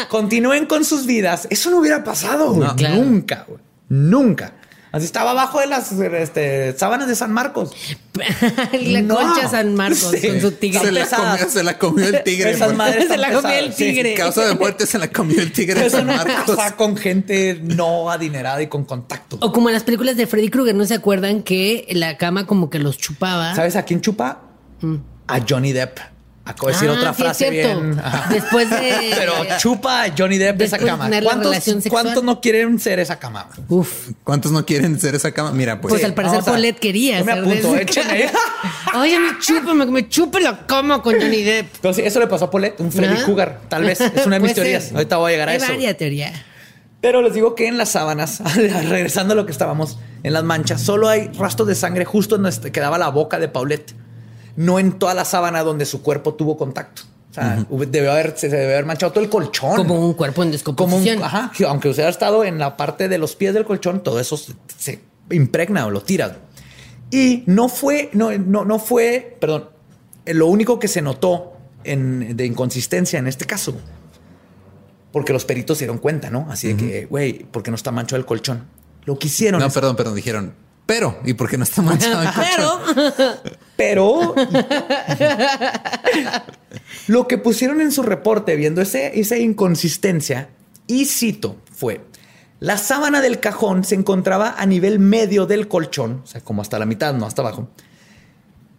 Continúen 0.09 0.65
con 0.65 0.83
sus 0.83 1.05
vidas. 1.05 1.47
Eso 1.49 1.69
no 1.69 1.77
hubiera 1.79 2.03
pasado. 2.03 2.53
güey. 2.53 2.67
No. 2.67 2.75
Claro. 2.75 2.95
Nunca, 2.95 3.45
güey. 3.47 3.59
Nunca. 3.89 4.53
Así 4.91 5.05
estaba 5.05 5.31
abajo 5.31 5.59
de 5.59 5.67
las 5.67 5.91
este, 5.91 6.75
sábanas 6.77 7.07
de 7.07 7.15
San 7.15 7.31
Marcos. 7.31 7.71
la 8.73 9.01
No. 9.01 9.15
concha 9.15 9.47
San 9.47 9.75
Marcos 9.75 10.13
Sí. 10.19 10.27
con 10.27 10.41
su 10.41 10.51
tigre. 10.53 10.79
Se 10.79 10.91
la, 10.91 11.05
comió, 11.07 11.49
se 11.49 11.63
la 11.63 11.77
comió 11.77 12.07
el 12.07 12.23
tigre. 12.23 12.51
Esas 12.51 12.67
güey. 12.69 12.77
madres 12.77 13.07
Se 13.07 13.17
la 13.17 13.31
comió 13.31 13.49
el 13.51 13.65
pesadas. 13.65 13.75
Sí. 13.75 13.85
tigre. 13.85 14.13
Causa 14.15 14.45
de 14.47 14.55
muerte 14.55 14.87
se 14.87 14.97
la 14.97 15.11
comió 15.11 15.39
el 15.41 15.51
tigre 15.51 15.81
de 15.83 15.89
San 15.89 16.07
Marcos. 16.07 16.57
con 16.75 16.97
gente 16.97 17.59
no 17.61 18.09
adinerada 18.09 18.61
y 18.61 18.67
con 18.67 18.85
contacto. 18.85 19.37
O 19.41 19.51
como 19.51 19.69
en 19.69 19.73
las 19.73 19.83
películas 19.83 20.17
de 20.17 20.25
Freddy 20.27 20.49
Krueger, 20.49 20.73
¿no 20.75 20.85
se 20.85 20.95
acuerdan 20.95 21.43
que 21.43 21.85
la 21.91 22.17
cama 22.17 22.47
como 22.47 22.69
que 22.69 22.79
los 22.79 22.97
chupaba? 22.97 23.53
¿Sabes 23.55 23.75
a 23.75 23.83
quién 23.83 24.01
chupa? 24.01 24.41
A 25.27 25.39
Johnny 25.47 25.71
Depp. 25.71 25.99
Acabo 26.49 26.67
de 26.67 26.73
decir 26.73 26.89
Ah, 26.89 26.93
otra 26.93 27.13
sí, 27.13 27.21
es 27.21 27.25
frase 27.25 27.49
cierto. 27.51 27.79
bien. 27.81 27.99
Ajá. 27.99 28.29
Después 28.33 28.69
de. 28.69 29.13
Pero 29.17 29.33
chupa 29.57 30.03
a 30.03 30.13
Johnny 30.17 30.37
Depp 30.37 30.61
esa 30.61 30.77
de 30.77 30.85
cama. 30.85 31.05
tener 31.05 31.23
la 31.23 31.29
¿Cuántos, 31.29 31.51
relación 31.51 31.81
sexual. 31.81 32.03
cuántos 32.03 32.23
no 32.23 32.41
quieren 32.41 32.79
ser 32.79 32.99
esa 32.99 33.17
cama? 33.19 33.47
Uf. 33.67 34.09
¿Cuántos 34.23 34.51
no 34.51 34.65
quieren 34.65 34.99
ser 34.99 35.15
esa 35.15 35.31
cama? 35.31 35.51
Mira, 35.51 35.79
pues. 35.79 35.93
Pues 35.93 36.03
al 36.03 36.13
parecer 36.13 36.39
a- 36.39 36.43
Paulette 36.43 36.79
quería. 36.79 37.19
Yo 37.19 37.25
me 37.25 37.31
apunto, 37.33 37.75
esa 37.75 38.01
cama. 38.01 38.13
Oye, 39.01 39.19
me 39.19 39.39
chúpame, 39.39 39.85
que 39.85 39.91
me 39.91 40.09
chupe 40.09 40.39
la 40.39 40.65
cama 40.65 41.01
con 41.01 41.13
Johnny 41.19 41.43
Depp. 41.43 41.67
Pero 41.81 41.93
sí, 41.93 42.01
eso 42.03 42.19
le 42.19 42.27
pasó 42.27 42.45
a 42.45 42.51
Paulette, 42.51 42.79
un 42.79 42.91
Freddy 42.91 43.17
¿Ah? 43.21 43.25
Cougar. 43.25 43.61
Tal 43.69 43.83
vez 43.83 44.01
es 44.01 44.25
una 44.25 44.37
de 44.37 44.39
mis 44.41 44.53
teorías. 44.53 44.91
Ahorita 44.91 45.17
voy 45.17 45.29
a 45.29 45.33
llegar 45.33 45.49
a 45.49 45.51
Hay 45.51 45.57
eso. 45.57 45.67
varias 45.67 45.97
teorías. 45.97 46.33
Pero 47.01 47.21
les 47.21 47.33
digo 47.33 47.55
que 47.55 47.67
en 47.67 47.77
las 47.77 47.89
sábanas, 47.91 48.41
regresando 48.89 49.31
a 49.33 49.35
lo 49.35 49.45
que 49.45 49.53
estábamos, 49.53 49.97
en 50.23 50.33
las 50.33 50.43
manchas, 50.43 50.81
solo 50.81 51.07
hay 51.07 51.29
rastros 51.37 51.67
de 51.69 51.75
sangre 51.75 52.03
justo 52.03 52.35
en 52.35 52.43
donde 52.43 52.71
quedaba 52.73 52.97
la 52.97 53.07
boca 53.07 53.39
de 53.39 53.47
Paulette. 53.47 53.93
No 54.59 54.77
en 54.77 54.99
toda 54.99 55.13
la 55.13 55.23
sábana 55.23 55.63
donde 55.63 55.85
su 55.85 56.01
cuerpo 56.01 56.33
tuvo 56.33 56.57
contacto. 56.57 57.03
O 57.31 57.33
sea, 57.33 57.65
debió 57.87 58.11
haber, 58.11 58.37
se 58.37 58.49
debe 58.49 58.73
haber 58.73 58.85
manchado 58.85 59.13
todo 59.13 59.23
el 59.23 59.29
colchón. 59.29 59.75
Como 59.77 59.95
un 60.05 60.13
cuerpo 60.15 60.43
en 60.43 60.47
como 60.47 60.47
un, 60.47 60.51
descomposición. 60.51 61.23
ajá, 61.23 61.51
aunque 61.67 61.87
hubiera 61.87 62.09
estado 62.09 62.43
en 62.43 62.59
la 62.59 62.75
parte 62.75 63.07
de 63.07 63.17
los 63.17 63.35
pies 63.37 63.53
del 63.53 63.63
colchón, 63.63 64.03
todo 64.03 64.19
eso 64.19 64.35
se, 64.35 64.53
se 64.77 64.99
impregna 65.31 65.85
o 65.85 65.91
lo 65.91 66.01
tiras. 66.01 66.33
Y 67.09 67.43
no 67.45 67.69
fue, 67.69 68.09
no, 68.13 68.37
no, 68.37 68.65
no 68.65 68.79
fue, 68.79 69.37
perdón, 69.39 69.69
lo 70.25 70.47
único 70.47 70.77
que 70.77 70.87
se 70.89 71.01
notó 71.01 71.53
en, 71.85 72.35
de 72.35 72.45
inconsistencia 72.45 73.17
en 73.17 73.27
este 73.27 73.45
caso, 73.45 73.75
porque 75.13 75.31
los 75.31 75.45
peritos 75.45 75.77
se 75.77 75.85
dieron 75.85 75.99
cuenta, 75.99 76.29
¿no? 76.29 76.47
Así 76.49 76.73
de 76.73 76.75
que, 76.75 77.05
güey, 77.05 77.45
¿por 77.45 77.63
qué 77.63 77.71
no 77.71 77.75
está 77.75 77.91
manchado 77.91 78.19
el 78.19 78.25
colchón? 78.25 78.65
Lo 79.05 79.17
que 79.17 79.27
hicieron 79.27 79.59
No, 79.61 79.67
es- 79.67 79.73
perdón, 79.73 79.95
perdón. 79.95 80.15
Dijeron, 80.15 80.53
pero, 80.85 81.19
¿y 81.23 81.33
por 81.33 81.49
qué 81.49 81.57
no 81.57 81.63
está 81.63 81.81
manchado 81.83 82.21
el 82.21 82.29
colchón? 82.33 82.79
Pero 82.95 83.33
Pero 83.79 84.35
lo 87.07 87.27
que 87.27 87.37
pusieron 87.37 87.81
en 87.81 87.91
su 87.91 88.03
reporte, 88.03 88.55
viendo 88.55 88.81
ese, 88.81 89.19
esa 89.19 89.37
inconsistencia, 89.37 90.49
y 90.85 91.05
cito, 91.05 91.55
fue, 91.73 92.01
la 92.59 92.77
sábana 92.77 93.21
del 93.21 93.39
cajón 93.39 93.83
se 93.83 93.95
encontraba 93.95 94.55
a 94.57 94.65
nivel 94.65 94.99
medio 94.99 95.45
del 95.45 95.67
colchón, 95.67 96.21
o 96.23 96.27
sea, 96.27 96.41
como 96.41 96.61
hasta 96.61 96.77
la 96.77 96.85
mitad, 96.85 97.13
no 97.13 97.25
hasta 97.25 97.41
abajo. 97.41 97.69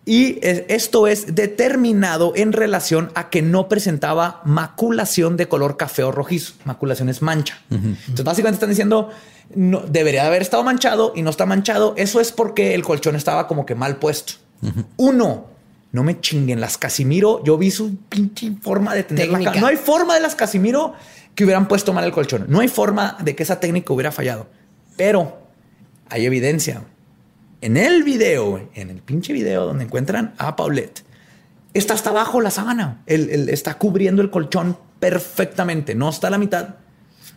Y 0.04 0.38
es- 0.46 0.64
esto 0.68 1.06
es 1.06 1.34
determinado 1.34 2.32
en 2.36 2.52
relación 2.52 3.10
a 3.14 3.30
que 3.30 3.42
no 3.42 3.68
presentaba 3.68 4.40
maculación 4.44 5.36
de 5.36 5.48
color 5.48 5.76
café 5.76 6.02
o 6.04 6.10
rojizo. 6.12 6.54
Maculación 6.64 7.08
es 7.08 7.22
mancha. 7.22 7.62
Entonces, 7.70 8.24
básicamente 8.24 8.56
están 8.56 8.70
diciendo, 8.70 9.10
no, 9.54 9.80
debería 9.80 10.26
haber 10.26 10.42
estado 10.42 10.62
manchado 10.62 11.12
y 11.14 11.22
no 11.22 11.30
está 11.30 11.46
manchado. 11.46 11.94
Eso 11.96 12.20
es 12.20 12.32
porque 12.32 12.74
el 12.74 12.82
colchón 12.82 13.14
estaba 13.16 13.46
como 13.46 13.64
que 13.66 13.74
mal 13.74 13.96
puesto. 13.96 14.34
Uno, 14.96 15.46
no 15.92 16.02
me 16.04 16.20
chinguen 16.20 16.60
las 16.60 16.78
Casimiro. 16.78 17.42
Yo 17.44 17.58
vi 17.58 17.70
su 17.70 17.96
pinche 18.08 18.52
forma 18.60 18.94
de 18.94 19.04
tener 19.04 19.26
la 19.26 19.32
Técnica. 19.32 19.52
cama. 19.52 19.60
No 19.62 19.66
hay 19.68 19.76
forma 19.76 20.14
de 20.14 20.20
las 20.20 20.34
Casimiro 20.34 20.94
que 21.34 21.44
hubieran 21.44 21.68
puesto 21.68 21.92
mal 21.92 22.04
el 22.04 22.12
colchón. 22.12 22.46
No 22.48 22.60
hay 22.60 22.68
forma 22.68 23.16
de 23.22 23.34
que 23.34 23.42
esa 23.42 23.60
técnica 23.60 23.92
hubiera 23.92 24.12
fallado. 24.12 24.46
Pero 24.96 25.38
hay 26.08 26.26
evidencia. 26.26 26.82
En 27.62 27.76
el 27.76 28.02
video, 28.04 28.68
en 28.74 28.90
el 28.90 29.02
pinche 29.02 29.32
video 29.32 29.66
donde 29.66 29.84
encuentran 29.84 30.34
a 30.38 30.56
Paulette, 30.56 31.04
está 31.74 31.94
hasta 31.94 32.10
abajo 32.10 32.40
la 32.40 32.50
sábana. 32.50 33.02
Él 33.06 33.48
está 33.48 33.78
cubriendo 33.78 34.22
el 34.22 34.30
colchón 34.30 34.76
perfectamente. 34.98 35.94
No 35.94 36.08
está 36.08 36.28
a 36.28 36.30
la 36.30 36.38
mitad. 36.38 36.76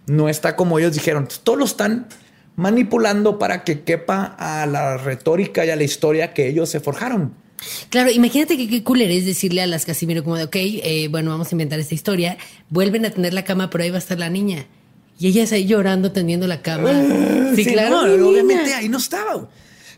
No 0.06 0.30
está 0.30 0.56
como 0.56 0.80
ellos 0.80 0.94
dijeron. 0.94 1.28
Todos 1.44 1.60
lo 1.60 1.66
están 1.66 2.08
manipulando 2.56 3.40
para 3.40 3.64
que 3.64 3.82
quepa 3.82 4.36
a 4.38 4.66
la 4.66 4.98
retórica 4.98 5.66
y 5.66 5.70
a 5.70 5.76
la 5.76 5.84
historia 5.84 6.34
que 6.34 6.48
ellos 6.48 6.70
se 6.70 6.80
forjaron. 6.80 7.34
Claro, 7.90 8.12
imagínate 8.12 8.58
que 8.58 8.68
qué 8.68 8.84
cooler 8.84 9.10
es 9.12 9.26
decirle 9.26 9.62
a 9.62 9.68
las 9.68 9.86
Casimiro 9.86 10.24
como 10.24 10.36
de, 10.36 10.44
ok, 10.44 10.56
eh, 10.56 11.08
bueno, 11.10 11.32
vamos 11.32 11.48
a 11.52 11.56
inventar 11.56 11.80
esta 11.80 11.96
historia, 11.96 12.38
vuelven 12.70 13.06
a 13.06 13.12
tener 13.12 13.34
la 13.34 13.44
cama, 13.44 13.70
pero 13.70 13.84
ahí 13.84 13.90
va 13.90 13.98
a 13.98 14.00
estar 14.00 14.20
la 14.20 14.30
niña. 14.30 14.66
Y 15.20 15.28
ella 15.28 15.44
está 15.44 15.56
ahí 15.56 15.66
llorando, 15.66 16.12
tendiendo 16.12 16.48
la 16.48 16.62
cama. 16.62 16.92
Sí, 17.56 17.66
claro. 17.66 18.08
no, 18.18 18.30
obviamente 18.30 18.74
ahí 18.74 18.90
no 18.90 18.98
estaba. 18.98 19.48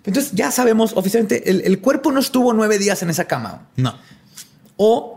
Entonces 0.06 0.34
ya 0.34 0.51
sabemos 0.51 0.94
oficialmente, 0.95 1.49
el, 1.49 1.61
el 1.61 1.80
cuerpo 1.80 2.11
no 2.11 2.19
estuvo 2.19 2.53
nueve 2.53 2.77
días 2.77 3.02
en 3.02 3.10
esa 3.10 3.26
cama. 3.26 3.69
No. 3.76 3.98
O 4.77 5.14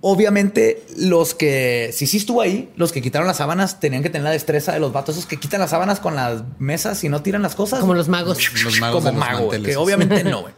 obviamente 0.00 0.84
los 0.96 1.34
que, 1.34 1.90
si 1.92 2.06
sí 2.06 2.18
estuvo 2.18 2.40
ahí, 2.40 2.70
los 2.76 2.92
que 2.92 3.02
quitaron 3.02 3.26
las 3.26 3.38
sábanas 3.38 3.80
tenían 3.80 4.02
que 4.02 4.10
tener 4.10 4.24
la 4.24 4.30
destreza 4.30 4.72
de 4.72 4.80
los 4.80 4.92
vatos 4.92 5.16
esos 5.16 5.26
que 5.26 5.38
quitan 5.38 5.60
las 5.60 5.70
sábanas 5.70 6.00
con 6.00 6.14
las 6.14 6.42
mesas 6.58 7.02
y 7.04 7.08
no 7.08 7.22
tiran 7.22 7.42
las 7.42 7.54
cosas. 7.54 7.80
Como 7.80 7.94
los 7.94 8.08
magos. 8.08 8.38
Los 8.62 8.80
magos 8.80 9.04
como 9.04 9.18
mago, 9.18 9.46
güey, 9.46 9.58
manteles. 9.58 9.68
que 9.70 9.76
obviamente 9.76 10.24
no, 10.30 10.42
güey. 10.42 10.54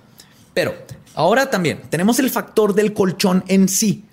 Pero 0.54 0.74
ahora 1.14 1.50
también 1.50 1.82
tenemos 1.88 2.18
el 2.18 2.30
factor 2.30 2.74
del 2.74 2.92
colchón 2.92 3.44
en 3.48 3.68
sí. 3.68 4.04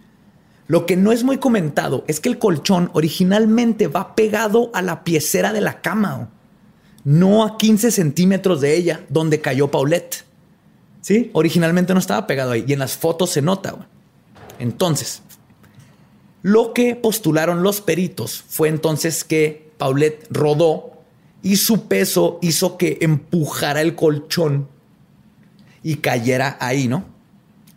Lo 0.68 0.86
que 0.86 0.98
no 0.98 1.12
es 1.12 1.24
muy 1.24 1.38
comentado 1.38 2.04
es 2.08 2.20
que 2.20 2.30
el 2.30 2.40
colchón 2.40 2.90
originalmente 2.94 3.88
va 3.88 4.16
pegado 4.16 4.72
a 4.74 4.82
la 4.82 5.04
piecera 5.04 5.54
de 5.54 5.62
la 5.62 5.82
cama, 5.82 6.16
güey. 6.16 6.28
no 7.04 7.44
a 7.44 7.58
15 7.58 7.92
centímetros 7.92 8.62
de 8.62 8.76
ella, 8.76 9.06
donde 9.10 9.42
cayó 9.42 9.70
Paulette. 9.70 10.24
Sí, 11.02 11.30
originalmente 11.34 11.94
no 11.94 12.00
estaba 12.00 12.26
pegado 12.26 12.52
ahí 12.52 12.66
y 12.68 12.74
en 12.74 12.80
las 12.80 12.98
fotos 12.98 13.30
se 13.30 13.44
nota. 13.44 13.88
Entonces, 14.60 15.22
lo 16.42 16.74
que 16.74 16.96
postularon 16.96 17.64
los 17.64 17.82
peritos 17.82 18.44
fue 18.48 18.70
entonces 18.70 19.24
que 19.24 19.72
Paulette 19.78 20.28
rodó 20.30 20.92
y 21.42 21.58
su 21.58 21.88
peso 21.88 22.40
hizo 22.42 22.78
que 22.78 23.00
empujara 23.02 23.82
el 23.82 23.96
colchón 23.96 24.68
y 25.84 25.98
cayera 25.98 26.58
ahí, 26.60 26.88
¿no? 26.88 27.06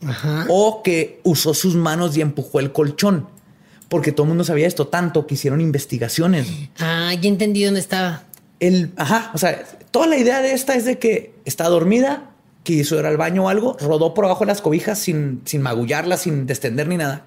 Ajá. 0.06 0.46
O 0.48 0.82
que 0.82 1.20
usó 1.24 1.54
sus 1.54 1.74
manos 1.74 2.16
y 2.16 2.20
empujó 2.20 2.60
el 2.60 2.72
colchón. 2.72 3.28
Porque 3.88 4.12
todo 4.12 4.24
el 4.24 4.28
mundo 4.28 4.44
sabía 4.44 4.66
esto, 4.66 4.86
tanto 4.86 5.26
que 5.26 5.34
hicieron 5.34 5.60
investigaciones. 5.60 6.46
Ah, 6.78 7.12
ya 7.14 7.28
entendí 7.28 7.64
dónde 7.64 7.80
estaba. 7.80 8.24
El, 8.60 8.92
ajá, 8.96 9.30
o 9.34 9.38
sea, 9.38 9.64
toda 9.90 10.06
la 10.06 10.18
idea 10.18 10.42
de 10.42 10.52
esta 10.52 10.74
es 10.74 10.84
de 10.84 10.98
que 10.98 11.34
está 11.44 11.68
dormida, 11.68 12.30
quiso 12.62 12.98
ir 12.98 13.06
al 13.06 13.16
baño 13.16 13.44
o 13.44 13.48
algo, 13.48 13.76
rodó 13.80 14.14
por 14.14 14.24
abajo 14.24 14.40
de 14.40 14.48
las 14.48 14.60
cobijas 14.60 14.98
sin, 14.98 15.42
sin 15.44 15.62
magullarla, 15.62 16.16
sin 16.16 16.46
destender 16.46 16.88
ni 16.88 16.96
nada. 16.96 17.24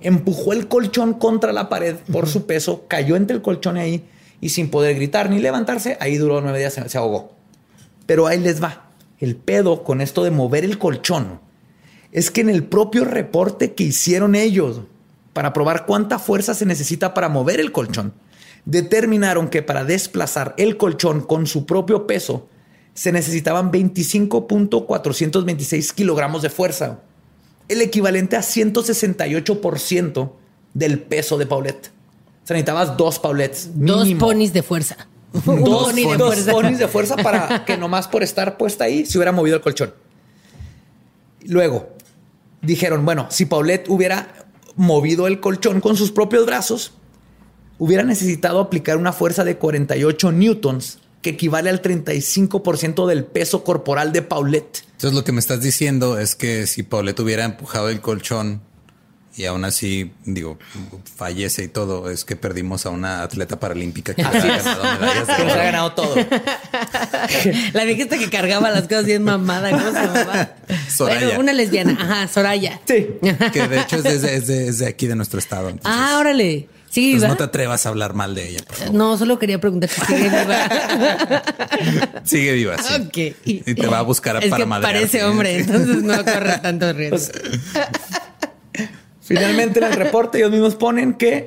Empujó 0.00 0.52
el 0.52 0.68
colchón 0.68 1.14
contra 1.14 1.52
la 1.52 1.68
pared 1.68 1.96
por 2.10 2.28
su 2.28 2.46
peso, 2.46 2.84
cayó 2.88 3.16
entre 3.16 3.36
el 3.36 3.42
colchón 3.42 3.76
ahí 3.76 4.04
y 4.40 4.48
sin 4.48 4.70
poder 4.70 4.96
gritar 4.96 5.30
ni 5.30 5.38
levantarse, 5.38 5.96
ahí 6.00 6.16
duró 6.16 6.40
nueve 6.40 6.58
días, 6.58 6.74
se, 6.74 6.88
se 6.88 6.98
ahogó. 6.98 7.32
Pero 8.06 8.26
ahí 8.26 8.40
les 8.40 8.62
va. 8.62 8.90
El 9.20 9.36
pedo 9.36 9.84
con 9.84 10.00
esto 10.00 10.24
de 10.24 10.32
mover 10.32 10.64
el 10.64 10.78
colchón 10.78 11.38
es 12.10 12.30
que 12.30 12.40
en 12.40 12.50
el 12.50 12.64
propio 12.64 13.04
reporte 13.04 13.72
que 13.74 13.84
hicieron 13.84 14.34
ellos 14.34 14.80
para 15.32 15.52
probar 15.52 15.86
cuánta 15.86 16.18
fuerza 16.18 16.54
se 16.54 16.66
necesita 16.66 17.14
para 17.14 17.28
mover 17.28 17.60
el 17.60 17.72
colchón, 17.72 18.12
determinaron 18.64 19.48
que 19.48 19.62
para 19.62 19.84
desplazar 19.84 20.54
el 20.58 20.76
colchón 20.76 21.22
con 21.22 21.46
su 21.46 21.66
propio 21.66 22.06
peso 22.06 22.48
se 22.94 23.12
necesitaban 23.12 23.70
25.426 23.72 25.92
kilogramos 25.92 26.42
de 26.42 26.50
fuerza, 26.50 27.00
el 27.68 27.80
equivalente 27.80 28.36
a 28.36 28.40
168% 28.40 30.32
del 30.74 30.98
peso 30.98 31.38
de 31.38 31.46
Paulette. 31.46 31.90
O 32.44 32.46
sea, 32.46 32.54
necesitabas 32.54 32.96
dos 32.96 33.18
Paulettes. 33.18 33.70
Dos 33.74 34.04
mínimo. 34.04 34.26
ponis 34.26 34.52
de 34.52 34.62
fuerza. 34.62 35.08
Dos, 35.44 35.44
pony 35.44 35.94
de 35.94 36.16
dos 36.18 36.34
fuerza. 36.34 36.52
ponis 36.52 36.78
de 36.78 36.88
fuerza 36.88 37.16
para 37.16 37.64
que 37.68 37.78
nomás 37.78 38.06
por 38.06 38.22
estar 38.22 38.58
puesta 38.58 38.84
ahí 38.84 39.06
se 39.06 39.16
hubiera 39.16 39.32
movido 39.32 39.56
el 39.56 39.62
colchón. 39.62 39.94
Luego 41.46 41.88
dijeron, 42.60 43.06
bueno, 43.06 43.28
si 43.30 43.46
Paulette 43.46 43.88
hubiera 43.88 44.28
movido 44.76 45.26
el 45.26 45.40
colchón 45.40 45.80
con 45.80 45.96
sus 45.96 46.12
propios 46.12 46.44
brazos, 46.44 46.92
hubiera 47.78 48.02
necesitado 48.02 48.60
aplicar 48.60 48.98
una 48.98 49.12
fuerza 49.12 49.42
de 49.42 49.56
48 49.56 50.32
newtons, 50.32 50.98
que 51.22 51.30
equivale 51.30 51.70
al 51.70 51.80
35% 51.80 53.06
del 53.06 53.24
peso 53.24 53.64
corporal 53.64 54.12
de 54.12 54.22
Paulette. 54.22 54.82
Entonces 54.92 55.14
lo 55.14 55.24
que 55.24 55.32
me 55.32 55.40
estás 55.40 55.60
diciendo 55.60 56.18
es 56.18 56.34
que 56.34 56.66
si 56.66 56.82
Paulette 56.82 57.20
hubiera 57.20 57.44
empujado 57.44 57.88
el 57.88 58.00
colchón 58.00 58.60
y 59.34 59.46
aún 59.46 59.64
así, 59.64 60.12
digo, 60.26 60.58
fallece 61.16 61.64
y 61.64 61.68
todo, 61.68 62.10
es 62.10 62.24
que 62.26 62.36
perdimos 62.36 62.84
a 62.84 62.90
una 62.90 63.22
atleta 63.22 63.58
paralímpica 63.58 64.12
que 64.14 64.20
Así 64.22 64.36
es. 64.46 64.62
ganado 64.64 64.82
medallas 65.00 65.26
de 65.26 65.34
Que 65.36 65.44
nos 65.44 65.52
ha 65.54 65.56
ganado 65.64 65.92
todo. 65.94 66.14
La 67.72 67.84
viejita 67.84 68.18
que 68.18 68.28
cargaba 68.28 68.70
las 68.70 68.82
cosas 68.82 69.06
bien 69.06 69.22
mamada. 69.22 69.70
¿Cómo 69.70 69.86
se 69.86 69.92
llamaba? 69.92 70.54
Soraya. 70.94 71.26
Bueno, 71.26 71.40
una 71.40 71.52
lesbiana. 71.52 71.96
Ajá, 71.98 72.28
Soraya. 72.28 72.80
Sí. 72.86 73.06
Que 73.52 73.68
de 73.68 73.80
hecho 73.80 73.96
es 73.96 74.02
de, 74.22 74.36
es 74.36 74.46
de- 74.46 74.68
es 74.68 74.78
de 74.80 74.86
aquí 74.86 75.06
de 75.06 75.16
nuestro 75.16 75.38
estado. 75.38 75.68
entonces, 75.70 75.90
Ah, 75.98 76.18
órale. 76.18 76.68
¿Sigue 76.92 77.16
pues 77.16 77.26
no 77.30 77.38
te 77.38 77.44
atrevas 77.44 77.86
a 77.86 77.88
hablar 77.88 78.12
mal 78.12 78.34
de 78.34 78.50
ella. 78.50 78.60
por 78.66 78.76
favor. 78.76 78.92
No, 78.94 79.16
solo 79.16 79.38
quería 79.38 79.58
preguntar 79.58 79.88
si 79.88 80.02
sigue 80.02 80.28
viva. 80.28 81.42
Sigue 82.24 82.52
viva, 82.52 82.76
sí. 82.76 82.94
ok. 82.94 83.36
Y 83.46 83.74
te 83.74 83.86
va 83.86 84.00
a 84.00 84.02
buscar 84.02 84.44
es 84.44 84.50
para 84.50 84.62
que 84.62 84.70
parece 84.70 85.24
hombre, 85.24 85.60
entonces 85.60 86.02
no 86.02 86.22
corre 86.22 86.58
tanto 86.58 86.92
riesgo. 86.92 87.32
Finalmente 89.22 89.78
en 89.78 89.86
el 89.86 89.94
reporte 89.94 90.36
ellos 90.36 90.50
mismos 90.50 90.74
ponen 90.74 91.14
que 91.14 91.46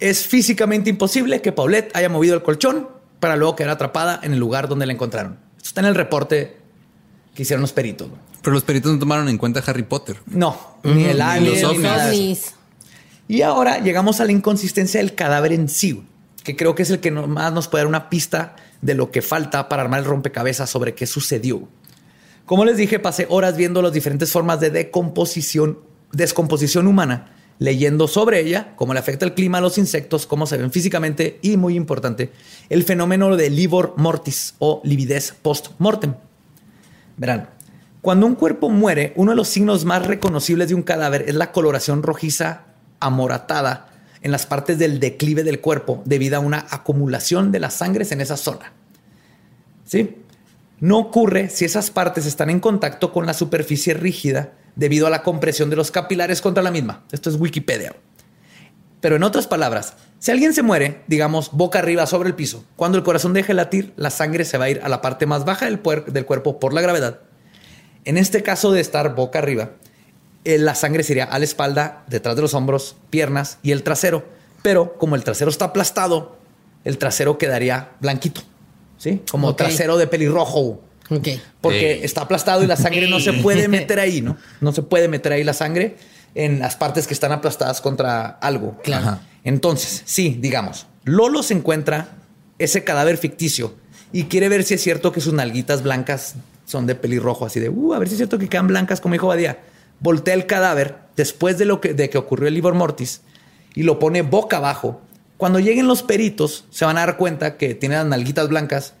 es 0.00 0.26
físicamente 0.26 0.90
imposible 0.90 1.40
que 1.40 1.52
Paulette 1.52 1.94
haya 1.94 2.08
movido 2.08 2.34
el 2.34 2.42
colchón 2.42 2.88
para 3.20 3.36
luego 3.36 3.54
quedar 3.54 3.70
atrapada 3.70 4.18
en 4.24 4.32
el 4.32 4.40
lugar 4.40 4.66
donde 4.66 4.86
la 4.86 4.92
encontraron. 4.92 5.38
Esto 5.56 5.68
está 5.68 5.82
en 5.82 5.86
el 5.86 5.94
reporte 5.94 6.56
que 7.32 7.42
hicieron 7.42 7.60
los 7.60 7.72
peritos. 7.72 8.08
Pero 8.42 8.54
los 8.54 8.64
peritos 8.64 8.92
no 8.92 8.98
tomaron 8.98 9.28
en 9.28 9.38
cuenta 9.38 9.60
a 9.60 9.62
Harry 9.70 9.84
Potter. 9.84 10.16
No, 10.26 10.78
ni 10.82 11.04
el 11.04 11.18
los 11.18 11.40
ni 11.40 11.48
eso. 11.50 11.70
ovnis. 11.70 12.54
Y 13.26 13.42
ahora 13.42 13.78
llegamos 13.78 14.20
a 14.20 14.24
la 14.24 14.32
inconsistencia 14.32 15.00
del 15.00 15.14
cadáver 15.14 15.52
en 15.52 15.68
sí, 15.68 16.04
que 16.42 16.56
creo 16.56 16.74
que 16.74 16.82
es 16.82 16.90
el 16.90 17.00
que 17.00 17.10
más 17.10 17.52
nos 17.52 17.68
puede 17.68 17.82
dar 17.82 17.88
una 17.88 18.10
pista 18.10 18.56
de 18.82 18.94
lo 18.94 19.10
que 19.10 19.22
falta 19.22 19.68
para 19.68 19.82
armar 19.82 20.00
el 20.00 20.06
rompecabezas 20.06 20.68
sobre 20.68 20.94
qué 20.94 21.06
sucedió. 21.06 21.66
Como 22.44 22.66
les 22.66 22.76
dije, 22.76 22.98
pasé 22.98 23.26
horas 23.30 23.56
viendo 23.56 23.80
las 23.80 23.94
diferentes 23.94 24.30
formas 24.30 24.60
de 24.60 24.70
descomposición 24.70 26.86
humana, 26.86 27.32
leyendo 27.58 28.08
sobre 28.08 28.40
ella, 28.40 28.74
cómo 28.76 28.92
le 28.92 29.00
afecta 29.00 29.24
el 29.24 29.32
clima 29.32 29.58
a 29.58 29.62
los 29.62 29.78
insectos, 29.78 30.26
cómo 30.26 30.46
se 30.46 30.58
ven 30.58 30.70
físicamente 30.70 31.38
y, 31.40 31.56
muy 31.56 31.76
importante, 31.76 32.30
el 32.68 32.82
fenómeno 32.82 33.34
de 33.36 33.48
livor 33.48 33.94
mortis 33.96 34.54
o 34.58 34.82
lividez 34.84 35.32
post-mortem. 35.40 36.14
Verán, 37.16 37.48
cuando 38.02 38.26
un 38.26 38.34
cuerpo 38.34 38.68
muere, 38.68 39.14
uno 39.16 39.30
de 39.30 39.36
los 39.36 39.48
signos 39.48 39.86
más 39.86 40.06
reconocibles 40.06 40.68
de 40.68 40.74
un 40.74 40.82
cadáver 40.82 41.24
es 41.26 41.36
la 41.36 41.52
coloración 41.52 42.02
rojiza 42.02 42.66
amoratada 43.04 43.88
en 44.22 44.32
las 44.32 44.46
partes 44.46 44.78
del 44.78 45.00
declive 45.00 45.44
del 45.44 45.60
cuerpo 45.60 46.02
debido 46.06 46.36
a 46.36 46.40
una 46.40 46.66
acumulación 46.70 47.52
de 47.52 47.60
las 47.60 47.74
sangres 47.74 48.10
en 48.10 48.20
esa 48.20 48.36
zona. 48.36 48.72
¿Sí? 49.84 50.16
No 50.80 50.98
ocurre 50.98 51.50
si 51.50 51.64
esas 51.64 51.90
partes 51.90 52.26
están 52.26 52.50
en 52.50 52.60
contacto 52.60 53.12
con 53.12 53.26
la 53.26 53.34
superficie 53.34 53.94
rígida 53.94 54.52
debido 54.76 55.06
a 55.06 55.10
la 55.10 55.22
compresión 55.22 55.70
de 55.70 55.76
los 55.76 55.90
capilares 55.90 56.40
contra 56.40 56.62
la 56.62 56.70
misma. 56.70 57.04
Esto 57.12 57.30
es 57.30 57.36
Wikipedia. 57.36 57.94
Pero 59.00 59.16
en 59.16 59.22
otras 59.22 59.46
palabras, 59.46 59.94
si 60.18 60.30
alguien 60.30 60.54
se 60.54 60.62
muere, 60.62 61.02
digamos, 61.06 61.50
boca 61.52 61.78
arriba 61.78 62.06
sobre 62.06 62.30
el 62.30 62.34
piso, 62.34 62.64
cuando 62.76 62.96
el 62.96 63.04
corazón 63.04 63.34
deje 63.34 63.48
de 63.48 63.54
latir, 63.54 63.92
la 63.96 64.08
sangre 64.08 64.46
se 64.46 64.56
va 64.56 64.64
a 64.64 64.70
ir 64.70 64.80
a 64.82 64.88
la 64.88 65.02
parte 65.02 65.26
más 65.26 65.44
baja 65.44 65.66
del, 65.66 65.80
del 66.06 66.24
cuerpo 66.24 66.58
por 66.58 66.72
la 66.72 66.80
gravedad. 66.80 67.20
En 68.06 68.16
este 68.16 68.42
caso 68.42 68.72
de 68.72 68.80
estar 68.80 69.14
boca 69.14 69.38
arriba, 69.38 69.72
la 70.44 70.74
sangre 70.74 71.02
se 71.02 71.12
iría 71.14 71.24
a 71.24 71.38
la 71.38 71.44
espalda, 71.44 72.04
detrás 72.06 72.36
de 72.36 72.42
los 72.42 72.54
hombros, 72.54 72.96
piernas 73.10 73.58
y 73.62 73.72
el 73.72 73.82
trasero. 73.82 74.24
Pero 74.62 74.96
como 74.98 75.16
el 75.16 75.24
trasero 75.24 75.50
está 75.50 75.66
aplastado, 75.66 76.36
el 76.84 76.98
trasero 76.98 77.38
quedaría 77.38 77.90
blanquito, 78.00 78.42
¿sí? 78.98 79.22
Como 79.30 79.48
Ok. 79.48 79.56
trasero 79.58 79.96
de 79.96 80.06
pelirrojo. 80.06 80.82
Ok. 81.10 81.28
Porque 81.60 82.04
está 82.04 82.22
aplastado 82.22 82.62
y 82.62 82.66
la 82.66 82.76
sangre 82.76 83.08
no 83.08 83.20
se 83.20 83.32
puede 83.34 83.68
meter 83.68 84.00
ahí, 84.00 84.20
¿no? 84.22 84.36
No 84.60 84.72
se 84.72 84.82
puede 84.82 85.08
meter 85.08 85.32
ahí 85.32 85.44
la 85.44 85.52
sangre 85.54 85.96
en 86.34 86.58
las 86.58 86.76
partes 86.76 87.06
que 87.06 87.14
están 87.14 87.32
aplastadas 87.32 87.80
contra 87.80 88.26
algo. 88.26 88.78
Claro. 88.82 89.02
Ajá. 89.06 89.20
Entonces, 89.44 90.02
sí, 90.06 90.36
digamos, 90.40 90.86
Lolo 91.04 91.42
se 91.42 91.54
encuentra 91.54 92.08
ese 92.58 92.84
cadáver 92.84 93.18
ficticio 93.18 93.74
y 94.12 94.24
quiere 94.24 94.48
ver 94.48 94.64
si 94.64 94.74
es 94.74 94.82
cierto 94.82 95.12
que 95.12 95.20
sus 95.20 95.34
nalguitas 95.34 95.82
blancas 95.82 96.34
son 96.64 96.86
de 96.86 96.94
pelirrojo, 96.94 97.44
así 97.44 97.60
de, 97.60 97.68
uh, 97.68 97.92
a 97.92 97.98
ver 97.98 98.08
si 98.08 98.14
es 98.14 98.18
cierto 98.18 98.38
que 98.38 98.48
quedan 98.48 98.66
blancas, 98.68 99.00
como 99.02 99.12
dijo 99.12 99.26
Badía. 99.26 99.58
Voltea 100.04 100.34
el 100.34 100.46
cadáver 100.46 100.98
después 101.16 101.58
de 101.58 101.64
lo 101.64 101.80
que, 101.80 101.94
de 101.94 102.08
que 102.10 102.18
ocurrió 102.18 102.46
el 102.46 102.54
Livor 102.54 102.74
Mortis 102.74 103.22
y 103.74 103.82
lo 103.82 103.98
pone 103.98 104.22
boca 104.22 104.58
abajo. 104.58 105.00
Cuando 105.36 105.58
lleguen 105.58 105.88
los 105.88 106.02
peritos, 106.02 106.66
se 106.70 106.84
van 106.84 106.96
a 106.96 107.00
dar 107.00 107.16
cuenta 107.16 107.56
que 107.56 107.74
tiene 107.74 107.96
las 107.96 108.06
nalguitas 108.06 108.48
blancas 108.48 108.94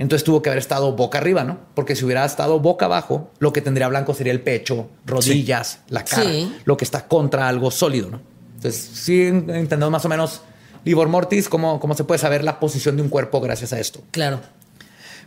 entonces 0.00 0.24
tuvo 0.24 0.40
que 0.40 0.48
haber 0.48 0.60
estado 0.60 0.92
boca 0.92 1.18
arriba, 1.18 1.44
¿no? 1.44 1.58
Porque 1.74 1.94
si 1.94 2.06
hubiera 2.06 2.24
estado 2.24 2.58
boca 2.58 2.86
abajo, 2.86 3.30
lo 3.38 3.52
que 3.52 3.60
tendría 3.60 3.86
blanco 3.86 4.14
sería 4.14 4.32
el 4.32 4.40
pecho, 4.40 4.88
rodillas, 5.04 5.80
la 5.90 6.06
cara, 6.06 6.22
Sí. 6.22 6.56
lo 6.64 6.78
que 6.78 6.86
está 6.86 7.06
contra 7.06 7.46
algo 7.46 7.70
sólido, 7.70 8.08
¿no? 8.08 8.22
Entonces, 8.56 8.80
sí 8.94 9.24
entendemos 9.24 9.90
más 9.90 10.04
o 10.06 10.08
menos, 10.08 10.40
Livor 10.86 11.08
Mortis, 11.08 11.50
cómo, 11.50 11.78
cómo 11.80 11.92
se 11.94 12.04
puede 12.04 12.18
saber 12.18 12.44
la 12.44 12.60
posición 12.60 12.96
de 12.96 13.02
un 13.02 13.10
cuerpo 13.10 13.42
gracias 13.42 13.74
a 13.74 13.78
esto. 13.78 14.00
Claro. 14.10 14.40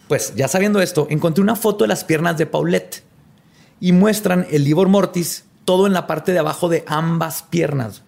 Pues 0.07 0.33
ya 0.35 0.47
sabiendo 0.47 0.81
esto, 0.81 1.05
encontré 1.11 1.43
una 1.43 1.55
foto 1.55 1.83
de 1.83 1.89
las 1.89 2.03
piernas 2.03 2.39
de 2.39 2.47
Paulette 2.47 3.03
y 3.83 3.91
muestran 3.91 4.47
el 4.49 4.63
Livor 4.63 4.87
Mortis 4.87 5.43
todo 5.65 5.87
en 5.87 5.91
la 5.93 6.07
parte 6.07 6.31
de 6.31 6.39
abajo 6.39 6.69
de 6.69 6.85
ambas 6.87 7.43
piernas, 7.43 8.01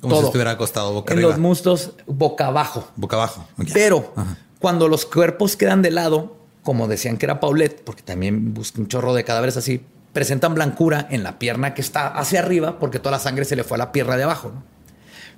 Como 0.00 0.18
si 0.18 0.24
estuviera 0.26 0.50
acostado 0.50 0.92
boca 0.92 1.12
en 1.12 1.20
arriba. 1.20 1.30
los 1.30 1.38
muslos 1.38 1.92
boca 2.04 2.48
abajo. 2.48 2.88
boca 2.96 3.14
abajo. 3.14 3.46
Pero 3.72 4.12
Ajá. 4.16 4.36
cuando 4.58 4.88
los 4.88 5.06
cuerpos 5.06 5.54
quedan 5.56 5.82
de 5.82 5.92
lado, 5.92 6.36
como 6.64 6.88
decían 6.88 7.16
que 7.16 7.26
era 7.26 7.38
Paulette, 7.38 7.80
porque 7.84 8.02
también 8.02 8.54
busqué 8.54 8.80
un 8.80 8.88
chorro 8.88 9.14
de 9.14 9.22
cadáveres 9.22 9.56
así, 9.56 9.82
presentan 10.12 10.56
blancura 10.56 11.06
en 11.12 11.22
la 11.22 11.38
pierna 11.38 11.72
que 11.72 11.80
está 11.80 12.08
hacia 12.08 12.40
arriba, 12.40 12.80
porque 12.80 12.98
toda 12.98 13.12
la 13.12 13.18
sangre 13.20 13.44
se 13.44 13.54
le 13.54 13.62
fue 13.62 13.76
a 13.76 13.78
la 13.78 13.92
pierna 13.92 14.16
de 14.16 14.24
abajo. 14.24 14.50
¿no? 14.52 14.64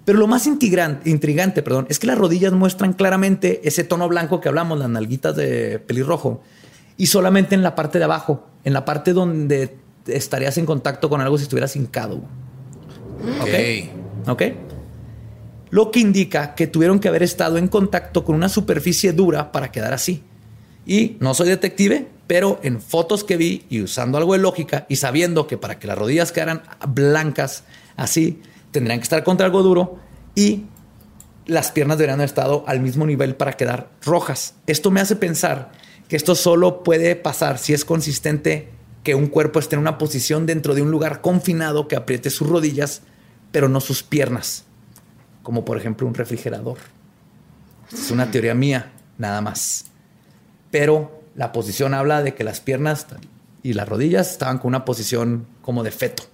Pero 0.07 0.19
lo 0.21 0.27
más 0.27 0.47
intrigante, 0.47 1.11
intrigante 1.11 1.63
perdón, 1.63 1.87
es 1.91 1.99
que 1.99 2.07
las 2.07 2.17
rodillas 2.17 2.55
muestran 2.55 2.95
claramente 2.95 3.61
ese 3.69 3.85
tono 3.85 4.09
blanco 4.09 4.41
que 4.41 4.49
hablamos, 4.49 4.79
las 4.79 4.89
nalguitas 4.89 5.37
de 5.37 5.81
pelirrojo, 5.81 6.41
y 6.99 7.07
solamente 7.07 7.55
en 7.55 7.63
la 7.63 7.75
parte 7.75 7.99
de 7.99 8.05
abajo, 8.05 8.47
en 8.65 8.75
la 8.75 8.85
parte 8.85 9.15
donde 9.15 9.79
estarías 10.07 10.59
en 10.59 10.67
contacto 10.67 11.09
con 11.09 11.23
algo 11.23 11.39
si 11.39 11.45
estuvieras 11.45 11.77
hincado. 11.77 12.17
Ok. 13.41 14.29
¿Ok? 14.29 14.43
Lo 15.71 15.91
que 15.91 16.01
indica 16.01 16.55
que 16.55 16.67
tuvieron 16.67 16.99
que 16.99 17.09
haber 17.09 17.23
estado 17.23 17.57
en 17.57 17.69
contacto 17.69 18.25
con 18.25 18.35
una 18.35 18.49
superficie 18.49 19.13
dura 19.13 19.53
para 19.53 19.71
quedar 19.71 19.95
así. 19.95 20.25
Y 20.87 21.17
no 21.21 21.35
soy 21.35 21.49
detective, 21.49 22.09
pero 22.27 22.59
en 22.63 22.81
fotos 22.81 23.23
que 23.23 23.37
vi 23.37 23.65
y 23.69 23.83
usando 23.83 24.19
algo 24.19 24.33
de 24.33 24.41
lógica 24.41 24.87
y 24.89 24.97
sabiendo 24.97 25.47
que 25.47 25.57
para 25.57 25.79
que 25.79 25.87
las 25.87 25.99
rodillas 25.99 26.33
quedaran 26.33 26.63
blancas 26.89 27.65
así, 27.97 28.43
tendrían 28.73 28.99
que 28.99 29.05
estar 29.05 29.23
contra 29.23 29.47
algo 29.47 29.63
duro 29.63 29.99
y 30.35 30.65
las 31.47 31.71
piernas 31.71 31.99
deberían 31.99 32.19
haber 32.19 32.29
estado 32.29 32.65
al 32.67 32.81
mismo 32.81 33.07
nivel 33.07 33.37
para 33.37 33.53
quedar 33.53 33.91
rojas. 34.03 34.55
Esto 34.67 34.91
me 34.91 35.01
hace 35.01 35.17
pensar 35.17 35.71
que 36.09 36.17
esto 36.17 36.35
solo 36.35 36.83
puede 36.83 37.17
pasar 37.17 37.59
si 37.59 37.73
es 37.75 37.85
consistente 37.85 38.71
que 39.05 39.15
un 39.15 39.27
cuerpo 39.29 39.59
esté 39.59 39.77
en 39.77 39.81
una 39.81 39.99
posición 39.99 40.47
dentro 40.47 40.75
de 40.75 40.83
un 40.83 40.91
lugar 40.91 41.21
confinado 41.21 41.87
que 41.89 41.97
apriete 41.97 42.31
sus 42.31 42.49
rodillas, 42.49 43.03
pero 43.53 43.69
no 43.69 43.81
sus 43.81 44.03
piernas, 44.03 44.65
como 45.43 45.65
por 45.65 45.77
ejemplo 45.79 46.07
un 46.07 46.15
refrigerador. 46.15 46.79
Es 47.93 48.11
una 48.11 48.31
teoría 48.31 48.55
mía, 48.55 48.93
nada 49.17 49.41
más. 49.41 49.87
Pero 50.71 51.23
la 51.35 51.53
posición 51.53 51.95
habla 51.95 52.23
de 52.23 52.35
que 52.35 52.45
las 52.45 52.61
piernas 52.61 53.07
y 53.63 53.73
las 53.73 53.89
rodillas 53.89 54.31
estaban 54.31 54.59
con 54.59 54.69
una 54.69 54.85
posición 54.85 55.47
como 55.63 55.83
de 55.83 55.91
feto. 55.91 56.25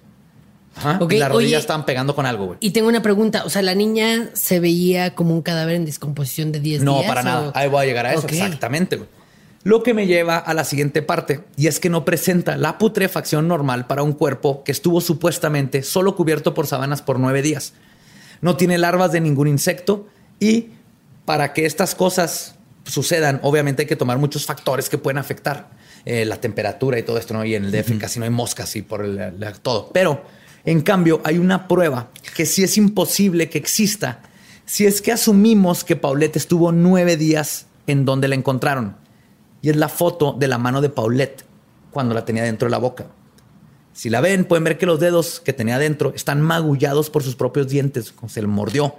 Ajá. 0.75 0.99
Y 1.09 1.17
las 1.17 1.29
rodillas 1.31 1.51
oye. 1.51 1.57
estaban 1.61 1.85
pegando 1.85 2.13
con 2.15 2.25
algo, 2.25 2.47
güey. 2.47 2.57
Y 2.59 2.71
tengo 2.71 2.89
una 2.89 3.01
pregunta. 3.01 3.45
O 3.45 3.49
sea, 3.49 3.61
¿la 3.61 3.75
niña 3.75 4.29
se 4.33 4.59
veía 4.59 5.15
como 5.15 5.33
un 5.33 5.41
cadáver 5.41 5.75
en 5.75 5.85
descomposición 5.85 6.51
de 6.51 6.59
10 6.59 6.83
No, 6.83 6.97
días? 6.99 7.07
para 7.07 7.21
o- 7.21 7.23
nada. 7.23 7.51
Ahí 7.55 7.69
voy 7.69 7.83
a 7.83 7.85
llegar 7.85 8.05
a 8.05 8.13
eso. 8.13 8.27
Exactamente. 8.27 8.97
güey. 8.97 9.07
Lo 9.65 9.81
que 9.83 9.93
me 9.95 10.05
lleva 10.05 10.37
a 10.37 10.53
la 10.53 10.63
siguiente 10.63 11.01
parte, 11.01 11.43
y 11.57 11.65
es 11.67 11.79
que 11.79 11.89
no 11.89 12.05
presenta 12.05 12.55
la 12.55 12.77
putrefacción 12.77 13.47
normal 13.47 13.87
para 13.87 14.03
un 14.03 14.13
cuerpo 14.13 14.63
que 14.63 14.71
estuvo 14.71 15.01
supuestamente 15.01 15.81
solo 15.81 16.15
cubierto 16.15 16.53
por 16.53 16.67
sábanas 16.67 17.01
por 17.01 17.19
nueve 17.19 17.41
días. 17.41 17.73
No 18.41 18.55
tiene 18.57 18.77
larvas 18.77 19.11
de 19.11 19.21
ningún 19.21 19.47
insecto 19.47 20.07
Y 20.39 20.67
para 21.25 21.51
que 21.53 21.65
estas 21.65 21.95
cosas 21.95 22.55
sucedan, 22.83 23.39
obviamente 23.41 23.81
hay 23.81 23.87
que 23.87 23.95
tomar 23.95 24.19
muchos 24.19 24.45
factores 24.45 24.87
que 24.87 24.99
pueden 24.99 25.17
afectar 25.17 25.69
eh, 26.05 26.25
la 26.25 26.39
temperatura 26.39 26.99
y 26.99 27.03
todo 27.03 27.17
esto, 27.17 27.33
¿no? 27.33 27.43
Y 27.43 27.55
en 27.55 27.65
el 27.65 27.71
DF 27.71 27.97
casi 27.97 28.19
no 28.19 28.25
hay 28.25 28.31
moscas 28.31 28.75
y 28.75 28.83
por 28.83 29.03
el, 29.03 29.17
el- 29.17 29.59
todo. 29.61 29.89
Pero, 29.93 30.21
en 30.65 30.81
cambio, 30.81 31.21
hay 31.23 31.39
una 31.39 31.67
prueba 31.67 32.11
que 32.35 32.45
sí 32.45 32.63
es 32.63 32.77
imposible 32.77 33.49
que 33.49 33.57
exista 33.57 34.19
si 34.65 34.85
es 34.85 35.01
que 35.01 35.11
asumimos 35.11 35.83
que 35.83 35.95
Paulette 35.95 36.35
estuvo 36.35 36.71
nueve 36.71 37.17
días 37.17 37.65
en 37.87 38.05
donde 38.05 38.27
la 38.27 38.35
encontraron. 38.35 38.95
Y 39.65 39.71
es 39.71 39.77
la 39.77 39.89
foto 39.89 40.33
de 40.37 40.47
la 40.47 40.59
mano 40.59 40.79
de 40.79 40.89
Paulette 40.89 41.43
cuando 41.89 42.13
la 42.13 42.23
tenía 42.23 42.43
dentro 42.43 42.67
de 42.67 42.69
la 42.69 42.77
boca. 42.77 43.07
Si 43.93 44.11
la 44.11 44.21
ven, 44.21 44.45
pueden 44.45 44.63
ver 44.63 44.77
que 44.77 44.85
los 44.85 44.99
dedos 44.99 45.39
que 45.39 45.53
tenía 45.53 45.79
dentro 45.79 46.13
están 46.13 46.39
magullados 46.39 47.09
por 47.09 47.23
sus 47.23 47.35
propios 47.35 47.67
dientes, 47.67 48.11
como 48.11 48.29
se 48.29 48.41
le 48.41 48.47
mordió, 48.47 48.93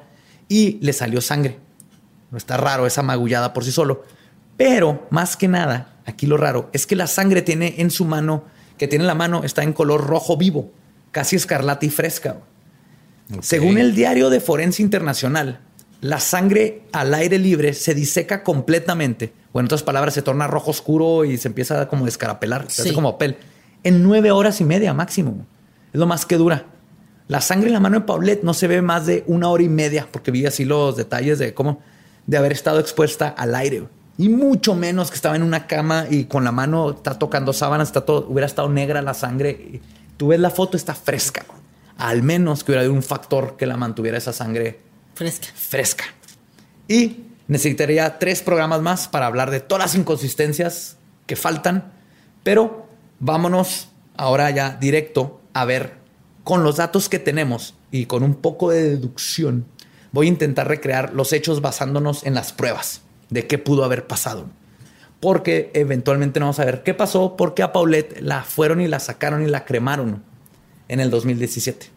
y 0.49 0.81
le 0.81 0.93
salió 0.93 1.21
sangre. 1.21 1.61
No 2.33 2.37
está 2.37 2.57
raro 2.57 2.85
esa 2.85 3.05
magullada 3.05 3.53
por 3.53 3.65
sí 3.65 3.71
solo. 3.71 4.03
Pero, 4.57 5.07
más 5.11 5.37
que 5.37 5.47
nada, 5.47 6.01
aquí 6.05 6.27
lo 6.27 6.37
raro 6.37 6.69
es 6.73 6.85
que 6.89 6.97
la 6.97 7.07
sangre 7.07 7.43
tiene 7.43 7.77
en 7.79 7.93
su 7.93 8.05
mano, 8.05 8.43
que 8.77 8.89
tiene 8.89 9.05
en 9.05 9.07
la 9.07 9.15
mano, 9.15 9.45
está 9.45 9.63
en 9.63 9.73
color 9.73 10.05
rojo 10.05 10.37
vivo, 10.37 10.73
casi 11.13 11.37
escarlata 11.37 11.87
y 11.87 11.91
fresca. 11.91 12.39
Según 13.41 13.79
el 13.79 13.95
diario 13.95 14.31
de 14.31 14.41
Forense 14.41 14.83
Internacional, 14.83 15.61
la 16.01 16.19
sangre 16.19 16.83
al 16.91 17.15
aire 17.15 17.39
libre 17.39 17.73
se 17.73 17.95
diseca 17.95 18.43
completamente, 18.43 19.33
o 19.57 19.61
en 19.61 19.65
otras 19.67 19.83
palabras, 19.83 20.13
se 20.13 20.21
torna 20.21 20.47
rojo 20.47 20.71
oscuro 20.71 21.25
y 21.25 21.39
se 21.39 21.49
empieza 21.49 21.81
a 21.81 21.89
como 21.89 22.05
descarapelar, 22.05 22.67
se 22.71 22.83
hace 22.83 22.91
Sí. 22.91 22.95
como 22.95 23.13
papel, 23.13 23.39
en 23.85 24.03
nueve 24.03 24.31
horas 24.31 24.61
y 24.61 24.65
media 24.65 24.93
máximo. 24.93 25.47
Es 25.95 25.99
lo 25.99 26.07
más 26.07 26.27
que 26.27 26.37
dura. 26.37 26.67
La 27.29 27.41
sangre 27.41 27.69
en 27.69 27.73
la 27.73 27.81
mano 27.81 27.99
de 28.01 28.05
Paulette 28.05 28.43
no 28.45 28.53
se 28.53 28.69
ve 28.69 28.83
más 28.83 29.07
de 29.07 29.25
una 29.27 29.49
hora 29.49 29.63
y 29.63 29.69
media, 29.69 30.07
porque 30.11 30.31
vi 30.31 30.45
así 30.45 30.65
los 30.67 30.97
detalles 30.97 31.39
de 31.39 31.55
cómo, 31.55 31.81
de 32.27 32.37
haber 32.37 32.53
estado 32.53 32.81
expuesta 32.81 33.29
al 33.29 33.55
aire. 33.55 33.85
Y 34.19 34.29
mucho 34.29 34.75
menos 34.75 35.09
que 35.11 35.17
estaba 35.17 35.37
en 35.37 35.43
una 35.43 35.67
cama 35.67 36.05
y 36.11 36.25
con 36.25 36.45
la 36.45 36.53
mano 36.53 36.91
está 36.91 37.19
tocando 37.19 37.53
sábanas, 37.53 37.89
está 37.89 38.03
todo, 38.03 38.27
hubiera 38.29 38.47
estado 38.47 38.69
negra 38.69 39.01
la 39.01 39.15
sangre. 39.15 39.81
Tú 40.19 40.29
ves 40.29 40.41
la 40.41 40.51
foto, 40.51 40.77
está 40.77 40.95
fresca. 40.95 41.45
Al 41.99 42.23
menos 42.23 42.63
que 42.63 42.73
hubiera 42.73 42.83
habido 42.83 42.95
un 42.95 43.03
factor 43.03 43.57
que 43.57 43.65
la 43.67 43.77
mantuviera 43.79 44.19
esa 44.19 44.33
sangre 44.33 44.81
Fresca. 45.15 45.47
fresca. 45.55 46.05
Y 46.89 47.25
necesitaría 47.49 48.19
tres 48.19 48.43
programas 48.43 48.83
más 48.83 49.09
para 49.09 49.27
hablar 49.27 49.51
de 49.51 49.61
todas 49.61 49.85
las 49.85 49.95
inconsistencias 49.95 50.97
que 51.27 51.37
faltan, 51.37 51.93
pero 52.43 52.87
vámonos 53.19 53.89
ahora 54.17 54.51
ya 54.51 54.77
directo 54.81 55.41
a 55.53 55.65
ver 55.65 55.95
con 56.45 56.63
los 56.63 56.77
datos 56.77 57.09
que 57.09 57.19
tenemos 57.19 57.75
y 57.91 58.07
con 58.07 58.23
un 58.23 58.35
poco 58.35 58.71
de 58.71 58.83
deducción. 58.91 59.67
Voy 60.13 60.27
a 60.27 60.31
intentar 60.31 60.69
recrear 60.69 61.13
los 61.13 61.33
hechos 61.33 61.61
basándonos 61.61 62.25
en 62.25 62.35
las 62.35 62.53
pruebas 62.53 63.03
de 63.31 63.47
qué 63.47 63.59
pudo 63.59 63.85
haber 63.85 64.07
pasado. 64.07 64.47
Porque 65.21 65.71
eventualmente 65.75 66.39
vamos 66.41 66.61
a 66.61 66.65
ver 66.65 66.83
qué 66.83 66.95
pasó, 66.95 67.37
porque 67.37 67.63
a 67.63 67.73
Paulette 67.73 68.21
la 68.21 68.43
fueron 68.43 68.81
y 68.81 68.87
la 68.87 69.01
sacaron 69.01 69.43
y 69.43 69.47
la 69.47 69.65
cremaron 69.65 70.23
en 70.89 71.01
el 71.01 71.11
2017. 71.11 71.96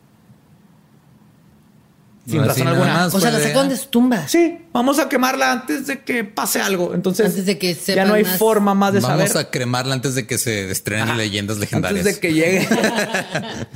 Sin 2.28 2.46
razón 2.46 2.68
alguna. 2.68 2.94
más 2.94 3.14
O 3.16 3.20
sea, 3.20 3.32
la 3.32 3.40
sacaron 3.40 3.70
de 3.70 3.78
su 3.78 3.88
tumba. 3.88 4.28
Sí, 4.28 4.60
vamos 4.72 5.00
a 5.00 5.10
quemarla 5.10 5.52
antes 5.52 5.88
de 5.88 6.04
que 6.04 6.24
pase 6.24 6.62
algo. 6.62 6.94
Entonces, 6.94 7.28
Antes 7.28 7.46
de 7.46 7.58
que 7.58 7.74
ya 7.74 8.06
no 8.06 8.14
hay 8.14 8.24
más. 8.24 8.38
forma 8.38 8.76
más 8.76 8.94
de 8.94 9.00
Vamos 9.00 9.30
saber. 9.30 9.48
a 9.48 9.50
cremarla 9.50 9.94
antes 9.96 10.14
de 10.16 10.28
que 10.28 10.38
se 10.38 10.70
estrenen 10.70 11.18
leyendas 11.18 11.58
legendarias. 11.58 12.02
Antes 12.06 12.16
de 12.16 12.22
que 12.22 12.34
llegue. 12.34 12.68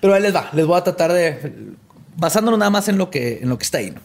Pero 0.00 0.14
ahí 0.14 0.22
les 0.22 0.34
va. 0.34 0.50
Les 0.52 0.66
voy 0.66 0.78
a 0.78 0.84
tratar 0.84 1.12
de. 1.12 1.74
Basándonos 2.16 2.58
nada 2.58 2.70
más 2.70 2.88
en 2.88 2.98
lo 2.98 3.10
que, 3.10 3.40
en 3.42 3.48
lo 3.48 3.58
que 3.58 3.64
está 3.64 3.78
ahí. 3.78 3.90
¿no? 3.90 4.00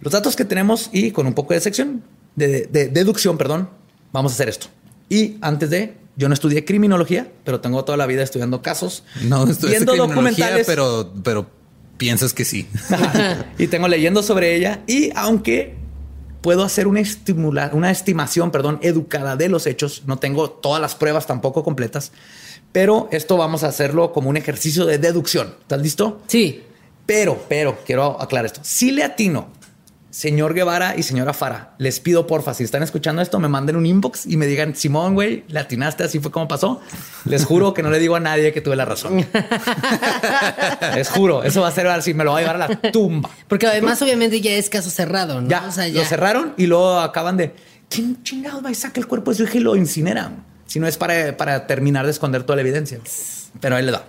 Los 0.00 0.12
datos 0.12 0.36
que 0.36 0.44
tenemos 0.44 0.88
y 0.92 1.10
con 1.12 1.26
un 1.26 1.34
poco 1.34 1.54
de 1.54 1.60
sección, 1.60 2.02
de, 2.36 2.66
de 2.66 2.88
deducción, 2.88 3.36
perdón, 3.38 3.70
vamos 4.12 4.32
a 4.32 4.34
hacer 4.34 4.48
esto. 4.48 4.66
Y 5.08 5.36
antes 5.40 5.70
de. 5.70 5.98
Yo 6.16 6.28
no 6.28 6.34
estudié 6.34 6.64
criminología, 6.66 7.28
pero 7.44 7.60
tengo 7.60 7.82
toda 7.84 7.96
la 7.96 8.04
vida 8.06 8.22
estudiando 8.22 8.60
casos. 8.60 9.04
No, 9.22 9.48
esto 9.48 9.66
es 9.68 9.72
viendo 9.72 9.96
documentales. 9.96 10.66
pero, 10.66 11.14
pero 11.22 11.48
piensas 12.00 12.32
que 12.32 12.46
sí. 12.46 12.66
y 13.58 13.66
tengo 13.66 13.86
leyendo 13.86 14.22
sobre 14.22 14.56
ella. 14.56 14.80
Y 14.86 15.10
aunque 15.14 15.74
puedo 16.40 16.64
hacer 16.64 16.86
una, 16.86 17.00
estimula- 17.00 17.70
una 17.74 17.90
estimación, 17.90 18.50
perdón, 18.50 18.78
educada 18.82 19.36
de 19.36 19.50
los 19.50 19.66
hechos, 19.66 20.04
no 20.06 20.18
tengo 20.18 20.48
todas 20.48 20.80
las 20.80 20.94
pruebas 20.94 21.26
tampoco 21.26 21.62
completas, 21.62 22.12
pero 22.72 23.08
esto 23.12 23.36
vamos 23.36 23.64
a 23.64 23.68
hacerlo 23.68 24.12
como 24.14 24.30
un 24.30 24.38
ejercicio 24.38 24.86
de 24.86 24.96
deducción. 24.96 25.54
¿Estás 25.60 25.82
listo? 25.82 26.22
Sí. 26.26 26.62
Pero, 27.04 27.44
pero, 27.48 27.78
quiero 27.84 28.18
aclarar 28.20 28.46
esto. 28.46 28.60
Si 28.62 28.92
le 28.92 29.02
atino, 29.04 29.48
señor 30.10 30.54
Guevara 30.54 30.96
y 30.96 31.02
señora 31.02 31.32
Fara, 31.32 31.74
les 31.78 32.00
pido 32.00 32.26
porfa, 32.26 32.52
si 32.52 32.64
están 32.64 32.82
escuchando 32.82 33.22
esto, 33.22 33.38
me 33.38 33.48
manden 33.48 33.76
un 33.76 33.86
inbox 33.86 34.26
y 34.26 34.36
me 34.36 34.46
digan, 34.46 34.74
Simón, 34.74 35.14
güey, 35.14 35.44
le 35.48 35.60
atinaste, 35.60 36.02
así 36.04 36.18
fue 36.18 36.30
como 36.30 36.48
pasó. 36.48 36.80
Les 37.24 37.44
juro 37.44 37.74
que 37.74 37.82
no 37.82 37.90
le 37.90 37.98
digo 37.98 38.16
a 38.16 38.20
nadie 38.20 38.52
que 38.52 38.60
tuve 38.60 38.76
la 38.76 38.84
razón. 38.84 39.24
les 40.94 41.08
juro, 41.08 41.42
eso 41.44 41.60
va 41.60 41.68
a 41.68 41.72
ser 41.72 41.86
así, 41.86 42.14
me 42.14 42.24
lo 42.24 42.32
va 42.32 42.38
a 42.38 42.40
llevar 42.40 42.56
a 42.62 42.68
la 42.68 42.92
tumba. 42.92 43.30
Porque 43.48 43.66
además, 43.66 44.00
obviamente, 44.02 44.40
ya 44.40 44.52
es 44.52 44.68
caso 44.68 44.90
cerrado, 44.90 45.40
¿no? 45.40 45.48
Ya, 45.48 45.66
O 45.68 45.72
sea, 45.72 45.86
ya. 45.88 46.00
lo 46.00 46.04
cerraron 46.06 46.54
y 46.56 46.66
luego 46.66 46.98
acaban 46.98 47.36
de. 47.36 47.54
¿Quién 47.88 48.22
chingados 48.22 48.64
va 48.64 48.70
y 48.70 48.74
saca 48.74 49.00
el 49.00 49.06
cuerpo 49.06 49.30
de 49.30 49.36
su 49.36 49.42
hija 49.44 49.56
y 49.58 49.60
lo 49.60 49.74
incinera? 49.76 50.32
Si 50.66 50.78
no 50.78 50.86
es 50.86 50.96
para, 50.96 51.36
para 51.36 51.66
terminar 51.66 52.04
de 52.04 52.12
esconder 52.12 52.44
toda 52.44 52.56
la 52.56 52.62
evidencia. 52.62 53.00
Pero 53.60 53.76
ahí 53.76 53.84
le 53.84 53.90
da. 53.92 54.04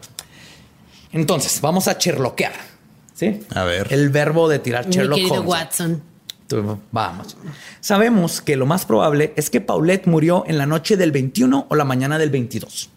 Entonces, 1.12 1.60
vamos 1.62 1.88
a 1.88 1.98
cherloquear. 1.98 2.71
¿Sí? 3.22 3.40
A 3.54 3.64
ver. 3.66 3.86
El 3.94 4.10
verbo 4.10 4.50
de 4.50 4.58
tirar 4.58 4.88
Mi 4.88 4.96
Sherlock 4.96 5.20
Holmes. 5.30 5.46
Watson. 5.46 6.02
Tú, 6.48 6.80
Vamos. 6.92 7.38
Sabemos 7.80 8.42
que 8.42 8.56
lo 8.56 8.66
más 8.66 8.88
probable 8.88 9.32
es 9.36 9.52
que 9.52 9.62
Paulette 9.62 10.08
murió 10.08 10.44
en 10.48 10.58
la 10.58 10.66
noche 10.66 10.98
del 10.98 11.12
21 11.12 11.68
o 11.70 11.76
la 11.76 11.86
mañana 11.86 12.18
del 12.18 12.32
22. 12.32 12.90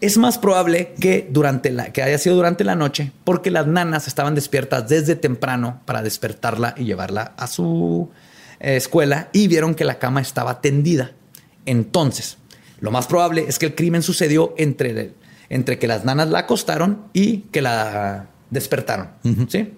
Es 0.00 0.18
más 0.18 0.38
probable 0.38 0.94
que, 1.00 1.26
durante 1.28 1.72
la, 1.72 1.92
que 1.92 2.04
haya 2.04 2.16
sido 2.16 2.36
durante 2.36 2.62
la 2.62 2.76
noche 2.76 3.10
porque 3.24 3.50
las 3.50 3.66
nanas 3.66 4.06
estaban 4.06 4.36
despiertas 4.36 4.88
desde 4.88 5.16
temprano 5.16 5.80
para 5.84 6.00
despertarla 6.02 6.76
y 6.76 6.84
llevarla 6.84 7.32
a 7.36 7.48
su 7.48 8.10
eh, 8.60 8.76
escuela 8.76 9.30
y 9.32 9.48
vieron 9.48 9.74
que 9.74 9.84
la 9.84 9.98
cama 9.98 10.20
estaba 10.20 10.60
tendida. 10.60 11.10
Entonces, 11.66 12.38
lo 12.78 12.92
más 12.92 13.08
probable 13.08 13.46
es 13.48 13.58
que 13.58 13.66
el 13.66 13.74
crimen 13.74 14.04
sucedió 14.04 14.54
entre, 14.58 15.14
entre 15.48 15.80
que 15.80 15.88
las 15.88 16.04
nanas 16.04 16.28
la 16.28 16.38
acostaron 16.38 17.08
y 17.12 17.38
que 17.50 17.62
la 17.62 18.28
despertaron. 18.54 19.08
¿Sí? 19.48 19.72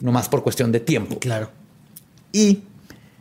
Nomás 0.00 0.28
por 0.28 0.42
cuestión 0.42 0.72
de 0.72 0.80
tiempo. 0.80 1.18
Claro. 1.18 1.50
Y 2.32 2.64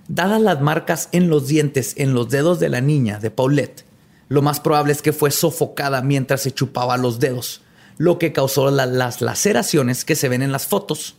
dadas 0.10 0.42
las 0.42 0.60
marcas 0.62 1.08
en 1.14 1.30
los 1.30 1.48
dientes, 1.48 1.94
en 1.96 2.14
los 2.14 2.30
dedos 2.30 2.60
de 2.60 2.68
la 2.70 2.82
niña, 2.82 3.20
de 3.20 3.32
Paulette, 3.32 3.86
lo 4.28 4.42
más 4.42 4.60
probable 4.60 4.92
es 4.92 5.02
que 5.02 5.14
fue 5.14 5.32
sofocada 5.32 6.02
mientras 6.02 6.42
se 6.42 6.52
chupaba 6.52 6.98
los 6.98 7.20
dedos, 7.20 7.62
lo 7.98 8.20
que 8.20 8.34
causó 8.34 8.70
la- 8.72 8.86
las 8.88 9.22
laceraciones 9.22 10.04
que 10.04 10.16
se 10.16 10.28
ven 10.28 10.42
en 10.42 10.52
las 10.52 10.66
fotos. 10.68 11.16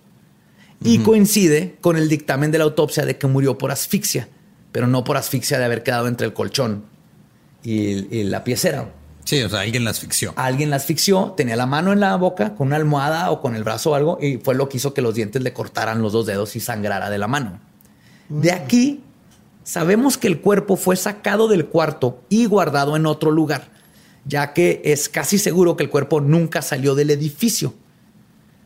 Y 0.85 0.99
coincide 0.99 1.77
con 1.81 1.97
el 1.97 2.07
dictamen 2.11 2.51
de 2.51 2.59
la 2.59 2.65
autopsia 2.65 3.07
de 3.07 3.17
que 3.17 3.27
murió 3.27 3.57
por 3.57 3.71
asfixia, 3.71 4.29
pero 4.73 4.87
no 4.87 5.05
por 5.05 5.17
asfixia 5.17 5.59
de 5.59 5.65
haber 5.65 5.83
quedado 5.83 6.07
entre 6.07 6.27
el 6.27 6.35
colchón 6.35 6.85
y, 7.63 8.15
y 8.15 8.25
la 8.25 8.45
piecera. 8.45 8.93
Sí, 9.27 9.43
o 9.43 9.49
sea, 9.49 9.61
alguien 9.61 9.83
la 9.83 9.91
asfixió. 9.91 10.33
Alguien 10.37 10.71
la 10.71 10.77
asfixió, 10.77 11.35
tenía 11.37 11.57
la 11.57 11.67
mano 11.67 11.93
en 11.93 11.99
la 11.99 12.15
boca 12.15 12.55
con 12.55 12.69
una 12.69 12.77
almohada 12.77 13.33
o 13.33 13.41
con 13.41 13.57
el 13.57 13.65
brazo 13.65 13.91
o 13.91 13.95
algo 13.97 14.19
y 14.23 14.37
fue 14.37 14.55
lo 14.55 14.69
que 14.69 14.77
hizo 14.77 14.95
que 14.95 15.03
los 15.03 15.17
dientes 15.17 15.43
le 15.43 15.53
cortaran 15.53 16.01
los 16.01 16.13
dos 16.13 16.27
dedos 16.27 16.55
y 16.55 16.61
sangrara 16.61 17.11
de 17.11 17.19
la 17.19 17.27
mano. 17.27 17.59
De 18.29 18.53
aquí 18.53 19.03
sabemos 19.65 20.17
que 20.17 20.29
el 20.29 20.41
cuerpo 20.41 20.77
fue 20.77 20.95
sacado 20.95 21.49
del 21.49 21.67
cuarto 21.67 22.23
y 22.29 22.47
guardado 22.47 22.95
en 22.95 23.05
otro 23.05 23.33
lugar, 23.33 23.73
ya 24.27 24.53
que 24.53 24.81
es 24.85 25.09
casi 25.09 25.39
seguro 25.39 25.77
que 25.77 25.83
el 25.83 25.91
cuerpo 25.91 26.21
nunca 26.21 26.63
salió 26.63 26.95
del 26.95 27.11
edificio. 27.11 27.75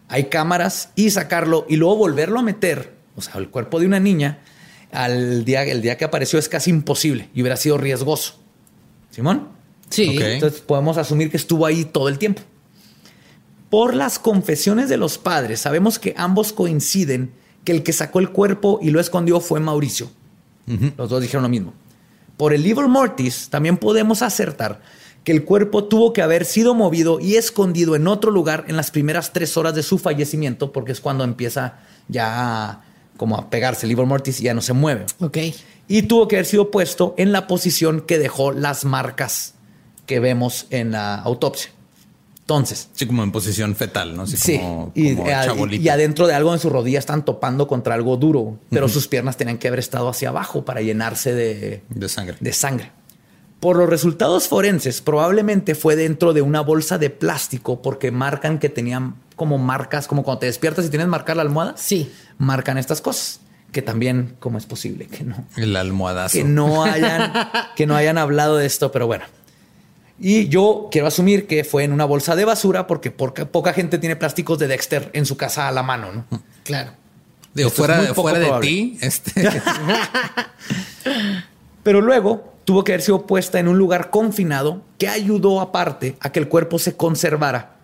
Hay 0.09 0.25
cámaras 0.25 0.91
y 0.95 1.09
sacarlo 1.09 1.65
y 1.71 1.77
luego 1.77 1.97
volverlo 1.97 2.39
a 2.39 2.43
meter, 2.43 2.99
o 3.17 3.23
sea, 3.23 3.41
el 3.41 3.49
cuerpo 3.49 3.81
de 3.81 3.87
una 3.87 3.99
niña, 3.99 4.41
al 4.93 5.47
día, 5.47 5.63
el 5.63 5.81
día 5.81 5.97
que 5.97 6.05
apareció 6.05 6.39
es 6.39 6.51
casi 6.51 6.69
imposible 6.69 7.31
y 7.33 7.41
hubiera 7.41 7.57
sido 7.57 7.79
riesgoso. 7.79 8.43
Simón. 9.11 9.60
Sí. 9.91 10.17
Entonces 10.21 10.61
podemos 10.61 10.97
asumir 10.97 11.31
que 11.31 11.37
estuvo 11.37 11.67
ahí 11.67 11.85
todo 11.85 12.09
el 12.09 12.19
tiempo. 12.19 12.43
Por 13.69 13.95
las 13.95 14.19
confesiones 14.19 14.89
de 14.89 14.97
los 14.97 15.19
padres, 15.19 15.61
sabemos 15.61 15.99
que 15.99 16.15
ambos 16.17 16.53
coinciden 16.53 17.33
que 17.65 17.73
el 17.73 17.83
que 17.83 17.93
sacó 17.93 18.19
el 18.19 18.31
cuerpo 18.31 18.79
y 18.83 18.91
lo 18.91 19.01
escondió 19.01 19.41
fue 19.41 19.61
Mauricio. 19.61 20.11
Los 20.97 21.11
dos 21.11 21.21
dijeron 21.21 21.43
lo 21.43 21.49
mismo. 21.49 21.75
Por 22.37 22.55
el 22.55 22.63
libro 22.63 22.89
Mortis, 22.89 23.49
también 23.51 23.77
podemos 23.77 24.23
acertar 24.23 24.81
que 25.25 25.33
el 25.33 25.45
cuerpo 25.45 25.85
tuvo 25.85 26.13
que 26.13 26.23
haber 26.23 26.45
sido 26.47 26.75
movido 26.75 27.21
y 27.21 27.37
escondido 27.37 27.95
en 27.97 28.07
otro 28.09 28.31
lugar 28.31 28.65
en 28.69 28.77
las 28.77 28.91
primeras 28.91 29.33
tres 29.33 29.57
horas 29.57 29.75
de 29.75 29.83
su 29.83 29.99
fallecimiento, 29.99 30.73
porque 30.73 30.93
es 30.93 31.01
cuando 31.01 31.25
empieza 31.25 31.79
ya 32.09 32.71
a- 32.71 32.85
como 33.17 33.37
a 33.37 33.51
pegarse 33.51 33.85
el 33.85 33.89
libro 33.91 34.07
Mortis 34.07 34.41
y 34.41 34.45
ya 34.45 34.55
no 34.55 34.63
se 34.63 34.73
mueve 34.73 35.05
Ok. 35.21 35.37
y 35.89 36.03
tuvo 36.03 36.27
que 36.27 36.37
haber 36.37 36.47
sido 36.47 36.71
puesto 36.71 37.15
en 37.19 37.33
la 37.33 37.47
posición 37.47 38.01
que 38.01 38.19
dejó 38.19 38.53
las 38.53 38.85
marcas 38.87 39.55
que 40.11 40.19
vemos 40.19 40.67
en 40.71 40.91
la 40.91 41.15
autopsia. 41.15 41.71
Entonces, 42.41 42.89
Sí, 42.95 43.07
como 43.07 43.23
en 43.23 43.31
posición 43.31 43.77
fetal, 43.77 44.17
¿no? 44.17 44.23
Así 44.23 44.37
sí, 44.37 44.59
como, 44.59 44.91
y, 44.93 45.15
como 45.15 45.69
y 45.69 45.89
adentro 45.89 46.27
de 46.27 46.35
algo 46.35 46.53
en 46.53 46.59
su 46.59 46.69
rodilla 46.69 46.99
están 46.99 47.25
topando 47.25 47.69
contra 47.69 47.95
algo 47.95 48.17
duro, 48.17 48.59
pero 48.71 48.89
sus 48.89 49.07
piernas 49.07 49.37
tenían 49.37 49.57
que 49.59 49.69
haber 49.69 49.79
estado 49.79 50.09
hacia 50.09 50.31
abajo 50.31 50.65
para 50.65 50.81
llenarse 50.81 51.33
de, 51.33 51.85
De 51.91 52.09
sangre. 52.09 52.37
de 52.41 52.53
sangre. 52.53 52.91
Por 53.61 53.77
los 53.77 53.89
resultados 53.89 54.49
forenses, 54.49 55.01
probablemente 55.01 55.77
fue 55.77 55.95
dentro 55.95 56.33
de 56.33 56.43
una 56.43 56.61
bolsa 56.61 56.99
de 56.99 57.11
plástico 57.11 57.83
porque 57.83 58.11
marcan 58.11 58.59
que 58.59 58.69
tenían 58.69 59.15
como 59.37 59.57
marcas, 59.59 60.09
como 60.09 60.25
cuando 60.25 60.41
te 60.41 60.47
despiertas 60.47 60.85
y 60.87 60.89
tienes 60.89 61.07
marcar 61.07 61.37
la 61.37 61.43
almohada. 61.43 61.75
Sí. 61.77 62.11
Marcan 62.39 62.79
estas 62.79 63.01
cosas. 63.01 63.43
Que 63.71 63.83
también, 63.83 64.35
¿cómo 64.41 64.59
es 64.59 64.67
posible 64.67 65.07
que 65.07 65.23
no? 65.23 65.45
El 65.57 65.77
almohadazo. 65.77 66.37
Que 66.37 66.43
no 66.43 66.83
hayan, 66.83 67.33
que 67.77 67.87
no 67.87 67.95
hayan 67.95 68.19
hablado 68.19 68.57
de 68.57 68.67
esto, 68.67 68.91
pero 68.91 69.07
bueno. 69.07 69.25
Y 70.21 70.49
yo 70.49 70.89
quiero 70.93 71.07
asumir 71.07 71.47
que 71.47 71.65
fue 71.65 71.83
en 71.85 71.93
una 71.93 72.05
bolsa 72.05 72.37
de 72.37 72.45
basura 72.45 72.87
porque 72.87 73.11
poca, 73.11 73.47
poca 73.47 73.73
gente 73.73 73.99
tiene 73.99 74.17
plásticos 74.17 74.59
de 74.59 74.69
Dexter 74.69 75.11
en 75.15 75.25
su 75.25 75.39
casa 75.39 75.67
a 75.67 75.73
la 75.73 75.83
mano, 75.83 76.13
¿no? 76.13 76.43
Claro. 76.63 76.93
Digo, 77.55 77.69
Esto 77.69 77.87
es 77.87 78.13
fuera, 78.15 78.39
de 78.39 78.61
ti, 78.61 78.99
este, 79.01 79.33
Pero 81.83 82.01
luego 82.01 82.53
tuvo 82.65 82.85
que 82.85 82.93
haber 82.93 83.03
sido 83.03 83.27
puesta 83.27 83.59
en 83.59 83.67
un 83.67 83.79
lugar 83.79 84.11
confinado 84.11 84.83
que 84.99 85.09
ayudó 85.09 85.61
aparte 85.61 86.17
a 86.21 86.31
que 86.31 86.39
el 86.39 86.49
cuerpo 86.49 86.79
se 86.79 86.97
conservara, 86.97 87.79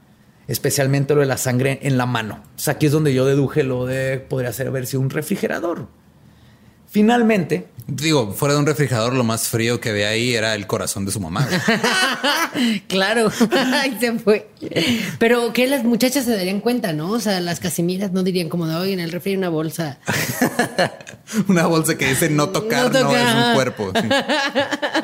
especialmente 0.47 1.15
lo 1.15 1.23
de 1.23 1.27
la 1.27 1.39
sangre 1.39 1.81
en 1.83 1.99
la 1.99 2.07
mano. 2.07 2.43
O 2.55 2.59
sea, 2.59 2.75
aquí 2.75 2.87
es 2.87 2.93
donde 2.93 3.13
yo 3.13 3.25
deduje 3.25 3.65
lo 3.65 3.87
de 3.87 4.19
podría 4.19 4.53
ser 4.53 4.69
haber 4.69 4.87
sido 4.87 5.01
un 5.01 5.11
refrigerador. 5.11 5.89
Finalmente, 6.97 7.66
digo, 7.86 8.32
fuera 8.32 8.55
de 8.55 8.60
un 8.60 8.66
refrigerador, 8.66 9.12
lo 9.12 9.23
más 9.23 9.48
frío 9.48 9.81
que 9.82 9.90
había 9.90 10.09
ahí 10.09 10.35
era 10.35 10.55
el 10.55 10.66
corazón 10.66 11.05
de 11.05 11.12
su 11.12 11.20
mamá. 11.20 11.47
Claro, 12.89 13.31
ahí 13.74 13.98
se 14.01 14.18
fue. 14.18 14.48
Pero 15.18 15.52
que 15.52 15.66
las 15.66 15.85
muchachas 15.85 16.24
se 16.24 16.35
darían 16.35 16.60
cuenta, 16.60 16.94
¿no? 16.94 17.10
O 17.10 17.20
sea, 17.20 17.39
las 17.40 17.60
casimiras 17.60 18.12
no 18.12 18.23
dirían 18.23 18.48
como 18.48 18.66
de 18.66 18.74
hoy 18.77 18.93
en 18.94 19.01
el 19.01 19.12
refri 19.12 19.32
hay 19.32 19.36
una 19.36 19.51
bolsa. 19.51 19.98
Una 21.48 21.66
bolsa 21.66 21.98
que 21.98 22.06
dice 22.06 22.31
no 22.31 22.51
tocar, 22.51 22.90
No 22.93 23.10
es 23.14 23.35
un 23.48 23.55
cuerpo. 23.55 23.90
sí. 24.01 24.09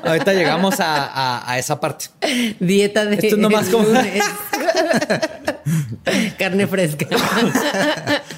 ahorita 0.05 0.33
llegamos 0.33 0.79
a, 0.79 1.05
a- 1.09 1.53
a 1.53 1.59
esa 1.59 1.81
parte. 1.81 2.07
Dieta 2.61 3.05
de 3.05 3.17
Esto 3.17 3.27
es 3.27 3.39
nomás 3.39 3.69
como-. 3.69 3.89
Carne 6.39 6.67
fresca. 6.69 7.07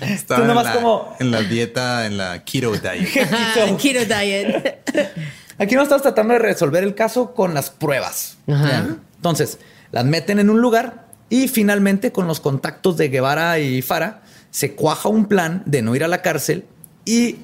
Estaba 0.00 0.40
en, 0.42 0.46
nomás 0.48 0.64
la, 0.64 0.72
como- 0.72 1.14
en 1.20 1.30
la 1.30 1.42
dieta, 1.42 2.06
en 2.06 2.16
la 2.16 2.42
keto 2.42 2.72
diet. 2.72 3.08
Keto 3.52 4.04
diet. 4.04 4.90
Aquí 5.58 5.74
no 5.74 5.82
estamos 5.82 6.02
tratando 6.02 6.32
de 6.34 6.40
resolver 6.40 6.82
el 6.82 6.94
caso 6.94 7.32
con 7.32 7.54
las 7.54 7.70
pruebas. 7.70 8.38
Ajá. 8.48 8.96
Entonces, 9.16 9.58
las 9.92 10.04
meten 10.04 10.38
en 10.38 10.50
un 10.50 10.60
lugar 10.60 11.06
y 11.30 11.48
finalmente 11.48 12.12
con 12.12 12.26
los 12.26 12.40
contactos 12.40 12.96
de 12.96 13.08
Guevara 13.08 13.58
y 13.58 13.82
Fara 13.82 14.22
se 14.50 14.74
cuaja 14.74 15.08
un 15.08 15.26
plan 15.26 15.62
de 15.66 15.82
no 15.82 15.96
ir 15.96 16.04
a 16.04 16.08
la 16.08 16.22
cárcel 16.22 16.64
y 17.04 17.36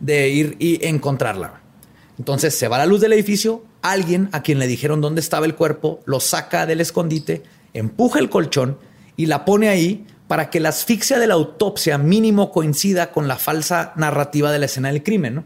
de 0.00 0.28
ir 0.28 0.56
y 0.58 0.84
encontrarla. 0.86 1.60
Entonces 2.18 2.56
se 2.56 2.68
va 2.68 2.76
a 2.76 2.80
la 2.80 2.86
luz 2.86 3.00
del 3.00 3.12
edificio, 3.12 3.64
alguien 3.80 4.28
a 4.32 4.42
quien 4.42 4.58
le 4.58 4.66
dijeron 4.66 5.00
dónde 5.00 5.20
estaba 5.20 5.46
el 5.46 5.54
cuerpo, 5.54 6.00
lo 6.04 6.20
saca 6.20 6.66
del 6.66 6.80
escondite, 6.80 7.42
empuja 7.72 8.18
el 8.18 8.30
colchón 8.30 8.78
y 9.16 9.26
la 9.26 9.44
pone 9.44 9.68
ahí 9.68 10.06
para 10.32 10.48
que 10.48 10.60
la 10.60 10.70
asfixia 10.70 11.18
de 11.18 11.26
la 11.26 11.34
autopsia 11.34 11.98
mínimo 11.98 12.50
coincida 12.50 13.12
con 13.12 13.28
la 13.28 13.36
falsa 13.36 13.92
narrativa 13.96 14.50
de 14.50 14.58
la 14.58 14.64
escena 14.64 14.88
del 14.90 15.02
crimen, 15.02 15.34
¿no? 15.34 15.44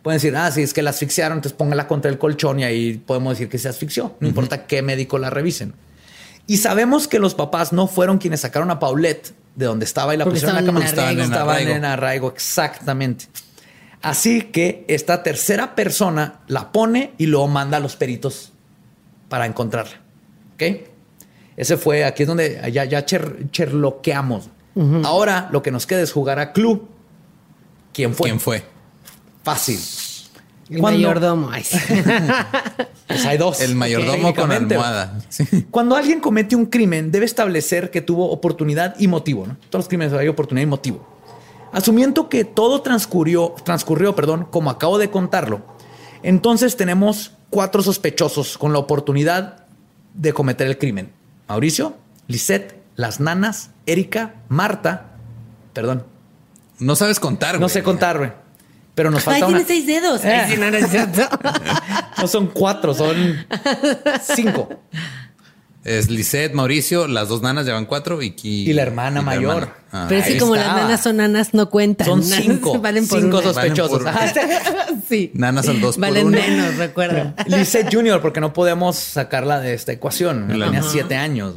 Pueden 0.00 0.18
decir, 0.18 0.36
ah, 0.36 0.48
si 0.52 0.62
es 0.62 0.72
que 0.72 0.80
la 0.80 0.90
asfixiaron, 0.90 1.38
entonces 1.38 1.58
póngala 1.58 1.88
contra 1.88 2.08
el 2.08 2.18
colchón 2.18 2.60
y 2.60 2.62
ahí 2.62 2.98
podemos 3.04 3.32
decir 3.32 3.48
que 3.48 3.58
se 3.58 3.68
asfixió. 3.68 4.14
No 4.20 4.28
importa 4.28 4.64
qué 4.68 4.80
médico 4.80 5.18
la 5.18 5.28
revisen. 5.28 5.74
Y 6.46 6.58
sabemos 6.58 7.08
que 7.08 7.18
los 7.18 7.34
papás 7.34 7.72
no 7.72 7.88
fueron 7.88 8.18
quienes 8.18 8.42
sacaron 8.42 8.70
a 8.70 8.78
Paulette 8.78 9.32
de 9.56 9.66
donde 9.66 9.84
estaba 9.84 10.14
y 10.14 10.18
la 10.18 10.22
Porque 10.24 10.36
pusieron 10.38 10.56
en 10.58 10.66
la 10.66 10.72
cama. 10.72 10.84
estaban 10.86 11.10
en 11.14 11.18
arraigo. 11.18 11.32
Estaban 11.34 11.54
Arraigo. 11.56 11.74
en 11.74 11.84
arraigo, 11.84 12.28
exactamente. 12.32 13.24
Así 14.02 14.42
que 14.42 14.84
esta 14.86 15.24
tercera 15.24 15.74
persona 15.74 16.42
la 16.46 16.70
pone 16.70 17.12
y 17.18 17.26
luego 17.26 17.48
manda 17.48 17.78
a 17.78 17.80
los 17.80 17.96
peritos 17.96 18.52
para 19.28 19.46
encontrarla. 19.46 19.96
¿Ok? 20.54 20.62
Ese 21.58 21.76
fue, 21.76 22.04
aquí 22.04 22.22
es 22.22 22.28
donde 22.28 22.70
ya, 22.72 22.84
ya 22.84 23.04
cher- 23.04 23.50
cherloqueamos. 23.50 24.48
Ahora 25.04 25.48
lo 25.52 25.60
que 25.60 25.70
nos 25.72 25.86
queda 25.86 26.00
es 26.00 26.12
jugar 26.12 26.38
a 26.38 26.52
Clue. 26.52 26.80
¿Quién 27.92 28.14
fue? 28.14 28.28
¿Quién 28.30 28.38
fue? 28.40 28.62
Fácil. 29.42 29.78
El 30.70 30.78
¿Cuándo? 30.80 30.98
mayordomo. 31.00 31.50
Pues 33.08 33.24
hay 33.24 33.38
dos. 33.38 33.60
El 33.62 33.74
mayordomo 33.74 34.34
con 34.34 34.52
almohada. 34.52 35.18
Sí. 35.30 35.66
Cuando 35.70 35.96
alguien 35.96 36.20
comete 36.20 36.54
un 36.54 36.66
crimen, 36.66 37.10
debe 37.10 37.24
establecer 37.24 37.90
que 37.90 38.02
tuvo 38.02 38.30
oportunidad 38.30 38.94
y 38.98 39.08
motivo. 39.08 39.46
¿no? 39.46 39.56
Todos 39.70 39.84
los 39.84 39.88
crímenes 39.88 40.12
hay 40.12 40.28
oportunidad 40.28 40.62
y 40.64 40.68
motivo. 40.70 41.08
Asumiendo 41.72 42.28
que 42.28 42.44
todo 42.44 42.82
transcurrió, 42.82 43.54
transcurrió 43.64 44.14
perdón, 44.14 44.46
como 44.50 44.68
acabo 44.70 44.98
de 44.98 45.10
contarlo, 45.10 45.62
entonces 46.22 46.76
tenemos 46.76 47.32
cuatro 47.50 47.82
sospechosos 47.82 48.56
con 48.58 48.72
la 48.74 48.78
oportunidad 48.78 49.64
de 50.14 50.32
cometer 50.34 50.66
el 50.66 50.76
crimen. 50.78 51.12
Mauricio, 51.48 51.96
Lisette, 52.26 52.80
las 52.96 53.20
nanas, 53.20 53.70
Erika, 53.86 54.34
Marta, 54.48 55.06
perdón, 55.72 56.04
No 56.78 56.94
sabes 56.94 57.18
contar, 57.20 57.52
güey. 57.52 57.60
no 57.60 57.68
sé 57.68 57.82
contar, 57.82 58.18
güey. 58.18 58.32
Pero 58.94 59.10
nos 59.10 59.20
Ay, 59.28 59.40
falta 59.40 59.46
tiene 59.46 59.60
una. 59.60 59.66
seis 59.68 59.86
dedos. 59.86 60.24
Ay, 60.24 60.30
Eh. 60.32 60.46
sí, 60.50 60.56
no, 60.60 60.70
no 60.70 60.76
es 60.76 60.88
cierto. 60.90 61.22
No 62.18 62.26
son 62.26 62.48
cuatro, 62.48 62.94
son 62.94 63.46
cinco. 64.22 64.68
Es 65.84 66.10
Lisette, 66.10 66.52
Mauricio, 66.54 67.06
las 67.06 67.28
dos 67.28 67.40
nanas 67.40 67.64
llevan 67.64 67.86
cuatro 67.86 68.20
y, 68.20 68.34
Y 68.42 68.72
la 68.72 68.82
hermana 68.82 69.22
mayor. 69.22 69.62
hermana. 69.62 69.72
Ah. 69.92 70.06
Pero 70.08 70.20
es 70.20 70.26
que 70.26 70.38
como 70.38 70.54
estaba. 70.56 70.74
las 70.74 70.84
nanas 70.84 71.02
son 71.02 71.16
nanas, 71.16 71.54
no 71.54 71.70
cuentan. 71.70 72.06
Son 72.06 72.22
cinco. 72.22 72.78
Valen 72.82 73.06
por 73.08 73.20
cinco 73.20 73.38
una. 73.38 73.46
sospechosos. 73.46 74.04
Valen 74.04 74.34
por-. 74.34 74.98
Sí. 75.08 75.30
Nanas 75.34 75.66
al 75.68 75.80
dos 75.80 75.94
por 75.96 76.02
Valen 76.02 76.26
uno. 76.26 76.36
menos, 76.38 76.76
recuerda. 76.76 77.34
Lisette 77.46 77.94
Junior, 77.94 78.20
porque 78.20 78.40
no 78.40 78.52
podemos 78.52 78.96
sacarla 78.96 79.60
de 79.60 79.72
esta 79.72 79.92
ecuación. 79.92 80.48
Claro. 80.48 80.72
Tenía 80.72 80.82
siete 80.82 81.16
años. 81.16 81.54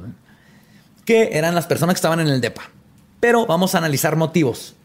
Que 1.04 1.32
eran 1.34 1.54
las 1.56 1.66
personas 1.66 1.96
que 1.96 1.98
estaban 1.98 2.20
en 2.22 2.28
el 2.28 2.40
DEPA. 2.40 2.62
Pero 3.20 3.46
vamos 3.48 3.76
a 3.76 3.80
analizar 3.80 4.16
motivos. 4.16 4.76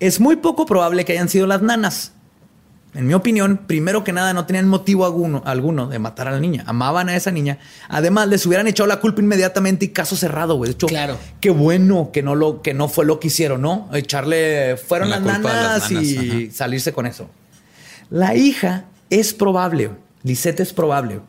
Es 0.00 0.20
muy 0.20 0.36
poco 0.36 0.66
probable 0.66 1.04
que 1.04 1.12
hayan 1.12 1.28
sido 1.28 1.46
las 1.46 1.62
nanas. 1.62 2.12
En 2.94 3.06
mi 3.06 3.14
opinión, 3.14 3.60
primero 3.66 4.04
que 4.04 4.12
nada, 4.12 4.34
no 4.34 4.44
tenían 4.44 4.68
motivo 4.68 5.06
alguno, 5.06 5.42
alguno 5.46 5.88
de 5.88 5.98
matar 5.98 6.28
a 6.28 6.32
la 6.32 6.40
niña. 6.40 6.62
Amaban 6.66 7.08
a 7.08 7.16
esa 7.16 7.30
niña. 7.30 7.58
Además, 7.88 8.28
les 8.28 8.44
hubieran 8.44 8.66
echado 8.66 8.86
la 8.86 9.00
culpa 9.00 9.22
inmediatamente 9.22 9.86
y 9.86 9.88
caso 9.88 10.14
cerrado, 10.14 10.56
güey. 10.56 10.68
De 10.68 10.74
hecho, 10.74 10.88
Claro. 10.88 11.16
qué 11.40 11.48
bueno 11.48 12.10
que 12.12 12.22
no, 12.22 12.34
lo, 12.34 12.60
que 12.60 12.74
no 12.74 12.88
fue 12.90 13.06
lo 13.06 13.18
que 13.18 13.28
hicieron, 13.28 13.62
¿no? 13.62 13.88
Echarle, 13.94 14.76
fueron 14.76 15.08
La 15.08 15.20
las 15.20 15.24
nanas, 15.24 15.42
las 15.42 15.90
nanas, 15.90 16.04
y 16.04 16.50
salirse 16.50 16.92
con 16.92 17.06
eso. 17.06 17.30
La 18.10 18.34
hija 18.34 18.84
es 19.08 19.32
probable. 19.32 19.90
Lisette 20.22 20.60
es 20.60 20.74
probable. 20.74 21.20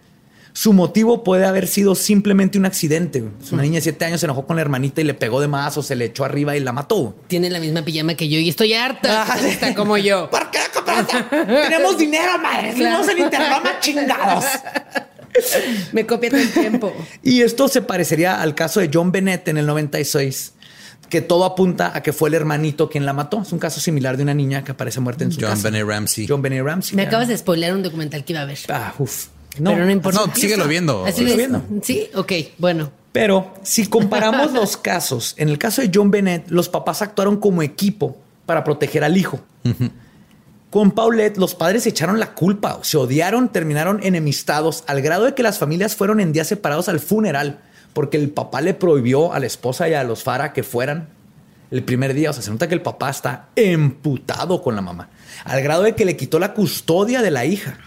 Su 0.56 0.72
motivo 0.72 1.24
puede 1.24 1.46
haber 1.46 1.68
sido 1.68 1.96
simplemente 1.96 2.60
un 2.60 2.66
accidente. 2.66 3.22
güey. 3.22 3.34
Una 3.52 3.64
niña 3.64 3.76
de 3.76 3.82
siete 3.82 4.06
años 4.06 4.20
se 4.20 4.28
enojó 4.28 4.46
con 4.46 4.56
la 4.56 4.62
hermanita 4.62 5.02
y 5.02 5.04
le 5.04 5.16
pegó 5.16 5.42
de 5.42 5.48
más 5.48 5.76
o 5.78 5.84
se 5.84 5.96
le 5.96 6.06
echó 6.06 6.26
arriba 6.26 6.56
y 6.56 6.60
la 6.60 6.72
mató. 6.72 7.16
Tiene 7.28 7.50
la 7.50 7.60
misma 7.60 7.84
pijama 7.84 8.14
que 8.14 8.30
yo 8.30 8.38
y 8.40 8.50
estoy 8.50 8.74
harta. 8.74 9.26
Ah, 9.28 9.40
Está 9.48 9.74
como 9.74 9.98
yo. 9.98 10.30
¿Por 10.30 10.52
qué 10.52 10.60
compraste? 10.74 11.18
Tenemos 11.32 11.98
dinero, 11.98 12.38
madre. 12.40 12.74
Fuimos 12.74 13.08
en 13.10 13.18
Interroma 13.18 13.80
chingados. 13.80 14.46
Me 15.92 16.06
copia 16.06 16.30
todo 16.30 16.40
el 16.40 16.52
tiempo. 16.52 16.94
Y 17.24 17.42
esto 17.42 17.68
se 17.68 17.82
parecería 17.82 18.40
al 18.40 18.54
caso 18.54 18.80
de 18.80 18.92
John 18.94 19.12
Bennett 19.12 19.48
en 19.48 19.58
el 19.58 19.66
96, 19.66 20.54
que 21.10 21.22
todo 21.22 21.46
apunta 21.46 21.92
a 21.96 22.04
que 22.04 22.14
fue 22.14 22.30
el 22.30 22.36
hermanito 22.36 22.88
quien 22.90 23.08
la 23.08 23.14
mató. 23.14 23.42
Es 23.42 23.52
un 23.52 23.58
caso 23.58 23.80
similar 23.82 24.18
de 24.18 24.24
una 24.24 24.36
niña 24.36 24.64
que 24.64 24.74
aparece 24.74 25.00
muerta 25.00 25.24
en 25.24 25.32
su 25.32 25.42
John 25.42 25.50
casa. 25.50 25.70
Benet 25.72 25.88
Ramsey. 25.88 26.28
John 26.28 26.44
Bennett 26.44 26.64
Ramsey. 26.64 26.96
Me 26.96 27.02
acabas 27.04 27.28
de 27.28 27.36
spoilear 27.38 27.74
un 27.74 27.82
documental 27.82 28.24
que 28.24 28.34
iba 28.34 28.42
a 28.42 28.46
ver. 28.46 28.60
Ah, 28.70 28.94
uf. 29.00 29.26
Pero 29.58 29.86
no 29.86 29.92
importa. 29.92 30.26
No, 30.26 30.36
síguelo 30.36 30.68
viendo. 30.68 31.06
Así 31.06 31.24
viendo. 31.24 31.62
Sí, 31.82 32.10
ok, 32.16 32.32
bueno. 32.58 32.92
Pero 33.12 33.54
si 33.62 33.86
comparamos 33.88 34.52
los 34.54 34.76
casos, 34.76 35.36
en 35.38 35.50
el 35.50 35.58
caso 35.58 35.82
de 35.82 35.92
John 35.94 36.12
Bennett, 36.12 36.50
los 36.50 36.68
papás 36.70 37.02
actuaron 37.02 37.38
como 37.38 37.62
equipo 37.62 38.18
para 38.46 38.64
proteger 38.64 39.04
al 39.04 39.18
hijo. 39.18 39.40
Con 40.70 40.92
Paulette, 40.92 41.38
los 41.38 41.54
padres 41.54 41.84
se 41.84 41.90
echaron 41.90 42.20
la 42.20 42.34
culpa, 42.34 42.80
se 42.82 42.98
odiaron, 42.98 43.50
terminaron 43.50 44.00
enemistados, 44.04 44.84
al 44.88 45.02
grado 45.02 45.26
de 45.26 45.36
que 45.36 45.44
las 45.44 45.60
familias 45.60 45.96
fueron 45.96 46.20
en 46.20 46.34
días 46.34 46.48
separados 46.48 46.90
al 46.90 47.00
funeral, 47.00 47.60
porque 47.94 48.18
el 48.18 48.32
papá 48.32 48.60
le 48.62 48.74
prohibió 48.74 49.34
a 49.34 49.40
la 49.40 49.46
esposa 49.46 49.88
y 49.88 49.94
a 49.94 50.04
los 50.04 50.24
Fara 50.24 50.52
que 50.52 50.64
fueran 50.64 51.10
el 51.70 51.84
primer 51.84 52.16
día. 52.16 52.32
O 52.32 52.34
sea, 52.34 52.42
se 52.42 52.50
nota 52.50 52.68
que 52.68 52.74
el 52.74 52.82
papá 52.82 53.12
está 53.12 53.50
emputado 53.56 54.64
con 54.64 54.76
la 54.76 54.82
mamá, 54.82 55.10
al 55.46 55.62
grado 55.62 55.84
de 55.84 55.94
que 55.94 56.06
le 56.06 56.18
quitó 56.18 56.40
la 56.40 56.54
custodia 56.54 57.22
de 57.22 57.30
la 57.30 57.46
hija. 57.46 57.78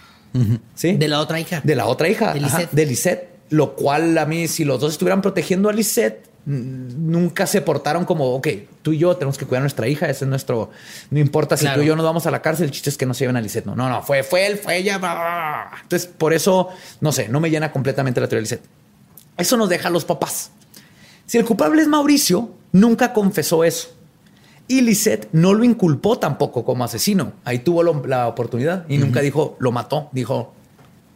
¿Sí? 0.74 0.92
De 0.96 1.08
la 1.08 1.20
otra 1.20 1.40
hija. 1.40 1.60
De 1.64 1.74
la 1.74 1.86
otra 1.86 2.08
hija. 2.08 2.32
De 2.34 2.40
ajá, 2.44 2.58
Lisette. 2.58 2.72
de 2.72 2.86
Lisette. 2.86 3.28
Lo 3.50 3.74
cual 3.76 4.18
a 4.18 4.26
mí, 4.26 4.48
si 4.48 4.64
los 4.64 4.80
dos 4.80 4.92
estuvieran 4.92 5.22
protegiendo 5.22 5.68
a 5.68 5.72
Lisette, 5.72 6.26
nunca 6.46 7.46
se 7.46 7.60
portaron 7.60 8.04
como, 8.04 8.34
ok, 8.34 8.48
tú 8.82 8.92
y 8.92 8.98
yo 8.98 9.16
tenemos 9.16 9.36
que 9.38 9.46
cuidar 9.46 9.60
a 9.60 9.64
nuestra 9.64 9.88
hija, 9.88 10.08
ese 10.08 10.24
es 10.24 10.28
nuestro, 10.28 10.70
no 11.10 11.18
importa 11.18 11.56
si 11.56 11.62
Claro. 11.64 11.78
tú 11.78 11.82
y 11.84 11.86
yo 11.86 11.96
nos 11.96 12.04
vamos 12.04 12.26
a 12.26 12.30
la 12.30 12.40
cárcel, 12.42 12.66
el 12.66 12.70
chiste 12.70 12.90
es 12.90 12.96
que 12.96 13.06
no 13.06 13.14
se 13.14 13.20
lleven 13.20 13.36
a 13.36 13.40
Lisette. 13.40 13.66
No, 13.66 13.74
no, 13.76 13.88
no, 13.88 14.02
fue, 14.02 14.22
fue 14.22 14.46
él, 14.46 14.56
fue 14.58 14.76
ella. 14.78 14.98
bla, 14.98 15.14
bla, 15.14 15.22
bla. 15.22 15.70
Entonces, 15.82 16.08
por 16.08 16.32
eso, 16.32 16.68
no 17.00 17.12
sé, 17.12 17.28
no 17.28 17.40
me 17.40 17.50
llena 17.50 17.72
completamente 17.72 18.20
la 18.20 18.26
teoría 18.28 18.38
de 18.40 18.42
Lisette. 18.42 18.64
Eso 19.36 19.56
nos 19.56 19.68
deja 19.68 19.88
a 19.88 19.90
los 19.90 20.04
papás. 20.04 20.50
Si 21.26 21.36
el 21.38 21.44
culpable 21.44 21.82
es 21.82 21.88
Mauricio, 21.88 22.50
nunca 22.72 23.12
confesó 23.12 23.64
eso. 23.64 23.95
Y 24.68 24.80
Lisette 24.80 25.28
no 25.32 25.54
lo 25.54 25.62
inculpó 25.64 26.18
tampoco 26.18 26.64
como 26.64 26.84
asesino. 26.84 27.32
Ahí 27.44 27.60
tuvo 27.60 27.82
lo- 27.82 28.04
la 28.06 28.26
oportunidad 28.26 28.84
y 28.88 28.98
nunca 28.98 29.20
dijo 29.20 29.56
lo 29.60 29.70
mató. 29.72 30.08
Dijo 30.12 30.54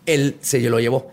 él 0.07 0.37
se 0.41 0.61
lo 0.61 0.79
llevó. 0.81 1.11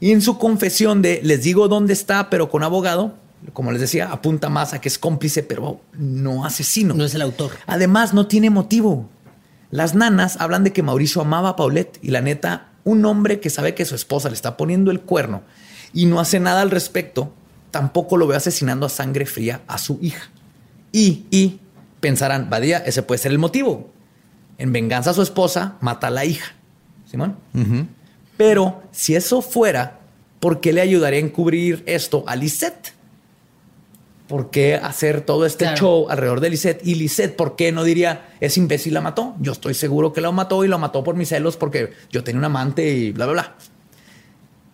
Y 0.00 0.12
en 0.12 0.22
su 0.22 0.38
confesión 0.38 1.02
de 1.02 1.20
les 1.22 1.42
digo 1.42 1.68
dónde 1.68 1.92
está, 1.92 2.30
pero 2.30 2.48
con 2.50 2.62
abogado, 2.62 3.14
como 3.52 3.70
les 3.72 3.80
decía, 3.80 4.10
apunta 4.10 4.48
más 4.48 4.72
a 4.72 4.80
que 4.80 4.88
es 4.88 4.98
cómplice, 4.98 5.42
pero 5.42 5.80
no 5.98 6.44
asesino. 6.44 6.94
No 6.94 7.04
es 7.04 7.14
el 7.14 7.22
autor. 7.22 7.52
Además, 7.66 8.14
no 8.14 8.26
tiene 8.26 8.48
motivo. 8.50 9.08
Las 9.70 9.94
nanas 9.94 10.36
hablan 10.40 10.64
de 10.64 10.72
que 10.72 10.82
Mauricio 10.82 11.20
amaba 11.22 11.50
a 11.50 11.56
Paulette 11.56 11.98
y 12.02 12.10
la 12.10 12.20
neta, 12.22 12.68
un 12.84 13.04
hombre 13.04 13.40
que 13.40 13.50
sabe 13.50 13.74
que 13.74 13.84
su 13.84 13.94
esposa 13.94 14.28
le 14.28 14.34
está 14.34 14.56
poniendo 14.56 14.90
el 14.90 15.00
cuerno 15.00 15.42
y 15.92 16.06
no 16.06 16.20
hace 16.20 16.38
nada 16.40 16.60
al 16.62 16.70
respecto, 16.70 17.32
tampoco 17.70 18.16
lo 18.16 18.26
ve 18.26 18.36
asesinando 18.36 18.86
a 18.86 18.88
sangre 18.90 19.26
fría 19.26 19.62
a 19.66 19.78
su 19.78 19.98
hija. 20.02 20.30
Y, 20.92 21.24
y 21.30 21.60
pensarán, 22.04 22.50
Badía, 22.50 22.76
ese 22.84 23.02
puede 23.02 23.18
ser 23.18 23.32
el 23.32 23.38
motivo. 23.38 23.90
En 24.58 24.72
venganza 24.74 25.10
a 25.10 25.14
su 25.14 25.22
esposa, 25.22 25.78
mata 25.80 26.08
a 26.08 26.10
la 26.10 26.26
hija. 26.26 26.52
Simón. 27.10 27.38
Pero 28.36 28.82
si 28.92 29.14
eso 29.14 29.40
fuera, 29.40 30.00
¿por 30.38 30.60
qué 30.60 30.74
le 30.74 30.82
ayudaría 30.82 31.18
a 31.18 31.22
encubrir 31.22 31.82
esto 31.86 32.22
a 32.26 32.36
Lisette? 32.36 32.92
¿Por 34.28 34.50
qué 34.50 34.74
hacer 34.74 35.22
todo 35.22 35.46
este 35.46 35.64
Claro. 35.64 35.78
show 35.78 36.06
alrededor 36.10 36.40
de 36.40 36.50
Lisette? 36.50 36.86
Y 36.86 36.96
Lisette, 36.96 37.34
¿por 37.36 37.56
qué 37.56 37.72
no 37.72 37.84
diría, 37.84 38.34
ese 38.40 38.60
imbécil 38.60 38.92
la 38.92 39.00
mató? 39.00 39.34
Yo 39.40 39.52
estoy 39.52 39.72
seguro 39.72 40.12
que 40.12 40.20
la 40.20 40.30
mató 40.30 40.62
y 40.62 40.68
la 40.68 40.76
mató 40.76 41.02
por 41.02 41.14
mis 41.14 41.30
celos 41.30 41.56
porque 41.56 41.92
yo 42.10 42.22
tenía 42.22 42.38
un 42.40 42.44
amante 42.44 42.86
y 42.90 43.12
bla, 43.12 43.24
bla, 43.24 43.32
bla. 43.32 43.54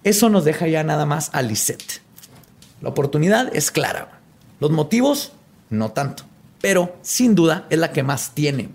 Eso 0.02 0.30
nos 0.30 0.44
deja 0.44 0.66
ya 0.66 0.82
nada 0.82 1.06
más 1.06 1.30
a 1.32 1.42
Lisette. 1.42 2.00
La 2.80 2.88
oportunidad 2.88 3.54
es 3.54 3.70
clara. 3.70 4.18
Los 4.58 4.70
motivos, 4.72 5.32
no 5.68 5.92
tanto. 5.92 6.24
Pero, 6.60 6.96
sin 7.02 7.34
duda, 7.34 7.66
es 7.70 7.78
la 7.78 7.92
que 7.92 8.02
más 8.02 8.32
tiene. 8.34 8.68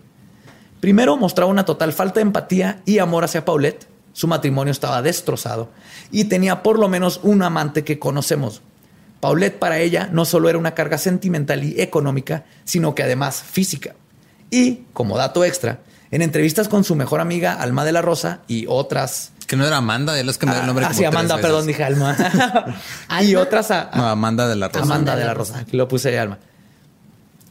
Primero, 0.79 1.17
mostraba 1.17 1.51
una 1.51 1.65
total 1.65 1.93
falta 1.93 2.15
de 2.15 2.23
empatía 2.23 2.81
y 2.85 2.99
amor 2.99 3.23
hacia 3.23 3.45
Paulette. 3.45 3.87
Su 4.13 4.27
matrimonio 4.27 4.71
estaba 4.71 5.01
destrozado 5.01 5.69
y 6.11 6.25
tenía 6.25 6.63
por 6.63 6.79
lo 6.79 6.87
menos 6.87 7.19
un 7.23 7.43
amante 7.43 7.83
que 7.83 7.99
conocemos. 7.99 8.61
Paulette 9.19 9.57
para 9.59 9.79
ella 9.79 10.09
no 10.11 10.23
solo 10.25 10.47
era 10.49 10.57
una 10.57 10.73
carga 10.73 10.97
sentimental 10.97 11.63
y 11.63 11.81
económica, 11.81 12.45
sino 12.63 12.95
que 12.95 13.03
además 13.03 13.41
física. 13.43 13.95
Y, 14.51 14.83
como 14.93 15.17
dato 15.17 15.43
extra, 15.43 15.79
en 16.11 16.21
entrevistas 16.21 16.67
con 16.69 16.83
su 16.83 16.95
mejor 16.95 17.19
amiga 17.19 17.53
Alma 17.53 17.83
de 17.83 17.91
la 17.91 18.01
Rosa 18.01 18.39
y 18.47 18.65
otras... 18.69 19.31
Que 19.47 19.55
no 19.55 19.65
era 19.65 19.77
Amanda, 19.77 20.17
él 20.19 20.29
es 20.29 20.37
que 20.37 20.45
me 20.45 20.53
dio 20.53 20.61
el 20.61 20.67
nombre 20.67 20.85
Ah, 20.85 20.89
como 20.89 20.97
sí, 20.97 21.03
tres 21.03 21.13
Amanda, 21.13 21.35
veces. 21.35 21.45
perdón, 21.49 21.67
dije 21.67 21.83
Alma. 21.83 22.15
y 23.21 23.35
otras... 23.35 23.71
a- 23.71 23.89
No, 23.95 24.07
Amanda 24.07 24.47
de 24.47 24.55
la 24.55 24.67
Rosa. 24.69 24.81
Amanda 24.81 25.15
de 25.15 25.25
la 25.25 25.33
Rosa. 25.33 25.59
Aquí 25.59 25.75
lo 25.75 25.87
puse 25.87 26.09
de 26.11 26.19
Alma. 26.19 26.37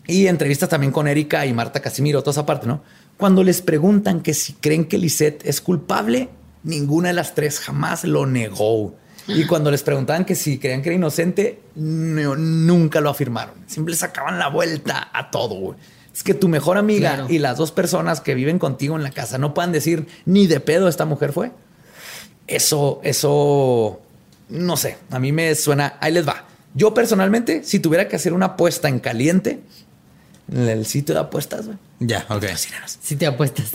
Y 0.07 0.27
entrevistas 0.27 0.69
también 0.69 0.93
con 0.93 1.09
Erika 1.09 1.47
y 1.47 1.53
Marta 1.53 1.81
Casimiro, 1.81 2.21
toda 2.23 2.33
esa 2.33 2.47
parte, 2.47 2.67
¿no? 2.67 2.83
Cuando 3.17 3.43
les 3.43 3.63
preguntan 3.63 4.21
que 4.21 4.35
si 4.35 4.53
creen 4.55 4.85
que 4.87 4.99
Lisette 4.99 5.47
es 5.47 5.61
culpable, 5.61 6.29
ninguna 6.63 7.09
de 7.09 7.15
las 7.15 7.35
tres 7.35 7.59
jamás 7.61 8.05
lo 8.05 8.27
negó. 8.27 8.95
Y 9.27 9.47
cuando 9.47 9.71
les 9.71 9.83
preguntaban 9.83 10.25
que 10.27 10.35
si 10.35 10.59
creían 10.59 10.83
que 10.83 10.91
era 10.91 10.97
inocente, 10.97 11.61
no- 11.77 12.37
nunca 12.37 13.01
lo 13.01 13.09
afirmaron. 13.09 13.55
Siempre 13.67 13.95
sacaban 13.95 14.39
la 14.39 14.49
vuelta 14.49 15.09
a 15.13 15.31
todo. 15.31 15.55
güey. 15.55 15.79
Es 16.13 16.23
que 16.23 16.35
tu 16.35 16.49
mejor 16.49 16.77
amiga 16.77 17.15
Claro. 17.15 17.27
y 17.31 17.39
las 17.39 17.57
dos 17.57 17.73
personas 17.73 18.21
que 18.21 18.35
viven 18.35 18.59
contigo 18.59 18.97
en 18.97 19.03
la 19.03 19.11
casa 19.11 19.39
no 19.39 19.55
puedan 19.55 19.73
decir 19.73 20.07
ni 20.27 20.47
de 20.47 20.61
pedo 20.61 20.87
esta 20.89 21.07
mujer 21.07 21.33
fue. 21.33 21.51
Eso, 22.47 23.01
eso, 23.03 24.01
no 24.51 24.77
sé, 24.77 24.99
a 25.11 25.19
mí 25.19 25.33
me 25.33 25.55
suena, 25.55 25.97
ahí 26.01 26.13
les 26.13 26.29
va. 26.29 26.45
Yo 26.75 26.93
personalmente, 26.93 27.63
si 27.65 27.79
tuviera 27.79 28.09
que 28.09 28.17
hacer 28.17 28.33
una 28.35 28.47
apuesta 28.47 28.89
en 28.89 28.99
caliente, 29.01 29.51
en 29.53 29.61
el 30.53 30.85
sitio 30.87 31.15
de 31.15 31.21
apuestas, 31.23 31.67
güey. 31.67 31.79
Ya, 32.01 32.27
ok. 32.29 32.45
Si 33.01 33.17
te 33.17 33.27
apuestas. 33.27 33.73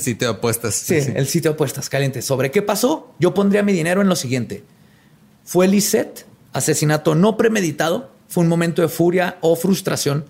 sí 0.00 0.14
te 0.14 0.26
apuestas. 0.26 0.74
Sí, 0.74 0.94
el 0.94 1.26
sitio 1.26 1.50
de 1.50 1.54
apuestas 1.54 1.88
caliente. 1.88 2.22
¿Sobre 2.22 2.50
qué 2.50 2.62
pasó? 2.62 3.14
Yo 3.18 3.34
pondría 3.34 3.62
mi 3.62 3.72
dinero 3.72 4.00
en 4.00 4.08
lo 4.08 4.16
siguiente. 4.16 4.64
Fue 5.44 5.68
Lisette, 5.68 6.26
asesinato 6.52 7.14
no 7.14 7.36
premeditado, 7.36 8.10
fue 8.28 8.42
un 8.42 8.48
momento 8.48 8.82
de 8.82 8.88
furia 8.88 9.38
o 9.40 9.56
frustración, 9.56 10.24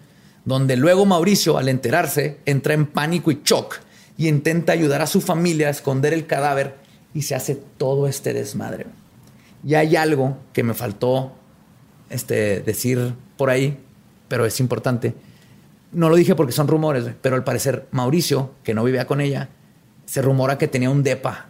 donde 0.45 0.77
luego 0.77 1.05
Mauricio, 1.07 1.59
al 1.59 1.69
enterarse, 1.69 2.39
entra 2.47 2.75
en 2.75 2.87
pánico 2.87 3.31
y 3.31 3.41
shock 3.45 3.81
y 4.17 4.29
intenta 4.29 4.73
ayudar 4.73 5.03
a 5.03 5.07
su 5.07 5.21
familia 5.21 5.69
a 5.69 5.71
esconder 5.71 6.13
el 6.13 6.27
cadáver 6.27 6.77
y 7.15 7.23
se 7.23 7.35
hace 7.35 7.55
todo 7.55 8.09
este 8.09 8.33
desmadre. 8.33 8.87
Y 9.65 9.75
hay 9.75 9.97
algo 9.97 10.37
que 10.53 10.63
me 10.63 10.75
faltó 10.75 11.33
este, 12.11 12.61
decir 12.61 13.15
por 13.37 13.51
ahí, 13.51 13.79
pero 14.29 14.47
es 14.47 14.61
importante. 14.61 15.15
No 15.93 16.09
lo 16.11 16.17
dije 16.17 16.35
porque 16.35 16.53
son 16.53 16.69
rumores, 16.69 17.05
pero 17.23 17.37
al 17.37 17.45
parecer 17.45 17.87
Mauricio, 17.93 18.53
que 18.63 18.75
no 18.75 18.85
vivía 18.85 19.07
con 19.07 19.21
ella, 19.21 19.49
se 20.05 20.21
rumora 20.23 20.59
que 20.59 20.69
tenía 20.69 20.91
un 20.91 21.03
depa 21.03 21.47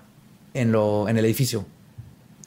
en, 0.54 0.70
lo, 0.72 1.08
en 1.08 1.18
el 1.18 1.24
edificio. 1.24 1.64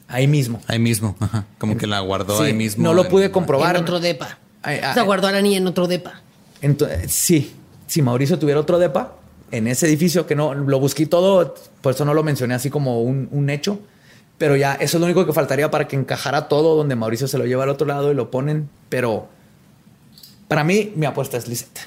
Ahí 0.08 0.26
mismo. 0.26 0.60
Ahí 0.66 0.78
mismo, 0.78 1.16
ajá. 1.20 1.46
Como 1.58 1.76
que 1.76 1.86
la 1.86 2.00
guardó 2.00 2.38
Sí, 2.38 2.44
ahí 2.44 2.52
mismo. 2.54 2.82
No 2.84 2.92
lo 2.94 3.04
en- 3.04 3.10
pude 3.10 3.30
comprobar. 3.30 3.76
En 3.76 3.82
otro 3.82 4.00
depa. 4.00 4.38
Ay, 4.62 4.78
o 4.82 4.86
ay. 4.88 4.94
sea, 4.94 5.02
guardó 5.04 5.26
a 5.28 5.32
la 5.32 5.40
niña 5.42 5.58
en 5.58 5.66
otro 5.66 5.86
depa. 5.86 6.20
Entonces, 6.60 7.12
sí, 7.12 7.52
si 7.86 8.02
Mauricio 8.02 8.38
tuviera 8.38 8.60
otro 8.60 8.78
depa 8.78 9.14
en 9.50 9.66
ese 9.66 9.86
edificio, 9.86 10.26
que 10.26 10.34
no 10.34 10.54
lo 10.54 10.80
busqué 10.80 11.06
todo, 11.06 11.54
por 11.80 11.92
eso 11.94 12.04
no 12.04 12.14
lo 12.14 12.22
mencioné 12.22 12.54
así 12.54 12.70
como 12.70 13.02
un, 13.02 13.28
un 13.32 13.50
hecho, 13.50 13.80
pero 14.38 14.56
ya 14.56 14.74
eso 14.74 14.96
es 14.96 15.00
lo 15.00 15.06
único 15.06 15.26
que 15.26 15.32
faltaría 15.32 15.70
para 15.70 15.88
que 15.88 15.96
encajara 15.96 16.48
todo 16.48 16.76
donde 16.76 16.94
Mauricio 16.94 17.26
se 17.28 17.38
lo 17.38 17.44
lleva 17.46 17.64
al 17.64 17.68
otro 17.70 17.86
lado 17.86 18.10
y 18.12 18.14
lo 18.14 18.30
ponen. 18.30 18.68
Pero 18.88 19.28
para 20.54 20.64
mí, 20.64 20.92
mi 20.96 21.06
apuesta 21.06 21.36
es 21.36 21.48
Lisette. 21.48 21.80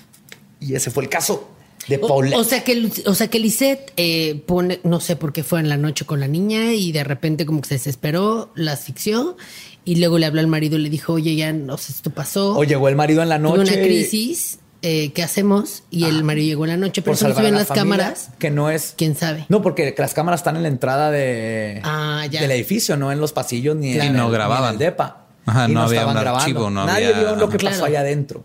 Y 0.59 0.75
ese 0.75 0.89
fue 0.91 1.03
el 1.03 1.09
caso 1.09 1.49
de 1.87 1.99
Paulette. 1.99 2.35
o 2.39 2.43
sea 2.43 2.63
que 2.63 2.89
o 3.05 3.13
sea 3.13 3.27
que 3.27 3.37
Lisette 3.39 3.91
eh, 3.97 4.41
pone, 4.47 4.79
no 4.83 4.99
sé 4.99 5.15
por 5.15 5.31
qué 5.33 5.43
fue 5.43 5.59
en 5.59 5.69
la 5.69 5.77
noche 5.77 6.03
con 6.05 6.19
la 6.19 6.27
niña 6.27 6.73
y 6.73 6.91
de 6.91 7.03
repente 7.03 7.45
como 7.45 7.61
que 7.61 7.67
se 7.69 7.75
desesperó, 7.75 8.51
la 8.55 8.71
asfixió 8.71 9.37
y 9.83 9.97
luego 9.97 10.17
le 10.17 10.25
habló 10.25 10.39
al 10.39 10.47
marido 10.47 10.77
y 10.77 10.81
le 10.81 10.89
dijo, 10.89 11.13
oye, 11.13 11.35
ya 11.35 11.53
no 11.53 11.77
sé, 11.77 11.91
esto 11.91 12.09
pasó. 12.09 12.57
o 12.57 12.63
llegó 12.63 12.87
el 12.89 12.95
marido 12.95 13.21
en 13.21 13.29
la 13.29 13.37
Tuve 13.37 13.57
noche. 13.59 13.73
una 13.73 13.81
crisis, 13.83 14.57
eh, 14.81 15.11
¿qué 15.13 15.21
hacemos? 15.21 15.83
Y 15.91 16.05
el 16.05 16.23
marido 16.23 16.47
llegó 16.47 16.65
en 16.65 16.71
la 16.71 16.77
noche, 16.77 17.03
pero 17.03 17.13
no 17.13 17.17
se 17.35 17.41
ven 17.41 17.51
la 17.53 17.59
las 17.59 17.67
familia, 17.67 17.83
cámaras. 17.97 18.29
Que 18.39 18.49
no 18.49 18.71
es. 18.71 18.95
¿Quién 18.97 19.15
sabe? 19.15 19.45
No, 19.49 19.61
porque 19.61 19.93
las 19.95 20.13
cámaras 20.15 20.39
están 20.39 20.55
en 20.55 20.63
la 20.63 20.69
entrada 20.69 21.11
de, 21.11 21.81
Ah, 21.83 22.25
ya. 22.31 22.41
del 22.41 22.49
edificio, 22.51 22.97
no 22.97 23.11
en 23.11 23.19
los 23.19 23.31
pasillos 23.31 23.75
ni, 23.75 23.93
Claro. 23.93 24.09
en, 24.09 24.15
Y 24.15 24.17
no 24.17 24.23
el, 24.23 24.29
ni 24.29 24.33
en 24.33 24.39
grababan. 24.39 24.73
el 24.73 24.79
depa. 24.79 25.27
Ajá, 25.45 25.69
Y 25.69 25.73
no 25.73 25.81
había 25.83 25.99
estaban 25.99 26.17
un 26.17 26.21
grabando. 26.23 26.43
archivo, 26.45 26.69
no 26.71 26.85
Nadie 26.87 27.05
había- 27.13 27.19
vio 27.19 27.35
lo 27.35 27.49
que 27.49 27.57
pasó 27.59 27.69
Claro. 27.69 27.85
allá 27.85 27.99
adentro. 27.99 28.43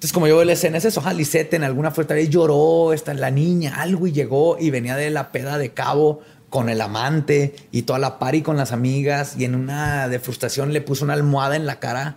Entonces, 0.00 0.14
como 0.14 0.26
yo 0.28 0.36
veo 0.36 0.46
la 0.46 0.54
escena, 0.54 0.78
es 0.78 0.86
eso. 0.86 1.02
En 1.06 1.62
alguna 1.62 1.90
fue 1.90 2.06
tal 2.06 2.16
vez 2.16 2.30
lloró, 2.30 2.94
está 2.94 3.12
la 3.12 3.30
niña, 3.30 3.82
algo 3.82 4.06
y 4.06 4.12
llegó 4.12 4.56
y 4.58 4.70
venía 4.70 4.96
de 4.96 5.10
la 5.10 5.30
peda 5.30 5.58
de 5.58 5.74
cabo 5.74 6.20
con 6.48 6.70
el 6.70 6.80
amante 6.80 7.54
y 7.70 7.82
toda 7.82 7.98
la 7.98 8.18
party 8.18 8.40
con 8.40 8.56
las 8.56 8.72
amigas 8.72 9.34
y 9.36 9.44
en 9.44 9.54
una 9.54 10.08
de 10.08 10.18
frustración 10.18 10.72
le 10.72 10.80
puso 10.80 11.04
una 11.04 11.12
almohada 11.12 11.54
en 11.54 11.66
la 11.66 11.80
cara. 11.80 12.16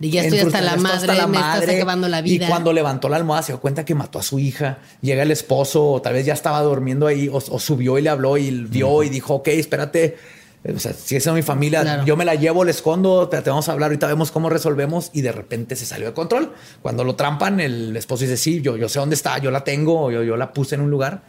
Y 0.00 0.10
ya 0.10 0.24
estoy 0.24 0.40
hasta 0.40 0.62
la 0.62 0.74
madre, 0.74 1.12
está 1.12 1.28
me 1.28 1.38
estás 1.38 1.68
acabando 1.68 2.08
la 2.08 2.22
vida. 2.22 2.46
Y 2.46 2.48
cuando 2.48 2.72
levantó 2.72 3.08
la 3.08 3.18
almohada 3.18 3.44
se 3.44 3.52
dio 3.52 3.60
cuenta 3.60 3.84
que 3.84 3.94
mató 3.94 4.18
a 4.18 4.24
su 4.24 4.40
hija. 4.40 4.78
Llega 5.00 5.22
el 5.22 5.30
esposo, 5.30 5.92
o 5.92 6.02
tal 6.02 6.14
vez 6.14 6.26
ya 6.26 6.32
estaba 6.32 6.60
durmiendo 6.62 7.06
ahí, 7.06 7.28
o, 7.28 7.36
o 7.36 7.58
subió 7.60 7.98
y 7.98 8.02
le 8.02 8.10
habló 8.10 8.36
y 8.36 8.50
vio 8.50 9.04
y 9.04 9.10
dijo, 9.10 9.34
ok, 9.34 9.46
espérate. 9.46 10.16
O 10.64 10.78
sea, 10.78 10.92
si 10.92 11.16
esa 11.16 11.30
es 11.30 11.34
mi 11.36 11.42
familia, 11.42 11.80
Claro. 11.82 12.04
yo 12.04 12.16
me 12.16 12.24
la 12.24 12.36
llevo, 12.36 12.64
le 12.64 12.70
escondo, 12.70 13.24
espérate, 13.24 13.50
vamos 13.50 13.68
a 13.68 13.72
hablar, 13.72 13.88
ahorita 13.88 14.06
vemos 14.06 14.30
cómo 14.30 14.48
resolvemos. 14.48 15.10
Y 15.12 15.22
de 15.22 15.32
repente 15.32 15.74
se 15.74 15.84
salió 15.86 16.06
de 16.06 16.12
control. 16.14 16.52
Cuando 16.82 17.02
lo 17.04 17.16
trampan, 17.16 17.58
el 17.60 17.96
esposo 17.96 18.22
dice, 18.24 18.36
sí, 18.36 18.60
yo, 18.60 18.76
yo 18.76 18.88
sé 18.88 18.98
dónde 19.00 19.14
está, 19.16 19.38
yo 19.38 19.50
la 19.50 19.64
tengo, 19.64 20.10
yo, 20.12 20.22
yo 20.22 20.36
la 20.36 20.52
puse 20.52 20.76
en 20.76 20.82
un 20.82 20.90
lugar. 20.90 21.22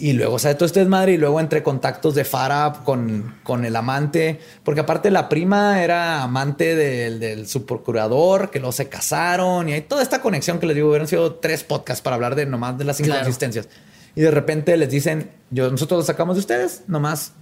Y 0.00 0.12
luego 0.12 0.38
sale 0.38 0.54
todo 0.54 0.64
este 0.66 0.78
desmadre 0.78 1.12
y 1.14 1.16
luego 1.18 1.40
entre 1.40 1.64
contactos 1.64 2.14
de 2.14 2.24
Farah 2.24 2.82
con, 2.84 3.34
con 3.42 3.64
el 3.64 3.74
amante, 3.74 4.38
porque 4.62 4.80
aparte 4.80 5.10
la 5.10 5.28
prima 5.28 5.82
era 5.82 6.22
amante 6.22 6.76
del, 6.76 7.18
del 7.18 7.48
subprocurador, 7.48 8.48
que 8.50 8.60
luego 8.60 8.70
se 8.70 8.88
casaron 8.88 9.68
y 9.68 9.72
hay 9.72 9.80
toda 9.80 10.02
esta 10.02 10.20
conexión 10.22 10.60
que 10.60 10.66
les 10.66 10.76
digo, 10.76 10.88
hubieran 10.88 11.08
sido 11.08 11.34
tres 11.34 11.64
podcasts 11.64 12.00
para 12.00 12.14
hablar 12.14 12.36
de 12.36 12.46
nomás 12.46 12.78
de 12.78 12.84
las 12.84 12.98
Claro. 12.98 13.14
inconsistencias. 13.22 13.68
Y 14.14 14.20
de 14.20 14.30
repente 14.30 14.76
les 14.76 14.88
dicen, 14.88 15.30
yo, 15.50 15.68
nosotros 15.68 15.98
lo 15.98 16.04
sacamos 16.04 16.36
de 16.36 16.40
ustedes, 16.40 16.82
nomás 16.86 17.32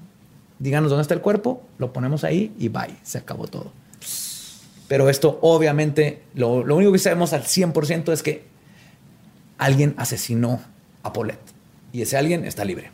díganos 0.58 0.90
dónde 0.90 1.02
está 1.02 1.14
el 1.14 1.20
cuerpo, 1.20 1.62
lo 1.78 1.92
ponemos 1.92 2.24
ahí 2.24 2.52
y 2.58 2.68
bye, 2.68 2.94
se 3.02 3.18
acabó 3.18 3.46
todo. 3.46 3.72
Pero 4.88 5.08
esto 5.10 5.38
obviamente, 5.42 6.22
lo, 6.34 6.62
lo 6.64 6.76
único 6.76 6.92
que 6.92 6.98
sabemos 6.98 7.32
al 7.32 7.42
100% 7.44 8.12
es 8.12 8.22
que 8.22 8.44
alguien 9.58 9.94
asesinó 9.96 10.60
a 11.02 11.12
Paulette. 11.12 11.40
Y 11.92 12.02
ese 12.02 12.16
alguien 12.16 12.44
está 12.44 12.64
libre. 12.64 12.90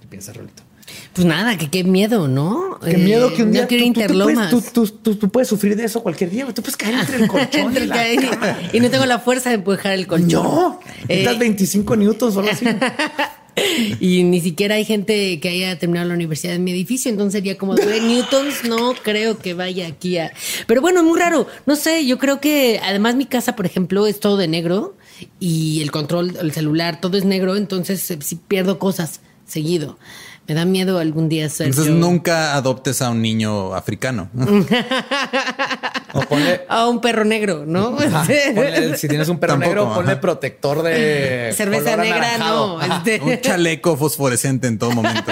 ¿Qué 0.00 0.06
piensas, 0.06 0.36
Rolito? 0.36 0.62
Pues 1.12 1.26
nada, 1.26 1.58
que 1.58 1.68
qué 1.68 1.84
miedo, 1.84 2.28
¿no? 2.28 2.78
Qué 2.82 2.92
Eh, 2.92 2.98
miedo 2.98 3.32
que 3.34 3.42
un 3.42 3.52
día 3.52 3.62
No 3.62 3.68
tú, 3.68 3.74
interlomas. 3.74 4.50
tú, 4.50 4.62
tú- 4.72 4.86
tú- 4.86 5.16
tú 5.16 5.28
puedes 5.28 5.48
sufrir 5.48 5.76
de 5.76 5.84
eso 5.84 6.02
cualquier 6.02 6.30
día. 6.30 6.46
Tú 6.46 6.62
puedes 6.62 6.76
caer 6.76 6.94
entre 6.94 7.16
el 7.16 7.28
colchón 7.28 7.76
y 7.76 7.80
la 7.86 7.96
no 8.80 8.90
tengo 8.90 9.04
la 9.06 9.18
fuerza 9.18 9.50
de 9.50 9.56
empujar 9.56 9.92
el 9.92 10.06
colchón. 10.06 10.30
No, 10.44 10.80
Eh, 10.86 11.06
necesitas 11.08 11.38
25 11.38 11.96
minutos 11.96 12.36
o 12.36 12.40
algo 12.40 12.52
así. 12.52 12.64
y 14.00 14.22
ni 14.24 14.40
siquiera 14.40 14.76
hay 14.76 14.84
gente 14.84 15.40
que 15.40 15.48
haya 15.48 15.78
terminado 15.78 16.08
la 16.08 16.14
universidad 16.14 16.54
en 16.54 16.64
mi 16.64 16.72
edificio, 16.72 17.10
entonces 17.10 17.38
sería 17.38 17.58
como 17.58 17.74
de 17.74 18.00
Newtons, 18.00 18.64
no 18.64 18.94
creo 18.94 19.38
que 19.38 19.54
vaya 19.54 19.86
aquí 19.86 20.18
a... 20.18 20.32
Pero 20.66 20.80
bueno, 20.80 21.02
muy 21.02 21.18
raro, 21.18 21.46
no 21.66 21.76
sé, 21.76 22.06
yo 22.06 22.18
creo 22.18 22.40
que 22.40 22.80
además 22.82 23.16
mi 23.16 23.26
casa, 23.26 23.56
por 23.56 23.66
ejemplo, 23.66 24.06
es 24.06 24.20
todo 24.20 24.36
de 24.36 24.48
negro 24.48 24.96
y 25.40 25.80
el 25.82 25.90
control, 25.90 26.36
el 26.40 26.52
celular, 26.52 27.00
todo 27.00 27.16
es 27.18 27.24
negro, 27.24 27.56
entonces 27.56 28.10
eh, 28.10 28.18
sí 28.20 28.38
pierdo 28.48 28.78
cosas 28.78 29.20
seguido. 29.46 29.98
Me 30.48 30.54
da 30.54 30.64
miedo 30.64 30.98
algún 30.98 31.28
día 31.28 31.48
ser 31.50 31.66
Entonces 31.68 31.92
yo- 31.92 31.98
nunca 32.00 32.54
adoptes 32.56 33.02
a 33.02 33.10
un 33.10 33.20
niño 33.22 33.74
africano. 33.74 34.30
O 36.14 36.20
ponle, 36.22 36.62
a 36.68 36.88
un 36.88 37.02
perro 37.02 37.22
negro, 37.26 37.64
¿no? 37.66 37.94
ponle- 37.98 38.96
si 38.96 39.08
tienes 39.08 39.28
un 39.28 39.38
perro 39.38 39.52
Tampoco, 39.54 39.68
negro, 39.74 39.94
ponle 39.94 40.12
ajá. 40.12 40.20
protector 40.22 40.82
de 40.82 41.52
Cerveza 41.56 41.82
color 41.92 41.98
negra, 42.00 42.16
anaranjado. 42.34 42.78
no. 42.80 42.96
Este- 42.96 43.20
un 43.22 43.40
chaleco 43.42 43.94
fosforescente 43.96 44.66
en 44.68 44.78
todo 44.78 44.90
momento. 44.92 45.30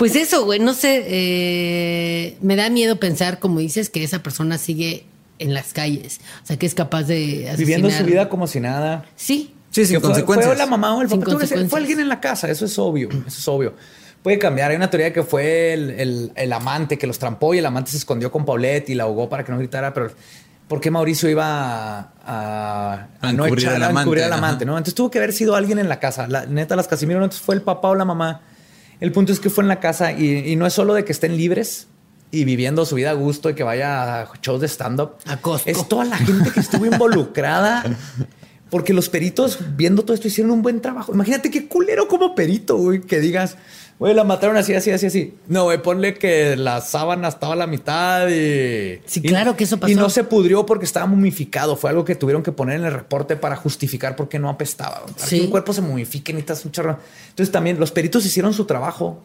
Pues 0.00 0.16
eso, 0.16 0.44
güey, 0.44 0.58
no 0.58 0.74
sé, 0.74 1.04
eh, 1.06 2.36
me 2.42 2.56
da 2.56 2.68
miedo 2.68 2.98
pensar, 2.98 3.38
como 3.38 3.60
dices, 3.60 3.90
que 3.90 4.02
esa 4.02 4.22
persona 4.24 4.58
sigue 4.58 5.04
en 5.38 5.54
las 5.54 5.72
calles, 5.72 6.20
o 6.42 6.46
sea, 6.46 6.56
que 6.58 6.66
es 6.66 6.74
capaz 6.74 7.04
de 7.04 7.48
asesinar. 7.48 7.56
Viviendo 7.58 7.90
su 7.92 8.04
vida 8.04 8.28
como 8.28 8.48
si 8.48 8.58
nada. 8.58 9.04
Sí, 9.14 9.54
Sí, 9.74 9.84
sin 9.86 9.96
Que 9.96 10.00
fue- 10.00 10.10
consecuencias. 10.10 10.46
Fue 10.48 10.56
la 10.56 10.66
mamá 10.66 10.94
o 10.94 11.02
el 11.02 11.08
papá. 11.08 11.24
Consecuencias. 11.24 11.68
Fue 11.70 11.80
alguien 11.80 11.98
en 12.00 12.08
la 12.08 12.20
casa, 12.20 12.48
eso 12.48 12.64
es 12.64 12.78
obvio. 12.78 13.08
Eso 13.10 13.26
es 13.38 13.48
obvio. 13.48 13.74
Puede 14.22 14.38
cambiar. 14.38 14.70
Hay 14.70 14.76
una 14.76 14.88
teoría 14.88 15.12
que 15.12 15.22
fue 15.22 15.72
el, 15.74 15.90
el- 15.90 16.32
el 16.34 16.52
amante 16.52 16.96
que 16.96 17.06
los 17.06 17.18
trampó 17.18 17.52
y 17.54 17.58
el 17.58 17.66
amante 17.66 17.90
se 17.90 17.96
escondió 17.98 18.30
con 18.30 18.44
Paulette 18.44 18.88
y 18.90 18.94
la 18.94 19.02
ahogó 19.04 19.28
para 19.28 19.44
que 19.44 19.52
no 19.52 19.58
gritara. 19.58 19.92
Pero 19.92 20.10
¿por 20.68 20.80
qué 20.80 20.90
Mauricio 20.90 21.28
iba 21.28 21.44
a, 21.46 22.12
a, 22.24 23.08
A 23.20 23.30
encubrir 23.30 23.66
echar- 23.66 23.74
al 23.74 23.82
a 23.82 24.00
encubrir 24.00 24.22
al 24.24 24.32
amante, 24.32 24.46
amante? 24.46 24.64
ajá. 24.64 24.70
¿no? 24.70 24.78
Entonces 24.78 24.94
tuvo 24.94 25.10
que 25.10 25.18
haber 25.18 25.32
sido 25.32 25.56
alguien 25.56 25.78
en 25.78 25.88
la 25.88 25.98
casa. 26.00 26.26
La, 26.28 26.46
neta, 26.46 26.76
las 26.76 26.86
Casimiro, 26.88 27.18
¿no? 27.18 27.24
entonces 27.26 27.44
fue 27.44 27.54
el 27.56 27.62
papá 27.62 27.88
o 27.88 27.94
la 27.96 28.04
mamá. 28.04 28.40
El 29.00 29.10
punto 29.12 29.32
es 29.32 29.40
que 29.40 29.50
fue 29.50 29.62
en 29.64 29.68
la 29.68 29.80
casa 29.80 30.12
y, 30.12 30.50
y 30.50 30.56
no 30.56 30.66
es 30.66 30.72
solo 30.72 30.94
de 30.94 31.04
que 31.04 31.10
estén 31.12 31.36
libres 31.36 31.88
y 32.30 32.44
viviendo 32.44 32.86
su 32.86 32.94
vida 32.94 33.10
a 33.10 33.14
gusto 33.14 33.50
y 33.50 33.54
que 33.54 33.62
vaya 33.64 34.22
a 34.22 34.28
shows 34.40 34.60
de 34.60 34.68
stand-up. 34.68 35.16
A 35.26 35.36
Costco. 35.36 35.68
Es 35.68 35.86
toda 35.88 36.04
la 36.04 36.16
gente 36.16 36.50
que 36.50 36.60
estuvo 36.60 36.86
involucrada. 36.86 37.84
Porque 38.70 38.92
los 38.92 39.08
peritos, 39.08 39.58
viendo 39.76 40.02
todo 40.02 40.14
esto, 40.14 40.26
hicieron 40.28 40.50
un 40.52 40.62
buen 40.62 40.80
trabajo. 40.80 41.12
Imagínate 41.14 41.50
qué 41.50 41.68
culero 41.68 42.08
como 42.08 42.34
perito, 42.34 42.76
güey, 42.76 43.02
que 43.02 43.20
digas, 43.20 43.56
güey, 44.00 44.14
la 44.14 44.24
mataron 44.24 44.56
así, 44.56 44.74
así, 44.74 44.90
así, 44.90 45.06
así. 45.06 45.34
No, 45.46 45.64
güey, 45.64 45.80
ponle 45.80 46.14
que 46.14 46.56
la 46.56 46.80
sábana 46.80 47.28
estaba 47.28 47.52
a 47.52 47.56
la 47.56 47.66
mitad 47.68 48.26
y. 48.28 49.00
Sí, 49.06 49.20
y- 49.22 49.28
claro 49.28 49.56
que 49.56 49.64
eso 49.64 49.78
pasó. 49.78 49.92
Y 49.92 49.94
no 49.94 50.10
se 50.10 50.24
pudrió 50.24 50.66
porque 50.66 50.86
estaba 50.86 51.06
momificado. 51.06 51.76
Fue 51.76 51.90
algo 51.90 52.04
que 52.04 52.16
tuvieron 52.16 52.42
que 52.42 52.50
poner 52.50 52.80
en 52.80 52.86
el 52.86 52.92
reporte 52.92 53.36
para 53.36 53.54
justificar 53.54 54.16
por 54.16 54.28
qué 54.28 54.40
no 54.40 54.48
apestaba. 54.48 55.04
Para 55.06 55.26
Sí. 55.26 55.38
que 55.38 55.44
un 55.44 55.50
cuerpo 55.50 55.72
se 55.72 55.80
momifique, 55.82 56.32
necesitas 56.32 56.64
un 56.64 56.72
chorro. 56.72 56.98
Entonces 57.28 57.52
también 57.52 57.78
los 57.78 57.92
peritos 57.92 58.26
hicieron 58.26 58.54
su 58.54 58.64
trabajo. 58.64 59.22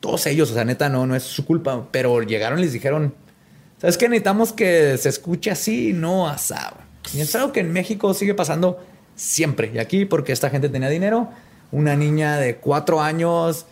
Todos 0.00 0.26
ellos, 0.26 0.50
o 0.50 0.54
sea, 0.54 0.64
neta, 0.64 0.88
no, 0.90 1.06
no 1.06 1.14
es 1.16 1.22
su 1.22 1.46
culpa. 1.46 1.86
Pero 1.90 2.20
llegaron 2.22 2.58
y 2.58 2.62
les 2.62 2.72
dijeron, 2.72 3.14
¿Sabes 3.80 3.96
qué? 3.96 4.10
Necesitamos 4.10 4.52
que 4.52 4.98
se 4.98 5.08
escuche 5.08 5.50
así, 5.50 5.94
no 5.94 6.28
asado. 6.28 6.76
Y 7.14 7.20
es 7.20 7.34
algo 7.34 7.52
que 7.52 7.60
en 7.60 7.72
México 7.72 8.12
sigue 8.14 8.34
pasando 8.34 8.78
siempre. 9.16 9.70
Y 9.74 9.78
aquí, 9.78 10.04
porque 10.04 10.32
esta 10.32 10.50
gente 10.50 10.68
tenía 10.68 10.88
dinero, 10.88 11.28
una 11.72 11.96
niña 11.96 12.36
de 12.38 12.56
cuatro 12.56 13.00
años, 13.02 13.66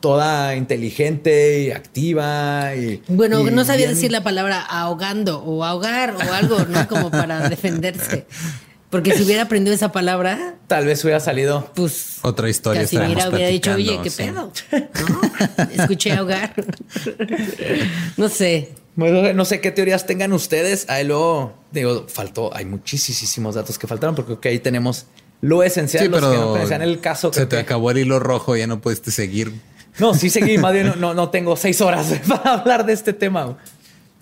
toda 0.00 0.54
inteligente 0.56 1.60
y 1.62 1.70
activa. 1.72 2.74
Y, 2.76 3.02
Bueno, 3.08 3.40
y 3.46 3.50
no 3.50 3.64
sabía 3.64 3.86
bien- 3.86 3.94
decir 3.94 4.12
la 4.12 4.22
palabra 4.22 4.60
ahogando 4.60 5.42
o 5.42 5.64
ahogar 5.64 6.14
o 6.16 6.32
algo, 6.32 6.58
¿no? 6.68 6.86
Como 6.88 7.10
para 7.10 7.48
defenderse. 7.48 8.26
Porque 8.90 9.12
si 9.16 9.24
hubiera 9.24 9.42
aprendido 9.42 9.74
esa 9.74 9.90
palabra, 9.90 10.54
Tal 10.68 10.86
vez 10.86 11.02
hubiera 11.02 11.18
salido. 11.20 11.70
pues. 11.74 12.18
Otra 12.22 12.48
historia 12.48 12.82
Casi 12.82 12.96
mira, 12.96 13.08
estaremos 13.08 13.34
hubiera 13.34 13.50
dicho, 13.50 13.74
oye, 13.74 13.98
¿qué 14.02 14.10
sí. 14.10 14.22
pedo? 14.22 14.52
¿No? 15.10 15.82
Escuché 15.82 16.12
ahogar. 16.12 16.54
No 18.16 18.28
sé. 18.28 18.70
Bueno, 18.96 19.32
No 19.34 19.44
sé 19.44 19.60
qué 19.60 19.70
teorías 19.70 20.06
tengan 20.06 20.32
ustedes. 20.32 20.88
Ahí 20.88 21.04
luego, 21.04 21.52
digo, 21.70 22.06
faltó, 22.08 22.54
hay 22.54 22.64
muchísimos 22.64 23.54
datos 23.54 23.78
que 23.78 23.86
faltaron, 23.86 24.14
porque 24.14 24.48
ahí 24.48 24.58
tenemos 24.58 25.06
lo 25.42 25.62
esencial, 25.62 26.02
Sí, 26.04 26.08
los 26.10 26.20
que 26.20 26.26
no 26.26 26.32
pero 26.32 26.46
conocían 26.52 26.82
el 26.82 27.00
caso. 27.00 27.32
se 27.32 27.46
te 27.46 27.56
que- 27.56 27.62
acabó 27.62 27.90
el 27.90 27.98
hilo 27.98 28.18
rojo, 28.18 28.56
ya 28.56 28.66
no 28.66 28.80
pudiste 28.80 29.10
seguir. 29.10 29.52
No, 29.98 30.14
sí 30.14 30.28
seguí, 30.30 30.58
más 30.58 30.72
bien 30.72 30.86
no, 30.88 30.96
no, 30.96 31.14
no 31.14 31.28
tengo 31.30 31.56
seis 31.56 31.80
horas 31.80 32.06
para 32.28 32.54
hablar 32.54 32.84
de 32.86 32.94
este 32.94 33.12
tema. 33.12 33.58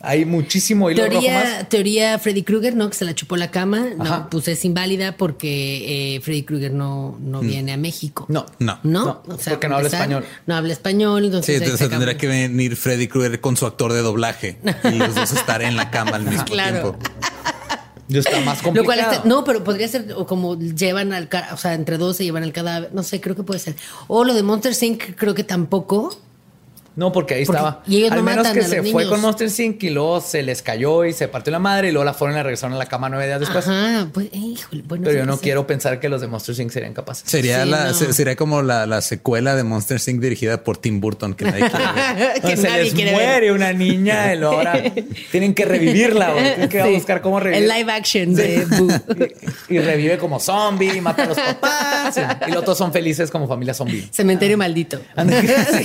Hay 0.06 0.24
muchísimo 0.24 0.90
hilo 0.90 1.04
rojo 1.04 1.12
Teoría, 1.20 1.34
más. 1.58 1.68
teoría 1.68 2.18
Freddy 2.18 2.42
Krueger, 2.42 2.76
¿no? 2.76 2.88
Que 2.90 2.94
se 2.96 3.04
la 3.04 3.14
chupó 3.14 3.36
la 3.36 3.50
cama. 3.50 3.86
No, 3.96 4.04
Ajá. 4.04 4.28
pues 4.30 4.46
es 4.48 4.64
inválida 4.64 5.16
porque 5.16 6.16
eh, 6.16 6.20
Freddy 6.20 6.42
Krueger 6.42 6.72
no, 6.72 7.16
no 7.20 7.40
viene 7.40 7.72
a 7.72 7.76
México. 7.76 8.26
Mm. 8.28 8.32
No. 8.32 8.46
No. 8.58 8.78
¿No? 8.82 9.04
No, 9.26 9.36
porque 9.36 9.68
no 9.68 9.76
habla 9.76 9.88
español. 9.88 10.24
No 10.46 10.54
habla 10.56 10.72
español, 10.72 11.22
Sí, 11.22 11.26
entonces. 11.26 11.48
ahí 11.60 11.62
entonces 11.64 11.88
tendría 11.90 12.16
que 12.16 12.26
venir 12.26 12.76
Freddy 12.76 13.08
Krueger 13.08 13.40
con 13.40 13.56
su 13.56 13.66
actor 13.66 13.92
de 13.92 14.00
doblaje 14.02 14.58
y 14.84 14.90
los 14.96 15.14
dos 15.14 15.32
estar 15.32 15.62
en 15.62 15.76
la 15.76 15.90
cama 15.90 16.16
al 16.16 16.24
mismo 16.28 16.44
Claro. 16.44 16.92
tiempo. 16.92 16.98
Yo 18.06 18.20
está 18.20 18.38
más 18.40 18.60
complicado. 18.60 18.74
Lo 18.74 18.84
cual 18.84 18.98
está- 19.14 19.26
no, 19.28 19.44
pero 19.44 19.64
podría 19.64 19.88
ser 19.88 20.12
o 20.14 20.26
como 20.26 20.58
llevan 20.58 21.14
al 21.14 21.28
o 21.52 21.56
sea, 21.56 21.72
entre 21.72 21.96
dos 21.96 22.18
se 22.18 22.24
llevan 22.24 22.44
el 22.44 22.52
cadáver, 22.52 22.90
no 22.92 23.02
sé, 23.02 23.18
creo 23.20 23.34
que 23.34 23.42
puede 23.42 23.58
ser. 23.60 23.76
O 24.08 24.24
lo 24.24 24.34
de 24.34 24.42
Monster 24.42 24.74
Inc. 24.82 25.14
creo 25.16 25.34
que 25.34 25.42
tampoco. 25.44 26.14
No, 26.96 27.10
porque 27.10 27.34
ahí 27.34 27.44
Porque- 27.44 27.58
estaba. 27.58 27.82
y 27.86 27.96
ellos 27.98 28.12
Al 28.12 28.18
no 28.18 28.22
menos 28.24 28.44
matan 28.44 28.54
que 28.58 28.64
a 28.64 28.68
se 28.68 28.76
fue 28.82 29.02
niños. 29.02 29.08
con 29.10 29.20
Monster 29.20 29.48
Inc. 29.60 29.82
y 29.82 29.90
luego 29.90 30.20
se 30.20 30.42
les 30.44 30.62
cayó 30.62 31.04
y 31.04 31.12
se 31.12 31.26
partió 31.26 31.50
la 31.50 31.58
madre 31.58 31.88
y 31.88 31.92
luego 31.92 32.04
la 32.04 32.14
fueron 32.14 32.34
y 32.34 32.38
la 32.38 32.42
regresaron 32.44 32.74
a 32.74 32.78
la 32.78 32.86
cama 32.86 33.08
nueve 33.08 33.26
días 33.26 33.40
después. 33.40 33.66
Ajá, 33.66 34.06
pues, 34.12 34.28
híjole, 34.32 34.82
bueno. 34.86 35.02
Pero 35.04 35.18
yo 35.18 35.26
no 35.26 35.38
quiero 35.38 35.66
pensar 35.66 35.98
que 35.98 36.08
los 36.08 36.20
de 36.20 36.28
Monster 36.28 36.58
Inc. 36.60 36.70
serían 36.70 36.94
capaces. 36.94 37.28
Sería, 37.28 37.64
Sí, 37.64 37.70
la, 37.70 37.84
no. 37.86 37.94
se- 37.94 38.12
sería 38.12 38.36
como 38.36 38.62
la, 38.62 38.86
la 38.86 39.00
secuela 39.00 39.56
de 39.56 39.64
Monster 39.64 40.00
Inc. 40.06 40.20
dirigida 40.20 40.62
por 40.62 40.76
Tim 40.78 41.00
Burton, 41.00 41.34
que 41.34 41.44
nadie 41.46 41.68
quiere 41.68 41.84
ver. 41.92 42.40
que 42.42 42.56
se 42.56 42.68
nadie 42.68 42.84
les 42.84 42.94
quiere 42.94 43.12
muere 43.12 43.40
ver. 43.40 43.52
una 43.52 43.72
niña 43.72 44.32
y 44.32 44.38
luego 44.38 44.54
ahora 44.58 44.80
tienen 45.32 45.52
que 45.54 45.64
revivirla. 45.64 46.30
güey. 46.30 46.44
Tienen 46.44 46.68
que 46.68 46.82
Sí. 46.84 46.90
buscar 46.94 47.20
cómo 47.22 47.40
revivir. 47.40 47.64
El 47.70 47.76
live 47.76 47.92
action 47.92 48.34
de 48.34 48.66
Boo. 48.66 48.88
y, 49.68 49.74
y 49.74 49.78
revive 49.80 50.16
como 50.18 50.38
zombie, 50.38 51.00
mata 51.00 51.24
a 51.24 51.26
los 51.26 51.38
papás. 51.38 52.16
Y, 52.16 52.50
y 52.50 52.52
los 52.52 52.62
otros 52.62 52.78
son 52.78 52.92
felices 52.92 53.30
como 53.32 53.48
familia 53.48 53.74
zombie. 53.74 54.06
Cementerio 54.12 54.56
maldito. 54.56 55.00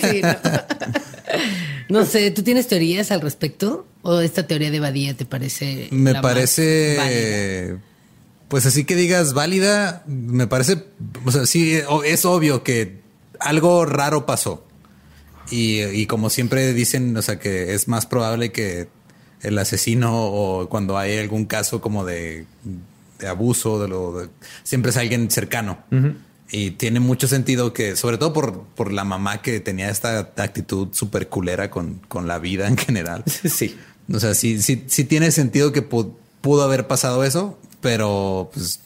Sí, 0.01 0.21
no. 0.21 0.35
No 1.89 2.05
sé, 2.05 2.31
¿tú 2.31 2.43
tienes 2.43 2.67
teorías 2.67 3.11
al 3.11 3.21
respecto? 3.21 3.87
¿O 4.01 4.19
esta 4.19 4.45
teoría 4.47 4.71
de 4.71 4.79
Badía 4.79 5.15
te 5.15 5.25
parece? 5.25 5.87
Me 5.91 6.13
la 6.13 6.21
más 6.21 6.33
válida? 6.33 6.33
parece. 6.97 7.77
Pues 8.47 8.65
así 8.65 8.83
que 8.83 8.95
digas 8.95 9.33
válida, 9.33 10.03
me 10.07 10.47
parece. 10.47 10.85
O 11.25 11.31
sea, 11.31 11.45
sí, 11.45 11.79
es 12.05 12.25
obvio 12.25 12.63
que 12.63 12.99
algo 13.39 13.85
raro 13.85 14.25
pasó. 14.25 14.65
Y, 15.51 15.81
y 15.81 16.05
como 16.05 16.29
siempre 16.29 16.73
dicen, 16.73 17.15
o 17.17 17.21
sea, 17.21 17.39
que 17.39 17.73
es 17.73 17.87
más 17.87 18.05
probable 18.05 18.51
que 18.51 18.87
el 19.41 19.57
asesino 19.57 20.11
o 20.25 20.69
cuando 20.69 20.97
hay 20.97 21.17
algún 21.17 21.45
caso 21.45 21.79
como 21.81 22.05
de, 22.05 22.45
de 23.19 23.27
abuso, 23.27 23.81
de 23.81 23.87
lo 23.87 24.19
de- 24.19 24.29
siempre 24.63 24.91
es 24.91 24.97
alguien 24.97 25.29
cercano. 25.31 25.83
Y 26.51 26.71
tiene 26.71 26.99
mucho 26.99 27.27
sentido 27.27 27.73
que, 27.73 27.95
sobre 27.95 28.17
todo 28.17 28.33
por, 28.33 28.63
por 28.75 28.91
la 28.91 29.03
mamá 29.03 29.41
que 29.41 29.59
tenía 29.59 29.89
esta 29.89 30.19
actitud 30.37 30.87
súper 30.93 31.27
culera 31.27 31.69
con, 31.69 32.01
con 32.07 32.27
la 32.27 32.39
vida 32.39 32.67
en 32.67 32.77
general. 32.77 33.23
Sí. 33.49 33.77
O 34.11 34.19
sea, 34.19 34.33
sí, 34.33 34.59
sí, 34.61 34.83
sí 34.87 35.03
tiene 35.03 35.29
sentido 35.31 35.71
que 35.71 35.87
pu- 35.87 36.11
pudo 36.41 36.63
haber 36.63 36.87
pasado 36.87 37.23
eso, 37.23 37.59
pero 37.79 38.49
pues 38.51 38.79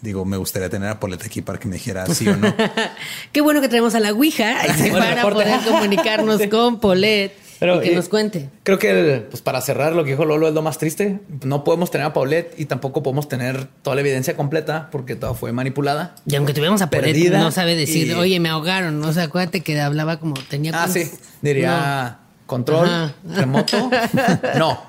digo, 0.00 0.24
me 0.24 0.38
gustaría 0.38 0.70
tener 0.70 0.88
a 0.88 0.98
Poleta 0.98 1.26
aquí 1.26 1.42
para 1.42 1.58
que 1.58 1.68
me 1.68 1.74
dijera 1.74 2.06
sí 2.06 2.26
o 2.28 2.34
no. 2.36 2.54
Qué 3.32 3.42
bueno 3.42 3.60
que 3.60 3.68
traemos 3.68 3.94
a 3.94 4.00
la 4.00 4.12
Ouija 4.12 4.56
para 4.92 5.20
poder 5.22 5.60
comunicarnos 5.66 6.40
con 6.50 6.80
Polet 6.80 7.32
Pero, 7.60 7.82
y 7.82 7.88
que 7.88 7.94
nos 7.96 8.08
cuente. 8.08 8.48
Creo 8.62 8.78
que 8.78 8.90
el- 8.90 9.22
pues 9.22 9.42
para 9.42 9.60
cerrar 9.60 9.92
lo 9.94 10.04
que 10.04 10.10
dijo 10.10 10.24
Lolo 10.24 10.46
es 10.48 10.54
lo 10.54 10.62
más 10.62 10.78
triste. 10.78 11.18
No 11.44 11.64
podemos 11.64 11.90
tener 11.90 12.06
a 12.06 12.12
Paulette 12.12 12.54
y 12.58 12.66
tampoco 12.66 13.02
podemos 13.02 13.28
tener 13.28 13.66
toda 13.82 13.96
la 13.96 14.00
evidencia 14.02 14.36
completa 14.36 14.88
porque 14.92 15.16
toda 15.16 15.34
fue 15.34 15.52
manipulada. 15.52 16.14
Y 16.26 16.36
aunque 16.36 16.52
tuviéramos 16.52 16.82
a 16.82 16.90
perdida 16.90 17.38
no 17.40 17.50
sabe 17.50 17.74
decir, 17.74 18.08
y- 18.08 18.12
oye, 18.14 18.38
me 18.40 18.48
ahogaron. 18.48 19.02
O 19.04 19.12
sea, 19.12 19.24
acuérdate 19.24 19.60
que 19.62 19.80
hablaba 19.80 20.20
como 20.20 20.34
tenía. 20.48 20.72
Ah, 20.74 20.88
sí. 20.88 21.10
Diría 21.42 22.18
control, 22.46 22.86
Ajá. 22.88 23.14
remoto. 23.34 23.90
no. 24.58 24.80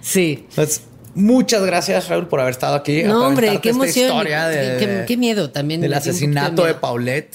Sí. 0.00 0.46
Pues, 0.54 0.82
muchas 1.14 1.64
gracias, 1.64 2.08
Raúl, 2.08 2.26
por 2.28 2.40
haber 2.40 2.52
estado 2.52 2.74
aquí. 2.74 3.02
No, 3.04 3.26
hombre, 3.26 3.60
qué 3.62 3.70
esta 3.70 3.82
emoción. 3.82 4.06
historia 4.08 4.46
de- 4.48 4.78
Qué- 4.78 5.04
qué 5.06 5.16
miedo 5.16 5.50
también. 5.50 5.80
Del 5.80 5.90
de 5.92 5.96
asesinato 5.96 6.62
de, 6.62 6.68
miedo. 6.68 6.80
Paulette. 6.80 7.34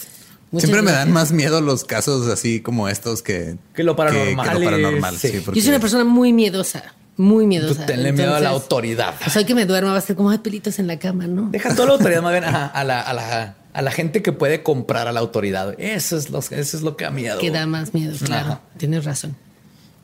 Muchas 0.51 0.69
Siempre 0.69 0.81
me 0.81 0.91
dan 0.91 1.11
más 1.11 1.31
miedo 1.33 1.59
los 1.61 1.83
casos 1.83 2.27
así 2.27 2.61
como 2.61 2.87
estos 2.87 3.21
que, 3.21 3.57
Que 3.75 3.83
lo 3.83 3.95
paranormal 3.95 4.47
que 4.47 4.53
lo 4.53 4.61
y- 4.61 4.65
paranormal. 4.65 5.17
sí. 5.17 5.27
sí, 5.29 5.43
Yo 5.45 5.61
soy 5.61 5.69
una 5.69 5.79
persona 5.79 6.03
muy 6.05 6.31
miedosa. 6.33 6.83
Muy 7.17 7.45
Tú 7.45 7.47
miedosa. 7.47 7.85
tenle 7.87 8.13
miedo 8.13 8.33
a 8.35 8.39
la 8.39 8.49
autoridad. 8.49 9.15
O 9.25 9.29
sea, 9.29 9.43
que 9.45 9.55
me 9.55 9.65
duerma 9.65 9.91
va 9.91 9.97
a 9.97 10.01
ser 10.01 10.15
como 10.15 10.29
hay 10.29 10.37
pelitos 10.37 10.77
en 10.79 10.85
la 10.87 10.99
cama, 10.99 11.25
¿no? 11.27 11.49
Deja 11.49 11.73
toda 11.75 11.87
la 11.87 11.93
autoridad 11.93 12.21
más 12.21 12.31
bien 12.31 12.43
a, 12.45 12.83
la, 12.83 13.01
a, 13.01 13.13
la, 13.13 13.55
a 13.73 13.81
la 13.81 13.91
gente 13.91 14.21
que 14.21 14.31
puede 14.31 14.61
comprar 14.63 15.07
a 15.07 15.11
la 15.11 15.19
autoridad. 15.19 15.73
Eso 15.79 16.15
es 16.15 16.29
lo, 16.29 16.39
eso 16.39 16.53
es 16.55 16.81
lo 16.81 16.95
que 16.95 17.05
da 17.05 17.11
miedo. 17.11 17.39
Que 17.39 17.49
da 17.51 17.65
más 17.65 17.93
miedo, 17.95 18.15
claro. 18.23 18.45
Ajá. 18.47 18.61
Tienes 18.77 19.03
razón. 19.03 19.35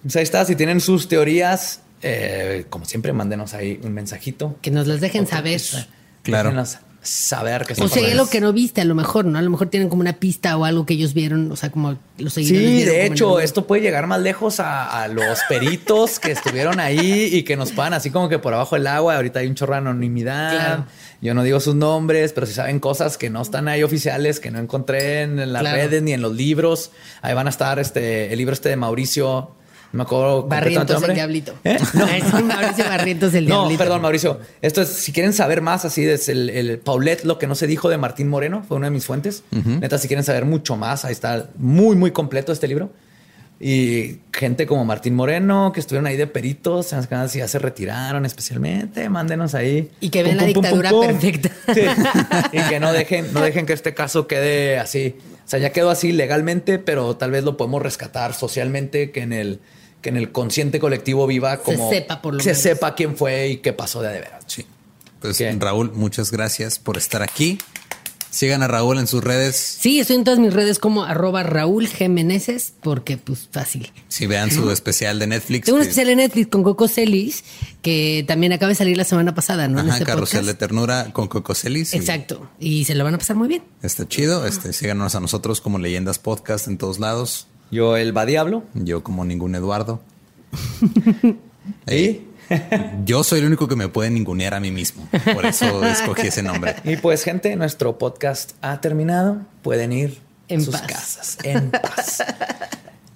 Pues 0.01 0.15
ahí 0.15 0.23
está. 0.23 0.43
Si 0.43 0.55
tienen 0.55 0.81
sus 0.81 1.07
teorías, 1.07 1.81
eh, 2.01 2.65
como 2.69 2.83
siempre, 2.85 3.13
mándenos 3.13 3.53
ahí 3.53 3.79
un 3.83 3.93
mensajito. 3.93 4.57
Que 4.63 4.71
nos 4.71 4.87
las 4.87 4.99
dejen 4.99 5.27
saber. 5.27 5.61
Claro. 6.23 6.49
Déjenos 6.49 6.77
saber 7.03 7.65
qué 7.65 7.73
está 7.73 7.85
O 7.85 7.87
sea, 7.87 8.01
pasando. 8.01 8.21
algo 8.21 8.29
que 8.31 8.41
no 8.41 8.53
viste, 8.53 8.81
a 8.81 8.85
lo 8.85 8.95
mejor, 8.95 9.25
¿no? 9.25 9.37
A 9.37 9.41
lo 9.41 9.49
mejor 9.49 9.69
tienen 9.69 9.89
como 9.89 10.01
una 10.01 10.13
pista 10.13 10.57
o 10.57 10.65
algo 10.65 10.85
que 10.85 10.93
ellos 10.95 11.13
vieron, 11.13 11.51
o 11.51 11.55
sea, 11.55 11.69
como 11.69 11.97
los 12.17 12.33
seguidores. 12.33 12.69
Sí, 12.69 12.83
de 12.85 13.05
hecho, 13.05 13.39
el- 13.39 13.45
esto 13.45 13.67
puede 13.67 13.81
llegar 13.81 14.07
más 14.07 14.21
lejos 14.21 14.59
a, 14.59 15.03
a 15.03 15.07
los 15.09 15.39
peritos 15.49 16.19
que 16.19 16.31
estuvieron 16.31 16.79
ahí 16.79 17.29
y 17.31 17.43
que 17.43 17.55
nos 17.57 17.71
pagan 17.71 17.93
así 17.93 18.09
como 18.09 18.29
que 18.29 18.39
por 18.39 18.53
abajo 18.53 18.75
del 18.75 18.87
agua. 18.87 19.15
Ahorita 19.17 19.39
hay 19.39 19.47
un 19.47 19.55
chorro 19.55 19.73
de 19.73 19.79
anonimidad. 19.79 20.51
Claro. 20.51 20.85
Yo 21.21 21.33
no 21.33 21.43
digo 21.43 21.59
sus 21.59 21.75
nombres, 21.75 22.33
pero 22.33 22.47
si 22.47 22.53
saben 22.53 22.79
cosas 22.79 23.17
que 23.17 23.29
no 23.29 23.41
están 23.41 23.67
ahí 23.67 23.83
oficiales, 23.83 24.39
que 24.39 24.51
no 24.51 24.59
encontré 24.59 25.21
en 25.21 25.53
las 25.53 25.61
Claro. 25.61 25.77
redes 25.77 26.01
ni 26.03 26.13
en 26.13 26.21
los 26.21 26.33
libros. 26.35 26.91
Ahí 27.21 27.33
van 27.33 27.47
a 27.47 27.49
estar 27.49 27.79
este 27.79 28.31
el 28.33 28.37
libro 28.37 28.53
este 28.53 28.69
de 28.69 28.75
Mauricio. 28.75 29.51
No 29.93 29.97
me 29.97 30.03
acuerdo 30.03 30.43
Barrientos 30.47 31.01
el 31.03 31.13
diablito. 31.13 31.53
¿Eh? 31.63 31.77
No. 31.93 32.05
Es 32.07 32.33
Mauricio 32.43 32.85
Barrientos 32.85 33.33
el 33.35 33.45
No, 33.47 33.59
diablito. 33.59 33.77
perdón, 33.77 34.01
Mauricio. 34.01 34.39
Esto 34.61 34.81
es, 34.81 34.89
si 34.89 35.11
quieren 35.13 35.33
saber 35.33 35.61
más, 35.61 35.85
así 35.85 36.05
es 36.05 36.27
el, 36.29 36.49
el 36.49 36.79
Paulette, 36.79 37.23
lo 37.25 37.37
que 37.39 37.47
no 37.47 37.53
se 37.55 37.67
dijo 37.67 37.89
de 37.89 37.97
Martín 37.97 38.27
Moreno, 38.27 38.63
fue 38.67 38.75
una 38.77 38.87
de 38.87 38.91
mis 38.91 39.05
fuentes. 39.05 39.43
Neta, 39.51 39.97
si 39.99 40.07
quieren 40.07 40.23
saber 40.25 40.45
mucho 40.45 40.75
más, 40.75 41.05
ahí 41.05 41.11
está 41.11 41.49
muy, 41.57 41.95
muy 41.95 42.11
completo 42.11 42.51
este 42.51 42.67
libro. 42.67 42.91
Y 43.59 44.17
gente 44.33 44.65
como 44.65 44.83
Martín 44.83 45.15
Moreno, 45.15 45.71
que 45.73 45.79
estuvieron 45.79 46.07
ahí 46.07 46.17
de 46.17 46.27
peritos, 46.27 46.91
en 46.91 46.97
las 46.99 47.31
que 47.31 47.37
ya 47.39 47.47
se 47.47 47.59
retiraron 47.59 48.25
especialmente, 48.25 49.07
mándenos 49.07 49.53
ahí. 49.55 49.89
Y 50.01 50.09
que 50.09 50.23
Pum, 50.23 50.33
la 50.35 50.39
pum, 50.43 50.47
dictadura 50.53 50.89
pum, 50.89 50.99
pum. 50.99 51.07
perfecta. 51.07 51.49
Sí. 51.73 51.81
Y 52.51 52.61
que 52.63 52.79
no 52.81 52.91
dejen, 52.91 53.31
no 53.31 53.39
dejen 53.41 53.65
que 53.65 53.73
este 53.73 53.93
caso 53.93 54.27
quede 54.27 54.79
así. 54.79 55.15
O 55.45 55.49
sea, 55.49 55.59
ya 55.59 55.69
quedó 55.71 55.91
así 55.91 56.11
legalmente, 56.11 56.79
pero 56.79 57.15
tal 57.15 57.31
vez 57.31 57.43
lo 57.43 57.55
podemos 57.55 57.81
rescatar 57.81 58.33
socialmente, 58.33 59.11
que 59.11 59.21
en 59.21 59.31
el, 59.31 59.59
que 60.03 60.09
en 60.09 60.17
el 60.17 60.31
consciente 60.31 60.79
colectivo 60.79 61.25
viva 61.25 61.57
como 61.57 61.89
sepa 61.89 62.21
por 62.21 62.35
lo 62.35 62.39
se 62.43 62.49
menos. 62.49 62.61
sepa 62.61 62.93
quién 62.93 63.17
fue 63.17 63.47
y 63.47 63.57
qué 63.57 63.73
pasó 63.73 64.01
de 64.03 64.09
de 64.09 64.19
veras. 64.19 64.43
Sí. 64.45 64.65
Pues 65.19 65.37
¿Qué? 65.37 65.51
Raúl, 65.57 65.91
muchas 65.93 66.29
gracias 66.31 66.77
por 66.77 66.97
estar 66.97 67.23
aquí. 67.23 67.57
Sigan 68.29 68.63
a 68.63 68.67
Raúl 68.67 68.97
en 68.97 69.05
sus 69.05 69.23
redes. 69.23 69.55
Sí, 69.55 69.99
estoy 69.99 70.15
en 70.15 70.23
todas 70.23 70.39
mis 70.39 70.51
redes 70.51 70.79
como 70.79 71.03
arroba 71.03 71.43
Raúl. 71.43 71.87
Meneses, 72.09 72.73
porque 72.81 73.17
pues 73.17 73.47
fácil. 73.51 73.91
Si 74.07 74.25
vean 74.25 74.49
su 74.49 74.71
especial 74.71 75.19
de 75.19 75.27
Netflix. 75.27 75.65
Tengo 75.65 75.75
un 75.77 75.83
especial 75.83 76.09
en 76.09 76.17
Netflix 76.17 76.47
con 76.47 76.63
Coco 76.63 76.87
Celis, 76.87 77.43
que 77.83 78.25
también 78.27 78.51
acaba 78.51 78.69
de 78.69 78.75
salir 78.75 78.97
la 78.97 79.03
semana 79.03 79.35
pasada, 79.35 79.67
¿no? 79.67 79.79
en 79.79 79.85
Ajá, 79.85 79.99
este 79.99 80.05
Carrusel 80.05 80.47
de. 80.47 80.55
Ternura 80.55 81.13
con 81.13 81.27
Coco 81.27 81.53
Celis. 81.53 81.93
y 81.93 81.97
Exacto. 81.97 82.49
Y 82.59 82.85
se 82.85 82.95
lo 82.95 83.03
van 83.03 83.13
a 83.13 83.17
pasar 83.19 83.35
muy 83.35 83.47
bien. 83.47 83.63
Está 83.83 84.07
chido. 84.07 84.47
Este, 84.47 84.73
síganos 84.73 85.13
a 85.13 85.19
nosotros 85.19 85.61
como 85.61 85.77
Leyendas 85.77 86.17
Podcast 86.17 86.67
en 86.67 86.79
todos 86.79 86.99
lados. 86.99 87.47
Yo, 87.71 87.97
el 87.97 88.15
va 88.15 88.25
diablo. 88.25 88.63
Yo 88.73 89.03
como 89.03 89.25
ningún 89.25 89.55
Eduardo. 89.55 90.01
¿Y? 91.87 92.21
Yo 93.05 93.23
soy 93.23 93.39
el 93.39 93.45
único 93.45 93.67
que 93.67 93.75
me 93.75 93.87
puede 93.87 94.09
ningunear 94.11 94.53
a 94.53 94.59
mí 94.59 94.69
mismo. 94.71 95.07
Por 95.33 95.45
eso 95.45 95.83
escogí 95.85 96.27
ese 96.27 96.43
nombre. 96.43 96.75
Y 96.83 96.97
pues, 96.97 97.23
gente, 97.23 97.55
nuestro 97.55 97.97
podcast 97.97 98.51
ha 98.61 98.79
terminado. 98.81 99.37
Pueden 99.61 99.91
ir 99.93 100.19
En 100.49 100.61
a 100.61 100.63
sus 100.63 100.75
paz. 100.75 100.87
casas 100.87 101.37
en 101.43 101.71
paz. 101.71 102.23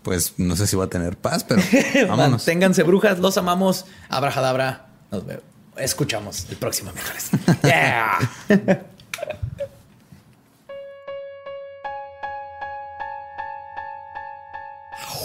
Pues 0.01 0.35
no 0.37 0.55
sé 0.55 0.67
si 0.67 0.77
va 0.77 0.85
a 0.85 0.89
tener 0.89 1.17
paz, 1.17 1.43
pero 1.43 1.61
vámonos. 2.07 2.31
Manténganse 2.47 2.83
brujas, 2.83 3.19
los 3.19 3.37
amamos. 3.37 3.85
Abrajadabra. 4.07 4.87
Nos 5.11 5.25
vemos. 5.25 5.43
Escuchamos 5.75 6.47
el 6.49 6.55
próximo 6.55 6.93
miércoles. 6.93 7.29
Yeah. 7.61 8.85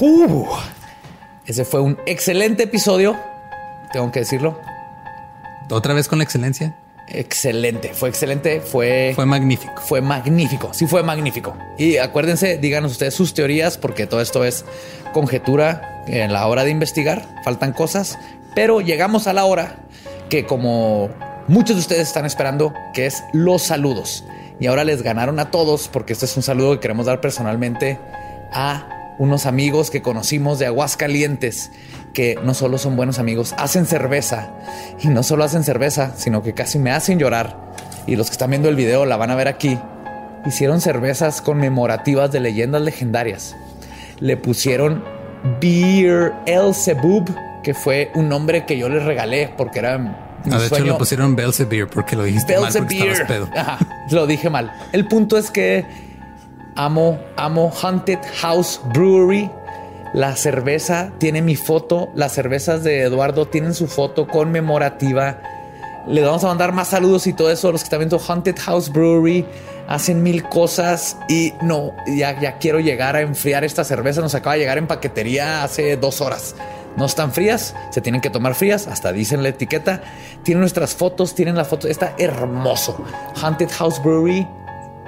Uh, 0.04 0.48
ese 1.46 1.64
fue 1.64 1.80
un 1.80 1.96
excelente 2.06 2.64
episodio. 2.64 3.16
Tengo 3.92 4.10
que 4.10 4.18
decirlo. 4.18 4.58
Otra 5.70 5.94
vez 5.94 6.08
con 6.08 6.18
la 6.18 6.24
excelencia. 6.24 6.74
Excelente. 7.06 7.94
Fue 7.94 8.08
excelente. 8.08 8.60
Fue, 8.60 9.12
Fue 9.14 9.26
magnífico. 9.26 9.80
fue 9.80 10.00
magnífico. 10.00 10.74
Sí, 10.74 10.88
fue 10.88 11.04
magnífico. 11.04 11.56
Y 11.78 11.98
acuérdense, 11.98 12.58
díganos 12.58 12.90
ustedes 12.90 13.14
sus 13.14 13.32
teorías, 13.32 13.78
porque 13.78 14.08
todo 14.08 14.20
esto 14.20 14.44
es 14.44 14.64
conjetura 15.12 16.02
en 16.08 16.32
la 16.32 16.48
hora 16.48 16.64
de 16.64 16.72
investigar. 16.72 17.24
Faltan 17.44 17.72
cosas, 17.72 18.18
pero 18.56 18.80
llegamos 18.80 19.28
a 19.28 19.32
la 19.32 19.44
hora 19.44 19.76
que, 20.28 20.46
como 20.46 21.10
muchos 21.46 21.76
de 21.76 21.80
ustedes 21.80 22.08
están 22.08 22.26
esperando, 22.26 22.74
que 22.92 23.06
es 23.06 23.22
los 23.32 23.62
saludos. 23.62 24.24
Y 24.58 24.66
ahora 24.66 24.82
les 24.82 25.02
ganaron 25.02 25.38
a 25.38 25.52
todos, 25.52 25.86
porque 25.86 26.12
este 26.12 26.24
es 26.24 26.36
un 26.36 26.42
saludo 26.42 26.72
que 26.72 26.80
queremos 26.80 27.06
dar 27.06 27.20
personalmente 27.20 28.00
a 28.52 28.98
unos 29.22 29.46
amigos 29.46 29.92
que 29.92 30.02
conocimos 30.02 30.58
de 30.58 30.66
Aguascalientes, 30.66 31.70
que 32.12 32.36
no 32.42 32.54
solo 32.54 32.76
son 32.76 32.96
buenos 32.96 33.20
amigos, 33.20 33.54
hacen 33.56 33.86
cerveza. 33.86 34.50
Y 35.00 35.08
no 35.08 35.22
solo 35.22 35.44
hacen 35.44 35.62
cerveza, 35.62 36.14
sino 36.16 36.42
que 36.42 36.54
casi 36.54 36.80
me 36.80 36.90
hacen 36.90 37.20
llorar. 37.20 37.70
Y 38.08 38.16
los 38.16 38.26
que 38.26 38.32
están 38.32 38.50
viendo 38.50 38.68
el 38.68 38.74
video 38.74 39.06
la 39.06 39.16
van 39.16 39.30
a 39.30 39.36
ver 39.36 39.46
aquí. 39.46 39.78
Hicieron 40.44 40.80
cervezas 40.80 41.40
conmemorativas 41.40 42.32
de 42.32 42.40
leyendas 42.40 42.82
legendarias. 42.82 43.54
Le 44.18 44.36
pusieron 44.36 45.04
Beer 45.60 46.32
El 46.44 46.72
que 47.62 47.74
fue 47.74 48.10
un 48.16 48.28
nombre 48.28 48.66
que 48.66 48.76
yo 48.76 48.88
les 48.88 49.04
regalé 49.04 49.54
porque 49.56 49.78
era 49.78 49.98
mi 49.98 50.10
Ah, 50.50 50.58
de 50.58 50.66
hecho, 50.66 50.84
le 50.84 50.94
pusieron 50.94 51.36
Belzebir 51.36 51.86
porque 51.86 52.16
lo 52.16 52.24
dijiste 52.24 52.58
mal 52.58 52.72
porque 52.72 52.96
estabas 52.96 53.18
Belzebir. 53.18 53.26
pedo. 53.28 53.48
Ajá, 53.56 53.78
lo 54.10 54.26
dije 54.26 54.50
mal. 54.50 54.72
El 54.90 55.06
punto 55.06 55.38
es 55.38 55.52
que 55.52 55.84
amo, 56.76 57.18
amo 57.36 57.72
Haunted 57.82 58.18
House 58.40 58.80
Brewery. 58.92 59.50
La 60.14 60.36
cerveza 60.36 61.12
tiene 61.18 61.42
mi 61.42 61.56
foto. 61.56 62.10
Las 62.14 62.32
cervezas 62.32 62.84
de 62.84 63.02
Eduardo 63.02 63.46
tienen 63.48 63.74
su 63.74 63.86
foto 63.86 64.26
conmemorativa. 64.26 65.40
Le 66.06 66.20
vamos 66.22 66.44
a 66.44 66.48
mandar 66.48 66.72
más 66.72 66.88
saludos 66.88 67.26
y 67.26 67.32
todo 67.32 67.50
eso. 67.50 67.72
Los 67.72 67.82
que 67.82 67.86
están 67.86 68.00
viendo 68.00 68.18
Haunted 68.18 68.58
House 68.58 68.90
Brewery 68.90 69.46
hacen 69.88 70.22
mil 70.22 70.42
cosas 70.48 71.16
y 71.28 71.54
no, 71.62 71.92
ya, 72.06 72.38
ya 72.40 72.58
quiero 72.58 72.80
llegar 72.80 73.16
a 73.16 73.20
enfriar 73.20 73.64
esta 73.64 73.84
cerveza. 73.84 74.20
Nos 74.20 74.34
acaba 74.34 74.54
de 74.54 74.60
llegar 74.60 74.78
en 74.78 74.86
paquetería 74.86 75.62
hace 75.62 75.96
dos 75.96 76.20
horas. 76.20 76.56
No 76.96 77.06
están 77.06 77.32
frías, 77.32 77.74
se 77.90 78.02
tienen 78.02 78.20
que 78.20 78.28
tomar 78.28 78.54
frías, 78.54 78.86
hasta 78.86 79.12
dicen 79.12 79.42
la 79.42 79.48
etiqueta. 79.48 80.02
Tienen 80.42 80.60
nuestras 80.60 80.94
fotos, 80.94 81.34
tienen 81.34 81.56
la 81.56 81.64
foto. 81.64 81.88
Está 81.88 82.14
hermoso. 82.18 83.02
Haunted 83.40 83.70
House 83.70 84.02
Brewery 84.02 84.46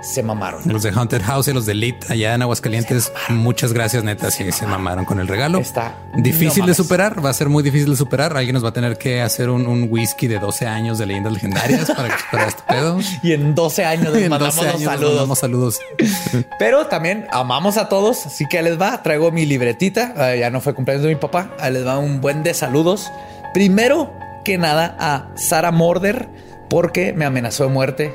se 0.04 0.22
mamaron. 0.22 0.60
Los 0.66 0.82
de 0.82 0.90
Haunted 0.90 1.22
House 1.22 1.48
y 1.48 1.52
los 1.52 1.66
de 1.66 1.72
Elite 1.72 2.06
allá 2.12 2.34
en 2.34 2.42
Aguascalientes, 2.42 3.12
muchas 3.30 3.72
gracias, 3.72 4.04
neta. 4.04 4.30
Sí, 4.30 4.50
se 4.52 4.66
mamaron 4.66 5.04
con 5.04 5.18
el 5.20 5.26
regalo. 5.28 5.58
Está- 5.58 5.94
difícil 6.16 6.62
no 6.62 6.68
de 6.68 6.74
superar. 6.74 7.24
Va 7.24 7.30
a 7.30 7.34
ser 7.34 7.48
muy 7.48 7.62
difícil 7.62 7.90
de 7.90 7.96
superar. 7.96 8.36
Alguien 8.36 8.54
nos 8.54 8.64
va 8.64 8.68
a 8.68 8.72
tener 8.72 8.98
que 8.98 9.20
hacer 9.22 9.48
un, 9.50 9.66
un 9.66 9.86
whisky 9.90 10.26
de 10.26 10.38
12 10.38 10.66
años 10.66 10.98
de 10.98 11.06
leyendas 11.06 11.32
legendarias 11.32 11.90
para 11.90 12.08
que 12.14 12.22
supera 12.22 12.46
este 12.46 12.62
pedo. 12.68 12.98
Y 13.22 13.32
en 13.32 13.54
12 13.54 13.84
años 13.84 14.12
les 14.12 14.22
En 14.24 14.30
mandamos 14.30 14.56
12 14.56 14.66
los 14.66 14.74
años 14.76 14.84
nos 14.84 14.92
saludos. 14.94 15.14
mandamos 15.14 15.38
saludos. 15.38 15.78
Pero 16.58 16.86
también 16.86 17.26
amamos 17.32 17.76
a 17.76 17.88
todos, 17.88 18.26
así 18.26 18.46
que 18.46 18.62
les 18.62 18.80
va. 18.80 19.02
Traigo 19.02 19.30
mi 19.32 19.46
libretita. 19.46 20.32
eh, 20.34 20.38
ya 20.40 20.50
no 20.50 20.60
fue 20.60 20.74
cumpleaños 20.74 21.02
de 21.04 21.10
mi 21.10 21.16
papá. 21.16 21.50
Les 21.72 21.86
va 21.86 21.98
un 21.98 22.20
buen 22.20 22.42
de 22.42 22.54
saludos. 22.54 23.10
Primero 23.52 24.12
que 24.44 24.58
nada 24.58 24.96
a 24.98 25.28
Sara 25.36 25.70
Morder, 25.70 26.28
porque 26.68 27.12
me 27.12 27.24
amenazó 27.24 27.64
de 27.64 27.70
muerte, 27.70 28.14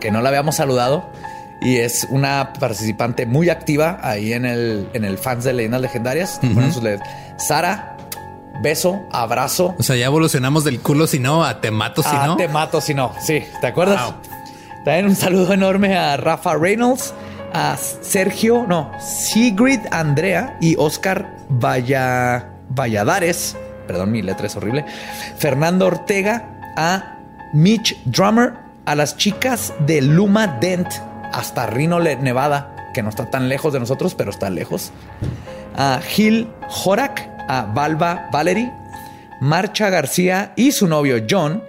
que 0.00 0.10
no 0.10 0.20
la 0.22 0.28
habíamos 0.30 0.56
saludado. 0.56 1.10
Y 1.62 1.76
es 1.76 2.06
una 2.10 2.54
participante 2.54 3.26
muy 3.26 3.50
activa 3.50 3.98
ahí 4.02 4.32
en 4.32 4.46
el, 4.46 4.88
en 4.94 5.04
el 5.04 5.18
fans 5.18 5.44
de 5.44 5.52
leyendas 5.52 5.82
legendarias. 5.82 6.40
Sus. 6.72 6.82
Sara, 7.36 7.96
beso, 8.62 9.02
abrazo. 9.12 9.74
O 9.78 9.82
sea, 9.82 9.96
ya 9.96 10.06
evolucionamos 10.06 10.64
del 10.64 10.80
culo 10.80 11.06
si 11.06 11.18
no 11.18 11.44
a 11.44 11.60
te 11.60 11.70
mato 11.70 12.02
si 12.02 12.08
Ah, 12.12 12.24
no. 12.26 12.36
te 12.36 12.48
mato 12.48 12.80
si 12.80 12.94
no. 12.94 13.12
Sí, 13.20 13.42
¿te 13.60 13.66
acuerdas? 13.66 14.02
Wow. 14.04 14.14
También 14.84 15.06
un 15.06 15.16
saludo 15.16 15.52
enorme 15.52 15.96
a 15.98 16.16
Rafa 16.16 16.54
Reynolds, 16.56 17.12
a 17.52 17.76
Sergio, 17.76 18.64
no, 18.66 18.90
Sigrid 18.98 19.80
Andrea 19.90 20.56
y 20.62 20.76
Oscar 20.78 21.36
Valla, 21.50 22.46
Valladares. 22.70 23.54
Perdón, 23.86 24.12
mi 24.12 24.22
letra 24.22 24.46
es 24.46 24.56
horrible. 24.56 24.86
Fernando 25.36 25.86
Ortega, 25.86 26.44
a 26.76 27.16
Mitch 27.52 27.98
Drummer, 28.06 28.54
a 28.90 28.96
las 28.96 29.16
chicas 29.16 29.72
de 29.86 30.02
Luma 30.02 30.58
Dent 30.60 30.88
hasta 31.32 31.64
Reno, 31.66 32.00
Nevada, 32.00 32.90
que 32.92 33.04
no 33.04 33.08
está 33.08 33.30
tan 33.30 33.48
lejos 33.48 33.72
de 33.72 33.78
nosotros, 33.78 34.16
pero 34.16 34.32
está 34.32 34.50
lejos. 34.50 34.90
A 35.76 36.00
Gil 36.00 36.48
Jorak, 36.66 37.30
a 37.46 37.66
Valva 37.72 38.28
Valerie, 38.32 38.72
Marcha 39.38 39.90
García 39.90 40.52
y 40.56 40.72
su 40.72 40.88
novio 40.88 41.24
John, 41.30 41.62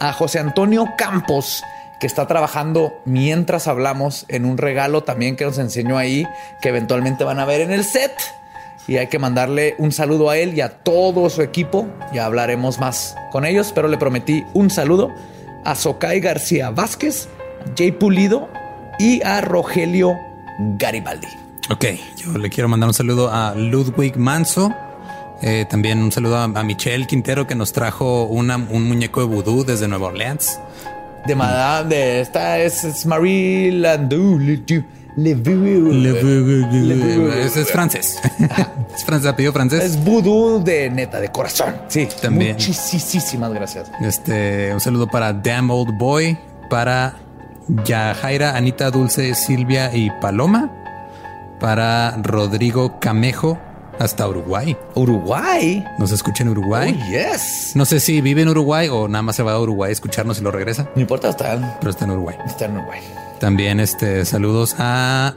a 0.00 0.12
José 0.12 0.38
Antonio 0.38 0.86
Campos, 0.98 1.64
que 1.98 2.06
está 2.06 2.26
trabajando 2.26 3.00
mientras 3.06 3.68
hablamos 3.68 4.26
en 4.28 4.44
un 4.44 4.58
regalo 4.58 5.02
también 5.02 5.36
que 5.36 5.46
nos 5.46 5.56
enseñó 5.56 5.96
ahí, 5.96 6.26
que 6.60 6.68
eventualmente 6.68 7.24
van 7.24 7.40
a 7.40 7.46
ver 7.46 7.62
en 7.62 7.72
el 7.72 7.84
set. 7.84 8.12
Y 8.86 8.98
hay 8.98 9.06
que 9.06 9.18
mandarle 9.18 9.76
un 9.78 9.92
saludo 9.92 10.28
a 10.28 10.36
él 10.36 10.52
y 10.54 10.60
a 10.60 10.68
todo 10.68 11.30
su 11.30 11.40
equipo. 11.40 11.88
Ya 12.12 12.26
hablaremos 12.26 12.78
más 12.78 13.16
con 13.32 13.46
ellos, 13.46 13.72
pero 13.74 13.88
le 13.88 13.96
prometí 13.96 14.44
un 14.52 14.68
saludo 14.68 15.10
a 15.66 15.74
Socay 15.74 16.20
García 16.20 16.70
Vázquez, 16.70 17.28
Jay 17.76 17.92
Pulido 17.92 18.48
y 18.98 19.22
a 19.22 19.40
Rogelio 19.40 20.16
Garibaldi. 20.78 21.26
Ok, 21.70 21.84
yo 22.16 22.38
le 22.38 22.48
quiero 22.48 22.68
mandar 22.68 22.88
un 22.88 22.94
saludo 22.94 23.30
a 23.32 23.54
Ludwig 23.54 24.16
Manso. 24.16 24.72
Eh, 25.42 25.66
también 25.68 25.98
un 26.02 26.12
saludo 26.12 26.38
a, 26.38 26.44
a 26.44 26.62
Michelle 26.62 27.06
Quintero 27.06 27.46
que 27.46 27.54
nos 27.54 27.72
trajo 27.72 28.24
una- 28.24 28.56
un 28.56 28.84
muñeco 28.84 29.20
de 29.20 29.26
vudú 29.26 29.64
desde 29.64 29.86
Nueva 29.88 30.06
Orleans. 30.06 30.58
De 31.26 31.34
Madame, 31.34 31.88
de 31.94 32.20
esta 32.20 32.58
es, 32.60 32.84
es 32.84 33.04
Marie 33.04 33.72
Landau. 33.72 34.38
Le, 35.16 35.34
le, 35.34 36.94
Le- 36.94 37.44
Es, 37.46 37.56
es 37.56 37.70
francés. 37.70 38.18
es 38.94 39.04
francés, 39.04 39.30
apellido 39.30 39.52
francés. 39.52 39.82
Es 39.82 40.04
vudú 40.04 40.62
de 40.62 40.90
neta, 40.90 41.20
de 41.20 41.30
corazón. 41.30 41.74
Sí, 41.88 42.06
También. 42.20 42.52
Muchísimas 42.52 43.52
gracias. 43.52 43.90
Este, 44.00 44.72
un 44.74 44.80
saludo 44.80 45.06
para 45.06 45.32
Damn 45.32 45.70
Old 45.70 45.96
Boy, 45.98 46.36
para 46.68 47.16
Yajaira, 47.84 48.56
Anita, 48.56 48.90
Dulce, 48.90 49.34
Silvia 49.34 49.90
y 49.94 50.10
Paloma, 50.20 50.70
para 51.60 52.16
Rodrigo 52.22 53.00
Camejo, 53.00 53.58
hasta 53.98 54.28
Uruguay. 54.28 54.76
Uruguay. 54.94 55.82
Nos 55.98 56.12
escucha 56.12 56.42
en 56.42 56.50
Uruguay. 56.50 57.00
Oh, 57.02 57.10
yes. 57.10 57.72
No 57.74 57.86
sé 57.86 58.00
si 58.00 58.20
vive 58.20 58.42
en 58.42 58.48
Uruguay 58.48 58.88
o 58.90 59.08
nada 59.08 59.22
más 59.22 59.36
se 59.36 59.42
va 59.42 59.52
a 59.52 59.60
Uruguay 59.60 59.88
a 59.88 59.92
escucharnos 59.92 60.38
y 60.38 60.42
lo 60.42 60.50
regresa, 60.50 60.86
No 60.94 61.00
importa, 61.00 61.30
está, 61.30 61.78
pero 61.80 61.90
está 61.90 62.04
en 62.04 62.10
Uruguay. 62.10 62.36
está 62.46 62.66
en 62.66 62.72
Uruguay. 62.76 63.00
También 63.40 63.80
este 63.80 64.24
saludos 64.24 64.76
a 64.78 65.34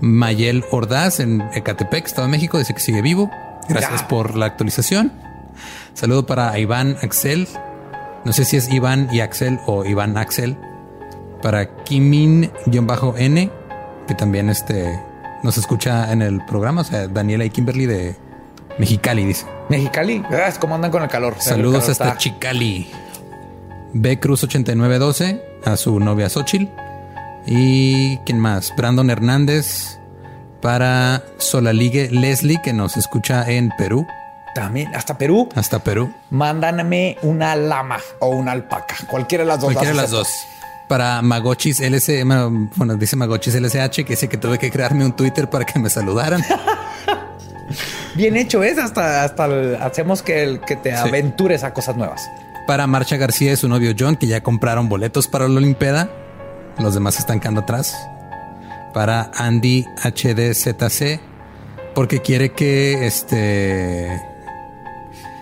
Mayel 0.00 0.64
Ordaz 0.70 1.20
en 1.20 1.42
Ecatepec, 1.54 2.06
Estado 2.06 2.26
de 2.26 2.32
México. 2.32 2.58
Dice 2.58 2.74
que 2.74 2.80
sigue 2.80 3.02
vivo. 3.02 3.30
Gracias 3.68 4.02
Ya. 4.02 4.08
por 4.08 4.36
la 4.36 4.46
actualización. 4.46 5.12
Saludo 5.94 6.26
para 6.26 6.58
Iván 6.58 6.96
Axel. 7.02 7.48
No 8.24 8.32
sé 8.32 8.44
si 8.44 8.56
es 8.56 8.70
Iván 8.72 9.08
y 9.12 9.20
Axel 9.20 9.60
o 9.66 9.84
Iván 9.84 10.16
Axel. 10.16 10.56
Para 11.42 11.74
Kimin-N, 11.84 13.50
que 14.08 14.14
también 14.14 14.48
este, 14.50 14.98
nos 15.42 15.58
escucha 15.58 16.12
en 16.12 16.22
el 16.22 16.44
programa. 16.46 16.80
O 16.80 16.84
sea, 16.84 17.06
Daniela 17.08 17.44
y 17.44 17.50
Kimberly 17.50 17.86
de 17.86 18.16
Mexicali, 18.78 19.24
dice. 19.24 19.46
Mexicali. 19.68 20.22
Ah, 20.30 20.50
¿Cómo 20.58 20.74
andan 20.74 20.90
con 20.90 21.02
el 21.02 21.08
calor? 21.08 21.34
Saludos 21.38 21.74
El 21.74 21.80
calor 21.80 21.90
hasta 21.92 22.04
está- 22.06 22.18
Chicali. 22.18 22.88
B 23.92 24.18
Cruz 24.20 24.42
8912 24.44 25.42
a 25.64 25.76
su 25.76 25.98
novia 26.00 26.28
Xochitl. 26.28 26.66
Y 27.46 28.18
quién 28.18 28.38
más? 28.40 28.72
Brandon 28.76 29.08
Hernández 29.10 29.98
para 30.60 31.22
Solaligue 31.38 32.10
Leslie 32.10 32.60
que 32.62 32.72
nos 32.72 32.96
escucha 32.96 33.48
en 33.48 33.70
Perú, 33.78 34.06
También, 34.54 34.94
hasta 34.96 35.16
Perú. 35.16 35.48
hasta 35.54 35.78
Perú. 35.78 36.12
Mándame 36.30 37.18
una 37.22 37.54
lama 37.54 37.98
o 38.20 38.28
una 38.30 38.52
alpaca. 38.52 38.96
Cualquiera 39.08 39.44
de 39.44 39.48
las 39.48 39.60
dos. 39.60 39.72
Cualquiera 39.72 39.94
de 39.94 40.02
las 40.02 40.10
dos. 40.10 40.28
Para 40.88 41.20
Magochis 41.22 41.80
LC, 41.80 42.24
bueno, 42.24 42.94
dice 42.96 43.16
Magochis 43.16 43.54
LSH 43.54 44.04
que 44.04 44.12
dice 44.14 44.28
que 44.28 44.36
tuve 44.36 44.58
que 44.58 44.70
crearme 44.70 45.04
un 45.04 45.12
Twitter 45.14 45.48
para 45.50 45.64
que 45.64 45.78
me 45.78 45.90
saludaran. 45.90 46.42
Bien 48.14 48.36
hecho 48.36 48.62
es. 48.62 48.78
Hasta, 48.78 49.24
hasta 49.24 49.44
el- 49.46 49.76
hacemos 49.76 50.22
que, 50.22 50.42
el- 50.42 50.60
que 50.60 50.76
te 50.76 50.90
Sí. 50.90 50.96
aventures 51.08 51.64
a 51.64 51.74
cosas 51.74 51.96
nuevas. 51.96 52.28
Para 52.66 52.86
Marcha 52.86 53.16
García 53.16 53.52
y 53.52 53.56
su 53.56 53.68
novio 53.68 53.94
John, 53.98 54.16
que 54.16 54.26
ya 54.26 54.42
compraron 54.42 54.88
boletos 54.88 55.28
para 55.28 55.48
la 55.48 55.56
Olimpeda. 55.58 56.08
Los 56.78 56.94
demás 56.94 57.18
están 57.18 57.40
quedando 57.40 57.62
atrás. 57.62 57.96
Para 58.92 59.30
Andy 59.34 59.84
HDZC, 60.02 61.20
porque 61.94 62.20
quiere 62.20 62.52
que 62.52 63.06
este. 63.06 64.22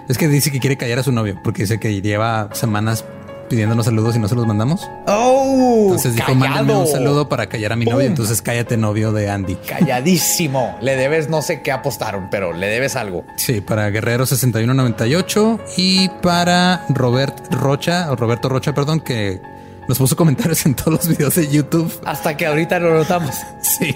Es 0.09 0.19
que 0.19 0.29
dice 0.29 0.51
que 0.51 0.61
quiere 0.61 0.77
callar 0.77 0.99
a 0.99 1.03
su 1.03 1.13
novio, 1.13 1.41
porque 1.43 1.63
dice 1.63 1.79
que 1.79 2.03
lleva 2.03 2.49
semanas 2.53 3.05
pidiéndonos 3.49 3.87
saludos 3.87 4.17
y 4.17 4.19
no 4.19 4.29
se 4.29 4.35
los 4.35 4.47
mandamos. 4.47 4.89
Oh, 5.07 5.85
Entonces 5.85 6.15
dijo, 6.15 6.35
mándame 6.35 6.75
un 6.75 6.87
saludo 6.87 7.29
para 7.29 7.47
callar 7.47 7.73
a 7.73 7.77
mi 7.77 7.85
novio. 7.85 8.07
Entonces 8.07 8.43
cállate, 8.43 8.77
novio 8.77 9.13
de 9.13 9.31
Andy. 9.31 9.57
Calladísimo. 9.57 10.77
Le 10.81 10.97
debes 10.97 11.29
no 11.29 11.43
sé 11.43 11.63
qué 11.63 11.73
apostaron, 11.73 12.29
pero 12.31 12.53
le 12.53 12.67
debes 12.67 12.97
algo. 12.97 13.25
Sí, 13.37 13.61
para 13.61 13.91
Guerrero 13.91 14.27
6198 14.27 15.61
y 15.77 16.09
para 16.23 16.85
Robert 16.89 17.53
Rocha, 17.53 18.11
o 18.11 18.17
Roberto 18.17 18.49
Rocha, 18.49 18.75
perdón, 18.75 19.01
que 19.01 19.41
nos 19.89 19.99
puso 19.99 20.15
comentarios 20.17 20.65
en 20.67 20.75
todos 20.75 20.93
los 20.95 21.09
videos 21.09 21.35
de 21.35 21.49
YouTube. 21.49 21.93
Hasta 22.05 22.37
que 22.37 22.47
ahorita 22.47 22.79
lo 22.79 22.95
notamos. 22.95 23.35
Sí. 23.61 23.95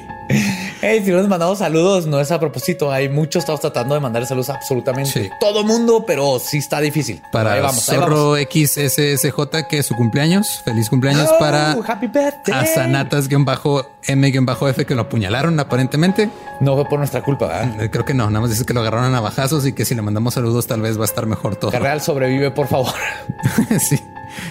Hey, 0.83 1.01
si 1.05 1.11
no 1.11 1.17
nos 1.19 1.29
mandamos 1.29 1.59
saludos, 1.59 2.07
no 2.07 2.21
es 2.21 2.31
a 2.33 2.39
propósito. 2.41 2.91
Hay 2.93 3.09
muchos, 3.09 3.41
estamos 3.45 3.61
tratando 3.63 3.95
de 3.95 4.01
mandar 4.01 4.27
saludos 4.27 4.51
a 4.51 4.55
absolutamente 4.57 5.11
Sí. 5.11 5.31
todo 5.41 5.65
mundo, 5.65 6.05
pero 6.07 6.39
sí 6.39 6.59
está 6.59 6.81
difícil. 6.81 7.23
Para 7.33 7.53
ahí 7.53 7.61
vamos, 7.63 7.89
ahí 7.89 7.97
vamos. 7.97 8.11
Zorro 8.15 8.37
XSSJ, 8.37 9.67
que 9.71 9.79
es 9.79 9.87
su 9.87 9.95
cumpleaños. 9.95 10.61
Feliz 10.65 10.91
cumpleaños 10.91 11.31
Oh, 11.33 11.39
para 11.39 11.73
happy 11.73 12.09
birthday. 12.09 12.55
Asanatas-M-F 12.55 14.87
que 14.87 14.95
lo 14.95 15.01
apuñalaron 15.03 15.59
aparentemente. 15.61 16.29
No 16.61 16.75
fue 16.75 16.85
por 16.87 16.99
nuestra 16.99 17.23
culpa, 17.23 17.47
¿verdad? 17.47 17.83
Eh, 17.85 17.91
Creo 17.91 18.05
que 18.05 18.13
no, 18.15 18.29
nada 18.29 18.41
más 18.41 18.51
dice 18.51 18.65
que 18.67 18.75
lo 18.75 18.81
agarraron 18.81 19.07
a 19.07 19.11
navajazos 19.11 19.65
y 19.67 19.73
que 19.73 19.85
si 19.85 19.95
le 19.95 20.03
mandamos 20.03 20.35
saludos 20.35 20.67
tal 20.67 20.81
vez 20.83 20.99
va 20.99 21.03
a 21.03 21.07
estar 21.07 21.27
mejor 21.27 21.55
todo. 21.57 21.71
Carreal 21.71 22.01
sobrevive, 22.03 22.51
por 22.51 22.67
favor. 22.67 22.93
sí. 23.81 24.01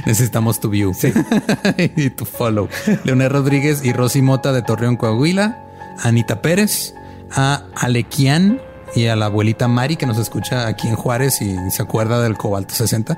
Necesitamos 0.06 0.60
tu 0.60 0.70
view 0.70 0.94
y 1.78 2.10
tu 2.10 2.26
follow. 2.26 2.70
Leonel 3.04 3.30
Rodríguez 3.30 3.84
y 3.84 3.94
Rosy 3.94 4.22
Mota 4.22 4.52
de 4.54 4.62
Torreón, 4.62 4.96
Coahuila. 4.98 5.64
Anita 6.04 6.42
Pérez, 6.42 6.94
a 7.32 7.64
Alequian 7.76 8.62
y 8.96 9.08
a 9.08 9.16
la 9.16 9.26
abuelita 9.26 9.68
Mari 9.68 9.96
que 9.96 10.06
nos 10.06 10.18
escucha 10.20 10.68
aquí 10.68 10.88
en 10.88 10.96
Juárez 10.96 11.42
y 11.42 11.56
se 11.72 11.82
acuerda 11.82 12.22
del 12.22 12.38
Cobalto 12.38 12.76
60. 12.76 13.18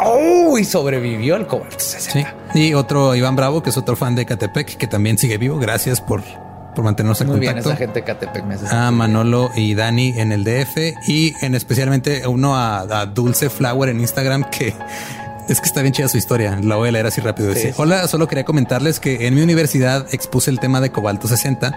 Oh, 0.00 0.56
y 0.58 0.64
sobrevivió 0.64 1.34
el 1.36 1.46
cobalto 1.48 1.80
60. 1.80 2.34
Sí. 2.52 2.58
Y 2.58 2.74
otro 2.74 3.16
Iván 3.16 3.34
Bravo, 3.34 3.62
que 3.64 3.70
es 3.70 3.76
otro 3.76 3.96
fan 3.96 4.14
de 4.14 4.26
Catepec, 4.26 4.76
que 4.76 4.86
también 4.86 5.18
sigue 5.18 5.38
vivo. 5.38 5.58
Gracias 5.58 6.00
por, 6.00 6.22
por 6.74 6.84
mantenernos 6.84 7.20
en 7.20 7.26
Muy 7.28 7.40
bien, 7.40 7.54
contacto. 7.54 7.70
esa 7.70 7.78
gente 7.78 8.00
de 8.00 8.04
Catepec 8.04 8.44
me 8.44 8.54
hace 8.54 8.66
a 8.68 8.92
Manolo 8.92 9.50
y 9.56 9.74
Dani 9.74 10.14
en 10.16 10.30
el 10.30 10.44
DF 10.44 11.08
y 11.08 11.34
en 11.40 11.56
especialmente 11.56 12.28
uno 12.28 12.54
a, 12.54 12.80
a 12.82 13.06
Dulce 13.06 13.50
Flower 13.50 13.88
en 13.88 13.98
Instagram 13.98 14.44
que 14.50 14.72
es 15.48 15.60
que 15.60 15.66
está 15.66 15.80
bien 15.82 15.92
chida 15.92 16.08
su 16.08 16.18
historia. 16.18 16.58
La 16.62 16.76
voy 16.76 16.88
a 16.90 16.92
leer 16.92 17.06
así 17.06 17.20
rápido. 17.20 17.48
Dice, 17.48 17.68
Sí. 17.72 17.74
Hola, 17.78 18.06
solo 18.08 18.28
quería 18.28 18.44
comentarles 18.44 19.00
que 19.00 19.26
en 19.26 19.34
mi 19.34 19.42
universidad 19.42 20.06
expuse 20.12 20.50
el 20.50 20.60
tema 20.60 20.80
de 20.80 20.90
Cobalto 20.90 21.26
60 21.28 21.72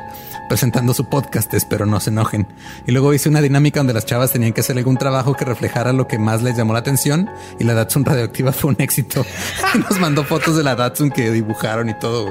presentando 0.50 0.94
su 0.94 1.06
podcast, 1.06 1.54
espero 1.54 1.86
no 1.86 2.00
se 2.02 2.10
enojen. 2.10 2.46
Y 2.86 2.92
luego 2.92 3.14
hice 3.14 3.30
una 3.30 3.42
dinámica 3.42 3.80
donde 3.80 3.94
las 3.94 4.06
chavas 4.06 4.32
tenían 4.32 4.52
que 4.52 4.60
hacer 4.62 4.78
algún 4.78 4.98
trabajo 4.98 5.34
que 5.36 5.46
reflejara 5.46 5.94
lo 5.94 6.08
que 6.08 6.20
más 6.20 6.42
les 6.42 6.58
llamó 6.58 6.74
la 6.74 6.80
atención 6.80 7.30
y 7.60 7.64
la 7.64 7.74
Datsun 7.74 8.04
radioactiva 8.04 8.52
fue 8.52 8.72
un 8.72 8.76
éxito. 8.80 9.26
Y 9.74 9.78
nos 9.90 10.00
mandó 10.00 10.24
fotos 10.26 10.58
de 10.58 10.64
la 10.64 10.76
Datsun 10.76 11.10
que 11.10 11.32
dibujaron 11.32 11.90
y 11.90 11.94
todo. 11.94 12.28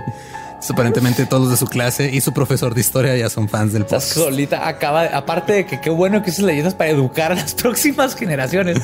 Aparentemente 0.68 1.24
todos 1.24 1.44
los 1.44 1.50
de 1.52 1.56
su 1.56 1.66
clase 1.66 2.10
y 2.12 2.20
su 2.20 2.34
profesor 2.34 2.74
de 2.74 2.82
historia 2.82 3.16
ya 3.16 3.30
son 3.30 3.48
fans 3.48 3.72
del 3.72 3.84
podcast. 3.86 4.12
solita 4.12 4.68
acaba, 4.68 5.04
de- 5.04 5.08
aparte 5.14 5.54
de 5.54 5.64
que 5.66 5.80
qué 5.80 5.88
bueno 5.88 6.22
que 6.22 6.28
esas 6.28 6.44
leyendas 6.44 6.74
para 6.74 6.90
educar 6.90 7.32
a 7.32 7.36
las 7.36 7.54
próximas 7.62 8.14
generaciones. 8.14 8.78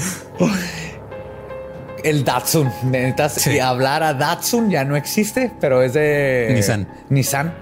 El 2.07 2.25
Datsun, 2.25 2.71
necesitas 2.85 3.33
Sí. 3.35 3.59
hablar 3.59 4.03
a 4.03 4.15
Datsun 4.15 4.71
ya 4.71 4.85
no 4.85 4.97
existe, 4.97 5.51
pero 5.61 5.83
es 5.83 5.93
de 5.95 6.53
Nissan. 6.55 6.87
Nissan. 7.11 7.55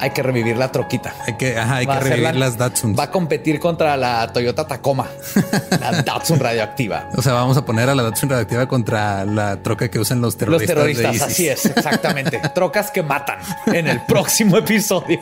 Hay 0.00 0.10
que 0.10 0.22
revivir 0.22 0.56
la 0.56 0.70
troquita. 0.70 1.12
Hay 1.26 1.36
que, 1.36 1.58
ajá, 1.58 1.76
hay 1.76 1.86
que 1.86 1.98
revivir 2.00 2.22
la- 2.22 2.32
las 2.32 2.56
Datsuns. 2.56 2.96
Va 2.96 3.04
a 3.04 3.10
competir 3.10 3.58
contra 3.58 3.96
la 3.96 4.32
Toyota 4.32 4.64
Tacoma, 4.66 5.06
la 5.80 6.02
Datsun 6.02 6.38
radioactiva. 6.38 7.08
O 7.16 7.20
sea, 7.22 7.32
vamos 7.32 7.56
a 7.56 7.64
poner 7.64 7.90
a 7.90 7.96
la 7.96 8.04
Datsun 8.04 8.30
radioactiva 8.30 8.66
contra 8.68 9.24
la 9.24 9.60
troca 9.60 9.90
que 9.90 9.98
usan 9.98 10.20
los 10.20 10.34
Los 10.34 10.36
terroristas. 10.38 10.68
de 10.68 10.74
terroristas, 10.74 11.14
ISIS. 11.14 11.22
así 11.22 11.48
es, 11.48 11.66
exactamente. 11.66 12.40
Trocas 12.54 12.90
que 12.92 13.02
matan 13.02 13.38
en 13.66 13.88
el 13.88 14.00
próximo 14.02 14.56
episodio. 14.58 15.20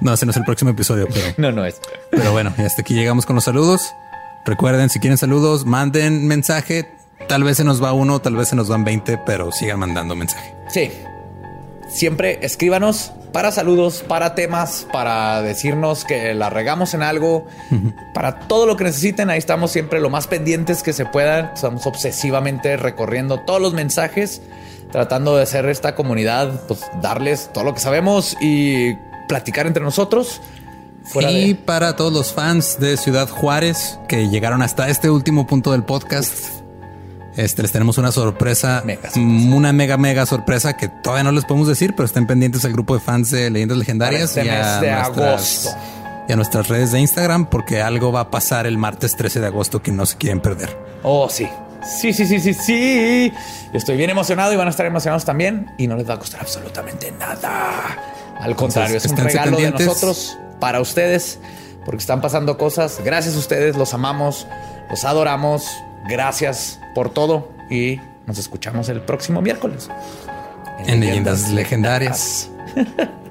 No, 0.00 0.14
ese 0.14 0.24
no 0.24 0.30
es 0.30 0.36
el 0.38 0.44
próximo 0.44 0.70
episodio, 0.70 1.06
pero, 1.12 1.26
No, 1.36 1.52
no 1.52 1.64
es. 1.66 1.78
pero 2.10 2.32
bueno, 2.32 2.52
y 2.56 2.62
hasta 2.62 2.80
aquí 2.80 2.94
llegamos 2.94 3.26
con 3.26 3.34
los 3.36 3.44
saludos. 3.44 3.94
Recuerden, 4.46 4.88
si 4.88 4.98
quieren 4.98 5.18
saludos, 5.18 5.66
manden 5.66 6.26
mensaje. 6.26 6.88
Tal 7.26 7.42
vez 7.44 7.56
se 7.58 7.64
nos 7.64 7.82
va 7.82 7.92
uno, 7.92 8.20
tal 8.20 8.36
vez 8.36 8.48
se 8.48 8.56
nos 8.56 8.68
van 8.68 8.84
20, 8.84 9.18
pero 9.26 9.50
sigan 9.52 9.78
mandando 9.80 10.14
mensaje. 10.14 10.54
Sí. 10.68 10.90
Siempre 11.90 12.38
escríbanos 12.42 13.12
para 13.32 13.50
saludos, 13.50 14.04
para 14.06 14.34
temas, 14.34 14.86
para 14.92 15.42
decirnos 15.42 16.04
que 16.04 16.34
la 16.34 16.48
regamos 16.50 16.94
en 16.94 17.02
algo, 17.02 17.46
para 18.14 18.40
todo 18.40 18.66
lo 18.66 18.76
que 18.76 18.84
necesiten. 18.84 19.30
Ahí 19.30 19.38
estamos 19.38 19.70
siempre 19.70 20.00
lo 20.00 20.10
más 20.10 20.26
pendientes 20.26 20.82
que 20.82 20.92
se 20.92 21.04
puedan. 21.06 21.50
Estamos 21.54 21.86
obsesivamente 21.86 22.76
recorriendo 22.76 23.40
todos 23.40 23.60
los 23.60 23.72
mensajes, 23.74 24.40
tratando 24.92 25.36
de 25.36 25.42
hacer 25.42 25.66
esta 25.68 25.94
comunidad, 25.94 26.66
pues 26.68 26.80
darles 27.02 27.50
todo 27.52 27.64
lo 27.64 27.74
que 27.74 27.80
sabemos 27.80 28.36
y 28.40 28.94
platicar 29.28 29.66
entre 29.66 29.82
nosotros. 29.82 30.40
Fuera 31.04 31.30
y 31.30 31.48
de- 31.48 31.54
para 31.54 31.96
todos 31.96 32.12
los 32.12 32.32
fans 32.34 32.78
de 32.80 32.96
Ciudad 32.98 33.28
Juárez 33.30 33.98
que 34.08 34.28
llegaron 34.28 34.60
hasta 34.62 34.88
este 34.90 35.08
último 35.10 35.46
punto 35.46 35.72
del 35.72 35.84
podcast, 35.84 36.34
este 37.44 37.62
les 37.62 37.72
tenemos 37.72 37.98
una 37.98 38.10
sorpresa, 38.12 38.82
Mega 38.84 39.10
sorpresa. 39.10 39.54
una 39.54 39.72
mega 39.72 39.96
mega 39.96 40.26
sorpresa 40.26 40.76
que 40.76 40.88
todavía 40.88 41.24
no 41.24 41.32
les 41.32 41.44
podemos 41.44 41.68
decir, 41.68 41.94
pero 41.94 42.04
estén 42.06 42.26
pendientes 42.26 42.64
al 42.64 42.72
grupo 42.72 42.94
de 42.94 43.00
fans 43.00 43.30
de 43.30 43.48
Leyendas 43.50 43.78
Legendarias 43.78 44.36
este 44.36 44.44
y, 44.44 44.48
a 44.48 44.52
mes 44.52 44.80
de 44.80 44.90
nuestras, 44.92 45.66
agosto. 45.66 45.70
y 46.28 46.32
a 46.32 46.36
nuestras 46.36 46.68
redes 46.68 46.92
de 46.92 47.00
Instagram 47.00 47.46
porque 47.46 47.80
algo 47.80 48.10
va 48.12 48.20
a 48.20 48.30
pasar 48.30 48.66
el 48.66 48.76
martes 48.76 49.16
13 49.16 49.40
de 49.40 49.46
agosto 49.46 49.82
que 49.82 49.92
no 49.92 50.04
se 50.06 50.16
quieren 50.16 50.40
perder. 50.40 50.76
Oh, 51.02 51.28
sí. 51.30 51.48
Sí, 52.00 52.12
sí, 52.12 52.26
sí, 52.26 52.40
sí, 52.40 52.54
sí. 52.54 53.32
Estoy 53.72 53.96
bien 53.96 54.10
emocionado 54.10 54.52
y 54.52 54.56
van 54.56 54.66
a 54.66 54.70
estar 54.70 54.84
emocionados 54.84 55.24
también. 55.24 55.70
Y 55.78 55.86
no 55.86 55.96
les 55.96 56.08
va 56.10 56.14
a 56.14 56.18
costar 56.18 56.40
absolutamente 56.40 57.12
nada. 57.12 57.96
Al 58.40 58.56
contrario, 58.56 58.96
es 58.96 59.06
un 59.06 59.16
regalo 59.16 59.52
pendientes. 59.52 59.80
de 59.80 59.86
nosotros 59.86 60.36
para 60.58 60.80
ustedes, 60.80 61.38
porque 61.84 61.98
están 61.98 62.20
pasando 62.20 62.58
cosas. 62.58 63.00
Gracias 63.04 63.36
a 63.36 63.38
ustedes, 63.38 63.76
los 63.76 63.94
amamos, 63.94 64.48
los 64.90 65.04
adoramos. 65.04 65.68
Gracias 66.06 66.80
por 66.94 67.10
todo 67.10 67.50
y 67.70 68.00
Nos 68.26 68.38
escuchamos 68.38 68.88
el 68.88 69.00
próximo 69.00 69.40
miércoles. 69.40 69.88
En 70.86 71.00
Leyendas 71.00 71.50
Legendarias. 71.50 72.50
Legendarias. 72.74 73.08